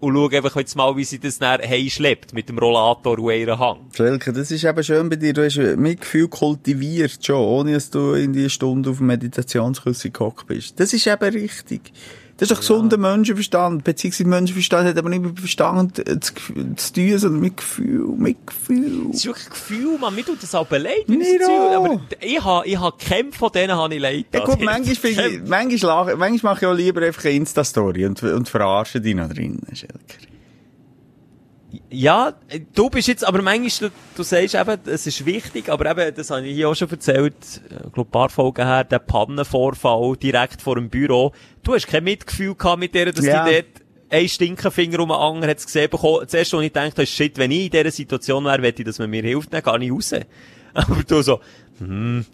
und 0.01 0.15
schaue 0.15 0.37
einfach 0.37 0.57
jetzt 0.57 0.77
mal, 0.77 0.97
wie 0.97 1.05
sie 1.05 1.19
das 1.19 1.39
dann 1.39 1.61
heimschleppt 1.61 2.33
mit 2.35 2.49
dem 2.49 2.59
Rollator 2.59 3.19
und 3.19 3.31
ihren 3.33 3.59
Hang. 3.59 3.87
Schelke, 3.95 4.33
das 4.33 4.51
ist 4.51 4.65
eben 4.65 4.85
schön 4.85 5.09
bei 5.09 5.17
dir. 5.17 5.33
Du 5.33 5.45
hast 5.45 5.57
Mitgefühl 5.57 6.29
kultiviert 6.29 7.25
schon, 7.25 7.37
ohne 7.37 7.75
dass 7.75 7.91
du 7.91 8.13
in 8.13 8.33
die 8.33 8.51
Stunde 8.51 8.91
auf 8.91 8.99
dem 8.99 9.07
Meditationskurs 9.07 10.07
gehockt 10.13 10.47
bist. 10.47 10.79
Das 10.79 10.93
ist 10.93 11.07
eben 11.07 11.31
richtig. 11.31 11.93
Das 12.39 12.51
ist 12.51 12.57
doch 12.57 12.61
gesunder 12.61 12.99
Menschenverstand. 12.99 13.83
Beziehungsweise 13.83 14.29
Menschenverstand 14.29 14.89
hat 14.89 14.99
aber 14.99 15.09
nicht 15.09 15.23
mit 15.23 15.39
Verstand 15.39 15.99
äh, 16.07 16.21
zu, 16.21 16.35
tun, 16.93 17.19
sondern 17.19 17.41
mit 17.41 17.57
Gefühl. 17.57 18.09
Mit 18.17 18.47
Gefühl. 18.47 19.07
Das 19.09 19.17
ist 19.17 19.27
wirklich 19.27 19.47
ein 19.47 19.51
Gefühl, 19.53 19.99
man, 19.99 20.15
mir 20.15 20.25
tut 20.25 20.43
das 20.43 20.55
auch 20.55 20.69
Zeug- 21.47 21.77
auch. 21.79 21.85
Aber 21.85 22.01
ich 22.21 22.45
habe, 22.45 22.67
ich 22.67 22.79
habe 22.79 22.97
Kämpfe 22.99 23.39
von 23.39 23.53
denen 23.53 23.75
habe 23.75 23.95
ich 23.95 24.01
leid. 24.01 24.27
Ja 24.35 24.45
gut, 24.45 24.61
manchmal, 24.61 25.11
ich, 25.11 25.41
manchmal, 25.47 26.07
lache, 26.07 26.17
manchmal 26.17 26.55
mache 26.55 26.65
ich 26.65 26.71
auch 26.71 26.75
lieber 26.75 27.03
einfach 27.03 27.25
eine 27.25 27.35
Insta-Story 27.35 28.05
und, 28.07 28.23
und 28.23 28.49
verarsche 28.49 29.01
dich 29.01 29.15
noch 29.15 29.29
drin, 29.29 29.59
Schelker. 29.73 29.97
Ja, 31.91 32.35
du 32.75 32.91
bist 32.91 33.09
jetzt, 33.09 33.25
aber 33.27 33.43
manchmal, 33.43 33.91
du, 33.91 33.97
du 34.17 34.23
sagst 34.23 34.55
eben, 34.55 34.79
es 34.87 35.07
ist 35.07 35.25
wichtig, 35.27 35.69
aber 35.69 35.91
eben, 35.91 36.15
das 36.15 36.31
habe 36.31 36.47
ich 36.47 36.55
hier 36.55 36.69
auch 36.69 36.75
schon 36.75 36.91
erzählt, 36.91 37.35
äh, 37.71 37.87
ich 37.87 37.93
glaube, 37.93 38.09
ein 38.09 38.13
paar 38.13 38.29
Folgen 38.29 38.67
her, 38.67 38.85
der 38.85 38.99
Pannenvorfall 38.99 40.17
direkt 40.17 40.63
vor 40.63 40.75
dem 40.77 40.89
Büro. 40.91 41.33
Du 41.63 41.75
hast 41.75 41.87
kein 41.87 42.05
Mitgefühl 42.05 42.55
gehabt 42.55 42.79
mit 42.81 42.95
der, 42.95 43.13
dass 43.13 43.25
Ja. 43.25 43.45
die 43.45 43.53
dort 43.55 43.67
ein 44.09 44.29
Stinkenfinger 44.29 45.01
um 45.01 45.09
den 45.09 45.17
anderen 45.17 45.51
hat 45.51 45.65
gesehen 45.65 45.91
bekommen. 45.91 46.29
Zuerst, 46.29 46.55
als 46.55 46.63
ich 46.63 46.73
gedacht 46.73 46.93
habe, 46.93 47.07
shit, 47.07 47.37
wenn 47.39 47.51
ich 47.51 47.65
in 47.65 47.71
dieser 47.71 47.91
Situation 47.91 48.45
wäre, 48.45 48.63
wette 48.63 48.83
ich, 48.83 48.87
dass 48.87 48.99
man 49.01 49.11
mir 49.11 49.23
hilft, 49.23 49.53
dann 49.53 49.63
gehe 49.63 49.85
ich 49.87 49.93
raus. 49.93 50.13
Aber 50.75 51.03
du 51.03 51.23
so, 51.23 51.41
hm, 51.79 52.25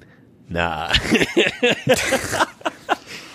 nein. 0.49 0.91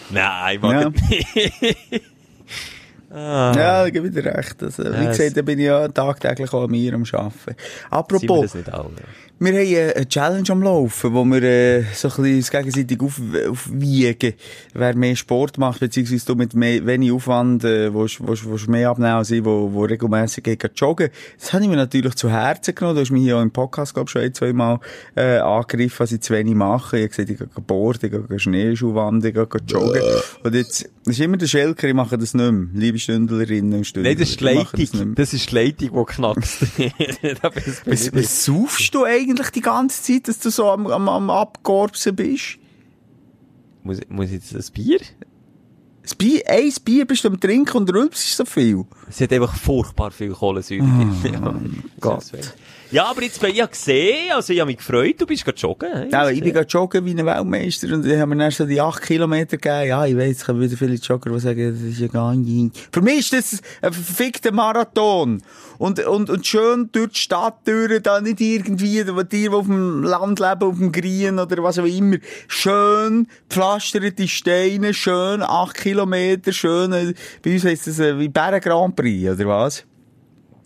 nein, 0.10 0.55
ich 0.55 0.62
mag 0.62 0.82
Ja. 0.82 0.91
es 1.36 2.01
nicht. 3.10 3.58
Ja, 3.60 3.84
da 3.84 3.89
gebe 3.89 4.08
ich 4.08 4.14
dir 4.14 4.26
recht. 4.26 4.62
Also, 4.62 4.84
wie 4.84 4.88
Ja, 4.88 5.10
gesagt, 5.12 5.38
da 5.38 5.41
bin 5.41 5.60
ich 5.60 5.66
ja 5.66 5.88
tagtäglich 5.88 6.51
auch 6.53 6.64
an 6.64 6.72
mir 6.72 6.93
am 6.93 7.03
Arbeiten. 7.12 7.55
Apropos? 7.89 8.55
Wir 9.40 9.54
haben 9.54 9.96
eine 9.96 10.08
Challenge 10.10 10.50
am 10.50 10.64
Laufen, 10.64 11.14
wo 11.14 11.24
wir 11.26 11.44
äh, 11.44 11.84
so 11.94 12.08
ein 12.08 12.16
bisschen 12.16 12.36
uns 12.38 12.52
gegenseitig 12.52 13.00
auf, 13.02 13.22
aufwiegen, 13.50 14.34
wer 14.74 14.96
mehr 14.96 15.16
Sport 15.16 15.58
macht, 15.58 15.80
beziehungsweise 15.80 16.26
du 16.26 16.36
mit 16.36 16.56
mehr, 16.56 16.86
wenig 16.86 17.12
Aufwand 17.12 17.64
äh, 17.64 17.94
willst, 17.94 18.26
willst, 18.26 18.50
willst 18.50 18.68
mehr 18.68 18.90
abnehmen 18.90 19.12
als 19.14 19.30
ich, 19.30 19.46
wo, 19.46 19.72
wo 19.74 19.84
regelmässig 19.84 20.44
geht 20.44 20.72
joggen. 20.76 21.10
Das 21.40 21.54
habe 21.54 21.64
ich 21.64 21.70
mir 21.70 21.76
natürlich 21.76 22.16
zu 22.16 22.30
Herzen 22.32 22.74
genommen. 22.74 22.96
Du 22.96 23.02
hast 23.02 23.12
mich 23.12 23.22
hier 23.24 23.38
auch 23.38 23.42
im 23.42 23.52
Podcast, 23.52 23.94
glaube 23.94 24.08
ich, 24.08 24.12
schon 24.12 24.22
ein, 24.24 24.34
zwei 24.34 24.54
Mal 24.54 24.80
äh, 25.16 25.38
angegriffen, 25.38 26.00
was 26.00 26.12
ich 26.12 26.22
zu 26.22 26.34
wenig 26.34 26.56
mache. 26.56 26.98
Ich 26.98 27.04
habe 27.04 27.10
gesagt, 27.10 27.30
ich 27.30 27.38
gehe 27.38 27.64
boarden, 27.66 28.12
ich 28.22 28.28
gehe 28.30 28.40
Schneeschuhwandern, 28.40 29.30
ich 29.30 29.36
gehe 29.36 29.62
joggen. 29.68 30.02
Und 30.44 30.56
jetzt, 30.56 30.90
das 31.06 31.14
ist 31.14 31.20
immer 31.22 31.38
der 31.38 31.48
Schelker, 31.48 31.88
ich 31.88 31.94
mache 31.94 32.18
das 32.18 32.34
nicht 32.34 32.52
mehr. 32.52 32.68
Liebe 32.74 32.98
Stündlerinnen 32.98 33.74
und 33.76 33.86
Stündler. 33.86 34.10
Nein, 34.12 34.20
das 34.20 34.30
ist 34.30 34.40
die 34.42 34.46
das 34.46 34.54
Leitung. 34.56 35.06
mehr. 35.06 35.16
Das 35.16 35.34
ist 35.34 35.52
die 35.52 35.56
Leitung, 35.56 35.90
die 36.08 36.14
knackst. 36.14 36.58
Da 37.42 37.52
Was, 37.86 37.86
nicht. 37.86 38.16
was 38.16 38.46
saufst 38.46 38.94
du 38.96 39.04
eigentlich 39.04 39.27
die 39.36 39.62
ganze 39.62 40.02
Zeit, 40.02 40.28
dass 40.28 40.40
du 40.40 40.50
so 40.50 40.70
am, 40.70 40.88
am, 40.88 41.08
am 41.10 41.30
Abkorbsen 41.30 42.16
bist? 42.16 42.58
Muss, 43.84 44.00
muss 44.10 44.28
ich 44.28 44.34
jetzt 44.34 44.56
ein 44.56 44.74
Bier? 44.74 45.00
Das 46.04 46.16
Bier, 46.16 46.42
ein 46.48 46.74
Bier 46.86 47.06
bist 47.06 47.24
du 47.24 47.28
am 47.28 47.40
Trinken 47.40 47.78
und 47.78 47.94
rülpst 47.94 48.38
so 48.38 48.46
viel. 48.46 48.86
Es 49.10 49.20
hat 49.20 49.34
einfach 49.34 49.56
furchtbar 49.56 50.12
viel 50.12 50.32
Kohlensäure 50.32 50.84
drin. 50.84 51.14
Ja. 51.34 51.56
Gott. 52.00 52.32
Ja, 52.90 53.06
aber 53.06 53.22
jetzt 53.24 53.42
bin 53.42 53.50
ich 53.50 53.58
ja 53.58 53.66
gesehen, 53.66 54.32
also 54.34 54.54
ich 54.54 54.60
habe 54.60 54.68
mich 54.68 54.78
gefreut, 54.78 55.16
du 55.20 55.26
bist 55.26 55.44
gerade 55.44 55.58
joggen. 55.58 55.90
hey? 55.92 56.10
Ja, 56.10 56.30
ich 56.30 56.42
bin 56.42 56.54
gerade 56.54 56.68
joggen 56.68 57.06
wie 57.06 57.12
ein 57.12 57.26
Weltmeister 57.26 57.94
und 57.94 58.06
ich 58.06 58.18
habe 58.18 58.34
mir 58.34 58.44
dann 58.44 58.52
so 58.52 58.66
die 58.66 58.80
8 58.80 59.02
Kilometer 59.02 59.58
gegeben. 59.58 59.90
Ja, 59.90 60.06
ich 60.06 60.16
weiss, 60.16 60.38
es 60.38 60.46
kommen 60.46 60.62
wieder 60.62 60.78
viele 60.78 60.96
Jogger, 60.96 61.32
die 61.32 61.40
sagen, 61.40 61.74
das 61.74 61.82
ist 61.82 62.00
ja 62.00 62.08
gar 62.08 62.34
nicht. 62.34 62.78
Für 62.92 63.02
mich 63.02 63.32
ist 63.32 63.34
das 63.34 63.62
ein 63.82 63.92
verfickter 63.92 64.54
Marathon. 64.54 65.42
Und, 65.78 66.00
und, 66.06 66.30
und 66.30 66.48
schön 66.48 66.90
durch 66.92 67.10
die 67.10 67.20
Stadt 67.20 67.68
durch, 67.68 68.02
da 68.02 68.22
nicht 68.22 68.40
irgendwie, 68.40 69.04
die 69.04 69.26
die 69.26 69.50
auf 69.50 69.66
dem 69.66 70.04
Land 70.04 70.40
leben, 70.40 70.64
auf 70.64 70.78
dem 70.78 70.92
Grün 70.92 71.40
oder 71.40 71.62
was 71.62 71.80
auch 71.80 71.86
immer. 71.86 72.18
Schön 72.48 73.28
pflasterte 73.50 74.28
Steine, 74.28 74.94
schön 74.94 75.42
8 75.44 75.76
Kilometer, 75.76 76.54
schön, 76.54 76.94
äh, 76.94 77.14
bei 77.44 77.54
uns 77.54 77.66
heisst 77.66 77.88
das 77.88 78.00
äh, 78.00 78.18
wie 78.18 78.30
Bären 78.30 78.62
Grand 78.62 78.96
Prix, 78.96 79.30
oder 79.30 79.46
was? 79.48 79.84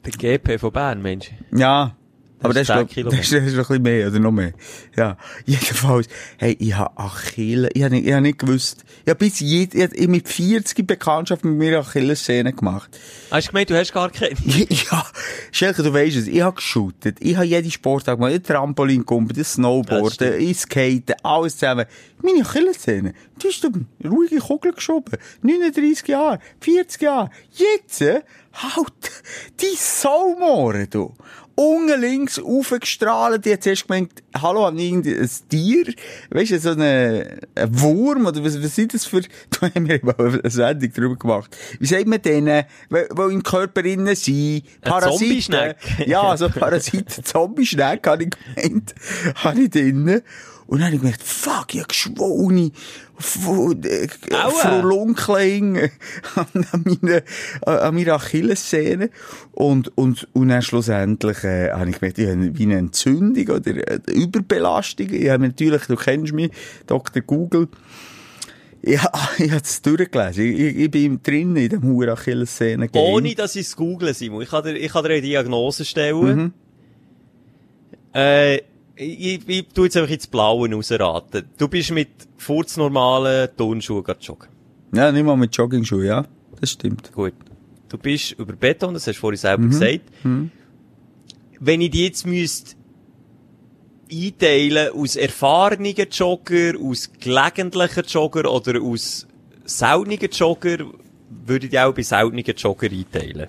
Der 0.05 0.11
GP 0.11 0.59
von 0.59 0.72
Bern, 0.72 1.01
Mensch. 1.01 1.32
Ja. 1.51 1.95
Aber 2.43 2.53
das 2.53 2.63
ist, 2.63 2.73
glaub, 2.73 2.89
10 2.89 3.05
das 3.05 3.13
ist, 3.13 3.33
das 3.33 3.43
ist 3.45 3.55
noch 3.55 3.69
ein 3.69 3.81
bisschen 3.81 3.83
mehr, 3.83 4.07
oder 4.07 4.19
noch 4.19 4.31
mehr. 4.31 4.53
Ja. 4.95 5.17
Jedenfalls, 5.45 6.07
hey, 6.37 6.55
ich 6.59 6.73
habe 6.73 6.97
Achille, 6.97 7.69
ich 7.73 7.83
habe 7.83 7.95
nicht, 7.95 8.07
ich 8.07 8.13
hab 8.13 8.21
nicht 8.21 8.39
gewusst, 8.39 8.83
ich 9.03 9.09
habe 9.09 9.19
bis 9.19 9.39
jed, 9.39 9.75
ich 9.75 9.83
hab 9.83 10.07
mit 10.07 10.27
40 10.27 10.85
Bekanntschaft 10.85 11.45
mit 11.45 11.55
mir 11.55 11.79
Achilles-Szene 11.79 12.53
gemacht. 12.53 12.97
Hast 13.29 13.47
du 13.47 13.51
gemeint, 13.51 13.69
du 13.69 13.77
hast 13.77 13.93
gar 13.93 14.09
keine? 14.09 14.31
Ja, 14.91 15.05
Schelke, 15.51 15.83
du 15.83 15.93
weisst 15.93 16.17
es, 16.17 16.27
ich 16.27 16.41
habe 16.41 16.55
geshootet, 16.55 17.17
ich 17.19 17.35
habe 17.35 17.45
jede 17.45 17.69
Sportart 17.69 18.17
gemacht, 18.17 18.33
ich 18.33 18.41
Trampolin 18.41 19.05
kumpel, 19.05 19.35
das 19.37 19.53
Snowboarden, 19.53 20.39
ich 20.39 20.59
skaten, 20.59 21.15
alles 21.23 21.57
zusammen. 21.57 21.85
Meine 22.21 22.41
Achillessehne, 22.41 23.13
die 23.41 23.47
ist 23.47 23.65
um 23.65 23.87
ruhige 24.03 24.37
Kugel 24.37 24.73
geschoben. 24.73 25.17
39 25.41 26.07
Jahre, 26.07 26.39
40 26.59 27.01
Jahre. 27.01 27.29
Jetzt, 27.51 28.01
äh, 28.01 28.21
halt, 28.53 29.11
die 29.59 29.75
Saumore, 29.75 30.87
du. 30.87 31.13
Unten 31.53 31.99
links 31.99 32.39
aufgestrahlt, 32.39 33.45
die 33.45 33.53
hat 33.53 33.63
zuerst 33.63 33.87
gemeint, 33.87 34.23
hallo, 34.35 34.65
haben 34.65 34.79
irgendein 34.79 35.29
Tier? 35.49 35.93
Weisst 36.29 36.51
du, 36.51 36.59
so 36.59 36.69
eine, 36.71 37.39
ein 37.55 37.81
Wurm, 37.81 38.25
oder 38.25 38.43
was, 38.43 38.61
was 38.63 38.73
sind 38.73 38.93
das 38.93 39.05
für, 39.05 39.21
da 39.49 39.69
haben 39.75 39.87
wir 39.87 39.99
mal 40.03 40.15
eine 40.17 40.49
Sendung 40.49 40.93
drüber 40.93 41.15
gemacht. 41.17 41.55
Wie 41.77 41.85
sagt 41.85 42.07
man 42.07 42.21
denen, 42.21 42.63
die 42.89 43.33
im 43.33 43.43
Körper 43.43 43.83
innen 43.83 44.15
sind? 44.15 44.63
Zombieschneck. 44.83 45.75
Ja, 46.07 46.35
so 46.37 46.49
Parasiten, 46.49 47.23
Zombie-Schneck, 47.23 48.07
habe 48.07 48.23
ich 48.23 48.29
gemeint, 48.31 48.95
habe 49.35 49.61
ich 49.61 49.69
drinnen. 49.69 50.21
Und 50.72 50.80
dann 50.80 50.88
habe 50.88 50.95
ich 50.95 51.01
gedacht, 51.01 51.22
fuck, 51.22 51.74
ich 51.74 51.82
habe 51.82 51.89
geschwollene, 51.89 52.72
äh, 53.84 54.07
Aua. 54.34 54.51
Frohlunklein 54.51 55.91
an, 56.36 56.65
an 56.72 56.86
meiner, 56.86 57.24
an 57.65 57.93
meiner 57.93 58.13
Achillessehne. 58.13 59.09
Und, 59.51 59.91
und, 59.97 60.30
und 60.32 60.47
dann 60.47 60.61
schlussendlich, 60.61 61.43
äh, 61.43 61.72
habe 61.72 61.89
ich 61.89 61.99
gemerkt, 61.99 62.19
ich 62.19 62.30
habe 62.30 62.57
wie 62.57 62.63
eine 62.63 62.78
Entzündung 62.78 63.57
oder 63.57 63.69
eine 63.69 64.01
Überbelastung. 64.13 65.09
Ich 65.09 65.30
habe 65.30 65.45
natürlich, 65.45 65.82
du 65.88 65.97
kennst 65.97 66.32
mich, 66.32 66.51
Dr. 66.88 67.22
Google. 67.22 67.67
Ja, 68.82 69.11
ich 69.39 69.51
habe 69.51 69.61
es 69.61 69.82
durchgelesen. 69.82 70.45
Ich, 70.45 70.57
ich, 70.57 70.78
ich 70.78 70.91
bin 70.91 71.22
drin 71.22 71.53
in 71.57 71.67
dem 71.67 71.84
Huren 71.84 72.11
Achillessehne. 72.11 72.88
Ohne, 72.93 73.36
dass 73.36 73.57
ich 73.57 73.67
es 73.67 73.76
google, 73.76 74.13
Simon. 74.13 74.41
Ich 74.41 74.49
kann 74.49 74.63
dir, 74.63 74.78
ich 74.78 74.93
kann 74.93 75.03
dir 75.03 75.09
eine 75.09 75.22
Diagnose 75.22 75.84
stellen. 75.84 76.38
Mhm. 76.38 76.53
Äh, 78.13 78.70
ich, 78.95 79.47
ich 79.47 79.67
tu 79.73 79.83
jetzt 79.83 79.97
einfach 79.97 80.11
ins 80.11 80.27
Blaue 80.27 80.69
rausraten. 80.71 81.45
Du 81.57 81.67
bist 81.67 81.91
mit 81.91 82.09
furznormalen 82.37 83.49
Turnschuhen 83.57 84.03
gerade 84.03 84.19
joggen. 84.21 84.49
Ja, 84.93 85.11
nicht 85.11 85.23
mal 85.25 85.37
mit 85.37 85.55
Joggingschuhen, 85.55 86.05
ja. 86.05 86.25
Das 86.59 86.71
stimmt. 86.71 87.11
Gut. 87.13 87.33
Du 87.89 87.97
bist 87.97 88.33
über 88.33 88.53
Beton, 88.53 88.93
das 88.93 89.07
hast 89.07 89.15
du 89.15 89.19
vorhin 89.19 89.37
selber 89.37 89.63
Mhm. 89.63 89.69
gesagt. 89.69 90.01
Wenn 91.59 91.81
ich 91.81 91.91
die 91.91 92.05
jetzt 92.05 92.25
müsste 92.25 92.75
einteilen 94.11 94.91
aus 94.93 95.15
erfahrenen 95.15 95.95
Jogger, 96.11 96.73
aus 96.81 97.09
gelegentlichen 97.19 98.03
Jogger 98.05 98.51
oder 98.51 98.81
aus 98.81 99.25
seltenen 99.65 100.29
Jogger, 100.31 100.77
würde 101.45 101.67
ich 101.67 101.79
auch 101.79 101.93
bei 101.93 102.01
seltenen 102.03 102.43
Jogger 102.43 102.89
einteilen. 102.91 103.47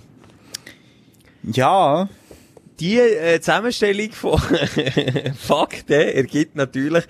Ja. 1.42 2.08
Die 2.82 2.98
äh, 2.98 3.40
Zusammenstellung 3.40 4.10
von 4.10 4.40
Fakten 5.38 5.92
ergibt 5.92 6.56
natürlich, 6.56 7.04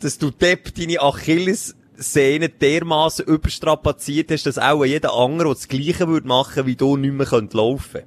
dass 0.00 0.18
du 0.18 0.32
Depp 0.32 0.74
deine 0.74 1.00
Achillessehne 1.00 2.48
dermaßen 2.48 3.26
überstrapaziert 3.26 4.32
hast, 4.32 4.46
dass 4.46 4.58
auch 4.58 4.84
jeder 4.84 5.14
andere, 5.14 5.44
der 5.44 5.54
das 5.54 5.68
Gleiche 5.68 6.08
würde 6.08 6.26
machen, 6.26 6.66
wie 6.66 6.74
du 6.74 6.96
nicht 6.96 7.14
mehr 7.14 7.48
laufen 7.52 8.02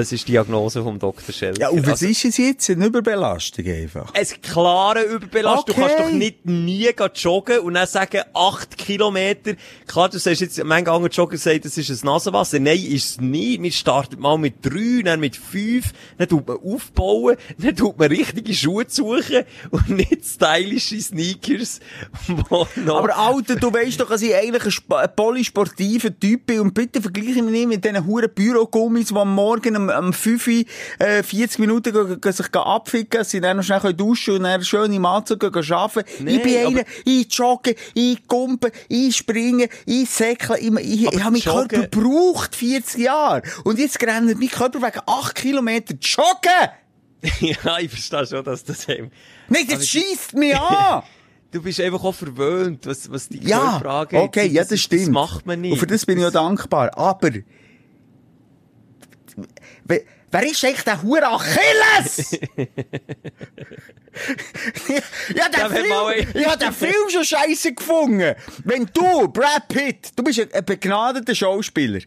Das 0.00 0.12
ist 0.12 0.26
die 0.28 0.32
Diagnose 0.32 0.82
vom 0.82 0.98
Dr. 0.98 1.32
Schelker. 1.34 1.60
Ja, 1.60 1.68
und 1.68 1.82
was 1.82 1.92
Also, 2.02 2.06
ist 2.06 2.24
es 2.24 2.36
jetzt? 2.38 2.70
Eine 2.70 2.86
Überbelastung 2.86 3.66
einfach. 3.66 4.10
es 4.14 4.40
klare 4.40 5.02
Überbelastung. 5.02 5.64
Du 5.66 5.72
Okay. 5.72 5.80
kannst 5.82 5.98
doch 5.98 6.10
nicht 6.10 6.46
nie 6.46 6.88
joggen 7.14 7.58
und 7.60 7.74
dann 7.74 7.86
sagen, 7.86 8.22
acht 8.32 8.78
Kilometer. 8.78 9.52
Klar, 9.86 10.08
du 10.08 10.18
sagst 10.18 10.40
jetzt, 10.40 10.62
manche 10.64 10.90
andere 10.90 11.10
Jogger 11.12 11.36
sagen, 11.36 11.60
das 11.62 11.76
ist 11.76 11.90
ein 11.90 12.06
Nasenwasser. 12.06 12.58
Nein, 12.60 12.82
ist 12.82 13.10
es 13.10 13.20
nicht. 13.20 13.62
Wir 13.62 13.72
starten 13.72 14.20
mal 14.20 14.38
mit 14.38 14.64
drei, 14.64 15.02
dann 15.04 15.20
mit 15.20 15.36
fünf, 15.36 15.92
dann 16.16 16.28
tut 16.28 16.48
man 16.48 16.56
aufbauen, 16.56 17.36
dann 17.58 17.76
tut 17.76 17.98
man 17.98 18.08
richtige 18.08 18.54
Schuhe 18.54 18.84
suchen 18.88 19.44
und 19.70 19.90
nicht 19.90 20.24
stylische 20.24 20.98
Sneakers. 21.00 21.80
Aber 22.50 23.18
Alter, 23.18 23.56
du 23.56 23.72
weißt 23.72 24.00
doch, 24.00 24.08
dass 24.08 24.22
ich 24.22 24.34
eigentlich 24.34 24.80
ein 24.88 25.08
polysportiver 25.14 26.18
Typ 26.18 26.46
bin 26.46 26.60
und 26.60 26.74
bitte 26.74 27.02
vergleiche 27.02 27.42
mich 27.42 27.52
nicht 27.52 27.68
mit 27.68 27.84
diesen 27.84 28.06
huren 28.06 28.30
Bürogummis, 28.34 29.08
die 29.08 29.14
am 29.14 29.34
Morgen 29.34 29.76
am, 29.76 29.89
am 29.90 30.12
5 30.12 30.46
Uhr, 30.46 30.64
äh, 30.98 31.22
40 31.22 31.58
Minuten 31.58 31.92
gehen, 31.92 32.20
gehen 32.20 32.32
sich 32.32 32.54
abficken, 32.54 33.24
sie 33.24 33.40
dann 33.40 33.58
noch 33.58 33.64
schnell 33.64 33.94
duschen 33.94 34.36
und 34.36 34.42
dann 34.44 34.62
schön 34.64 34.92
im 34.92 35.04
Anzug 35.06 35.40
gehen 35.40 35.52
gehen 35.52 35.72
arbeiten. 35.72 36.24
Nee, 36.24 36.36
ich 36.36 36.42
bin 36.42 36.66
einer, 36.66 36.84
ich 37.04 37.32
jogge, 37.32 37.74
ich 37.94 38.26
kumpe, 38.26 38.70
ich 38.88 39.16
springe, 39.16 39.68
ich 39.86 40.08
säckle, 40.08 40.58
ich, 40.58 40.72
ich, 40.72 41.02
ich 41.12 41.22
habe 41.22 41.32
meinen 41.32 41.42
Körper 41.42 41.68
gebraucht, 41.68 42.54
40 42.56 43.00
Jahre. 43.00 43.42
Und 43.64 43.78
jetzt 43.78 44.00
rennt 44.02 44.38
mein 44.38 44.48
Körper 44.48 44.80
wegen 44.80 45.00
8 45.06 45.34
Kilometer 45.34 45.94
joggen! 46.00 46.70
ja, 47.40 47.78
ich 47.78 47.90
verstehe 47.90 48.26
schon, 48.26 48.44
dass 48.44 48.64
das 48.64 48.88
eben... 48.88 49.10
Nein, 49.48 49.66
das 49.68 49.86
schießt 49.86 50.34
mich 50.34 50.56
an! 50.56 51.02
Du 51.52 51.60
bist 51.60 51.80
einfach 51.80 52.04
auch 52.04 52.14
verwöhnt, 52.14 52.86
was, 52.86 53.10
was 53.10 53.28
die 53.28 53.40
Ja, 53.44 53.80
Körper 53.80 53.90
angeht. 53.90 54.20
okay, 54.20 54.46
ja, 54.46 54.62
das 54.64 54.78
stimmt. 54.80 55.02
Das 55.02 55.08
macht 55.08 55.46
man 55.46 55.60
nicht. 55.60 55.72
Und 55.72 55.78
für 55.78 55.86
das 55.88 56.06
bin 56.06 56.16
ich 56.18 56.24
auch 56.24 56.30
dankbar. 56.30 56.96
Aber, 56.96 57.30
wer, 59.84 60.00
ist 60.44 60.64
eigentlich 60.64 60.84
der 60.84 61.02
Hure 61.02 61.26
Achilles? 61.26 62.32
ja, 65.34 65.48
der 65.48 65.68
mal 65.88 66.14
Film, 66.14 66.44
hab 66.44 66.58
den 66.58 66.72
Film 66.72 67.10
schon 67.10 67.24
scheiße 67.24 67.74
gefunden. 67.74 68.34
Wenn 68.64 68.86
du, 68.92 69.28
Brad 69.28 69.68
Pitt, 69.68 70.10
du 70.16 70.22
bist 70.22 70.40
ein, 70.40 70.52
ein 70.52 70.64
begnadeter 70.64 71.34
Schauspieler. 71.34 72.00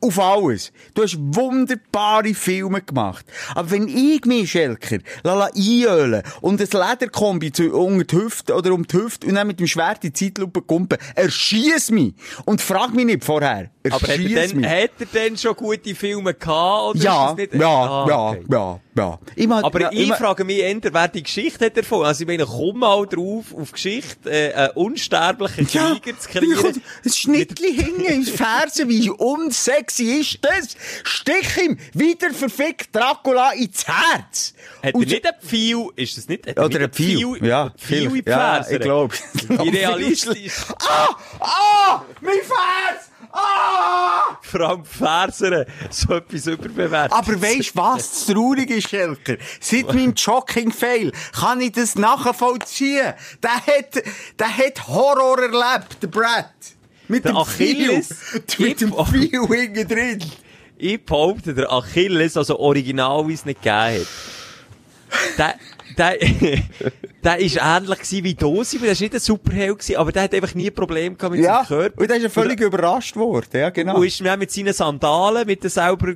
Auf 0.00 0.18
alles. 0.18 0.72
Du 0.94 1.02
hast 1.02 1.16
wunderbare 1.18 2.34
Filme 2.34 2.82
gemacht. 2.82 3.24
Aber 3.54 3.70
wenn 3.70 3.88
ich 3.88 4.24
mich, 4.24 4.50
Schelker, 4.50 4.98
lala 5.22 5.50
einölen 5.54 6.22
und 6.40 6.60
ein 6.60 6.68
Lederkombi 6.70 7.52
zu, 7.52 7.72
unter 7.72 8.04
die 8.04 8.16
Hüfte 8.16 8.54
oder 8.54 8.72
um 8.72 8.86
die 8.86 8.96
Hüfte 8.96 9.26
und 9.26 9.34
dann 9.34 9.46
mit 9.46 9.58
dem 9.60 9.66
Schwert 9.66 10.04
in 10.04 10.12
die 10.12 10.24
Zeitlupe 10.26 10.62
kumpen, 10.62 10.98
erschiess 11.14 11.90
mich. 11.90 12.14
Und 12.44 12.60
frag 12.60 12.94
mich 12.94 13.06
nicht 13.06 13.24
vorher. 13.24 13.70
Aber 13.84 13.94
hat 13.94 14.08
er, 14.08 14.18
denn, 14.18 14.60
mich. 14.60 14.66
hat 14.68 14.90
er 14.98 15.06
denn 15.06 15.36
schon 15.36 15.54
gute 15.54 15.94
Filme 15.94 16.34
gehabt? 16.34 16.96
Oder 16.96 16.98
Ja, 16.98 17.36
ja, 17.38 17.86
Ah, 17.86 18.06
ja, 18.08 18.28
okay. 18.30 18.44
ja, 18.50 18.56
Ja. 18.58 18.80
Ich 19.34 19.46
mag, 19.46 19.64
Aber 19.64 19.80
ja, 19.80 19.90
ich 19.92 20.08
mag- 20.08 20.18
frage 20.18 20.44
mich 20.44 20.58
eher, 20.58 20.78
wer 20.82 21.08
die 21.08 21.22
Geschichte 21.22 21.66
hat 21.66 21.76
davon. 21.76 22.06
Also 22.06 22.22
ich 22.22 22.26
meine, 22.26 22.46
komm 22.46 22.78
mal 22.78 23.06
drauf, 23.06 23.46
auf 23.54 23.72
Geschichte, 23.72 24.30
äh, 24.30 24.52
einen 24.54 24.70
unsterblichen 24.70 25.66
Krieger 25.66 26.18
zu 26.18 26.28
Wie 26.28 26.38
kreieren. 26.38 26.82
Ein 27.04 27.12
Schnittli 27.12 27.74
hingen 27.74 28.04
ins 28.06 28.30
Fersen, 28.30 28.88
wie 28.88 29.10
unsexy 29.10 30.20
ist 30.20 30.38
das? 30.42 30.76
Stich 31.04 31.56
ihm 31.64 31.78
wieder 31.92 32.30
verfickt 32.32 32.94
Dracula 32.94 33.52
ins 33.52 33.86
Herz. 33.86 34.54
Hat 34.82 34.90
er 34.90 34.94
Und- 34.94 35.08
nicht 35.08 35.26
ein 35.26 35.34
Pfeil, 35.42 35.88
ist 35.96 36.16
das 36.16 36.28
nicht, 36.28 36.46
er 36.46 36.64
Oder 36.64 36.80
ein 36.80 36.90
Pfeil. 36.92 37.36
Ja, 37.42 37.64
ein 37.64 37.72
Pfeil 37.76 38.04
in 38.04 38.12
die 38.24 38.30
ja, 38.30 38.66
ich 38.68 38.80
glaube. 38.80 39.14
Wie 39.48 39.68
realistisch. 39.68 40.54
Ah! 40.88 41.08
Ah! 41.40 42.02
Mein 42.20 42.34
Vers! 42.36 43.10
Ah! 43.36 44.38
Vor 44.42 44.60
allem 44.60 44.82
die 44.82 44.88
Fersen, 44.88 45.64
so 45.90 46.14
etwas 46.14 46.46
überbewertet. 46.46 47.12
Aber 47.12 47.42
weisst 47.42 47.76
was 47.76 48.10
das 48.10 48.26
Traurige 48.26 48.74
ist, 48.76 48.88
Schelker? 48.88 49.36
Seit 49.60 49.92
meinem 49.92 50.14
Jogging-Fail 50.14 51.12
kann 51.32 51.60
ich 51.60 51.72
das 51.72 51.96
nachvollziehen. 51.96 53.14
Der 53.42 53.54
hat, 53.54 54.02
der 54.38 54.56
hat 54.56 54.88
Horror 54.88 55.38
erlebt, 55.40 56.02
der 56.02 56.08
Brad. 56.08 56.52
Mit 57.08 57.24
Der 57.24 57.32
dem 57.32 57.38
Achilles. 57.38 58.08
Pfeil. 58.08 58.42
Mit 58.68 58.80
dem 58.80 58.92
Pfeil 58.92 59.46
hinten 59.46 59.88
drin. 59.88 60.24
Ich 60.78 61.04
behaupte, 61.04 61.54
der 61.54 61.72
Achilles, 61.72 62.36
also 62.36 62.58
original, 62.58 63.26
wie 63.28 63.34
es 63.34 63.44
nicht 63.44 63.62
gegeben 63.62 64.04
hat, 64.04 65.38
der, 65.38 65.54
der, 65.96 66.16
der 67.24 67.38
ist 67.38 67.58
ähnlich 67.60 67.98
gewesen 67.98 68.24
wie 68.24 68.34
Dosi, 68.34 68.80
weil 68.80 68.88
der 68.88 68.96
war 68.96 69.02
nicht 69.02 69.14
ein 69.14 69.20
Superheld 69.20 69.78
gewesen, 69.78 69.96
aber 69.96 70.12
der 70.12 70.22
hat 70.22 70.34
einfach 70.34 70.54
nie 70.54 70.68
ein 70.68 70.74
Problem 70.74 71.16
gehabt 71.16 71.34
mit 71.34 71.44
Ja, 71.44 71.64
seinem 71.64 71.66
Körper. 71.66 72.00
und 72.02 72.10
da 72.10 72.14
ist 72.14 72.22
er 72.24 72.30
völlig 72.30 72.60
überrascht 72.60 73.16
worden. 73.16 73.48
Ja, 73.52 73.70
genau. 73.70 73.96
Und 73.96 74.06
ist 74.06 74.20
mit 74.20 74.50
seinen 74.50 74.72
Sandalen, 74.72 75.46
mit 75.46 75.62
den 75.62 75.70
selber 75.70 76.14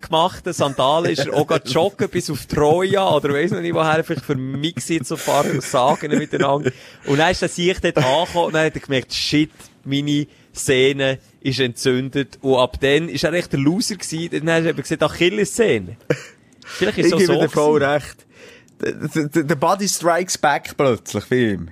gemachten 0.00 0.52
Sandalen, 0.52 1.10
ist 1.12 1.26
er 1.26 1.34
auch 1.34 1.46
gerade 1.46 1.68
joggen 1.70 2.08
bis 2.08 2.30
auf 2.30 2.46
Troja, 2.46 3.08
oder 3.10 3.32
weiss 3.32 3.50
noch 3.50 3.60
nicht 3.60 3.74
woher, 3.74 4.02
vielleicht 4.04 4.24
vermix 4.24 4.88
jetzt 4.88 5.08
so 5.08 5.16
ein 5.16 5.20
paar 5.20 5.44
Sagen 5.60 6.16
miteinander. 6.16 6.70
Und 7.06 7.18
dann 7.18 7.30
ist 7.30 7.42
der 7.42 7.48
Sieg 7.48 7.80
dort 7.80 7.98
angekommen, 7.98 8.46
und 8.46 8.54
dann 8.54 8.66
hat 8.66 8.74
er 8.74 8.80
gemerkt, 8.80 9.12
shit, 9.12 9.50
meine 9.84 10.26
Sehne 10.52 11.18
ist 11.40 11.58
entzündet, 11.60 12.38
und 12.42 12.56
ab 12.58 12.76
dann 12.80 13.08
ist 13.08 13.24
er 13.24 13.32
echt 13.32 13.52
der 13.52 13.60
Loser 13.60 13.96
gewesen, 13.96 14.30
dann 14.44 14.54
hat 14.54 14.64
er 14.64 14.70
eben 14.70 14.82
gesagt, 14.82 15.02
Achilles-Sehne. 15.02 15.96
Vielleicht 16.64 16.98
ist 16.98 17.06
ich 17.06 17.12
es 17.12 17.18
gebe 17.18 17.32
so 17.32 17.38
der 17.40 17.50
Frau 17.50 17.72
recht. 17.72 18.24
Der 18.82 19.44
der 19.44 19.54
Body 19.54 19.88
strikes 19.88 20.36
back 20.38 20.76
plötzlich 20.76 21.30
ihn. 21.30 21.70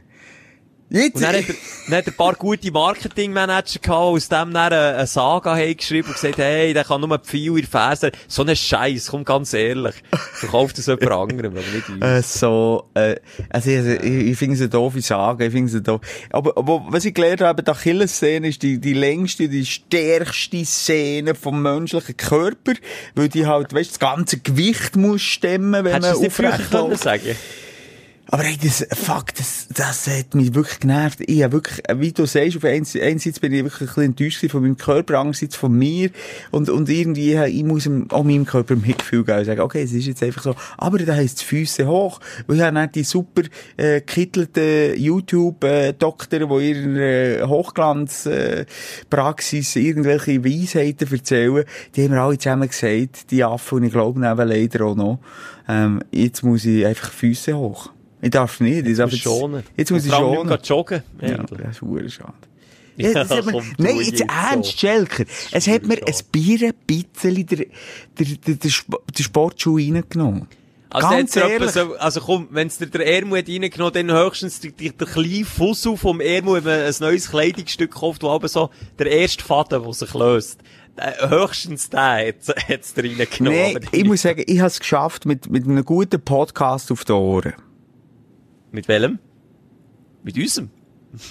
Jetzt, 0.92 1.14
Und 1.14 1.22
dann 1.22 1.36
hat 1.36 1.48
er, 1.48 1.54
dann 1.86 1.98
hat 1.98 2.06
er 2.06 2.12
ein 2.12 2.16
paar 2.16 2.34
gute 2.34 2.70
Marketingmanager 2.72 3.78
gehabt, 3.78 3.86
die 3.86 3.92
aus 3.92 4.28
dem 4.28 4.52
dann 4.52 4.56
eine, 4.56 4.96
eine 4.96 5.06
Saga 5.06 5.54
haben 5.56 5.76
geschrieben 5.76 6.08
und 6.08 6.14
gesagt, 6.14 6.38
hey, 6.38 6.74
der 6.74 6.84
kann 6.84 7.00
nur 7.00 7.12
ein 7.12 7.20
Pfeil 7.22 7.46
in 7.46 7.54
der 7.56 7.68
Ferse. 7.68 8.10
So 8.26 8.42
ein 8.44 8.56
Scheiß, 8.56 9.08
komm 9.08 9.24
ganz 9.24 9.52
ehrlich. 9.52 9.94
Verkauft 10.32 10.78
das 10.78 10.86
jemand 10.86 11.10
anderem, 11.12 11.52
aber 11.52 11.64
nicht 11.66 11.88
uns. 11.88 12.02
äh, 12.02 12.22
so, 12.22 12.90
äh, 12.94 13.16
also, 13.50 13.70
also 13.70 13.90
ich, 13.90 14.04
ich 14.04 14.36
finde 14.38 14.54
es 14.56 14.60
eine 14.60 14.68
doofe 14.68 15.00
Sage, 15.00 15.46
ich 15.46 15.52
finde 15.52 15.76
es 15.76 15.82
doof. 15.82 16.00
Aber, 16.30 16.56
aber, 16.56 16.84
was 16.88 17.04
ich 17.04 17.14
gelernt 17.14 17.42
habe, 17.42 17.62
die 17.62 17.70
Achilles-Szene 17.70 18.48
ist 18.48 18.62
die, 18.62 18.80
die 18.80 18.94
längste, 18.94 19.48
die 19.48 19.64
stärkste 19.66 20.64
Szene 20.64 21.34
vom 21.36 21.62
menschlichen 21.62 22.16
Körper, 22.16 22.72
weil 23.14 23.28
die 23.28 23.46
halt, 23.46 23.72
weißt, 23.72 23.90
das 23.92 23.98
ganze 24.00 24.38
Gewicht 24.38 24.96
muss 24.96 25.22
stemmen, 25.22 25.84
wenn 25.84 25.92
Hättest 25.92 26.14
du 26.14 26.18
man 26.18 26.26
aufrecht 26.26 26.72
läuft. 26.72 27.02
sagen 27.02 27.36
Aber 28.32 28.44
ey, 28.44 28.56
das, 28.62 28.86
fuck, 28.92 29.34
das, 29.34 29.66
das 29.74 30.06
hat 30.06 30.36
mich 30.36 30.54
wirklich 30.54 30.78
genervt. 30.78 31.18
Ich 31.26 31.42
hab 31.42 31.50
wirklich, 31.50 31.80
äh, 31.88 31.98
wie 31.98 32.12
du 32.12 32.26
sagst, 32.26 32.58
auf 32.58 32.64
eins, 32.64 32.94
einerseits 32.94 33.40
bin 33.40 33.52
ich 33.52 33.64
wirklich 33.64 33.80
ein 33.80 33.86
bisschen 33.86 34.04
enttäuscht 34.04 34.48
von 34.48 34.62
meinem 34.62 34.76
Körper, 34.76 35.18
andererseits 35.18 35.56
von 35.56 35.76
mir. 35.76 36.10
Und, 36.52 36.70
und 36.70 36.88
irgendwie, 36.88 37.32
äh, 37.32 37.48
ich 37.48 37.64
muss 37.64 37.90
auch 38.10 38.22
meinem 38.22 38.46
Körper 38.46 38.74
ein 38.74 38.82
Mitgefühl 38.86 39.24
geben 39.24 39.40
und 39.40 39.46
sagen, 39.46 39.62
okay, 39.62 39.82
es 39.82 39.92
ist 39.92 40.06
jetzt 40.06 40.22
einfach 40.22 40.44
so. 40.44 40.54
Aber 40.78 40.98
da 40.98 41.14
heisst 41.14 41.38
es 41.38 41.42
Füße 41.42 41.88
hoch. 41.88 42.20
Weil 42.46 42.58
ich 42.58 42.62
habe 42.62 42.76
dann 42.76 42.92
die 42.92 43.02
super, 43.02 43.42
äh, 43.76 44.00
kittelten 44.00 44.96
YouTube-Doktor, 44.96 46.38
die 46.38 46.70
in 46.70 46.94
ihrer 46.94 47.48
Hochglanz-Praxis 47.48 49.74
irgendwelche 49.74 50.44
Weisheiten 50.44 51.10
erzählen, 51.10 51.64
die 51.96 52.04
haben 52.04 52.12
mir 52.12 52.20
alle 52.20 52.38
zusammen 52.38 52.68
gesagt, 52.68 53.32
die 53.32 53.42
Affen, 53.42 53.78
und 53.78 53.84
ich 53.84 53.92
glaube 53.92 54.24
eben 54.24 54.48
leider 54.48 54.84
auch 54.84 54.94
noch, 54.94 55.18
ähm, 55.68 56.00
jetzt 56.12 56.44
muss 56.44 56.64
ich 56.64 56.86
einfach 56.86 57.10
Füße 57.10 57.56
hoch. 57.56 57.90
Ich 58.22 58.30
darf 58.30 58.60
nicht. 58.60 58.86
Ich 58.86 58.96
darf 58.96 59.10
du 59.10 59.16
schonen. 59.16 59.62
Jetzt 59.76 59.90
muss 59.90 60.04
ich 60.04 60.12
schonen. 60.12 60.46
gerade 60.46 60.62
joggen. 60.62 61.02
Ja, 61.20 61.38
das 61.38 61.70
ist 61.70 61.78
verdammt 61.78 62.12
schade. 62.12 62.32
Ja, 62.96 63.08
Ja, 63.08 63.24
das 63.24 63.30
hat 63.30 63.44
tu 63.46 63.62
nein, 63.78 63.96
jetzt 63.96 64.10
jetzt 64.10 64.30
ernst, 64.30 64.70
so. 64.72 64.76
Schelker. 64.78 65.24
Es 65.52 65.66
hat 65.66 65.84
mir 65.86 65.98
ein 66.06 66.14
Bier 66.32 66.68
ein 66.68 66.74
bisschen 66.86 67.46
der, 67.46 67.58
der, 67.58 67.66
der, 68.18 68.54
der, 68.56 68.56
der 69.16 69.22
Sportschuh 69.22 69.76
reingenommen. 69.76 70.48
Also, 70.92 71.08
Ganz 71.08 71.34
jetzt 71.34 71.50
ehrlich. 71.50 71.70
so, 71.70 71.94
also 71.96 72.20
komm, 72.20 72.48
wenn's 72.50 72.78
dir 72.78 72.88
der 72.88 73.06
Ermu 73.06 73.36
hat 73.36 73.48
reingenommen, 73.48 73.92
dann 73.94 74.10
höchstens 74.10 74.58
der, 74.58 74.72
der, 74.72 74.90
der 74.90 75.06
kleine 75.06 75.44
Fussel 75.44 75.96
vom 75.96 76.20
Ermu, 76.20 76.54
wenn 76.54 76.64
man 76.64 76.80
ein 76.80 76.94
neues 76.98 77.30
Kleidungsstück 77.30 77.92
kauft, 77.92 78.24
wo 78.24 78.30
aber 78.30 78.48
so 78.48 78.70
der 78.98 79.06
erste 79.06 79.44
Faden, 79.44 79.84
der 79.84 79.92
sich 79.92 80.12
löst. 80.14 80.58
Höchstens 81.28 81.90
der 81.90 82.00
hat's, 82.26 82.48
hat's 82.68 82.92
da 82.92 83.02
reingenommen. 83.02 83.74
Nein, 83.74 83.86
ich 83.92 84.04
muss 84.04 84.22
sagen, 84.22 84.42
ich 84.44 84.58
habe 84.58 84.66
es 84.66 84.80
geschafft 84.80 85.26
mit, 85.26 85.48
mit 85.48 85.64
einem 85.64 85.84
guten 85.84 86.20
Podcast 86.20 86.90
auf 86.90 87.04
den 87.04 87.14
Ohren. 87.14 87.54
Mit 88.72 88.88
welchem? 88.88 89.18
Mit 90.22 90.36
unserem? 90.36 90.70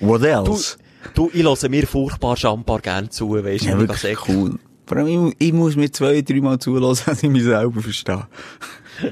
What 0.00 0.22
Du, 0.22 0.26
else? 0.26 0.76
du, 1.14 1.30
ich 1.32 1.42
höre 1.44 1.68
mir 1.68 1.86
furchtbar 1.86 2.36
schambar 2.36 2.80
gern 2.80 3.10
zu, 3.10 3.30
weisst 3.44 3.64
du, 3.64 3.68
ja, 3.68 3.76
das 3.84 4.04
echt- 4.04 4.28
cool. 4.28 4.58
Vor 4.86 4.96
allem, 4.98 5.28
ich, 5.28 5.46
ich 5.48 5.52
muss 5.52 5.76
mir 5.76 5.92
zwei, 5.92 6.20
dreimal 6.22 6.58
zulassen, 6.58 7.04
dass 7.06 7.22
ich 7.22 7.30
mich 7.30 7.44
selber 7.44 7.80
verstehe. 7.80 8.26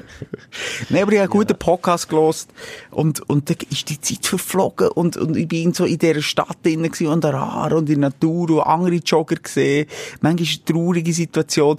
Nein, 0.89 1.03
aber 1.03 1.13
ich 1.13 1.19
habe 1.19 1.21
einen 1.21 1.29
guten 1.29 1.57
Podcast 1.57 2.09
gelost 2.09 2.49
und, 2.91 3.21
und 3.29 3.49
dann 3.49 3.55
ist 3.71 3.89
die 3.89 3.99
Zeit 4.01 4.25
verflogen 4.25 4.89
und, 4.89 5.15
und 5.15 5.37
ich 5.37 5.47
bin 5.47 5.73
so 5.73 5.85
in 5.85 5.97
dieser 5.97 6.21
Stadt 6.21 6.61
gewesen 6.63 7.07
und 7.07 7.23
der 7.23 7.33
Aar 7.35 7.71
und 7.71 7.89
in 7.89 8.01
der 8.01 8.09
Natur 8.09 8.49
und 8.51 8.61
andere 8.61 8.95
Jogger 8.95 9.37
gesehen. 9.37 9.87
Manchmal 10.21 10.43
ist 10.43 10.51
es 10.51 10.57
eine 10.57 10.65
traurige 10.65 11.13
Situation. 11.13 11.77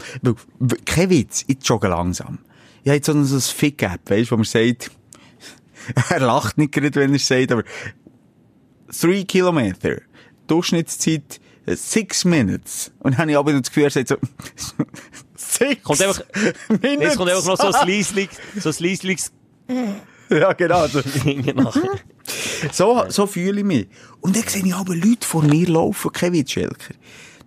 Kein 0.86 1.11
Witz, 1.11 1.45
ich 1.47 1.59
jogge 1.62 1.88
langsam. 1.88 2.38
Ich 2.83 2.89
habe 2.89 2.97
jetzt 2.97 3.07
so 3.07 3.12
ein, 3.12 3.41
Fick-App, 3.41 4.09
weißt 4.09 4.31
du, 4.31 4.33
wo 4.33 4.37
man 4.37 4.45
sagt, 4.45 4.91
er 6.11 6.20
lacht 6.20 6.59
nicht 6.59 6.72
gerade, 6.72 6.95
wenn 6.95 7.11
er 7.11 7.16
es 7.16 7.26
sagt, 7.26 7.53
aber 7.53 7.64
three 8.91 9.24
Kilometer, 9.24 9.97
Durchschnittszeit 10.47 11.41
äh, 11.66 11.76
six 11.76 12.24
minutes. 12.24 12.93
Und 13.01 13.12
dann 13.12 13.18
habe 13.18 13.31
ich 13.33 13.37
aber 13.37 13.53
das 13.53 13.68
Gefühl, 13.68 13.85
er 13.85 13.91
sagt 13.91 14.09
so, 14.09 14.16
six 15.37 15.83
Kommt 15.83 16.03
einfach, 16.03 16.22
minutes. 16.68 17.01
jetzt 17.01 17.16
kommt 17.16 17.31
einfach 17.31 17.47
noch 17.47 17.57
so 17.72 17.78
ein 17.78 17.87
Lieslig, 17.87 18.31
so 18.59 18.70
ein 18.70 18.74
Liesliges 18.78 19.33
Ja, 20.31 20.53
genau. 20.53 20.87
So, 20.87 21.01
nachher. 21.55 21.91
so, 22.72 23.05
so 23.09 23.26
fühle 23.26 23.61
ich 23.61 23.66
mich. 23.66 23.89
Und 24.20 24.37
dann 24.37 24.45
sehe 24.45 24.64
ich 24.64 24.74
aber 24.74 24.95
Leute 24.95 25.26
vor 25.26 25.43
mir 25.43 25.68
laufen, 25.68 26.12
kein 26.12 26.33
Witz, 26.33 26.53
Schelker. 26.53 26.95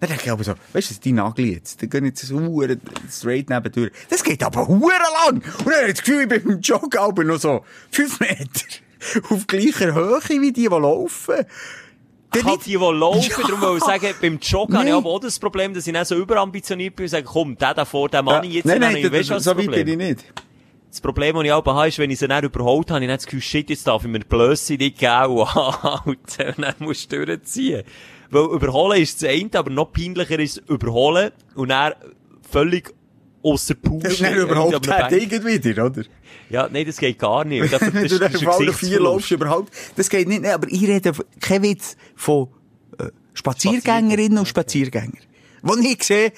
Dann 0.03 0.09
denke 0.09 0.25
ich 0.25 0.31
aber 0.31 0.43
so, 0.43 0.53
weißt 0.73 0.91
du, 0.91 0.95
die 1.01 1.13
Nagel 1.13 1.45
jetzt, 1.45 1.81
die 1.81 1.89
gehen 1.89 2.03
jetzt 2.03 2.27
so 2.27 2.61
straight 3.09 3.49
nebendurch. 3.49 3.89
Das 4.09 4.21
geht 4.21 4.43
aber 4.43 4.67
hure 4.67 4.91
lang. 5.25 5.35
Und 5.35 5.65
dann 5.65 5.75
habe 5.75 5.85
ich 5.87 5.93
das 5.93 6.03
Gefühl, 6.03 6.23
ich 6.23 6.27
bin 6.27 6.43
beim 6.43 6.59
Joggen 6.59 6.99
aber 6.99 7.23
noch 7.23 7.39
so 7.39 7.63
fünf 7.89 8.19
Meter 8.19 8.43
auf 9.29 9.47
gleicher 9.47 9.93
Höhe 9.93 10.19
wie 10.41 10.51
die, 10.51 10.63
die 10.63 10.67
laufen. 10.67 11.45
Ich 12.35 12.43
halt 12.43 12.65
die, 12.65 12.71
die 12.71 12.75
laufen, 12.75 13.31
Ja. 13.31 13.47
darum 13.47 13.61
will 13.61 13.77
ich 13.77 13.83
sagen, 13.85 14.13
beim 14.19 14.39
Joggen 14.39 14.75
habe 14.77 14.89
ich 14.89 14.93
Nee. 14.93 15.01
auch 15.01 15.19
das 15.21 15.39
Problem, 15.39 15.73
dass 15.73 15.87
ich 15.87 15.93
nicht 15.93 16.05
so 16.05 16.17
überambitioniert 16.17 16.97
bin 16.97 17.05
und 17.05 17.09
sage, 17.09 17.23
komm, 17.23 17.57
der 17.57 17.73
da 17.73 17.85
vor, 17.85 18.09
der 18.09 18.23
Mann 18.23 18.43
jetzt 18.43 18.65
nein, 18.65 18.83
habe 18.83 18.99
ich, 18.99 19.09
weißt 19.09 19.29
du, 19.29 19.35
was 19.35 19.43
so 19.45 19.53
das 19.53 19.65
weit 19.65 19.71
bin 19.71 19.87
ich 19.87 19.97
nicht. 19.97 20.33
Das 20.89 20.99
Problem, 20.99 21.37
das 21.37 21.45
ich 21.45 21.51
auch 21.53 21.65
habe, 21.65 21.87
ist, 21.87 21.97
wenn 21.97 22.11
ich 22.11 22.19
sie 22.19 22.27
dann 22.27 22.43
überholt 22.43 22.89
habe, 22.89 22.95
habe 22.95 23.05
ich 23.05 23.09
nicht 23.09 23.19
das 23.21 23.25
Gefühl, 23.25 23.41
shit, 23.41 23.69
jetzt 23.69 23.87
darf 23.87 24.03
ich 24.03 24.11
mir 24.11 24.19
die 24.19 24.25
Blöße 24.25 24.73
nicht 24.73 24.97
geben. 24.99 25.37
Und 26.05 26.19
dann 26.37 26.75
musst 26.79 27.09
du 27.09 27.25
durchziehen. 27.25 27.83
Weil 28.33 28.45
überholen 28.45 29.01
ist 29.01 29.21
das 29.21 29.29
eine, 29.29 29.49
aber 29.53 29.69
noch 29.69 29.91
peinlicher 29.91 30.39
ist 30.39 30.57
überholen 30.67 31.31
und 31.55 31.69
dann 31.69 31.93
völlig 32.49 32.93
ausser 33.43 33.75
Puste. 33.75 34.09
Das 34.09 34.13
ist 34.13 34.21
nicht 34.21 34.35
überhaupt 34.35 34.89
einem 34.89 35.29
Ding 35.29 35.45
wieder, 35.45 35.85
oder? 35.85 36.03
Ja, 36.49 36.69
nein, 36.71 36.85
das 36.85 36.97
geht 36.97 37.19
gar 37.19 37.45
nicht. 37.45 37.63
Das, 37.71 37.79
das, 37.79 38.39
du 38.39 38.49
auf 38.49 38.59
alle 38.59 38.73
vier 38.73 38.99
laufst, 38.99 39.31
überhaupt. 39.31 39.73
Das 39.95 40.09
geht 40.09 40.27
nicht, 40.27 40.45
aber 40.45 40.67
ich 40.69 40.83
rede, 40.83 41.11
kein 41.39 41.63
Witz, 41.63 41.95
von 42.15 42.47
äh, 42.99 43.07
Spaziergängerinnen 43.33 44.37
und 44.37 44.47
Spaziergängern. 44.47 45.17
Wo 45.61 45.75
ich 45.75 46.03
sehe, 46.03 46.31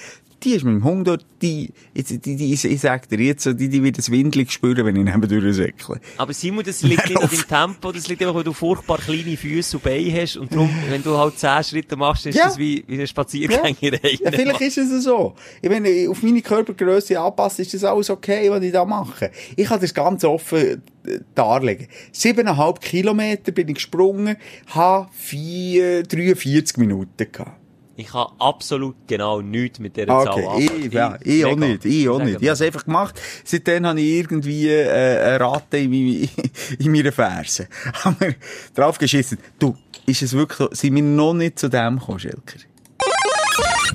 die 0.44 0.52
ist 0.52 0.64
mit 0.64 0.74
dem 0.76 0.84
Hund 0.84 1.08
dort, 1.08 1.26
die, 1.42 1.72
jetzt, 1.94 2.12
die, 2.26 2.36
die, 2.36 2.54
ich, 2.54 2.80
sag 2.82 3.10
dir 3.10 3.20
jetzt, 3.20 3.44
so, 3.44 3.54
die, 3.54 3.70
die 3.70 3.82
wird 3.84 3.98
das 3.98 4.12
windlig 4.12 4.52
spüren, 4.52 4.86
wenn 4.86 4.96
ich 4.96 5.04
neben 5.04 5.28
durchsäckle. 5.28 6.00
Aber 6.18 6.34
Simon, 6.34 6.64
das 6.64 6.82
liegt 6.84 7.10
nicht 7.10 7.22
an 7.22 7.30
deinem 7.30 7.48
Tempo, 7.48 7.92
das 7.92 8.08
liegt 8.08 8.22
einfach, 8.22 8.36
weil 8.36 8.44
du 8.44 8.54
furchtbar 8.54 8.98
kleine 9.00 9.38
Füße 9.38 9.78
und 9.78 9.84
Beine 9.84 10.22
hast 10.22 10.38
und 10.38 10.52
darum, 10.54 10.70
wenn 10.90 11.02
du 11.04 11.18
halt 11.18 11.38
10 11.40 11.64
Schritte 11.64 11.96
machst, 11.96 12.26
ist 12.26 12.36
Ja. 12.36 12.46
das 12.46 12.58
wie, 12.58 12.84
wie 12.88 12.94
eine 12.96 13.08
Spaziergängerei. 13.08 14.18
Ja, 14.24 14.32
vielleicht 14.32 14.62
ist 14.62 14.78
es 14.78 15.04
so. 15.04 15.36
Ich 15.62 15.70
meine, 15.70 16.08
auf 16.10 16.22
meine 16.22 16.42
Körpergröße 16.42 17.20
anpassen, 17.20 17.62
ist 17.64 17.74
das 17.74 17.84
alles 17.84 18.10
okay, 18.10 18.50
was 18.50 18.64
ich 18.64 18.72
da 18.72 18.86
mache. 18.86 19.32
Ich 19.56 19.68
kann 19.68 19.80
das 19.82 19.94
ganz 19.94 20.24
offen 20.24 20.84
äh, 21.06 21.20
darlegen. 21.34 21.88
Siebeneinhalb 22.12 22.82
Kilometer 22.82 23.52
bin 23.52 23.68
ich 23.70 23.76
gesprungen, 23.76 24.36
habe 24.68 25.10
vier, 25.14 26.04
43 26.04 26.78
Minuten 26.78 27.32
gehabt. 27.32 27.60
Ich 27.98 28.14
habe 28.14 28.34
absolut 28.40 28.96
genau 29.08 29.40
nichts 29.42 29.80
mit 29.80 29.96
dieser 29.96 30.10
Ah, 30.10 30.24
Zahl 30.26 30.34
Okay, 30.34 30.48
anfangen. 30.68 30.86
ich, 30.86 30.94
ja, 30.94 31.18
ich 31.24 31.46
auch 31.46 31.56
nicht, 31.56 31.86
ich 31.86 32.10
auch 32.10 32.20
nicht. 32.20 32.42
Ich 32.42 32.48
habe 32.50 32.54
es 32.54 32.62
einfach 32.62 32.84
gemacht. 32.84 33.22
Seitdem 33.46 33.86
habe 33.86 34.02
ich 34.02 34.16
irgendwie 34.18 34.68
äh, 34.68 34.90
eine 35.36 35.40
Ratte 35.40 35.78
in, 35.78 35.90
meinem- 35.92 36.30
in 36.80 36.92
meiner 36.92 37.12
Ferse. 37.14 37.68
Haben 38.04 38.18
wir 38.20 38.36
drauf 38.74 38.98
geschissen. 38.98 39.38
Du, 39.60 39.78
ist 40.06 40.22
es 40.22 40.34
wirklich 40.34 40.58
so, 40.58 40.70
sind 40.72 40.94
wir 40.96 41.04
noch 41.04 41.34
nicht 41.34 41.58
zu 41.58 41.70
dem 41.70 41.98
gekommen, 42.00 42.20
Schelker? 42.20 42.60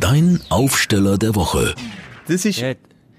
Dein 0.00 0.40
Aufsteller 0.48 1.18
der 1.18 1.34
Woche. 1.34 1.74
Das 2.26 2.44
ist, 2.44 2.58
Ja. 2.58 2.70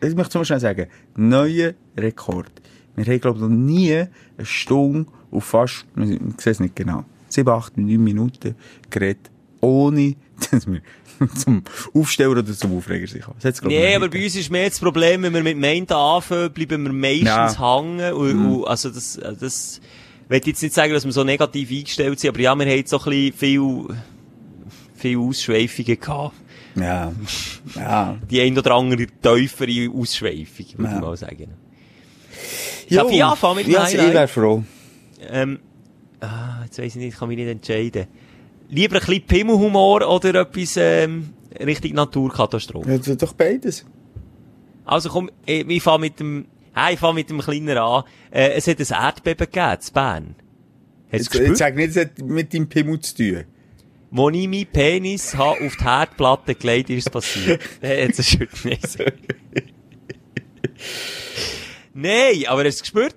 ich 0.01 0.15
möchte 0.15 0.37
mal 0.37 0.45
schnell 0.45 0.59
sagen, 0.59 0.87
neuer 1.15 1.73
Rekord. 1.97 2.51
Wir 2.95 3.05
haben, 3.05 3.21
glaube 3.21 3.37
ich, 3.37 3.41
noch 3.43 3.49
nie 3.49 3.93
eine 3.93 4.09
Stunde 4.45 5.05
auf 5.31 5.43
fast, 5.45 5.85
ich 5.95 6.19
sehe 6.37 6.51
es 6.53 6.59
nicht 6.59 6.75
genau, 6.75 7.05
sieben, 7.29 7.49
acht, 7.49 7.77
neun 7.77 8.03
Minuten 8.03 8.55
geredet, 8.89 9.29
ohne, 9.61 10.15
zum 11.35 11.63
Aufsteller 11.93 12.31
oder 12.31 12.45
zum 12.45 12.77
Aufreger 12.77 13.07
sich 13.07 13.21
ich, 13.21 13.61
Nee, 13.63 13.95
aber 13.95 14.09
bei 14.09 14.23
uns 14.23 14.35
ist 14.35 14.49
mehr 14.49 14.69
das 14.69 14.79
Problem, 14.79 15.23
wenn 15.23 15.33
wir 15.33 15.43
mit 15.43 15.57
Meinten 15.57 15.93
anfangen, 15.93 16.51
bleiben 16.51 16.83
wir 16.83 16.93
meistens 16.93 17.25
Ja. 17.57 17.77
hängen. 17.79 18.13
Und, 18.13 18.45
und, 18.45 18.65
also 18.67 18.89
das, 18.89 19.19
das, 19.39 19.81
ich 20.25 20.29
will 20.29 20.41
jetzt 20.45 20.61
nicht 20.63 20.73
sagen, 20.73 20.93
dass 20.93 21.05
wir 21.05 21.11
so 21.11 21.23
negativ 21.23 21.69
eingestellt 21.71 22.19
sind, 22.19 22.29
aber 22.29 22.39
ja, 22.39 22.55
wir 22.57 22.65
haben 22.65 22.69
jetzt 22.69 22.89
so 22.89 22.99
ein 22.99 23.03
bisschen 23.03 23.33
viel, 23.33 23.85
viel 24.95 25.17
Ausschweifungen 25.17 25.99
gehabt. 25.99 26.35
Ja, 26.75 27.11
ja. 27.75 28.17
Die 28.29 28.41
ein 28.41 28.57
oder 28.57 28.71
andere 28.71 29.05
tiefere 29.05 29.89
Ausschweifung, 29.93 30.65
würde 30.77 30.91
Ja. 30.91 30.95
ich 30.95 31.01
mal 31.01 31.17
sagen. 31.17 31.47
Darf 32.89 33.11
ich 33.11 33.23
anfangen 33.23 33.55
mit 33.57 33.67
ja, 33.67 33.87
ich 33.87 33.93
wäre 33.97 34.27
froh. 34.27 34.63
Ähm, 35.29 35.59
ah, 36.19 36.63
jetzt 36.63 36.77
weiss 36.79 36.87
ich 36.87 36.95
nicht, 36.95 37.13
ich 37.13 37.19
kann 37.19 37.27
mich 37.27 37.37
nicht 37.37 37.47
entscheiden. 37.47 38.07
Lieber 38.71 38.95
ein 38.95 39.05
bisschen 39.05 39.25
Pimmelhumor 39.25 40.07
oder 40.07 40.41
etwas, 40.41 40.77
ähm, 40.77 41.33
richtig 41.59 41.93
Naturkatastrophe? 41.93 43.01
Ja, 43.03 43.15
doch 43.15 43.33
beides. 43.33 43.85
Also 44.85 45.09
komm, 45.09 45.29
ich, 45.45 45.67
ich 45.67 45.83
fange 45.83 45.99
mit 45.99 46.19
dem, 46.19 46.45
hey, 46.73 46.93
ich 46.93 46.99
fange 46.99 47.15
mit 47.15 47.29
dem 47.29 47.39
Kleinen 47.39 47.77
an. 47.77 48.03
Äh, 48.31 48.51
es 48.53 48.67
hat 48.67 48.79
ein 48.79 49.03
Erdbeben 49.03 49.45
gegeben, 49.51 49.77
in 49.87 49.93
Bern. 49.93 50.35
Hast 51.11 51.33
du 51.33 51.37
Jetzt, 51.37 51.47
jetzt 51.49 51.57
sag 51.57 51.75
nicht, 51.75 51.89
es 51.89 51.97
hat 51.97 52.19
mit 52.19 52.53
deinem 52.53 52.69
Pimmel 52.69 53.01
zu 53.01 53.15
tun. 53.15 53.43
Wo 54.09 54.29
ich 54.29 54.47
meinen 54.47 54.65
Penis 54.67 55.35
habe 55.35 55.65
auf 55.65 55.75
die 55.75 55.83
Herdplatte 55.83 56.55
gelegt, 56.55 56.89
ist 56.89 57.07
es 57.07 57.11
passiert. 57.11 57.61
Jetzt 57.81 58.19
ist 58.19 58.37
es. 58.65 58.97
Nein, 61.93 62.43
aber 62.47 62.65
hast 62.65 62.79
du 62.79 62.81
gespürt? 62.81 63.15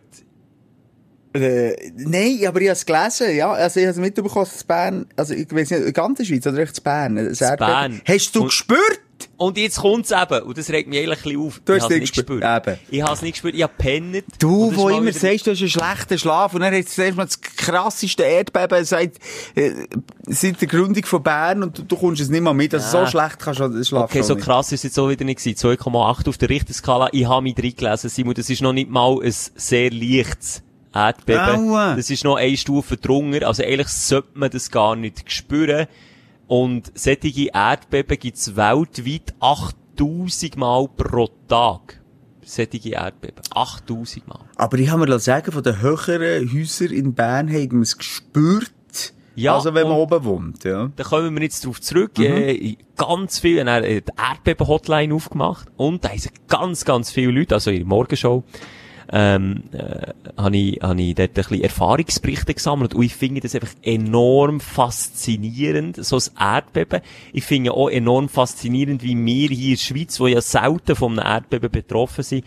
Äh, 1.35 1.91
nein, 1.97 2.39
aber 2.47 2.61
ich 2.61 2.69
habe 2.69 2.77
es 2.77 2.87
gelesen, 2.87 3.35
ja. 3.37 3.51
Also 3.53 3.81
ich 3.81 3.87
habe 3.87 3.93
es 3.95 4.01
mitbekommen, 4.01 4.47
dass 4.51 4.63
Bern, 4.65 5.07
also 5.17 5.35
ich 5.35 5.51
weiß 5.53 5.71
nicht, 5.71 5.79
in 5.79 5.83
der 5.85 5.93
ganzen 5.93 6.25
Schweiz 6.25 6.47
oder 6.47 6.59
echt 6.59 6.83
Bern. 6.85 7.17
Das 7.17 7.41
Erdbeben. 7.41 7.73
Bern. 7.73 8.01
Hast 8.07 8.35
du 8.37 8.41
Und- 8.43 8.47
gespürt? 8.49 9.01
Und 9.37 9.57
jetzt 9.59 9.79
kommt's 9.79 10.11
eben, 10.11 10.43
und 10.43 10.59
das 10.59 10.71
regt 10.71 10.89
mich 10.89 10.99
eigentlich 10.99 11.19
ein 11.19 11.23
bisschen 11.23 11.41
auf. 11.41 11.61
Du 11.65 11.73
hast 11.75 11.83
hab's 11.85 11.95
nicht 11.95 12.15
gespürt. 12.15 12.41
gespürt. 12.41 12.79
Ich 12.91 13.03
habe 13.03 13.13
es 13.15 13.23
nicht 13.23 13.33
gespürt, 13.33 13.55
ich 13.55 13.63
habe 13.63 13.73
pennet. 13.79 14.25
Du, 14.39 14.75
wo 14.77 14.89
immer 14.89 15.03
wieder- 15.07 15.13
sagst, 15.19 15.47
du 15.47 15.53
hast 15.53 15.61
einen 15.61 15.71
schlechten 15.71 16.19
Schlaf 16.19 16.55
und 16.55 16.61
dann 16.61 16.75
hast 16.75 16.89
du 16.89 16.93
zuerst 16.93 17.17
mal 17.17 17.25
das 17.25 17.41
krasseste 17.41 18.23
Erdbeben 18.23 18.85
seit, 18.85 19.15
äh, 19.55 19.71
seit 20.29 20.61
der 20.61 20.69
Gründung 20.69 21.05
von 21.05 21.23
Bern 21.23 21.63
und 21.63 21.79
du, 21.79 21.83
du 21.83 21.97
kommst 21.97 22.21
es 22.23 22.29
nicht 22.29 22.43
mal 22.43 22.55
mit. 22.55 22.75
Also 22.75 22.99
Ja. 22.99 23.07
so 23.07 23.11
schlecht 23.11 23.39
kannst 23.41 23.61
du 23.61 23.69
den 23.69 23.85
Schlaf 23.85 24.05
Okay, 24.11 24.23
so 24.23 24.37
krass 24.37 24.67
ist 24.73 24.81
es 24.81 24.83
jetzt 24.85 24.99
auch 24.99 25.09
wieder 25.09 25.25
nicht 25.25 25.39
gewesen. 25.41 25.57
2,8 25.57 26.29
auf 26.29 26.37
der 26.39 26.49
Richterskala. 26.51 27.09
Ich 27.13 27.27
habe 27.27 27.43
mich 27.43 27.57
reingelesen, 27.57 28.11
Simon. 28.11 28.35
Das 28.35 28.51
ist 28.51 28.63
noch 28.63 28.73
nicht 28.73 28.91
mal 28.91 29.19
ein 29.23 29.35
sehr 29.57 29.91
leichtes 29.91 30.63
Erdbeben. 30.95 31.71
Aua. 31.71 31.97
Das 31.97 32.09
ist 32.09 32.25
noch 32.25 32.37
eine 32.37 32.57
Stufe 32.57 32.97
drunter. 32.97 33.47
Also 33.49 33.63
eigentlich 33.63 33.89
sollte 33.89 34.29
man 34.35 34.51
das 34.51 34.71
gar 34.71 34.95
nicht 34.97 35.31
spüren. 35.31 35.87
Und 36.47 36.93
solche 36.95 37.51
Erdbeben 37.53 38.19
gibt 38.19 38.37
es 38.37 38.55
weltweit 38.55 39.35
8000 39.41 40.57
Mal 40.57 40.89
pro 40.89 41.29
Tag. 41.49 42.01
Solche 42.43 42.91
Erdbeben. 42.91 43.43
8000 43.51 44.29
Mal. 44.29 44.41
Aber 44.57 44.79
ich 44.79 44.91
habe 44.91 45.07
mir 45.07 45.19
sagen, 45.19 45.51
von 45.51 45.63
den 45.63 45.81
höheren 45.81 46.53
Häusern 46.53 46.91
in 46.93 47.15
Bern 47.15 47.49
haben 47.49 47.73
wir 47.73 47.81
es 47.81 47.97
gespürt. 47.99 48.71
Ja, 49.37 49.57
also 49.57 49.75
wenn 49.75 49.89
man 49.89 49.97
oben 49.97 50.25
wohnt, 50.25 50.63
ja. 50.63 50.93
Da 50.95 51.03
kommen 51.03 51.35
wir 51.35 51.43
jetzt 51.43 51.67
drauf 51.67 51.81
zurück. 51.81 52.17
Äh, 52.21 52.77
ganz 52.97 53.41
viel, 53.41 53.65
dann, 53.65 53.83
äh, 53.83 54.01
die 54.01 54.13
Erdbeben-Hotline 54.17 55.13
aufgemacht. 55.13 55.67
Und 55.77 56.05
da 56.05 56.11
sind 56.17 56.47
ganz, 56.47 56.85
ganz 56.85 57.11
viele 57.11 57.33
Leute, 57.33 57.57
also 57.57 57.71
in 57.71 57.79
der 57.79 57.87
Morgenshow, 57.87 58.45
ähm, 59.13 59.65
äh, 59.73 60.13
habe 60.37 60.57
ich, 60.57 60.81
habe 60.83 61.01
ich 61.03 61.15
dort 61.15 61.31
ein 61.31 61.35
bisschen 61.35 61.63
Erfahrungsberichte 61.63 62.55
gesammelt. 62.55 62.95
Und 62.95 63.03
ich 63.03 63.15
finde 63.15 63.41
das 63.41 63.55
einfach 63.55 63.75
enorm 63.83 64.61
faszinierend, 64.61 66.05
so 66.05 66.17
ein 66.17 66.55
Erdbeben. 66.57 67.01
Ich 67.33 67.45
finde 67.45 67.73
auch 67.73 67.89
enorm 67.89 68.29
faszinierend, 68.29 69.03
wie 69.03 69.17
wir 69.17 69.49
hier 69.49 69.71
in 69.71 69.75
der 69.75 69.81
Schweiz, 69.83 70.21
wo 70.21 70.27
ja 70.27 70.41
selten 70.41 70.97
einem 71.03 71.19
Erdbeben 71.19 71.71
betroffen 71.71 72.25
sind, 72.25 72.45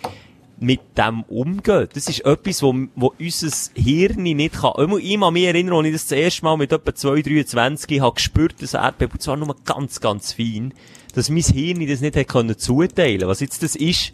mit 0.59 0.79
dem 0.97 1.21
umgehen. 1.23 1.87
Das 1.93 2.07
ist 2.07 2.21
etwas, 2.25 2.63
wo, 2.63 2.73
wo 2.95 3.13
unser 3.19 3.71
Hirn 3.75 4.23
nicht 4.23 4.55
kann. 4.55 4.71
Einmal- 4.73 4.99
Ich 4.99 5.19
kann 5.19 5.33
mich 5.33 5.43
erinnern, 5.45 5.75
als 5.75 5.85
ich 5.87 5.93
das 5.93 6.07
das 6.07 6.17
erste 6.17 6.45
Mal 6.45 6.57
mit 6.57 6.71
etwa 6.71 6.95
2, 6.95 7.21
23 7.21 8.01
habe 8.01 8.15
gespürt, 8.15 8.55
das 8.59 8.73
Erdbeben, 8.73 9.13
und 9.13 9.21
zwar 9.21 9.37
nur 9.37 9.55
ganz, 9.65 9.99
ganz 9.99 10.33
fein, 10.33 10.73
dass 11.13 11.29
mein 11.29 11.43
Hirn 11.43 11.87
das 11.87 12.01
nicht 12.01 12.15
hätte 12.15 12.25
können 12.25 12.57
zuteilen, 12.57 13.27
was 13.27 13.39
jetzt 13.39 13.61
das 13.61 13.75
ist. 13.75 14.11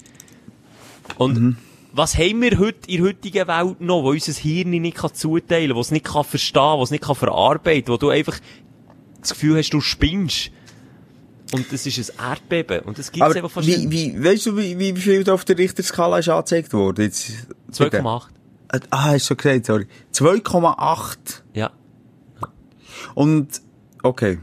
Und 1.17 1.57
was 1.93 2.17
haben 2.17 2.41
wir 2.41 2.57
heute 2.57 2.89
in 2.89 2.97
der 2.97 3.09
heutigen 3.09 3.47
Welt 3.47 3.81
noch, 3.81 4.03
wo 4.03 4.09
unser 4.09 4.33
Hirn 4.33 4.71
nicht 4.71 4.97
kann 4.97 5.13
zuteilen 5.13 5.69
kann, 5.69 5.75
wo 5.77 5.81
es 5.81 5.91
nicht 5.91 6.05
kann 6.05 6.23
verstehen, 6.23 6.77
wo 6.77 6.83
es 6.83 6.91
nicht 6.91 7.03
kann 7.03 7.15
verarbeiten, 7.15 7.93
wo 7.93 7.97
du 7.97 8.09
einfach 8.09 8.39
das 9.21 9.29
Gefühl 9.29 9.57
hast, 9.57 9.69
du 9.69 9.79
spinnst. 9.79 10.51
Und 11.53 11.71
das 11.71 11.85
ist 11.85 12.19
ein 12.19 12.31
Erdbeben. 12.31 12.79
Und 12.81 12.97
das 12.97 13.11
gibt 13.11 13.23
es 13.23 13.35
einfach 13.35 13.39
Aber 13.41 13.49
fast 13.49 13.67
wie, 13.67 13.91
wie, 13.91 14.23
weißt 14.23 14.47
du, 14.47 14.57
wie, 14.57 14.77
wie 14.77 14.99
viel 14.99 15.29
auf 15.29 15.45
der 15.45 15.57
Richterskala 15.57 16.17
ist 16.17 16.29
angezeigt 16.29 16.73
worden? 16.73 17.03
Jetzt, 17.03 17.31
2,8. 17.71 18.23
Ah, 18.89 19.03
hast 19.03 19.25
du 19.25 19.27
schon 19.27 19.37
gesagt, 19.37 19.65
sorry. 19.67 19.87
2,8. 20.13 21.17
Ja. 21.53 21.71
Und, 23.13 23.61
okay. 24.01 24.39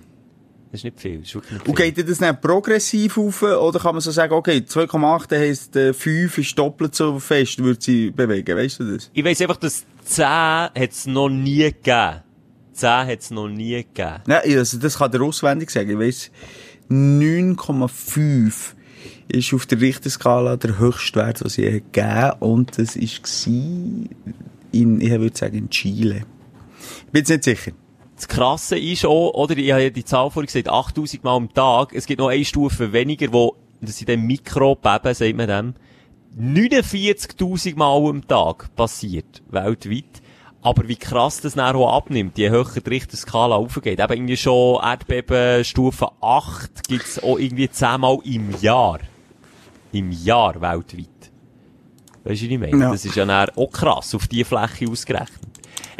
Das 0.70 0.80
ist 0.80 0.84
nicht 0.84 1.00
viel. 1.00 1.18
Das 1.18 1.28
ist 1.28 1.34
nicht 1.34 1.46
viel. 1.46 1.60
Und 1.66 1.76
geht 1.76 2.08
das 2.08 2.18
dann 2.18 2.40
progressiv 2.40 3.18
auf, 3.18 3.42
oder 3.42 3.78
kann 3.80 3.94
man 3.94 4.00
so 4.00 4.10
sagen, 4.10 4.32
okay, 4.34 4.58
2,8 4.66 5.38
heisst, 5.38 5.74
äh, 5.76 5.92
5 5.92 6.38
ist 6.38 6.58
doppelt 6.58 6.94
so 6.94 7.18
fest, 7.18 7.58
würde 7.62 7.80
sie 7.82 8.10
bewegen, 8.10 8.56
weißt 8.56 8.80
du 8.80 8.94
das? 8.94 9.10
Ich 9.12 9.24
weiss 9.24 9.40
einfach, 9.40 9.56
dass 9.56 9.84
10 10.04 10.24
hat 10.24 10.72
es 10.74 11.06
noch 11.06 11.28
nie 11.28 11.64
gegeben. 11.64 12.22
10 12.72 12.88
hat 12.88 13.20
es 13.20 13.30
noch 13.30 13.48
nie 13.48 13.76
gegeben. 13.76 14.22
Ja, 14.28 14.38
also 14.38 14.78
das 14.78 14.98
kann 14.98 15.10
der 15.10 15.22
auswendig 15.22 15.70
sagen. 15.70 15.90
Ich 15.90 15.98
weiss, 15.98 16.30
9,5 16.88 18.74
ist 19.28 19.54
auf 19.54 19.66
der 19.66 19.80
Richterskala 19.80 20.56
der 20.56 20.78
höchste 20.78 21.20
Wert, 21.20 21.44
was 21.44 21.54
sie 21.54 21.62
gegeben 21.62 22.32
und 22.40 22.78
das 22.78 22.96
war 22.96 23.52
in, 24.72 25.00
ich 25.00 25.10
würde 25.10 25.36
sagen, 25.36 25.56
in 25.56 25.70
Chile. 25.70 26.24
Ich 27.06 27.12
bin 27.12 27.20
jetzt 27.20 27.28
nicht 27.30 27.44
sicher. 27.44 27.72
Das 28.20 28.28
Krasse 28.28 28.78
ist 28.78 29.06
auch, 29.06 29.30
oder, 29.30 29.56
ich 29.56 29.72
habe 29.72 29.82
ja 29.82 29.88
die 29.88 30.04
Zahl 30.04 30.30
vorhin 30.30 30.48
gesagt, 30.48 30.68
8000 30.68 31.24
Mal 31.24 31.36
am 31.36 31.54
Tag. 31.54 31.94
Es 31.94 32.04
gibt 32.04 32.20
noch 32.20 32.28
eine 32.28 32.44
Stufe 32.44 32.92
weniger, 32.92 33.32
wo, 33.32 33.56
das 33.80 33.96
sind 33.96 34.10
dann 34.10 34.20
Mikrobeben, 34.20 35.14
sagt 35.14 35.36
man 35.36 35.48
dem, 35.48 35.74
49.000 36.38 37.78
Mal 37.78 38.10
am 38.10 38.28
Tag 38.28 38.76
passiert, 38.76 39.42
weltweit. 39.48 40.20
Aber 40.60 40.86
wie 40.86 40.96
krass 40.96 41.40
das 41.40 41.54
dann 41.54 41.74
auch 41.74 41.96
abnimmt, 41.96 42.36
je 42.36 42.50
höher 42.50 42.66
die 42.66 42.90
Richterskala 42.90 43.56
aufgeht. 43.56 43.98
Eben 43.98 44.12
irgendwie 44.12 44.36
schon 44.36 44.82
Erdbeben 44.82 45.64
Stufe 45.64 46.10
8 46.20 46.88
gibt's 46.88 47.22
auch 47.22 47.38
irgendwie 47.38 47.70
10 47.70 48.02
Mal 48.02 48.18
im 48.24 48.54
Jahr. 48.60 48.98
Im 49.92 50.12
Jahr 50.12 50.60
weltweit. 50.60 51.08
Weißt 52.24 52.42
du, 52.42 52.44
was 52.44 52.52
ich 52.52 52.58
meine? 52.58 52.78
Ja. 52.78 52.90
Das 52.90 53.02
ist 53.02 53.16
ja 53.16 53.24
dann 53.24 53.48
auch 53.56 53.70
krass, 53.70 54.14
auf 54.14 54.28
die 54.28 54.44
Fläche 54.44 54.90
ausgerechnet. 54.90 55.40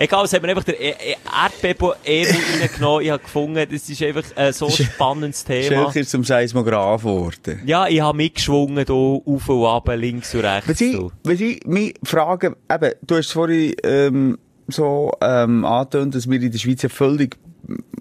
Egal, 0.03 0.25
es 0.25 0.33
hat 0.33 0.41
mir 0.41 0.49
einfach 0.49 0.65
der 0.65 0.81
E- 0.81 0.95
E- 1.13 1.17
Erdbeben-Emo 1.31 1.93
reingenommen. 2.63 3.03
Ich 3.05 3.11
habe 3.11 3.23
gefunden, 3.23 3.67
das 3.71 3.87
ist 3.87 4.03
einfach 4.03 4.25
ein 4.35 4.53
so 4.55 4.71
spannendes 4.71 5.45
Thema. 5.45 5.91
Schelker 5.93 6.09
zum 6.09 6.25
Seismograph 6.25 7.03
geworden. 7.03 7.61
Ja, 7.67 7.87
ich 7.87 8.01
habe 8.01 8.17
mitgeschwungen, 8.17 8.87
hier, 8.87 8.95
auf 8.95 9.49
und 9.51 9.67
ab, 9.67 9.89
links 9.95 10.35
und 10.35 10.41
rechts. 10.41 10.71
Was 10.71 10.81
ich, 10.81 10.97
so. 10.97 11.13
was 11.23 11.39
ich 11.41 11.67
mich 11.67 11.95
frage, 12.03 12.57
eben, 12.73 12.93
du 13.07 13.15
hast 13.17 13.31
vorhin, 13.33 13.75
ähm, 13.85 14.39
so, 14.69 15.13
ähm, 15.21 15.67
angetönt, 15.67 16.15
dass 16.15 16.31
wir 16.31 16.41
in 16.41 16.51
der 16.51 16.59
Schweiz 16.59 16.81
ja 16.81 16.89
völlig, 16.89 17.37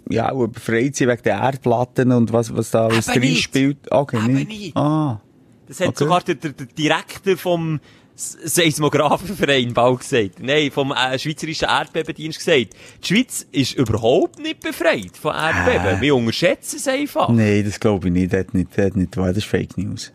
ja, 0.09 0.31
auch 0.31 0.47
befreit 0.47 0.95
sind 0.95 1.09
wegen 1.09 1.23
der 1.23 1.35
Erdplatten 1.37 2.13
und 2.13 2.31
was, 2.31 2.55
was 2.55 2.71
da 2.71 2.85
alles 2.87 3.07
drin 3.07 3.35
spielt. 3.35 3.91
Okay, 3.91 4.21
nicht. 4.25 4.47
nicht. 4.47 4.77
Ah. 4.77 5.19
Das 5.67 5.81
hat 5.81 5.89
Okay. 5.89 5.97
sogar 6.05 6.21
der, 6.21 6.35
der, 6.35 6.51
der 6.53 6.65
Direktor 6.65 7.35
vom 7.35 7.81
S- 8.19 8.37
Seismographenverein 8.43 9.73
bald 9.73 9.99
gesagt. 10.01 10.39
Nein, 10.41 10.71
vom 10.71 10.91
äh, 10.91 11.17
Schweizerischen 11.17 11.69
Erdbebendienst 11.69 12.39
gesagt. 12.39 12.75
Die 13.01 13.07
Schweiz 13.07 13.47
ist 13.53 13.75
überhaupt 13.75 14.39
nicht 14.39 14.59
befreit 14.59 15.15
von 15.15 15.33
Erdbeben. 15.33 15.95
Hä? 15.97 16.01
Wir 16.01 16.15
unterschätzen 16.15 16.75
es 16.75 16.87
einfach. 16.87 17.29
Nein, 17.29 17.63
das 17.63 17.79
glaube 17.79 18.07
ich 18.07 18.13
nicht. 18.13 18.33
Das 18.33 18.45
nicht, 18.51 18.69
das 18.77 18.93
nicht, 18.93 19.15
das 19.15 19.37
ist 19.37 19.45
Fake 19.45 19.77
News. 19.77 20.11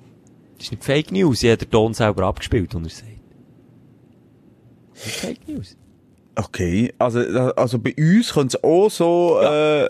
Das 0.58 0.66
ist 0.66 0.72
nicht 0.72 0.84
Fake 0.84 1.12
News. 1.12 1.42
Ich 1.42 1.48
habe 1.50 1.56
den 1.64 1.70
Ton 1.70 1.94
selber 1.94 2.24
abgespielt, 2.26 2.74
und 2.74 2.84
er 2.84 2.90
sagt. 2.90 3.08
Das 4.94 5.06
ist 5.06 5.16
Fake 5.16 5.48
News. 5.48 5.76
Okay, 6.36 6.92
also, 6.98 7.20
also 7.20 7.78
bei 7.78 7.94
uns 7.96 8.32
könnte 8.32 8.56
es 8.58 8.64
auch 8.64 8.90
so, 8.90 9.38
äh, 9.40 9.84
äh, 9.86 9.88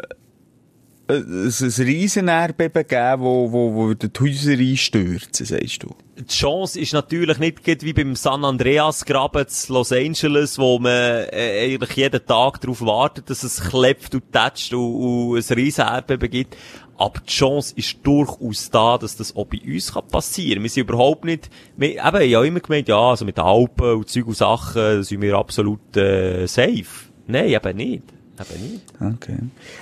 ein, 1.08 1.46
ein 1.46 1.84
riesen 1.84 2.28
Erdbeben 2.28 2.86
geben, 2.86 3.22
wo, 3.22 3.50
wo, 3.50 3.74
wo 3.74 3.94
die 3.94 4.08
Häuser 4.20 4.52
einstürzen, 4.52 5.46
sagst 5.46 5.82
du? 5.82 5.94
Die 6.16 6.26
Chance 6.26 6.78
ist 6.78 6.92
natürlich 6.92 7.38
nicht 7.38 7.66
wie 7.82 7.92
beim 7.92 8.14
San 8.14 8.44
Andreas 8.44 9.04
Graben 9.04 9.48
zu 9.48 9.72
Los 9.72 9.90
Angeles, 9.90 10.58
wo 10.58 10.78
man 10.78 10.92
äh, 10.92 11.64
eigentlich 11.64 11.96
jeden 11.96 12.24
Tag 12.24 12.60
darauf 12.60 12.80
wartet, 12.82 13.30
dass 13.30 13.42
es 13.42 13.60
klebt 13.60 14.14
und 14.14 14.30
tätscht 14.32 14.72
und, 14.74 14.94
und 14.94 15.36
ein 15.36 15.54
riesen 15.54 15.84
Erdbeben 15.84 16.30
gibt. 16.30 16.56
Aber 16.96 17.18
die 17.18 17.32
Chance 17.32 17.74
ist 17.76 17.98
durchaus 18.04 18.70
da, 18.70 18.96
dass 18.96 19.16
das 19.16 19.34
auch 19.34 19.46
bei 19.46 19.58
uns 19.66 19.92
kann 19.92 20.06
passieren 20.06 20.56
kann. 20.56 20.62
Wir 20.62 20.70
sind 20.70 20.88
überhaupt 20.88 21.24
nicht, 21.24 21.50
wir, 21.76 21.90
eben, 21.90 22.22
ich 22.22 22.34
habe 22.34 22.46
immer 22.46 22.60
gemeint, 22.60 22.86
ja, 22.86 23.00
also 23.00 23.24
mit 23.24 23.38
Alpen 23.40 23.96
und 23.96 24.08
Zeug 24.08 24.28
und 24.28 24.36
Sachen 24.36 25.02
sind 25.02 25.20
wir 25.20 25.36
absolut 25.36 25.96
äh, 25.96 26.46
safe. 26.46 27.10
Nein, 27.26 27.48
eben 27.48 27.76
nicht. 27.76 28.04
Eben 28.38 28.72
nicht. 28.72 28.84
Okay. 29.00 29.38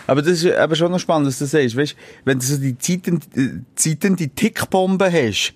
Aber 0.07 0.23
das 0.23 0.43
ist 0.43 0.55
aber 0.55 0.77
schon 0.77 0.93
noch 0.93 0.99
spannend, 0.99 1.29
dass 1.29 1.39
du 1.39 1.47
sagst. 1.47 1.77
Weißt, 1.77 1.97
wenn 2.25 2.39
du 2.39 2.45
so 2.45 2.57
die 2.57 2.79
Zeiten, 2.79 3.21
äh, 3.35 3.61
Zeiten 3.75 4.17
die 4.17 4.29
Tickbombe 4.29 5.13
hast. 5.13 5.55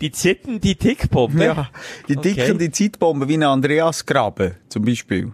Die 0.00 0.12
Zitten, 0.12 0.60
die 0.60 0.74
Tickbombe? 0.74 1.44
Ja. 1.44 1.70
Die 2.08 2.18
Okay. 2.18 2.34
dicken, 2.34 2.58
die 2.58 2.70
Zeitbombe, 2.70 3.28
wie 3.28 3.34
ein 3.34 3.42
Andreas 3.42 4.04
Graben, 4.04 4.52
zum 4.68 4.84
Beispiel. 4.84 5.32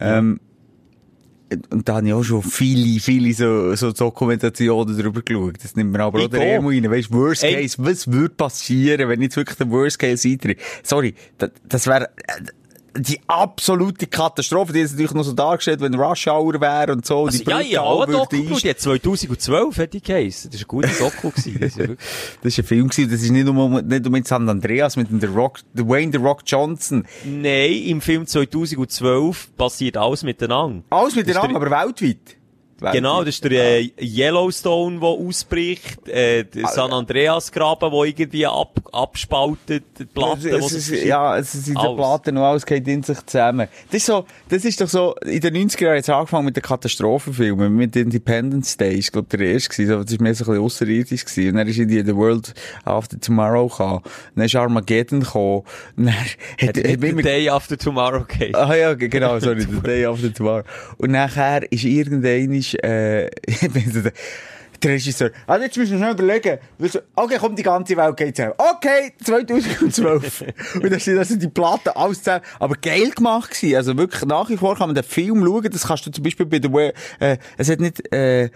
Ähm, 0.00 0.40
und 1.70 1.86
da 1.86 1.96
habe 1.96 2.06
ich 2.06 2.14
auch 2.14 2.22
schon 2.22 2.42
viele, 2.42 2.98
viele 2.98 3.34
so, 3.34 3.74
so 3.74 3.92
Dokumentationen 3.92 4.96
darüber 4.96 5.20
geschaut. 5.20 5.62
Das 5.62 5.76
nimmt 5.76 5.92
mir 5.92 6.00
aber 6.00 6.20
Ich 6.20 6.24
auch 6.26 6.30
der. 6.30 6.54
Emo 6.56 6.68
rein. 6.68 6.90
Weißt, 6.90 7.12
Worst 7.12 7.44
Ey. 7.44 7.54
Case, 7.56 7.76
was 7.78 8.10
würde 8.10 8.34
passieren, 8.34 9.06
wenn 9.10 9.20
jetzt 9.20 9.36
wirklich 9.36 9.58
der 9.58 9.70
Worst 9.70 9.98
Case 9.98 10.26
eintritt? 10.26 10.58
Sorry, 10.82 11.14
das, 11.36 11.50
das 11.68 11.86
wäre 11.86 12.08
äh, 12.26 12.42
die 12.96 13.20
absolute 13.26 14.06
Katastrophe. 14.06 14.72
Die 14.72 14.80
ist 14.80 14.92
natürlich 14.92 15.12
noch 15.12 15.22
so 15.24 15.32
dargestellt, 15.32 15.80
wenn 15.80 15.94
Rush 15.94 16.26
Hour 16.26 16.60
wäre 16.60 16.92
und 16.92 17.06
so. 17.06 17.24
Also, 17.26 17.42
die 17.42 17.48
ja, 17.50 17.60
ja, 17.60 17.80
auch 17.82 18.02
ein 18.02 18.08
würde 18.12 18.36
Doku. 18.36 18.58
Die 18.60 18.68
hat 18.70 18.80
2012 18.80 19.78
hat 19.78 19.92
die 19.92 20.02
geheissen. 20.02 20.50
Das 20.50 20.60
war 20.60 20.64
ein 20.64 20.68
guter 20.68 20.88
Doku. 20.98 21.30
gewesen. 21.30 21.58
Das 21.60 21.78
war 21.78 21.86
ein 22.44 22.64
Film, 22.64 22.88
gewesen, 22.88 23.10
das 23.10 23.22
ist 23.22 23.30
nicht 23.30 23.46
nur, 23.46 23.82
nicht 23.82 24.02
nur 24.04 24.12
mit 24.12 24.26
San 24.28 24.48
Andreas, 24.48 24.96
mit 24.96 25.10
dem 25.10 25.20
The 25.20 25.26
Rock, 25.26 25.60
The 25.74 25.86
Wayne 25.88 26.12
The 26.12 26.18
Rock 26.18 26.42
Johnson. 26.46 27.04
Nein, 27.24 27.72
im 27.84 28.00
Film 28.00 28.26
2012 28.26 29.56
passiert 29.56 29.96
alles 29.96 30.22
miteinander. 30.22 30.82
Alles 30.90 31.14
miteinander, 31.16 31.48
der- 31.48 31.56
aber 31.56 31.70
weltweit. 31.86 32.36
Weltweit. 32.82 32.94
Genau, 32.94 33.24
das 33.24 33.34
ist 33.34 33.44
der 33.44 33.80
äh, 33.80 33.90
Yellowstone, 34.00 35.00
der 35.00 35.08
ausbricht, 35.08 36.08
äh, 36.08 36.44
der 36.44 36.66
San 36.68 36.92
Andreas 36.92 37.52
Graben, 37.52 37.90
der 37.90 38.02
irgendwie 38.04 38.46
ab, 38.46 38.78
abspaltet, 38.92 39.84
die 39.98 40.04
Platten, 40.04 40.48
es, 40.48 40.72
es, 40.72 41.04
ja, 41.04 41.36
es 41.36 41.52
sind 41.52 41.78
die. 41.78 41.94
Platten 41.94 42.36
und 42.36 42.42
alles 42.42 42.66
geht 42.66 42.86
in 42.88 43.02
sich 43.02 43.24
zusammen. 43.26 43.68
Das 43.90 43.96
ist 43.96 44.06
so, 44.06 44.24
das 44.48 44.64
ist 44.64 44.80
doch 44.80 44.88
so, 44.88 45.14
in 45.24 45.40
den 45.40 45.68
90er 45.68 45.84
Jahren 45.84 45.96
jetzt 45.96 46.10
angefangen 46.10 46.46
mit 46.46 46.56
den 46.56 46.62
Katastrophenfilmen, 46.62 47.74
mit 47.74 47.94
Independence 47.96 48.76
Day, 48.76 48.96
ist, 48.98 49.12
glaub, 49.12 49.28
der 49.28 49.40
erste 49.40 49.70
gewesen, 49.70 49.88
so, 49.88 50.02
das 50.02 50.12
ist 50.12 50.20
mehr 50.20 50.34
so 50.34 50.44
ein 50.44 50.48
bisschen 50.48 50.64
ausserirdisch 50.64 51.24
gewesen. 51.24 51.50
Und 51.50 51.56
dann 51.56 51.68
ist 51.68 51.78
in 51.78 51.88
die 51.88 52.02
The 52.02 52.16
World 52.16 52.54
After 52.84 53.20
Tomorrow 53.20 53.68
gekommen. 53.68 54.00
Dann 54.34 54.44
ist 54.44 54.56
Armageddon 54.56 55.20
gekommen. 55.20 55.62
Dann 55.96 56.14
hat, 56.14 56.36
Hat 56.60 56.76
hat, 56.76 56.88
hat 56.88 57.00
The 57.00 57.22
Day 57.22 57.48
After 57.48 57.76
Tomorrow 57.76 58.24
gegeben. 58.24 58.54
Ah 58.54 58.74
ja, 58.74 58.94
genau, 58.94 59.38
sorry, 59.38 59.62
the 59.62 59.80
day 59.80 60.06
after 60.06 60.32
tomorrow. 60.32 60.64
Und 60.98 61.10
nachher 61.10 61.70
ist 61.70 61.84
irgendein, 61.84 62.64
äh, 62.74 63.28
der 64.82 64.92
Regisseur, 64.92 65.30
also 65.46 65.64
jetzt 65.64 65.76
müssen 65.76 65.92
wir 65.92 65.98
schnell 65.98 66.12
überlegen, 66.12 66.58
okay, 67.14 67.36
komm, 67.38 67.54
die 67.54 67.62
ganze 67.62 67.96
Welt 67.96 68.16
geht 68.16 68.34
zusammen. 68.36 68.54
Okay, 68.58 69.12
2012. 69.22 70.44
und 70.82 70.90
dann 70.90 70.98
sind 70.98 71.18
also 71.18 71.36
die 71.36 71.48
Platten 71.48 71.90
alles 71.90 72.18
zusammen, 72.18 72.44
aber 72.58 72.74
geil 72.74 73.10
gemacht 73.10 73.50
gewesen. 73.52 73.76
Also 73.76 73.96
wirklich, 73.96 74.24
nach 74.24 74.48
wie 74.48 74.56
vor 74.56 74.76
kann 74.76 74.88
man 74.88 74.94
den 74.96 75.04
Film 75.04 75.44
schauen, 75.44 75.68
das 75.70 75.86
kannst 75.86 76.06
du 76.06 76.10
zum 76.10 76.24
Beispiel 76.24 76.46
bei 76.46 76.58
der, 76.58 76.72
We- 76.72 76.92
äh, 77.20 77.36
es 77.58 77.70
hat 77.70 77.80
nicht, 77.80 78.12
äh, 78.12 78.50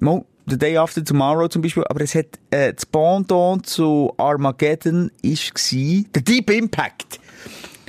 Mo 0.00 0.24
The 0.46 0.58
Day 0.58 0.76
After 0.76 1.04
Tomorrow 1.04 1.46
zum 1.48 1.62
Beispiel, 1.62 1.84
aber 1.88 2.00
es 2.00 2.14
hat, 2.16 2.26
äh, 2.50 2.72
das 2.74 2.84
Pendant 2.86 3.64
zu 3.66 4.12
Armageddon 4.18 5.10
ist 5.22 5.54
gsi, 5.54 6.06
der 6.14 6.22
Deep 6.22 6.50
Impact. 6.50 7.20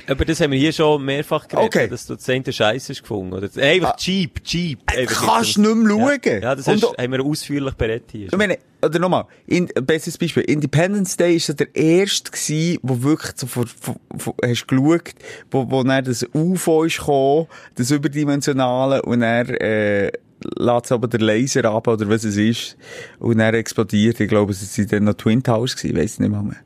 Aber 0.06 0.24
das 0.24 0.40
haben 0.40 0.52
wir 0.52 0.58
hier 0.58 0.72
schon 0.72 1.04
mehrfach 1.04 1.48
geredet, 1.48 1.66
Okay. 1.74 1.88
dass 1.88 2.06
du 2.06 2.14
das 2.14 2.28
eine 2.28 2.52
Scheiße 2.52 2.94
gefunden. 2.94 3.32
Oder 3.32 3.48
äh, 3.56 3.76
einfach 3.76 3.96
cheap, 3.96 4.42
cheap. 4.44 4.80
Einfach 4.86 5.26
kannst 5.26 5.58
nicht 5.58 5.74
mehr 5.74 5.96
ja. 5.96 6.06
schauen. 6.24 6.42
Ja, 6.42 6.54
das 6.54 6.66
Und 6.68 6.74
hast, 6.74 6.82
du- 6.82 7.02
haben 7.02 7.12
wir 7.12 7.24
ausführlich 7.24 7.74
berät 7.74 8.04
hier. 8.12 8.26
Ich 8.26 8.36
meine, 8.36 8.58
oder 8.82 8.98
nochmal, 8.98 9.24
in, 9.46 9.68
ein 9.74 9.86
besseres 9.86 10.18
Beispiel. 10.18 10.42
Independence 10.42 11.16
Day 11.16 11.36
ist 11.36 11.46
so 11.46 11.52
der 11.54 11.74
erste 11.74 12.30
gewesen, 12.30 12.78
wo 12.82 13.02
wirklich 13.02 13.32
so 13.36 13.46
vor, 13.46 13.64
vor, 13.66 13.96
vor, 14.18 14.34
hast 14.44 14.66
geschaut, 14.68 15.14
wo, 15.50 15.70
wo 15.70 15.82
dann 15.82 16.04
das 16.04 16.26
UFO 16.34 16.84
ist 16.84 16.98
gekommen, 16.98 17.46
das 17.76 17.90
überdimensionale, 17.90 19.00
und 19.02 19.22
er, 19.22 19.48
äh, 19.60 20.12
lässt 20.58 20.92
aber 20.92 21.08
der 21.08 21.20
Laser 21.20 21.64
ab, 21.64 21.88
oder 21.88 22.06
was 22.10 22.24
es 22.24 22.36
ist, 22.36 22.76
und 23.18 23.40
er 23.40 23.54
explodiert. 23.54 24.20
Ich 24.20 24.28
glaube, 24.28 24.52
es 24.52 24.74
sind 24.74 24.92
dann 24.92 25.04
noch 25.04 25.14
Twin 25.14 25.42
Towers 25.42 25.74
gewesen, 25.76 25.96
weiss 25.96 26.18
nicht 26.18 26.30
mehr. 26.30 26.42
mehr. 26.42 26.56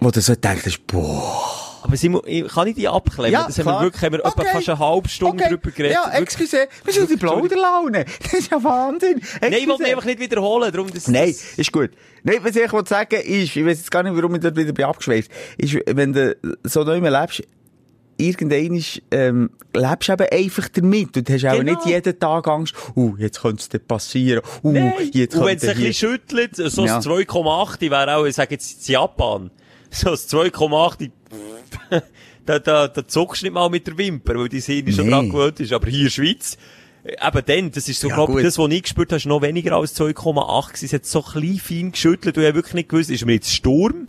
Wo 0.00 0.10
du 0.10 0.20
so 0.20 0.34
denkst, 0.34 0.80
boah. 0.86 1.67
Aber 1.82 1.96
Simon, 1.96 2.22
ich- 2.26 2.46
kann 2.48 2.66
ich 2.68 2.74
die 2.74 2.88
abklemmen? 2.88 3.32
Ja, 3.32 3.46
das 3.46 3.58
haben 3.58 3.64
klar. 3.64 3.80
wir 3.80 3.84
wirklich, 3.86 4.02
haben 4.02 4.12
wir 4.12 4.24
Okay. 4.24 4.46
fast 4.52 4.68
eine 4.68 4.78
halbe 4.78 5.08
Stunde 5.08 5.44
Okay. 5.44 5.54
drüber 5.54 5.70
geredet. 5.70 5.96
Ja, 6.04 6.10
excuse, 6.18 6.68
wir 6.84 6.92
sind 6.92 7.04
in 7.04 7.16
die 7.16 7.16
Plauderlaune. 7.16 8.04
Das 8.22 8.32
ist 8.34 8.50
ja 8.50 8.62
Wahnsinn. 8.62 9.20
Nein, 9.20 9.22
ich 9.22 9.40
wollte 9.42 9.54
Excuse. 9.56 9.82
mich 9.82 9.90
einfach 9.92 10.04
nicht 10.04 10.20
wiederholen, 10.20 10.72
darum 10.72 10.92
das, 10.92 11.08
Nein, 11.08 11.34
ist 11.56 11.72
gut. 11.72 11.90
Nein, 12.24 12.38
was 12.42 12.56
ich 12.56 12.72
wollte 12.72 12.88
sagen 12.88 13.20
ist, 13.20 13.56
ich 13.56 13.64
weiß 13.64 13.78
jetzt 13.78 13.90
gar 13.90 14.02
nicht, 14.02 14.14
warum 14.16 14.34
ich 14.34 14.40
dort 14.40 14.56
wieder 14.56 14.72
bin 14.72 14.84
abgeschweift, 14.84 15.30
ist, 15.56 15.76
wenn 15.86 16.12
du 16.12 16.36
so 16.64 16.82
neu 16.84 16.98
lebst, 16.98 17.42
irgendwann 18.16 18.82
ähm, 19.12 19.50
lebst 19.74 20.08
du 20.08 20.12
eben 20.12 20.26
einfach 20.32 20.68
damit. 20.70 21.16
Und 21.16 21.28
du 21.28 21.32
hast 21.32 21.44
auch 21.44 21.52
Genau. 21.58 21.72
nicht 21.72 21.86
jeden 21.86 22.18
Tag 22.18 22.48
Angst, 22.48 22.74
uh, 22.96 23.14
jetzt 23.16 23.40
könnte 23.42 23.60
es 23.62 23.68
dir 23.68 23.78
passieren, 23.78 24.42
uh, 24.64 24.72
Nein. 24.72 24.92
jetzt 25.12 25.36
Und 25.36 25.46
wenn 25.46 25.56
es 25.56 25.62
könnte 25.62 25.70
ein 25.76 25.76
hier... 25.78 25.88
bisschen 25.88 26.10
schüttelt, 26.10 26.56
so 26.56 26.84
Ja. 26.84 26.96
das 26.96 27.04
2,8, 27.06 27.82
ich 27.82 27.90
wäre 27.90 28.16
auch, 28.16 28.24
ich 28.24 28.34
sage 28.34 28.54
jetzt 28.54 28.88
Japan, 28.88 29.50
so 29.90 30.10
das 30.10 30.28
2,8, 30.28 31.10
da, 32.46 32.58
da, 32.58 32.88
da 32.88 33.06
zuckst 33.06 33.42
du 33.42 33.46
nicht 33.46 33.52
mal 33.54 33.68
mit 33.68 33.86
der 33.86 33.96
Wimper, 33.98 34.34
weil 34.36 34.48
die 34.48 34.60
Sehne 34.60 34.92
schon 34.92 35.06
Nee. 35.06 35.12
dran 35.12 35.28
gewöhnt 35.30 35.60
ist. 35.60 35.72
Aber 35.72 35.86
hier 35.88 35.98
in 35.98 36.04
der 36.04 36.10
Schweiz, 36.10 36.56
äh, 37.04 37.12
eben 37.26 37.42
dann, 37.46 37.70
das 37.72 37.88
ist 37.88 38.00
so, 38.00 38.08
Ja, 38.08 38.14
glaub 38.14 38.36
ich, 38.36 38.42
das, 38.44 38.58
was 38.58 38.70
ich 38.70 38.82
gespürt 38.82 39.10
habe, 39.10 39.16
ist 39.18 39.26
noch 39.26 39.42
weniger 39.42 39.72
als 39.76 39.94
2,8 39.98 40.68
gewesen. 40.68 40.84
Es 40.86 40.92
hat 40.92 41.06
so 41.06 41.22
klein 41.22 41.60
fein 41.62 41.92
geschüttelt 41.92 42.36
und 42.36 42.42
ich 42.42 42.48
habe 42.48 42.56
wirklich 42.56 42.74
nicht 42.74 42.88
gewusst, 42.88 43.10
ist 43.10 43.24
mir 43.26 43.32
jetzt 43.34 43.52
Sturm? 43.52 44.08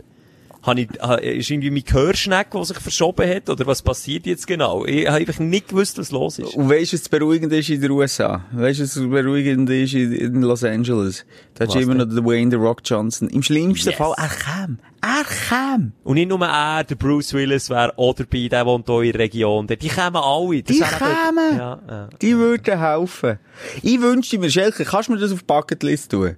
Habe 0.62 0.82
ich, 0.82 0.88
ist 1.22 1.50
irgendwie 1.50 1.70
mein 1.70 1.84
Gehörschneck, 1.84 2.50
der 2.50 2.64
sich 2.66 2.78
verschoben 2.78 3.26
hat? 3.28 3.48
Oder 3.48 3.66
was 3.66 3.80
passiert 3.80 4.26
jetzt 4.26 4.46
genau? 4.46 4.84
Ich 4.84 5.06
habe 5.06 5.16
einfach 5.18 5.38
nicht 5.38 5.68
gewusst, 5.68 5.96
was 5.96 6.10
los 6.10 6.38
ist. 6.38 6.54
Und 6.54 6.68
weißt 6.68 6.92
du, 6.92 6.96
was 6.98 7.08
beruhigend 7.08 7.50
ist 7.54 7.70
in 7.70 7.80
den 7.80 7.90
USA? 7.92 8.44
Weißt 8.52 8.78
du, 8.78 8.82
was 8.84 8.94
das 8.94 9.02
beruhigend 9.02 9.70
ist 9.70 9.94
in, 9.94 10.42
Los 10.42 10.62
Angeles? 10.62 11.24
Da 11.54 11.64
hast 11.64 11.74
du 11.74 11.80
immer 11.80 11.94
noch 11.94 12.04
den 12.04 12.24
Wayne 12.26 12.50
The 12.50 12.56
Rock 12.56 12.80
Johnson. 12.84 13.28
Im 13.30 13.42
schlimmsten 13.42 13.88
Yes. 13.88 13.96
Fall, 13.98 14.12
er 14.18 14.28
kam. 14.28 14.78
Er 15.00 15.24
kam. 15.48 15.92
Und 16.04 16.16
nicht 16.16 16.28
nur 16.28 16.44
er, 16.46 16.84
der 16.84 16.94
Bruce 16.94 17.32
Willis 17.32 17.70
wäre 17.70 17.96
auch 17.96 18.14
dabei, 18.14 18.48
der 18.48 18.66
wohnt 18.66 18.86
hier 18.86 19.00
in 19.00 19.12
der 19.12 19.20
Region. 19.20 19.66
Die 19.66 19.88
kommen 19.88 20.16
alle. 20.16 20.62
Das 20.62 20.76
Die 20.76 20.82
kommen. 20.82 21.56
Ja, 21.56 21.80
ja. 21.88 22.08
Die 22.20 22.36
würden 22.36 22.78
helfen. 22.78 23.38
Ich 23.82 23.98
wünschte 24.00 24.38
mir, 24.38 24.50
Schelke, 24.50 24.84
kannst 24.84 25.08
du 25.08 25.12
mir 25.14 25.18
das 25.20 25.32
auf 25.32 25.38
die 25.38 25.46
Bucketlist 25.46 26.10
tun? 26.10 26.36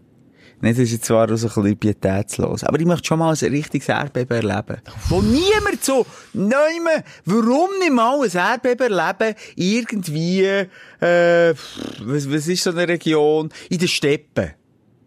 Nicht, 0.63 0.79
das 0.79 0.85
ist 0.85 0.93
jetzt 0.93 1.05
zwar 1.07 1.29
auch 1.29 1.37
so 1.37 1.49
ein 1.49 1.55
bisschen 1.55 1.77
pietätslos, 1.77 2.63
aber 2.63 2.79
ich 2.79 2.87
möchte 2.87 3.05
schon 3.05 3.19
mal 3.19 3.35
ein 3.35 3.51
richtiges 3.51 3.89
Erdbeben 3.89 4.49
erleben. 4.49 4.81
Wo 5.09 5.21
niemand 5.21 5.83
so, 5.85 6.07
nein, 6.35 7.03
warum 7.25 7.71
nicht 7.81 7.93
mal 7.93 8.23
ein 8.23 8.31
Erdbeben 8.31 8.93
erleben, 8.93 9.35
irgendwie, 9.57 10.45
äh, 10.45 11.55
was, 12.01 12.31
was 12.31 12.47
ist 12.47 12.63
so 12.63 12.71
eine 12.71 12.87
Region? 12.87 13.51
In 13.71 13.79
den 13.79 13.89
Steppen. 13.89 14.53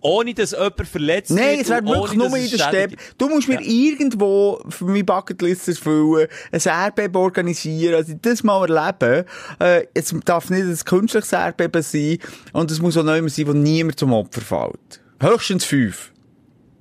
Ohne 0.02 0.34
dass 0.34 0.52
jemand 0.52 0.88
verletzt 0.88 1.32
Nein, 1.32 1.52
wird 1.52 1.62
es 1.62 1.70
wäre 1.70 1.86
wirklich 1.86 2.18
nur 2.18 2.36
in 2.36 2.50
der 2.50 2.58
Steppe. 2.58 2.96
Du 3.18 3.30
musst 3.30 3.48
mir 3.48 3.62
irgendwo 3.62 4.62
für 4.68 4.86
meine 4.86 5.06
Bucketlist 5.06 5.70
erfüllen, 5.70 6.28
ein 6.52 6.62
Erdbeben 6.64 7.16
organisieren, 7.16 7.96
also 7.96 8.14
das 8.22 8.44
mal 8.44 8.70
erleben. 8.70 9.26
Äh, 9.60 9.88
es 9.94 10.14
darf 10.26 10.50
nicht 10.50 10.64
ein 10.64 10.78
künstliches 10.86 11.32
Erdbeben 11.32 11.82
sein 11.82 12.18
und 12.52 12.70
es 12.72 12.82
muss 12.82 12.98
auch 12.98 13.04
niemand 13.04 13.32
sein, 13.32 13.48
wo 13.48 13.54
niemand 13.54 13.98
zum 13.98 14.12
Opfer 14.12 14.42
fällt. 14.42 15.05
Höchstens 15.22 15.66
fünf. 15.66 16.12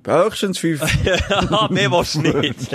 Höchstens 0.07 0.57
fünf. 0.59 0.81
mehr 1.71 1.91
willst 1.91 2.15
du 2.15 2.21
nicht. 2.21 2.71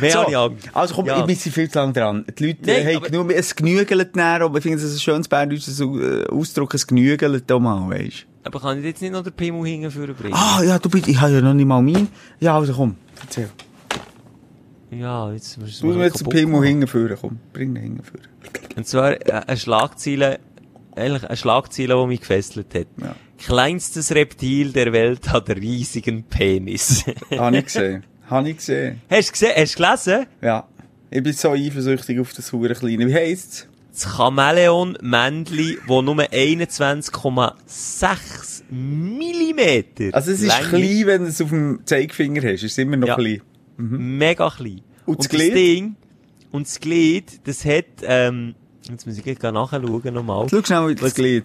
mehr 0.00 0.10
So, 0.10 0.28
ich 0.28 0.36
Angst. 0.36 0.68
also 0.74 0.94
komm, 0.94 1.06
Ja. 1.06 1.20
ich 1.20 1.24
bin 1.24 1.36
viel 1.36 1.70
zu 1.70 1.78
lang 1.78 1.92
dran. 1.92 2.24
Die 2.38 2.46
Leute 2.48 2.58
Nein, 2.66 2.96
haben 2.96 3.02
genug, 3.04 3.32
es 3.32 3.54
genügelt 3.56 4.14
näher, 4.16 4.42
aber 4.42 4.58
ich 4.58 4.62
finde, 4.62 4.78
das 4.78 4.86
ist 4.90 4.96
ein 4.96 5.00
schönes 5.00 5.28
berndeutsches 5.28 5.80
Ausdruck, 5.80 6.74
es 6.74 6.86
genügelt 6.86 7.44
da 7.46 7.58
mal, 7.58 7.88
weisst 7.88 8.26
Aber 8.42 8.60
kann 8.60 8.78
ich 8.78 8.84
jetzt 8.84 9.00
nicht 9.00 9.12
noch 9.12 9.22
den 9.22 9.32
Pimmel 9.32 9.64
hinten 9.66 10.14
bringen? 10.14 10.34
Ah, 10.34 10.62
ja, 10.62 10.78
du 10.78 10.88
bist, 10.90 11.08
ich 11.08 11.18
habe 11.20 11.32
ja 11.32 11.40
noch 11.40 11.54
nicht 11.54 11.66
mal 11.66 11.80
meinen. 11.80 12.08
Ja, 12.40 12.56
also 12.58 12.74
komm, 12.74 12.96
erzähl. 13.22 13.48
Ja, 14.90 15.32
jetzt 15.32 15.58
musst 15.58 15.82
Du 15.82 15.86
musst 15.86 15.98
mir 15.98 16.04
jetzt 16.04 16.20
den 16.20 16.28
Pimmel 16.28 16.62
hingeführen, 16.64 17.16
komm, 17.20 17.38
bring 17.52 17.74
den 17.74 17.82
hingeführen. 17.82 18.26
Und 18.76 18.86
zwar 18.86 19.16
eine 19.48 19.56
Schlagzeile, 19.56 20.40
eigentlich 20.94 21.24
eine 21.24 21.36
Schlagzeile, 21.36 21.96
die 22.00 22.06
mich 22.06 22.20
gefesselt 22.20 22.74
hat. 22.74 22.86
Ja. 23.00 23.14
Kleinstes 23.38 24.12
Reptil 24.14 24.72
der 24.72 24.92
Welt 24.92 25.28
hat 25.30 25.48
riesigen 25.50 26.24
Penis. 26.24 27.04
Habe 27.36 27.58
ich 27.58 27.64
gesehen. 27.66 28.04
Habe 28.28 28.50
ich 28.50 28.56
gesehen. 28.56 29.00
Hast 29.10 29.28
du 29.28 29.32
gesehen? 29.32 29.52
Hast 29.56 29.78
du 29.78 29.82
gelesen? 29.82 30.26
Ja. 30.40 30.66
Ich 31.10 31.22
bin 31.22 31.32
so 31.32 31.50
eifersüchtig 31.52 32.18
auf 32.20 32.32
das 32.32 32.52
hure 32.52 32.74
kleine. 32.74 33.06
Wie 33.06 33.14
heisst's? 33.14 33.68
das 33.92 34.06
Chamäleon-Männli, 34.16 35.78
wo 35.86 36.02
nur 36.02 36.16
21,6 36.16 38.62
Millimeter 38.70 40.04
Also 40.12 40.32
es 40.32 40.40
ist 40.40 40.48
lang 40.48 40.64
klein, 40.68 41.06
wenn 41.06 41.22
du 41.22 41.28
es 41.28 41.40
auf 41.40 41.50
dem 41.50 41.80
Zeigefinger 41.84 42.42
hast. 42.42 42.64
Es 42.64 42.72
ist 42.72 42.78
immer 42.78 42.96
noch 42.96 43.06
Ja. 43.08 43.14
klein. 43.14 43.40
Mega 43.76 44.50
klein. 44.50 44.80
Und 45.06 45.18
das 45.20 45.28
das 45.28 45.36
Glied? 45.36 45.54
Ding, 45.54 45.94
und 46.50 46.66
das 46.66 46.80
Glied, 46.80 47.40
das 47.46 47.64
hat, 47.64 47.84
ähm, 48.02 48.54
jetzt 48.90 49.06
muss 49.06 49.16
ich 49.18 49.22
gleich 49.24 49.40
nachschauen 49.42 50.14
nochmal. 50.14 50.46
Schau 50.50 50.62
schnell 50.62 50.88
wie 50.88 50.94
das 50.96 51.14
Glied. 51.14 51.44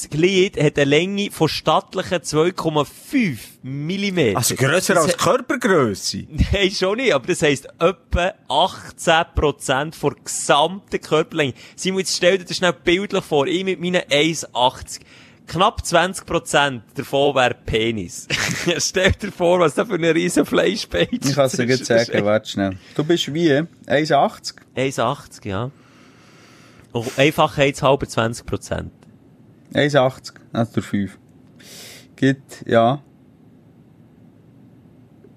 Das 0.00 0.08
Glied 0.08 0.58
hat 0.58 0.78
eine 0.78 0.86
Länge 0.86 1.30
von 1.30 1.46
stattlichen 1.46 2.20
2,5 2.20 3.36
Millimeter. 3.62 4.38
Also 4.38 4.54
grösser 4.54 4.94
Das 4.94 5.04
als 5.04 5.18
Körpergrösse. 5.18 6.24
Nein, 6.52 6.70
schon 6.70 6.96
nicht, 6.96 7.12
aber 7.12 7.26
das 7.26 7.42
heisst 7.42 7.66
etwa 7.78 8.32
18% 8.48 10.00
der 10.00 10.24
gesamten 10.24 11.00
Körperlänge. 11.02 11.52
Simon, 11.76 11.98
jetzt 11.98 12.16
stell 12.16 12.38
dir 12.38 12.46
das 12.46 12.56
schnell 12.56 12.72
bildlich 12.72 13.22
vor. 13.22 13.46
Ich 13.46 13.62
mit 13.62 13.78
meinen 13.78 14.00
1,80. 14.00 15.00
Knapp 15.46 15.82
20% 15.82 16.80
davon 16.94 17.34
wäre 17.34 17.54
Penis. 17.66 18.26
stell 18.78 19.12
dir 19.12 19.30
vor, 19.30 19.60
was 19.60 19.74
da 19.74 19.84
für 19.84 19.96
eine 19.96 20.14
riesen 20.14 20.46
Fleischbein 20.46 21.08
Ich 21.10 21.34
kann 21.34 21.44
es 21.44 21.52
dir 21.52 21.64
jetzt 21.64 21.84
sagen, 21.84 22.24
warte 22.24 22.48
schnell. 22.48 22.78
Du 22.94 23.04
bist 23.04 23.34
wie? 23.34 23.50
1,80? 23.50 24.54
1,80, 24.76 25.46
ja. 25.46 25.70
Einfachheitshalber 27.18 28.06
20%. 28.06 28.90
1,80, 29.74 30.32
also 30.52 30.72
durch 30.74 30.86
5. 30.86 31.18
Gibt, 32.16 32.64
ja. 32.66 33.02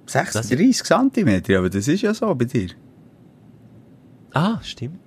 36 0.05 0.83
cm, 0.83 1.57
aber 1.57 1.69
das 1.69 1.87
ist 1.87 2.01
ja 2.01 2.13
so 2.13 2.33
bei 2.35 2.45
dir. 2.45 2.69
Ah, 4.33 4.59
stimmt. 4.63 4.99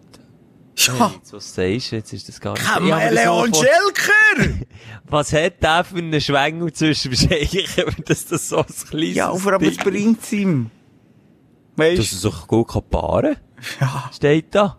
Ja. 0.77 1.13
Was 1.23 1.31
du 1.31 1.39
sagst, 1.41 1.91
jetzt 1.93 2.13
ist 2.13 2.29
das 2.29 2.41
gar 2.41 2.53
nicht... 2.53 2.65
Chameleon 2.65 3.51
Ja, 3.51 3.55
Schelker! 3.55 4.67
Was 5.07 5.33
hat 5.33 5.63
der 5.63 5.85
für 5.85 5.97
einen 5.97 6.21
Schwengel 6.21 6.73
zwischen 6.73 7.11
Bescheichen, 7.11 7.65
dass 8.07 8.27
das 8.27 8.49
so 8.49 8.59
ein 8.59 8.67
kleines 8.67 9.15
ja, 9.17 9.31
aber, 9.31 9.55
aber 9.55 9.67
es 9.67 9.77
Ding- 9.77 9.85
bringt's 9.85 10.33
ihm. 10.33 10.71
Weißt 11.77 11.99
Dass 11.99 12.13
er 12.25 12.31
sich 12.31 12.47
gut 12.47 12.69
kann 12.69 12.83
paaren 12.91 13.37
Ja. 13.81 14.11
Steht 14.13 14.55
da. 14.55 14.79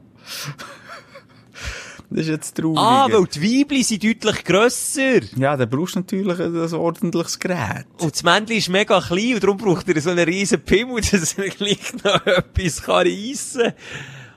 Das 2.09 2.21
ist 2.21 2.27
jetzt 2.29 2.55
traurig. 2.57 2.77
Ah, 2.79 3.07
weil 3.11 3.25
die 3.25 3.41
Weibli 3.61 3.84
sind 3.84 4.03
deutlich 4.03 4.43
grösser. 4.45 5.21
ja, 5.35 5.57
dann 5.57 5.69
brauchst 5.69 5.95
du 5.95 5.99
natürlich 5.99 6.39
ein, 6.39 6.73
ordentliches 6.73 7.38
Gerät. 7.39 7.85
Und 7.99 8.13
das 8.13 8.23
Männchen 8.23 8.57
ist 8.57 8.69
mega 8.69 9.01
klein 9.01 9.34
und 9.35 9.43
darum 9.43 9.57
braucht 9.57 9.88
er 9.89 9.99
so 10.01 10.09
einen 10.11 10.23
riesen 10.25 10.61
Pimmel, 10.61 11.01
dass 11.11 11.34
er 11.38 11.49
gleich 11.49 11.79
noch 12.03 12.25
etwas 12.25 12.81
kann 12.84 13.07
reissen 13.07 13.61
kann. 13.61 13.73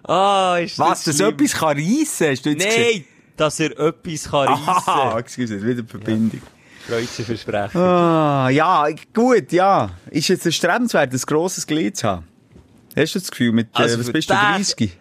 Ah, 0.05 0.59
ist 0.59 0.79
Was, 0.79 1.05
das 1.05 1.05
dass 1.05 1.17
schlimm. 1.17 1.29
etwas 1.35 1.53
kann 1.53 1.77
reissen? 1.77 2.27
Hast 2.31 2.47
du 2.47 2.51
jetzt 2.51 2.67
Nein, 2.67 3.05
dass 3.37 3.61
er 3.61 3.79
etwas 3.79 4.25
kann 4.31 4.49
reissen 4.49 4.83
kann. 4.85 5.19
excuse, 5.19 5.63
wieder 5.63 5.83
die 5.83 5.89
Verbindung. 5.89 6.43
Freudsche 6.89 7.23
Versprechen. 7.23 7.81
Ah, 7.81 8.49
ja, 8.51 8.87
gut, 9.15 9.53
ja. 9.53 9.91
Ist 10.11 10.27
jetzt 10.29 10.45
ein 10.47 10.51
Strebenswert, 10.53 11.13
ein 11.13 11.21
grosses 11.21 11.67
Glied 11.67 11.97
zu 11.97 12.09
haben? 12.09 12.25
Hast 12.97 13.15
du 13.15 13.19
das 13.21 13.31
Gefühl, 13.31 13.53
mit, 13.53 13.69
Also 13.75 13.95
äh, 13.97 14.01
was 14.01 14.11
bist 14.11 14.29
du, 14.31 14.35
den- 14.35 14.41
30? 14.41 14.97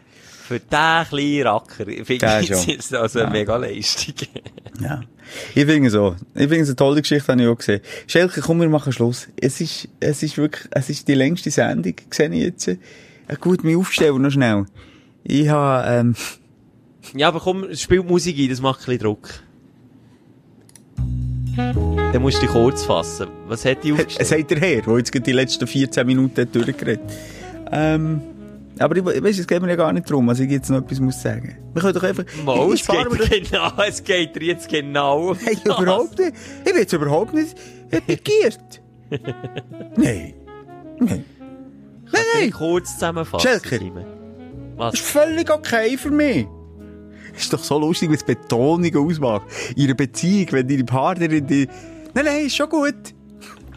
Für 0.49 0.59
diesen 0.59 1.09
kleinen 1.09 1.47
Racker 1.47 1.85
finde 2.03 2.39
ich 2.41 2.65
jetzt 2.65 2.95
also 2.95 3.19
eine 3.19 3.29
mega 3.29 3.55
Leistung. 3.55 4.15
Ja. 4.81 5.01
Ich 5.53 5.65
finde 5.65 5.89
so. 5.89 6.15
Ich 6.33 6.43
finde 6.43 6.61
es 6.61 6.69
eine 6.69 6.75
tolle 6.77 7.01
Geschichte, 7.01 7.29
habe 7.29 7.41
ich 7.41 7.47
auch 7.49 7.57
gesehen. 7.57 7.81
Schelke, 8.07 8.39
komm, 8.39 8.61
wir 8.61 8.69
machen 8.69 8.93
Schluss. 8.93 9.27
Es 9.39 9.59
ist, 9.59 9.89
es 9.99 10.23
ist 10.23 10.37
wirklich, 10.37 10.67
es 10.71 10.89
ist 10.89 11.05
die 11.07 11.15
längste 11.15 11.51
Sendung, 11.51 11.93
sehe 12.09 12.29
ich 12.29 12.41
jetzt. 12.41 12.67
Ja, 12.67 13.35
gut, 13.39 13.65
mich 13.65 13.75
aufstellen 13.75 14.21
noch 14.21 14.31
schnell. 14.31 14.65
Ich 15.25 15.49
habe, 15.49 15.87
ähm, 15.87 16.15
Ja, 17.13 17.27
aber 17.27 17.41
komm, 17.41 17.75
spiel 17.75 18.01
Musik 18.01 18.39
ein, 18.39 18.49
das 18.49 18.61
macht 18.61 18.79
ein 18.79 18.85
bisschen 18.85 18.99
Druck. 18.99 19.29
Dann 21.57 22.21
musst 22.21 22.37
du 22.37 22.41
dich 22.43 22.51
kurz 22.51 22.85
fassen. 22.85 23.27
Was 23.47 23.65
hat 23.65 23.83
die 23.83 23.89
es 23.89 23.99
aufgestellt? 23.99 24.27
sagt 24.27 24.51
der 24.51 24.59
Herr, 24.61 24.81
der 24.81 24.97
jetzt 24.97 25.13
die 25.13 25.31
letzten 25.31 25.67
14 25.67 26.07
Minuten 26.07 26.41
hat 26.41 26.55
durchgeredet. 26.55 27.01
Ähm, 27.71 28.21
aber 28.79 28.95
ich, 28.97 29.05
weiss, 29.23 29.37
es 29.37 29.47
geht 29.47 29.61
mir 29.61 29.69
ja 29.69 29.75
gar 29.75 29.91
nicht 29.91 30.09
darum, 30.09 30.27
was 30.27 30.39
ich 30.39 30.49
jetzt 30.49 30.69
noch 30.69 30.79
etwas 30.79 30.99
muss 30.99 31.21
sagen. 31.21 31.57
Wir 31.73 31.81
können 31.81 31.93
doch 31.93 32.03
einfach, 32.03 32.23
Mal, 32.43 32.73
es 32.73 32.87
geht, 32.87 33.49
genau, 33.49 33.71
es 33.87 34.03
geht 34.03 34.35
dir 34.35 34.43
jetzt 34.43 34.69
genau 34.69 35.29
um 35.31 35.37
Hey, 35.37 35.57
das. 35.63 35.79
überhaupt 35.79 36.17
nicht. 36.19 36.33
Ich 36.59 36.71
bin 36.71 36.81
jetzt 36.81 36.93
überhaupt 36.93 37.33
nicht 37.33 37.55
pikiert. 38.07 38.81
Nein. 39.97 40.33
Nein. 40.99 41.25
Nein, 42.11 42.23
nein. 42.35 42.51
kurz 42.51 42.93
zusammenfassen. 42.93 43.47
Schelker. 43.47 43.77
Simon. 43.77 44.05
Das 44.77 44.93
ist 44.93 45.01
Was? 45.15 45.23
völlig 45.23 45.49
okay 45.51 45.97
für 45.97 46.09
mich. 46.11 46.47
Ist 47.37 47.53
doch 47.53 47.63
so 47.63 47.77
lustig, 47.79 48.11
es 48.11 48.23
Betonung 48.23 48.95
ausmacht. 48.95 49.45
In 49.75 49.85
einer 49.85 49.93
Beziehung, 49.93 50.47
wenn 50.51 50.67
deine 50.67 50.83
Partnerin 50.83 51.45
die... 51.45 51.67
Nein, 52.13 52.25
nein, 52.25 52.45
ist 52.45 52.55
schon 52.55 52.69
gut. 52.69 52.95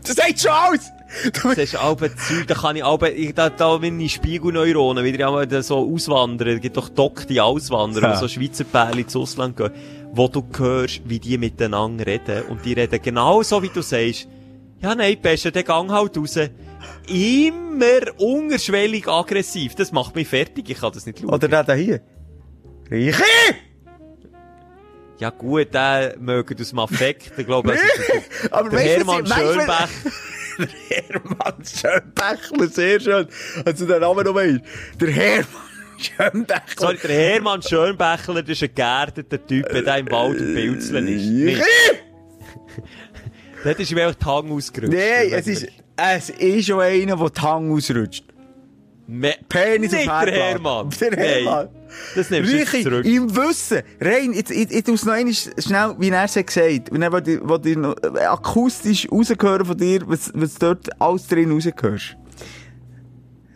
Das 0.03 0.17
sagt 0.17 0.41
schon 0.41 0.51
alles. 0.51 0.91
Du- 1.43 1.49
Das 1.49 1.59
ist 1.59 1.77
aber 1.77 2.09
Zeug, 2.17 2.47
da 2.47 2.55
kann 2.55 2.77
ich 2.77 2.85
aber, 2.85 3.13
ich, 3.13 3.35
da, 3.35 3.51
da 3.51 3.79
meine 3.79 4.09
Spiegelneuronen 4.09 5.05
wieder 5.05 5.27
einmal 5.29 5.63
so 5.63 5.79
auswandern. 5.93 6.49
Es 6.49 6.61
gibt 6.61 6.77
doch 6.77 6.89
Doc, 6.89 7.27
die 7.27 7.41
auswandern, 7.41 8.03
Ja. 8.05 8.17
so 8.17 8.29
Schweizer 8.29 8.65
Pärchen 8.65 9.01
ins 9.01 9.15
Ausland 9.17 9.57
gehen, 9.57 9.71
wo 10.13 10.29
du 10.29 10.43
hörst, 10.57 11.03
wie 11.05 11.19
die 11.19 11.39
miteinander 11.39 12.07
reden. 12.07 12.43
Und 12.49 12.65
die 12.65 12.73
reden 12.73 13.01
genau 13.03 13.43
so, 13.43 13.63
wie 13.63 13.69
du 13.69 13.83
sagst. 13.83 14.29
Ja, 14.81 14.95
nein, 14.95 15.21
Pesche, 15.21 15.53
der 15.53 15.63
Gang 15.63 15.91
halt 15.91 16.17
raus. 16.17 16.37
Immer 17.09 18.19
unterschwellig 18.19 19.07
aggressiv. 19.07 19.75
Das 19.77 19.93
macht 19.93 20.15
mich 20.17 20.27
fertig, 20.29 20.69
ich 20.71 20.79
kann 20.81 20.93
das 20.93 21.07
nicht 21.07 21.19
schauen. 21.21 21.31
Oder 21.31 21.47
der 21.49 21.63
da 21.65 21.75
hier. 21.75 22.01
Reiche! 22.91 23.23
Ja 25.19 25.31
gut, 25.31 25.73
der 25.73 26.17
möge 26.19 26.57
aus 26.61 26.71
dem 26.71 26.79
Affekt, 26.81 27.33
ich 27.37 27.47
glaube, 27.47 27.73
das 27.73 27.81
ist 27.81 28.09
der, 28.43 28.53
Aber 28.59 28.71
der 28.71 28.81
Hermann 28.81 29.23
was 29.31 29.89
Schönbech. 30.57 30.75
Hermann 30.89 31.65
Schönbächler, 31.65 32.69
sehr 32.69 33.01
schön. 33.01 33.29
Also 33.65 33.87
den 33.87 34.01
Namen 34.01 34.25
noch 34.25 34.35
weißt. 34.35 34.61
Der 35.01 35.11
Hermann 35.11 35.47
Schönbächler. 35.99 36.63
Sorry, 36.77 36.99
der 37.03 37.11
Hermann 37.11 37.63
Schönbächler, 37.63 38.49
ist 38.49 38.63
ein 38.63 38.75
geerdeter 38.75 39.47
Typ, 39.47 39.69
der 39.69 39.97
im 39.99 40.11
Wald 40.11 40.41
im 40.41 40.55
Pilzeln 40.55 41.09
ist. 41.09 41.63
Dort 43.65 43.79
ist 43.79 43.93
ihm 43.93 43.99
einfach 43.99 44.15
die 44.17 44.25
Hang 44.25 44.51
ausgerutscht. 44.51 44.93
Nein, 44.93 45.29
es 45.33 45.47
ist, 45.47 45.67
es 45.97 46.31
ist 46.31 46.67
schon 46.67 46.81
einer, 46.81 47.17
der 47.17 47.31
die 47.31 47.41
Hang 47.41 47.71
ausrutscht. 47.71 48.25
Me 49.13 49.35
Penis 49.47 49.93
Nicht 49.93 50.09
auf 50.09 50.25
der. 50.25 50.33
Hermann. 50.35 50.89
Der 51.01 51.11
Hermann. 51.13 51.67
Nein. 51.67 51.83
Das 52.15 52.31
nimmst 52.31 52.55
Reiche, 52.55 52.83
zurück. 52.83 53.05
im 53.05 53.37
Wissen, 53.37 53.83
rein, 54.01 54.33
jetzt, 54.33 54.51
jetzt, 54.51 54.73
jetzt 54.73 54.89
aus 54.89 55.05
noch 55.05 55.13
einmal 55.13 55.35
schnell, 55.35 55.95
wie 55.99 56.09
er 56.09 56.25
es 56.25 56.35
hat 56.37 56.47
gesagt, 56.47 56.91
wenn 56.91 57.03
er, 57.03 57.13
wo 57.13 57.21
dir, 57.21 57.41
wo 57.43 57.59
dir 57.59 57.77
noch, 57.77 57.95
äh, 58.03 58.21
akustisch 58.25 59.07
rausgehören 59.13 59.67
von 59.67 59.77
dir, 59.77 60.01
was, 60.07 60.31
was 60.35 60.55
dort 60.55 60.89
alles 60.99 61.27
drin 61.27 61.53
rausgehörst. 61.53 62.17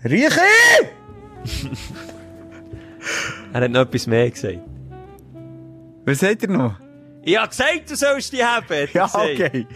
Reiche! 0.04 0.40
Er 3.52 3.60
hat 3.62 3.70
noch 3.70 3.82
etwas 3.82 4.06
mehr 4.06 4.30
gesagt. 4.30 4.58
Was 6.04 6.18
sagt 6.18 6.42
er 6.42 6.50
noch? 6.50 6.74
Ich 7.22 7.38
hab 7.38 7.48
gesagt, 7.50 7.88
du 7.88 7.96
sollst 7.96 8.32
die 8.32 8.44
haben. 8.44 8.66
hat 8.68 8.92
Ja, 8.92 9.06
gesagt. 9.06 9.30
okay. 9.32 9.66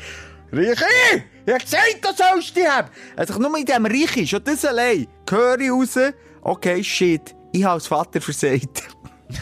Reiche! 0.53 0.85
Ich 1.51 1.55
hab 1.55 1.63
gesagt, 1.63 1.99
du 2.03 2.09
sollst 2.15 2.57
die 2.57 2.65
haben! 2.65 2.89
Also 3.17 3.37
nur 3.41 3.59
in 3.59 3.65
dem 3.65 3.85
Reiche, 3.85 4.25
schon 4.25 4.45
das 4.45 4.65
allein, 4.65 5.09
höre 5.29 5.59
ich 5.59 5.71
raus, 5.71 5.99
okay, 6.43 6.85
shit, 6.85 7.35
ich 7.51 7.65
habe 7.65 7.75
als 7.75 7.89
Vater 7.89 8.21
versagt. 8.21 8.85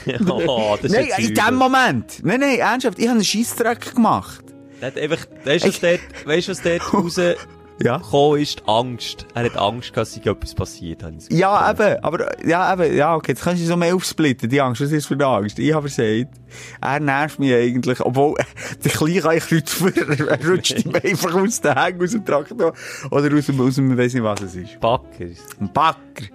oh, 0.26 0.78
das 0.80 0.90
ist 0.90 0.96
Nein, 0.96 1.10
in 1.18 1.34
dem 1.34 1.54
Moment. 1.56 2.24
Nein, 2.24 2.40
nein, 2.40 2.58
ernsthaft, 2.60 2.98
ich 2.98 3.04
habe 3.06 3.16
einen 3.16 3.24
Scheissdreck 3.24 3.94
gemacht. 3.94 4.42
Er 4.80 4.86
hat 4.86 4.96
einfach, 4.96 5.26
weißt 5.44 5.64
du, 5.64 5.68
was 5.68 5.80
dort, 5.80 6.00
weißt 6.24 6.48
du, 6.48 6.52
was 6.52 6.62
dort 6.62 6.92
rausgekommen 6.94 7.57
Ja. 7.82 8.00
ist? 8.36 8.60
Die 8.60 8.68
Angst. 8.68 9.26
Er 9.34 9.44
hat 9.44 9.56
Angst 9.56 9.92
gehabt, 9.92 10.16
dass 10.16 10.16
etwas 10.16 10.54
passiert. 10.54 11.04
Ja, 11.30 11.70
eben, 11.70 12.02
aber, 12.02 12.44
ja, 12.46 12.72
eben, 12.72 12.96
ja, 12.96 13.14
okay, 13.14 13.32
jetzt 13.32 13.42
kannst 13.42 13.62
du 13.62 13.66
so 13.66 13.76
mehr 13.76 13.94
aufsplitten, 13.94 14.48
die 14.48 14.60
Angst, 14.60 14.80
was 14.80 14.90
ist 14.90 15.06
für 15.06 15.14
eine 15.14 15.26
Angst? 15.26 15.58
Ich 15.58 15.72
habe 15.72 15.88
versagt. 15.88 16.34
Er 16.80 17.00
nervt 17.00 17.38
mich 17.38 17.54
eigentlich, 17.54 18.00
obwohl, 18.00 18.34
der 18.84 18.90
Kleine 18.90 19.20
kann 19.20 19.36
ich 19.36 19.50
nicht 19.50 19.70
für, 19.70 19.94
er 20.28 20.48
rutscht 20.48 20.84
ihm 20.84 20.94
einfach 21.02 21.34
aus 21.34 21.60
den 21.60 21.74
Hängen, 21.74 22.02
aus 22.02 22.10
dem 22.10 22.24
Traktor, 22.24 22.72
oder 23.10 23.36
aus 23.36 23.46
dem, 23.46 23.60
aus 23.60 23.74
dem, 23.76 23.92
ich 23.92 23.98
weiss 23.98 24.14
nicht, 24.14 24.24
was 24.24 24.40
es 24.40 24.56
ist. 24.56 24.80
Backer. 24.80 25.26
Ein 25.60 25.72
Backer. 25.72 26.26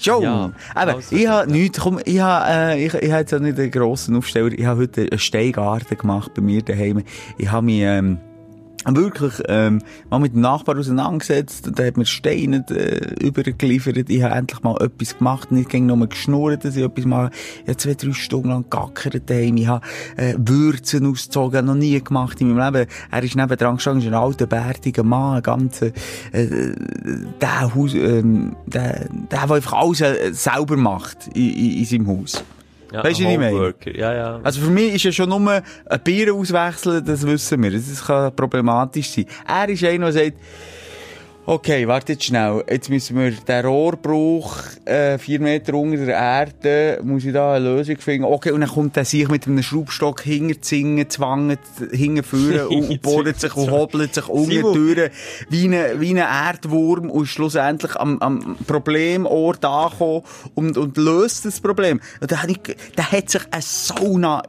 Schon. 0.00 0.22
Ja, 0.22 0.44
eben, 0.44 0.54
also, 0.76 1.16
ich 1.16 1.26
habe 1.26 1.50
nichts, 1.50 1.80
komm, 1.80 1.98
ich 2.04 2.20
habe, 2.20 2.76
äh, 2.76 2.86
ich, 2.86 2.94
ich 2.94 3.10
habe 3.10 3.20
jetzt 3.20 3.34
auch 3.34 3.40
nicht 3.40 3.58
einen 3.58 3.70
grossen 3.72 4.14
Aufsteller, 4.16 4.52
ich 4.52 4.64
habe 4.64 4.82
heute 4.82 5.08
einen 5.10 5.18
Steingarten 5.18 5.98
gemacht 5.98 6.34
bei 6.34 6.42
mir 6.42 6.62
daheim. 6.62 7.02
Ich 7.36 7.50
habe 7.50 7.66
mich, 7.66 7.80
ähm, 7.80 8.20
wirklich, 8.96 9.34
ähm, 9.48 9.82
mal 10.10 10.18
mit 10.18 10.34
dem 10.34 10.40
Nachbar 10.40 10.78
auseinandergesetzt, 10.78 11.78
der 11.78 11.88
hat 11.88 11.96
mir 11.96 12.06
Steine, 12.06 12.64
äh, 12.70 13.24
übergeliefert, 13.24 14.08
ich 14.08 14.22
habe 14.22 14.34
endlich 14.34 14.62
mal 14.62 14.76
etwas 14.80 15.18
gemacht, 15.18 15.52
nicht 15.52 15.68
gegen 15.68 15.86
nur 15.86 16.06
geschnurrt, 16.06 16.64
dass 16.64 16.76
ich 16.76 16.84
etwas. 16.84 17.04
Ich 17.04 17.12
habe 17.12 17.76
zwei, 17.76 17.94
drei 17.94 18.12
Stunden 18.12 18.48
lang 18.48 18.64
gackert 18.70 19.28
daheim, 19.28 19.56
ich 19.56 19.66
habe, 19.66 19.84
äh, 20.16 20.34
Würzen 20.38 21.06
ausgezogen, 21.06 21.66
noch 21.66 21.74
nie 21.74 22.02
gemacht 22.02 22.40
in 22.40 22.54
meinem 22.54 22.74
Leben. 22.74 22.90
Er 23.10 23.22
ist 23.22 23.36
nebendran 23.36 23.76
gestanden, 23.76 24.02
ist 24.02 24.08
ein 24.08 24.14
alter, 24.14 24.46
bärtiger 24.46 25.02
Mann, 25.02 25.36
ein 25.36 25.42
ganzer, 25.42 25.86
äh, 26.32 26.72
der 27.40 27.74
Haus, 27.74 27.94
ähm, 27.94 28.56
der, 28.66 29.08
der, 29.08 29.08
der 29.30 29.42
einfach 29.54 29.72
alles 29.72 30.00
äh, 30.00 30.32
selber 30.32 30.76
macht 30.76 31.28
in, 31.34 31.50
in, 31.50 31.70
in 31.78 31.84
seinem 31.84 32.06
Haus. 32.06 32.44
Ja, 32.92 33.04
weißt 33.04 33.20
du, 33.20 33.24
wie 33.24 33.32
ich 33.32 33.38
meine? 33.38 33.74
Ja, 33.94 34.14
ja. 34.14 34.40
Also 34.42 34.62
für 34.62 34.70
mich 34.70 34.94
ist 34.94 35.04
ja 35.04 35.12
schon 35.12 35.28
nur 35.28 35.50
ein 35.50 36.00
Bier 36.02 36.34
auswechseln, 36.34 37.04
das 37.04 37.26
wissen 37.26 37.62
wir. 37.62 37.70
Das 37.70 38.04
kann 38.04 38.34
problematisch 38.34 39.10
sein. 39.10 39.26
Er 39.46 39.68
ist 39.68 39.84
einer, 39.84 40.10
der 40.10 40.24
sagt, 40.24 40.38
okay, 41.48 41.88
warte 41.88 42.12
jetzt 42.12 42.24
schnell. 42.24 42.62
Jetzt 42.68 42.90
müssen 42.90 43.16
wir 43.18 43.30
den 43.30 43.64
Rohrbruch, 43.64 44.58
äh, 44.84 45.18
vier 45.18 45.40
Meter 45.40 45.74
unter 45.74 46.04
der 46.04 46.16
Erde, 46.16 47.00
muss 47.02 47.24
ich 47.24 47.32
da 47.32 47.54
eine 47.54 47.64
Lösung 47.64 47.96
finden. 47.96 48.24
Okay, 48.24 48.52
und 48.52 48.60
dann 48.60 48.68
kommt 48.68 48.96
er 48.96 49.04
sich 49.04 49.28
mit 49.28 49.46
einem 49.46 49.62
Schraubstock 49.62 50.20
hinterzingen, 50.22 51.08
zwangen, 51.08 51.58
hingeführen 51.90 52.68
und, 52.68 52.88
und 52.90 53.02
bohrt 53.02 53.40
sich 53.40 53.56
und 53.56 53.70
hobelt 53.70 54.14
sich 54.14 54.28
unten 54.28 54.62
durch 54.62 55.10
wie 55.48 55.68
ein, 55.68 56.00
wie 56.00 56.10
ein 56.10 56.16
Erdwurm 56.18 57.10
und 57.10 57.24
ist 57.24 57.30
schlussendlich 57.30 57.96
am, 57.96 58.18
am 58.20 58.56
Problemort 58.66 59.64
angekommen 59.64 60.22
und, 60.54 60.76
und 60.76 60.96
löst 60.98 61.46
das 61.46 61.60
Problem. 61.60 62.00
Hab 62.20 62.48
ich, 62.48 62.76
da 62.94 63.10
hat 63.10 63.30
sich 63.30 63.42
eine 63.50 63.62
Sauna 63.62 64.42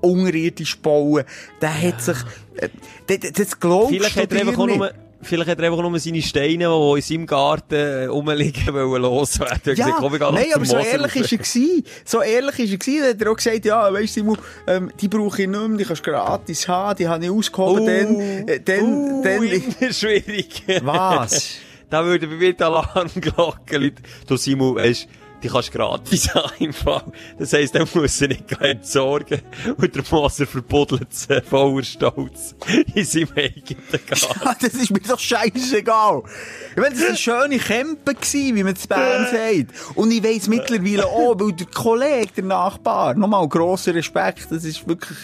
unterirdisch 0.00 0.78
bauen. 0.78 1.24
Der 1.60 1.82
hat 1.82 2.00
sich, 2.00 2.16
äh, 2.56 2.68
das, 3.08 3.32
das 3.32 3.58
glaubst 3.58 3.90
Vielleicht 3.90 4.16
du 4.16 4.20
hat 4.22 4.32
er 4.32 4.44
dir 4.44 4.66
nicht. 4.66 5.05
Vielleicht 5.26 5.50
hat 5.50 5.58
er 5.58 5.66
einfach 5.66 5.82
nur 5.82 5.98
seine 5.98 6.22
Steine, 6.22 6.68
die 6.68 6.96
in 6.96 7.02
seinem 7.02 7.26
Garten 7.26 7.74
äh, 7.74 8.04
rumliegen, 8.06 8.66
wollen 8.74 9.02
loswerden. 9.02 9.60
Er 9.64 9.74
Ja, 9.74 9.86
gesagt, 9.86 9.98
komm, 9.98 10.34
nein, 10.34 10.46
aber 10.54 10.64
so 10.64 10.76
ehrlich 10.76 11.16
ist 11.16 11.32
er 11.32 11.38
gewesen. 11.38 11.84
So 12.04 12.22
ehrlich 12.22 12.58
ist 12.58 12.70
er 12.72 12.78
gewesen. 12.78 13.02
Da 13.02 13.08
hat 13.10 13.22
er 13.22 13.30
auch 13.30 13.36
gesagt, 13.36 13.64
ja, 13.64 13.92
weisst 13.92 14.16
du, 14.16 14.36
ähm, 14.66 14.90
die 15.00 15.08
brauche 15.08 15.42
ich 15.42 15.48
nicht 15.48 15.68
mehr, 15.68 15.76
die 15.78 15.84
kannst 15.84 16.06
du 16.06 16.10
gratis 16.10 16.68
haben, 16.68 16.96
die 16.96 17.08
habe 17.08 17.24
ich 17.24 17.30
ausgehoben, 17.30 17.76
Uh, 17.76 17.86
dann, 17.86 18.48
äh, 18.48 18.60
dann, 18.60 18.84
uh, 18.84 19.22
dann, 19.22 19.42
immer 19.80 19.92
schwierig. 19.92 20.62
was? 20.82 21.56
da 21.90 22.04
würde 22.04 22.26
bei 22.26 22.34
mir 22.34 22.52
die 22.52 22.62
Alarmglocke 22.62 23.78
läuten. 23.78 24.02
Du 24.26 24.36
Simon, 24.36 24.76
weisst, 24.76 25.08
die 25.46 25.52
kannst 25.52 25.68
du 25.68 25.78
gratis 25.78 26.28
haben 26.34 26.52
im 26.58 26.72
Fall. 26.72 27.04
Das 27.38 27.52
heisst, 27.52 27.74
er 27.74 27.86
muss 27.94 28.18
sie 28.18 28.28
nicht 28.28 28.50
entsorgen. 28.60 29.42
Und 29.76 29.94
der 29.94 30.02
Moser 30.10 30.46
verbuddelt 30.46 31.14
sie 31.14 31.40
voller 31.42 31.84
Stolz 31.84 32.54
in 32.94 33.04
seinem 33.04 33.28
eigenen 33.36 33.82
Garten. 34.06 34.40
Ja, 34.44 34.56
das 34.60 34.74
ist 34.74 34.90
mir 34.90 35.00
doch 35.00 35.18
scheißegal. 35.18 36.22
Ich 36.70 36.76
meine, 36.76 36.90
das 36.90 37.00
war 37.00 37.08
eine 37.08 37.16
schöne 37.16 37.58
Campe, 37.58 38.14
gewesen, 38.14 38.56
wie 38.56 38.64
man 38.64 38.76
zu 38.76 38.88
Bern 38.88 39.26
sagt. 39.30 39.96
Und 39.96 40.10
ich 40.10 40.24
weiss 40.24 40.48
mittlerweile 40.48 41.06
auch, 41.06 41.38
weil 41.38 41.52
der 41.52 41.66
Kollege, 41.66 42.32
der 42.36 42.44
Nachbar, 42.44 43.14
nochmal 43.14 43.48
grosser 43.48 43.94
Respekt, 43.94 44.48
das 44.50 44.64
ist 44.64 44.86
wirklich, 44.88 45.18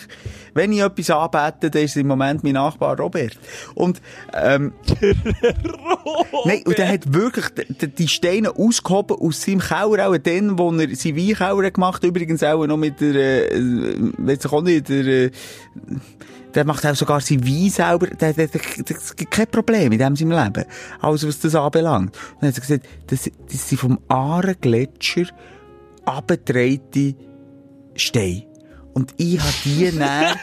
wenn 0.55 0.73
ich 0.73 0.81
etwas 0.81 1.11
anbete, 1.11 1.71
dann 1.71 1.83
ist 1.83 1.97
im 1.97 2.07
Moment 2.07 2.45
mein 2.45 2.55
Nachbar 2.55 2.99
Robert. 2.99 3.39
Und, 3.75 4.01
ähm, 4.35 4.73
Nein, 6.45 6.63
und 6.65 6.79
der 6.79 6.89
hat 6.89 7.13
wirklich 7.13 7.47
die 7.99 8.09
Steine 8.09 8.57
ausgehoben 8.57 9.17
aus 9.19 9.43
seinem 9.43 9.61
Keller, 9.61 10.09
auch 10.09 10.19
dann, 10.19 10.59
wo 10.59 10.71
er 10.73 10.95
seinen 10.95 11.17
Weinkeller 11.17 11.71
gemacht 11.71 12.03
hat, 12.03 12.09
übrigens 12.09 12.43
auch 12.43 12.67
noch 12.67 12.77
mit 12.77 13.01
der, 13.01 13.53
äh, 13.53 13.97
weiss 14.19 14.45
ich 14.45 14.53
auch 14.53 14.63
nicht, 14.63 14.89
der, 14.89 15.07
äh, 15.07 15.31
der 16.55 16.65
macht 16.65 16.85
auch 16.87 16.95
sogar 16.95 17.21
sein 17.21 17.47
Wein 17.47 17.71
selber, 17.71 18.07
der, 18.09 18.33
der, 18.35 18.49
der, 18.49 18.61
das 18.87 19.17
gibt 19.17 19.31
kein 19.31 19.47
Problem 19.47 19.93
in 19.93 19.99
dem 19.99 20.17
seinem 20.17 20.33
Leben. 20.33 20.65
Also, 21.01 21.29
was 21.29 21.41
das 21.41 21.55
anbelangt. 21.55 22.17
Und 22.35 22.43
dann 22.43 22.49
hat 22.51 22.57
er 22.57 22.61
gesagt, 22.61 22.87
das, 23.07 23.31
das 23.51 23.69
sind 23.69 23.79
vom 23.79 23.99
Aare-Gletscher 24.09 25.27
abgetreite 26.05 27.15
Steine. 27.95 28.52
Und 28.95 29.15
ich 29.17 29.41
habe 29.41 29.53
die 29.65 29.99
dann 29.99 30.37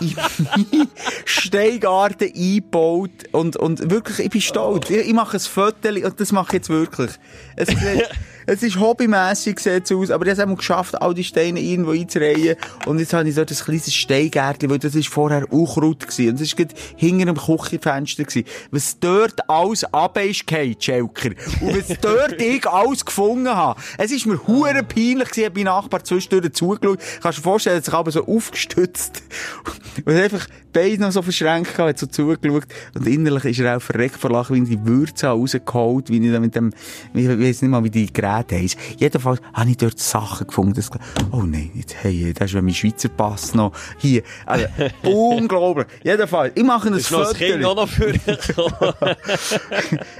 in 0.00 0.14
meinen 0.14 0.88
Steingarten 1.24 2.32
eingebaut 2.34 3.10
und, 3.32 3.56
und 3.56 3.90
wirklich, 3.90 4.20
ich 4.20 4.30
bin 4.30 4.40
stolz. 4.40 4.88
Ich, 4.90 5.08
ich 5.08 5.12
mache 5.12 5.36
ein 5.36 5.40
Foto 5.40 5.88
und 5.88 6.20
das 6.20 6.32
mache 6.32 6.48
ich 6.48 6.52
jetzt 6.54 6.68
wirklich. 6.70 7.10
Es, 7.56 7.68
es 8.52 8.64
ist 8.64 8.80
hobbymässig 8.80 9.60
sieht's 9.60 9.92
aus, 9.92 10.10
aber 10.10 10.26
ich 10.26 10.36
habe 10.36 10.50
es 10.50 10.58
geschafft, 10.58 11.00
all 11.00 11.14
die 11.14 11.22
Steine 11.22 11.60
irgendwo 11.60 11.92
einzureihen. 11.92 12.56
Und 12.84 12.98
jetzt 12.98 13.12
habe 13.12 13.28
ich 13.28 13.36
so 13.36 13.44
das 13.44 13.64
kleines 13.64 13.94
Steingärtchen, 13.94 14.68
weil 14.68 14.80
das 14.80 14.96
ist 14.96 15.06
vorher 15.06 15.52
Unkraut 15.52 16.00
gewesen. 16.00 16.30
Und 16.30 16.40
das 16.40 16.58
war 16.58 16.66
hinter 16.96 17.26
dem 17.26 17.36
Küchenfenster 17.36 18.24
gewesen. 18.24 18.44
Was 18.72 18.98
dort 18.98 19.48
alles 19.48 19.84
runter 19.92 20.24
ist 20.24 20.48
gefallen, 20.48 20.74
Schelker. 20.80 21.30
Und 21.60 21.76
was 21.76 21.96
dort 22.00 22.32
ich 22.42 22.66
alles 22.66 23.04
gefunden 23.04 23.50
habe. 23.50 23.80
Es 23.98 24.10
ist 24.10 24.26
mir 24.26 24.44
hure 24.44 24.82
peinlich 24.82 25.28
gewesen, 25.28 25.40
ich 25.40 25.44
habe 25.44 25.54
mein 25.54 25.64
Nachbar 25.66 26.02
zwischendurch 26.02 26.52
zugeschaut. 26.52 26.98
Kannst 27.22 27.38
du 27.38 27.42
dir 27.42 27.44
vorstellen, 27.44 27.74
er 27.74 27.78
hat 27.78 27.84
sich 27.84 27.94
aber 27.94 28.10
so 28.10 28.26
aufgestützt. 28.26 29.22
Und 30.04 30.12
einfach 30.12 30.46
die 30.46 30.78
Beine 30.78 30.98
noch 30.98 31.12
so 31.12 31.22
verschränkt 31.22 31.78
hat 31.78 31.98
so 31.98 32.06
zugeschaut. 32.06 32.64
Und 32.94 33.06
innerlich 33.06 33.44
ist 33.44 33.60
er 33.60 33.76
auch 33.76 33.82
verreckt 33.82 34.16
vor 34.16 34.30
Lachen, 34.30 34.56
wie 34.56 34.62
ich 34.62 34.80
die 34.80 34.86
Würze 34.86 35.28
rausgeholt, 35.28 36.10
wie 36.10 36.24
ich 36.24 36.32
da 36.32 36.40
mit 36.40 36.54
dem, 36.54 36.72
ich 37.14 37.28
weiss 37.28 37.62
nicht 37.62 37.70
mal, 37.70 37.84
wie 37.84 37.90
die 37.90 38.12
Geräte 38.44 38.56
heissen. 38.56 38.80
Jedenfalls 38.98 39.40
habe 39.52 39.70
ich 39.70 39.76
dort 39.76 39.98
Sachen 39.98 40.46
gefunden, 40.46 40.74
das, 40.74 40.90
oh 41.32 41.42
nein, 41.42 41.70
jetzt, 41.74 41.96
hey, 42.02 42.32
das 42.32 42.52
ist 42.52 42.62
mein 42.62 42.74
Schweizer 42.74 43.08
Pass 43.08 43.54
noch 43.54 43.72
hier. 43.98 44.22
Also, 44.46 44.66
unglaublich. 45.02 45.86
Jedenfalls, 46.02 46.52
ich 46.54 46.64
mache 46.64 46.88
ein 46.88 47.00
Foto. 47.00 47.30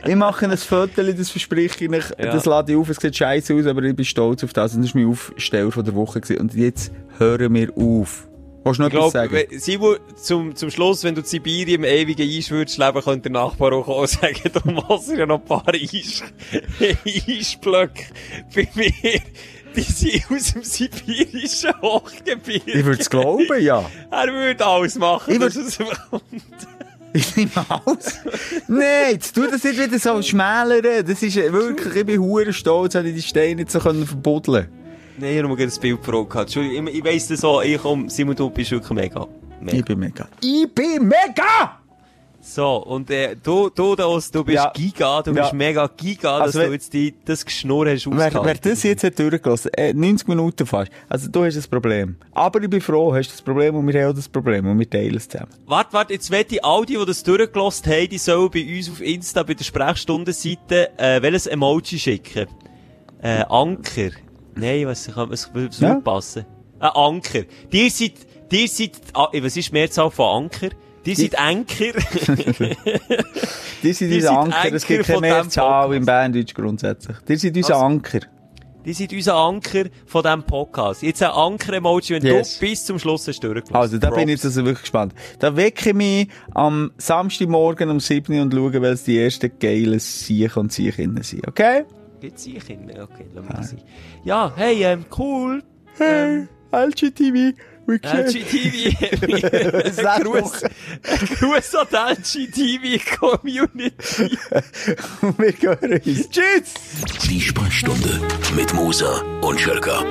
Ich 0.07 0.17
mache 0.17 0.47
ein 0.47 0.57
Foto, 0.57 1.03
das 1.03 1.31
verspreche 1.31 1.85
ich 1.85 1.91
euch. 1.91 2.11
Ja. 2.19 2.33
Das 2.33 2.45
lade 2.45 2.73
ich 2.73 2.79
auf, 2.79 2.89
es 2.89 2.97
sieht 2.97 3.17
scheiße 3.17 3.55
aus, 3.55 3.67
aber 3.67 3.83
ich 3.83 3.95
bin 3.95 4.05
stolz 4.05 4.43
auf 4.45 4.53
das. 4.53 4.75
Und 4.75 4.83
das 4.83 4.95
war 4.95 5.03
mein 5.03 5.11
Aufsteller 5.11 5.71
von 5.71 5.85
der 5.85 5.95
Woche. 5.95 6.21
Gewesen. 6.21 6.41
Und 6.41 6.55
jetzt 6.55 6.93
hören 7.19 7.55
wir 7.55 7.71
auf. 7.77 8.30
Willst 8.63 8.79
du 8.79 8.83
noch 8.83 8.89
Ich 8.91 8.95
etwas 8.95 9.13
glaube, 9.13 9.29
sagen? 9.49 9.59
Simon, 9.61 9.97
zum, 10.17 10.55
zum 10.57 10.71
Schluss, 10.71 11.03
wenn 11.05 11.15
du 11.15 11.23
in 11.23 11.27
Sibirien 11.27 11.83
im 11.83 11.85
ewigen 11.85 12.29
Eis 12.29 12.51
würdest 12.51 12.77
leben, 12.79 13.01
könnte 13.03 13.31
der 13.31 13.33
Nachbar 13.41 13.73
auch 13.73 13.89
und 13.89 14.09
sagen, 14.09 14.37
du 14.53 14.71
machst 14.73 15.09
ja 15.11 15.25
noch 15.27 15.41
ein 15.41 15.45
paar 15.45 15.65
Eis, 15.69 16.23
Eisblöcke 17.29 18.05
bei 18.55 18.69
mir. 18.75 19.21
Die 19.77 19.83
sind 19.83 20.25
aus 20.31 20.53
dem 20.53 20.65
sibirischen 20.65 21.73
Hochgebiet. 21.81 22.63
Ich 22.67 22.85
würde 22.85 23.01
es 23.01 23.09
glauben, 23.09 23.61
ja. 23.63 23.89
Er 24.11 24.27
würde 24.27 24.67
alles 24.67 24.97
machen. 24.97 25.33
Ich 25.35 25.39
dass 25.39 25.55
würd- 25.57 25.67
es 25.69 25.77
bekommt. 25.79 26.23
Ich 27.13 27.37
nehme 27.37 27.51
aus. 27.87 28.19
Nein, 28.69 29.13
jetzt 29.13 29.33
tu 29.35 29.47
das 29.47 29.63
nicht 29.65 29.79
wieder 29.81 29.99
so 29.99 30.21
schmälern. 30.23 31.05
Das 31.07 31.23
ist 31.23 31.37
wirklich, 31.37 31.95
ich 31.97 32.07
bin 32.07 32.21
hure 32.21 32.53
stolz, 32.53 32.93
dass 32.95 33.05
ich 33.05 33.15
die 33.15 33.23
Steine 33.23 33.57
nicht 33.57 33.71
so 33.71 33.79
können 33.81 34.07
verbuddeln 34.07 34.69
Nein, 35.21 35.37
ich 35.37 35.43
habe 35.43 35.57
gerade 35.57 35.73
ein 35.73 35.81
Bild 35.81 36.03
gehabt. 36.05 36.37
Entschuldigung, 36.37 36.87
ich, 36.89 36.95
ich 36.97 37.05
weiss 37.05 37.29
das 37.29 37.41
so, 37.41 37.61
ich 37.63 37.81
komm, 37.81 38.09
Simon, 38.09 38.35
du 38.37 38.49
bist 38.51 38.71
wirklich 38.71 38.91
mega. 38.93 39.27
mega. 39.61 39.77
Ich 39.79 39.85
bin 39.85 39.99
mega. 39.99 40.29
Ich 40.43 40.75
bin 40.75 41.07
mega! 41.09 41.77
So, 42.43 42.77
und 42.85 43.11
äh, 43.11 43.37
du, 43.37 43.69
du, 43.69 43.95
das, 43.95 44.31
du 44.31 44.43
bist 44.43 44.55
Ja. 44.57 44.73
Giga, 44.75 45.21
du 45.21 45.33
Ja. 45.33 45.43
bist 45.43 45.53
mega 45.53 45.87
Giga, 45.95 46.39
dass 46.39 46.57
Also 46.57 46.61
du 46.61 46.73
jetzt 46.73 46.91
die, 46.95 47.15
das 47.27 47.45
Geschnurr 47.45 47.91
hast 47.91 48.07
Wer, 48.07 48.17
wer 48.17 48.27
ausgehalten. 48.29 48.71
das 48.71 48.83
jetzt 48.83 49.05
hat 49.05 49.19
durchgelassen, 49.19 49.71
äh, 49.75 49.93
90 49.93 50.27
Minuten 50.27 50.65
fast, 50.65 50.91
also 51.11 51.29
du 51.31 51.45
hast 51.45 51.59
das 51.59 51.69
Problem. 51.69 52.17
Aber 52.33 52.63
ich 52.63 52.71
bin 52.71 52.81
froh, 52.81 53.15
hast 53.15 53.31
das 53.31 53.43
Problem 53.43 53.75
und 53.77 53.87
wir 53.87 54.03
haben 54.03 54.13
auch 54.13 54.15
das 54.17 54.27
Problem 54.27 54.67
und 54.67 54.79
wir 54.79 54.89
teilen 54.89 55.17
es 55.17 55.29
zusammen. 55.29 55.51
Warte, 55.67 55.93
warte, 55.93 56.15
jetzt 56.15 56.31
wette 56.31 56.55
ich, 56.55 56.65
all 56.65 56.87
die, 56.87 56.97
die 56.97 57.05
das 57.05 57.23
durchgelost 57.23 57.87
haben, 57.87 58.09
die 58.09 58.17
sollen 58.17 58.51
bei 58.51 58.65
uns 58.75 58.89
auf 58.91 59.03
Insta, 59.03 59.43
bei 59.43 59.53
der 59.53 59.65
Sprechstundenseite, 59.65 60.99
äh, 60.99 61.21
welches 61.21 61.47
Emoji 61.47 61.99
schicken? 61.99 62.47
Äh, 63.23 63.45
Anker. 63.51 64.13
Nein, 64.61 64.87
was, 64.87 65.07
kann, 65.13 65.31
was, 65.31 65.51
was 65.55 65.81
Ja. 65.81 65.95
passen? 65.97 66.45
Äh, 66.81 66.87
Anker. 66.95 67.43
Dir 67.73 67.91
seid, 67.91 68.13
dir 68.51 68.69
seid, 68.69 68.93
ah, 69.15 69.29
was 69.33 69.57
ist 69.57 69.69
die 69.69 69.73
Mehrzahl 69.73 70.11
von 70.11 70.45
Anker? 70.45 70.69
Anker. 71.37 71.93
Die 73.83 73.93
sind 73.95 74.11
Die 74.11 74.17
unser 74.17 74.29
sind 74.29 74.37
Anker, 74.55 74.73
es 74.75 74.87
gibt 74.87 75.07
keine 75.07 75.21
Mehrzahl 75.21 75.95
im 75.95 76.05
Banddeutsch 76.05 76.55
grundsätzlich. 76.55 77.17
Die 77.27 77.37
sind 77.37 77.57
unser 77.57 77.75
Also- 77.75 77.87
Anker. 77.87 78.21
Die 78.85 78.93
sind 78.95 79.13
unser 79.13 79.35
Anker 79.35 79.85
von 80.07 80.23
diesem 80.23 80.43
Podcast. 80.43 81.03
Jetzt 81.03 81.23
ein 81.23 81.31
Anker-Emoji, 81.31 82.15
wenn 82.15 82.25
Yes. 82.25 82.55
du 82.59 82.67
bis 82.67 82.85
zum 82.85 82.99
Schluss 82.99 83.29
hast 83.29 83.41
durchgelassen. 83.41 83.77
Also, 83.77 83.99
da 83.99 84.09
bin 84.09 84.21
ich 84.21 84.25
Props. 84.27 84.31
jetzt 84.33 84.45
also 84.47 84.65
wirklich 84.65 84.81
gespannt. 84.83 85.15
Da 85.39 85.55
wecke 85.55 85.91
ich 85.91 85.95
mich 85.95 86.29
am 86.55 86.91
Samstagmorgen 86.97 87.91
um 87.91 88.01
7 88.01 88.35
Uhr 88.35 88.43
und 88.43 88.55
schaue, 88.55 88.73
weil 88.81 88.93
es 88.95 89.05
die 89.05 89.19
ersten 89.19 89.51
geilen 89.59 89.99
Siech 89.99 90.57
und 90.57 90.73
Siechinnen 90.73 91.23
sind, 91.23 91.47
okay? 91.47 91.85
Gibt's 92.21 92.45
hier 92.45 92.61
Kinder? 92.61 93.05
Okay, 93.05 93.27
lass 93.35 93.45
mal 93.49 93.63
sein. 93.63 93.83
Ja, 94.25 94.53
hey, 94.55 94.85
ähm, 94.85 95.07
cool. 95.19 95.63
Hey, 95.97 96.47
LGTV, 96.71 97.55
we 97.87 97.99
can. 97.99 98.27
LGTV. 98.27 98.95
Was 99.85 99.97
sagst 99.97 100.27
du? 100.27 100.33
Gruß, 100.33 100.63
Gruß 101.41 101.75
an 101.77 102.17
die 102.23 102.45
LGTV-Community. 102.45 104.39
wir 105.39 105.53
hören 105.61 105.93
uns. 105.95 106.29
Tschüss! 106.29 106.75
Die 107.29 107.41
Sprechstunde 107.41 108.21
mit 108.55 108.75
Musa 108.75 109.23
und 109.41 109.59
Schelka. 109.59 110.05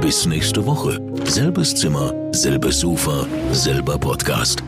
Bis 0.00 0.26
nächste 0.26 0.64
Woche. 0.66 1.00
Selbes 1.24 1.74
Zimmer, 1.74 2.12
selbes 2.32 2.80
Sofa, 2.80 3.26
selber 3.52 3.98
Podcast. 3.98 4.62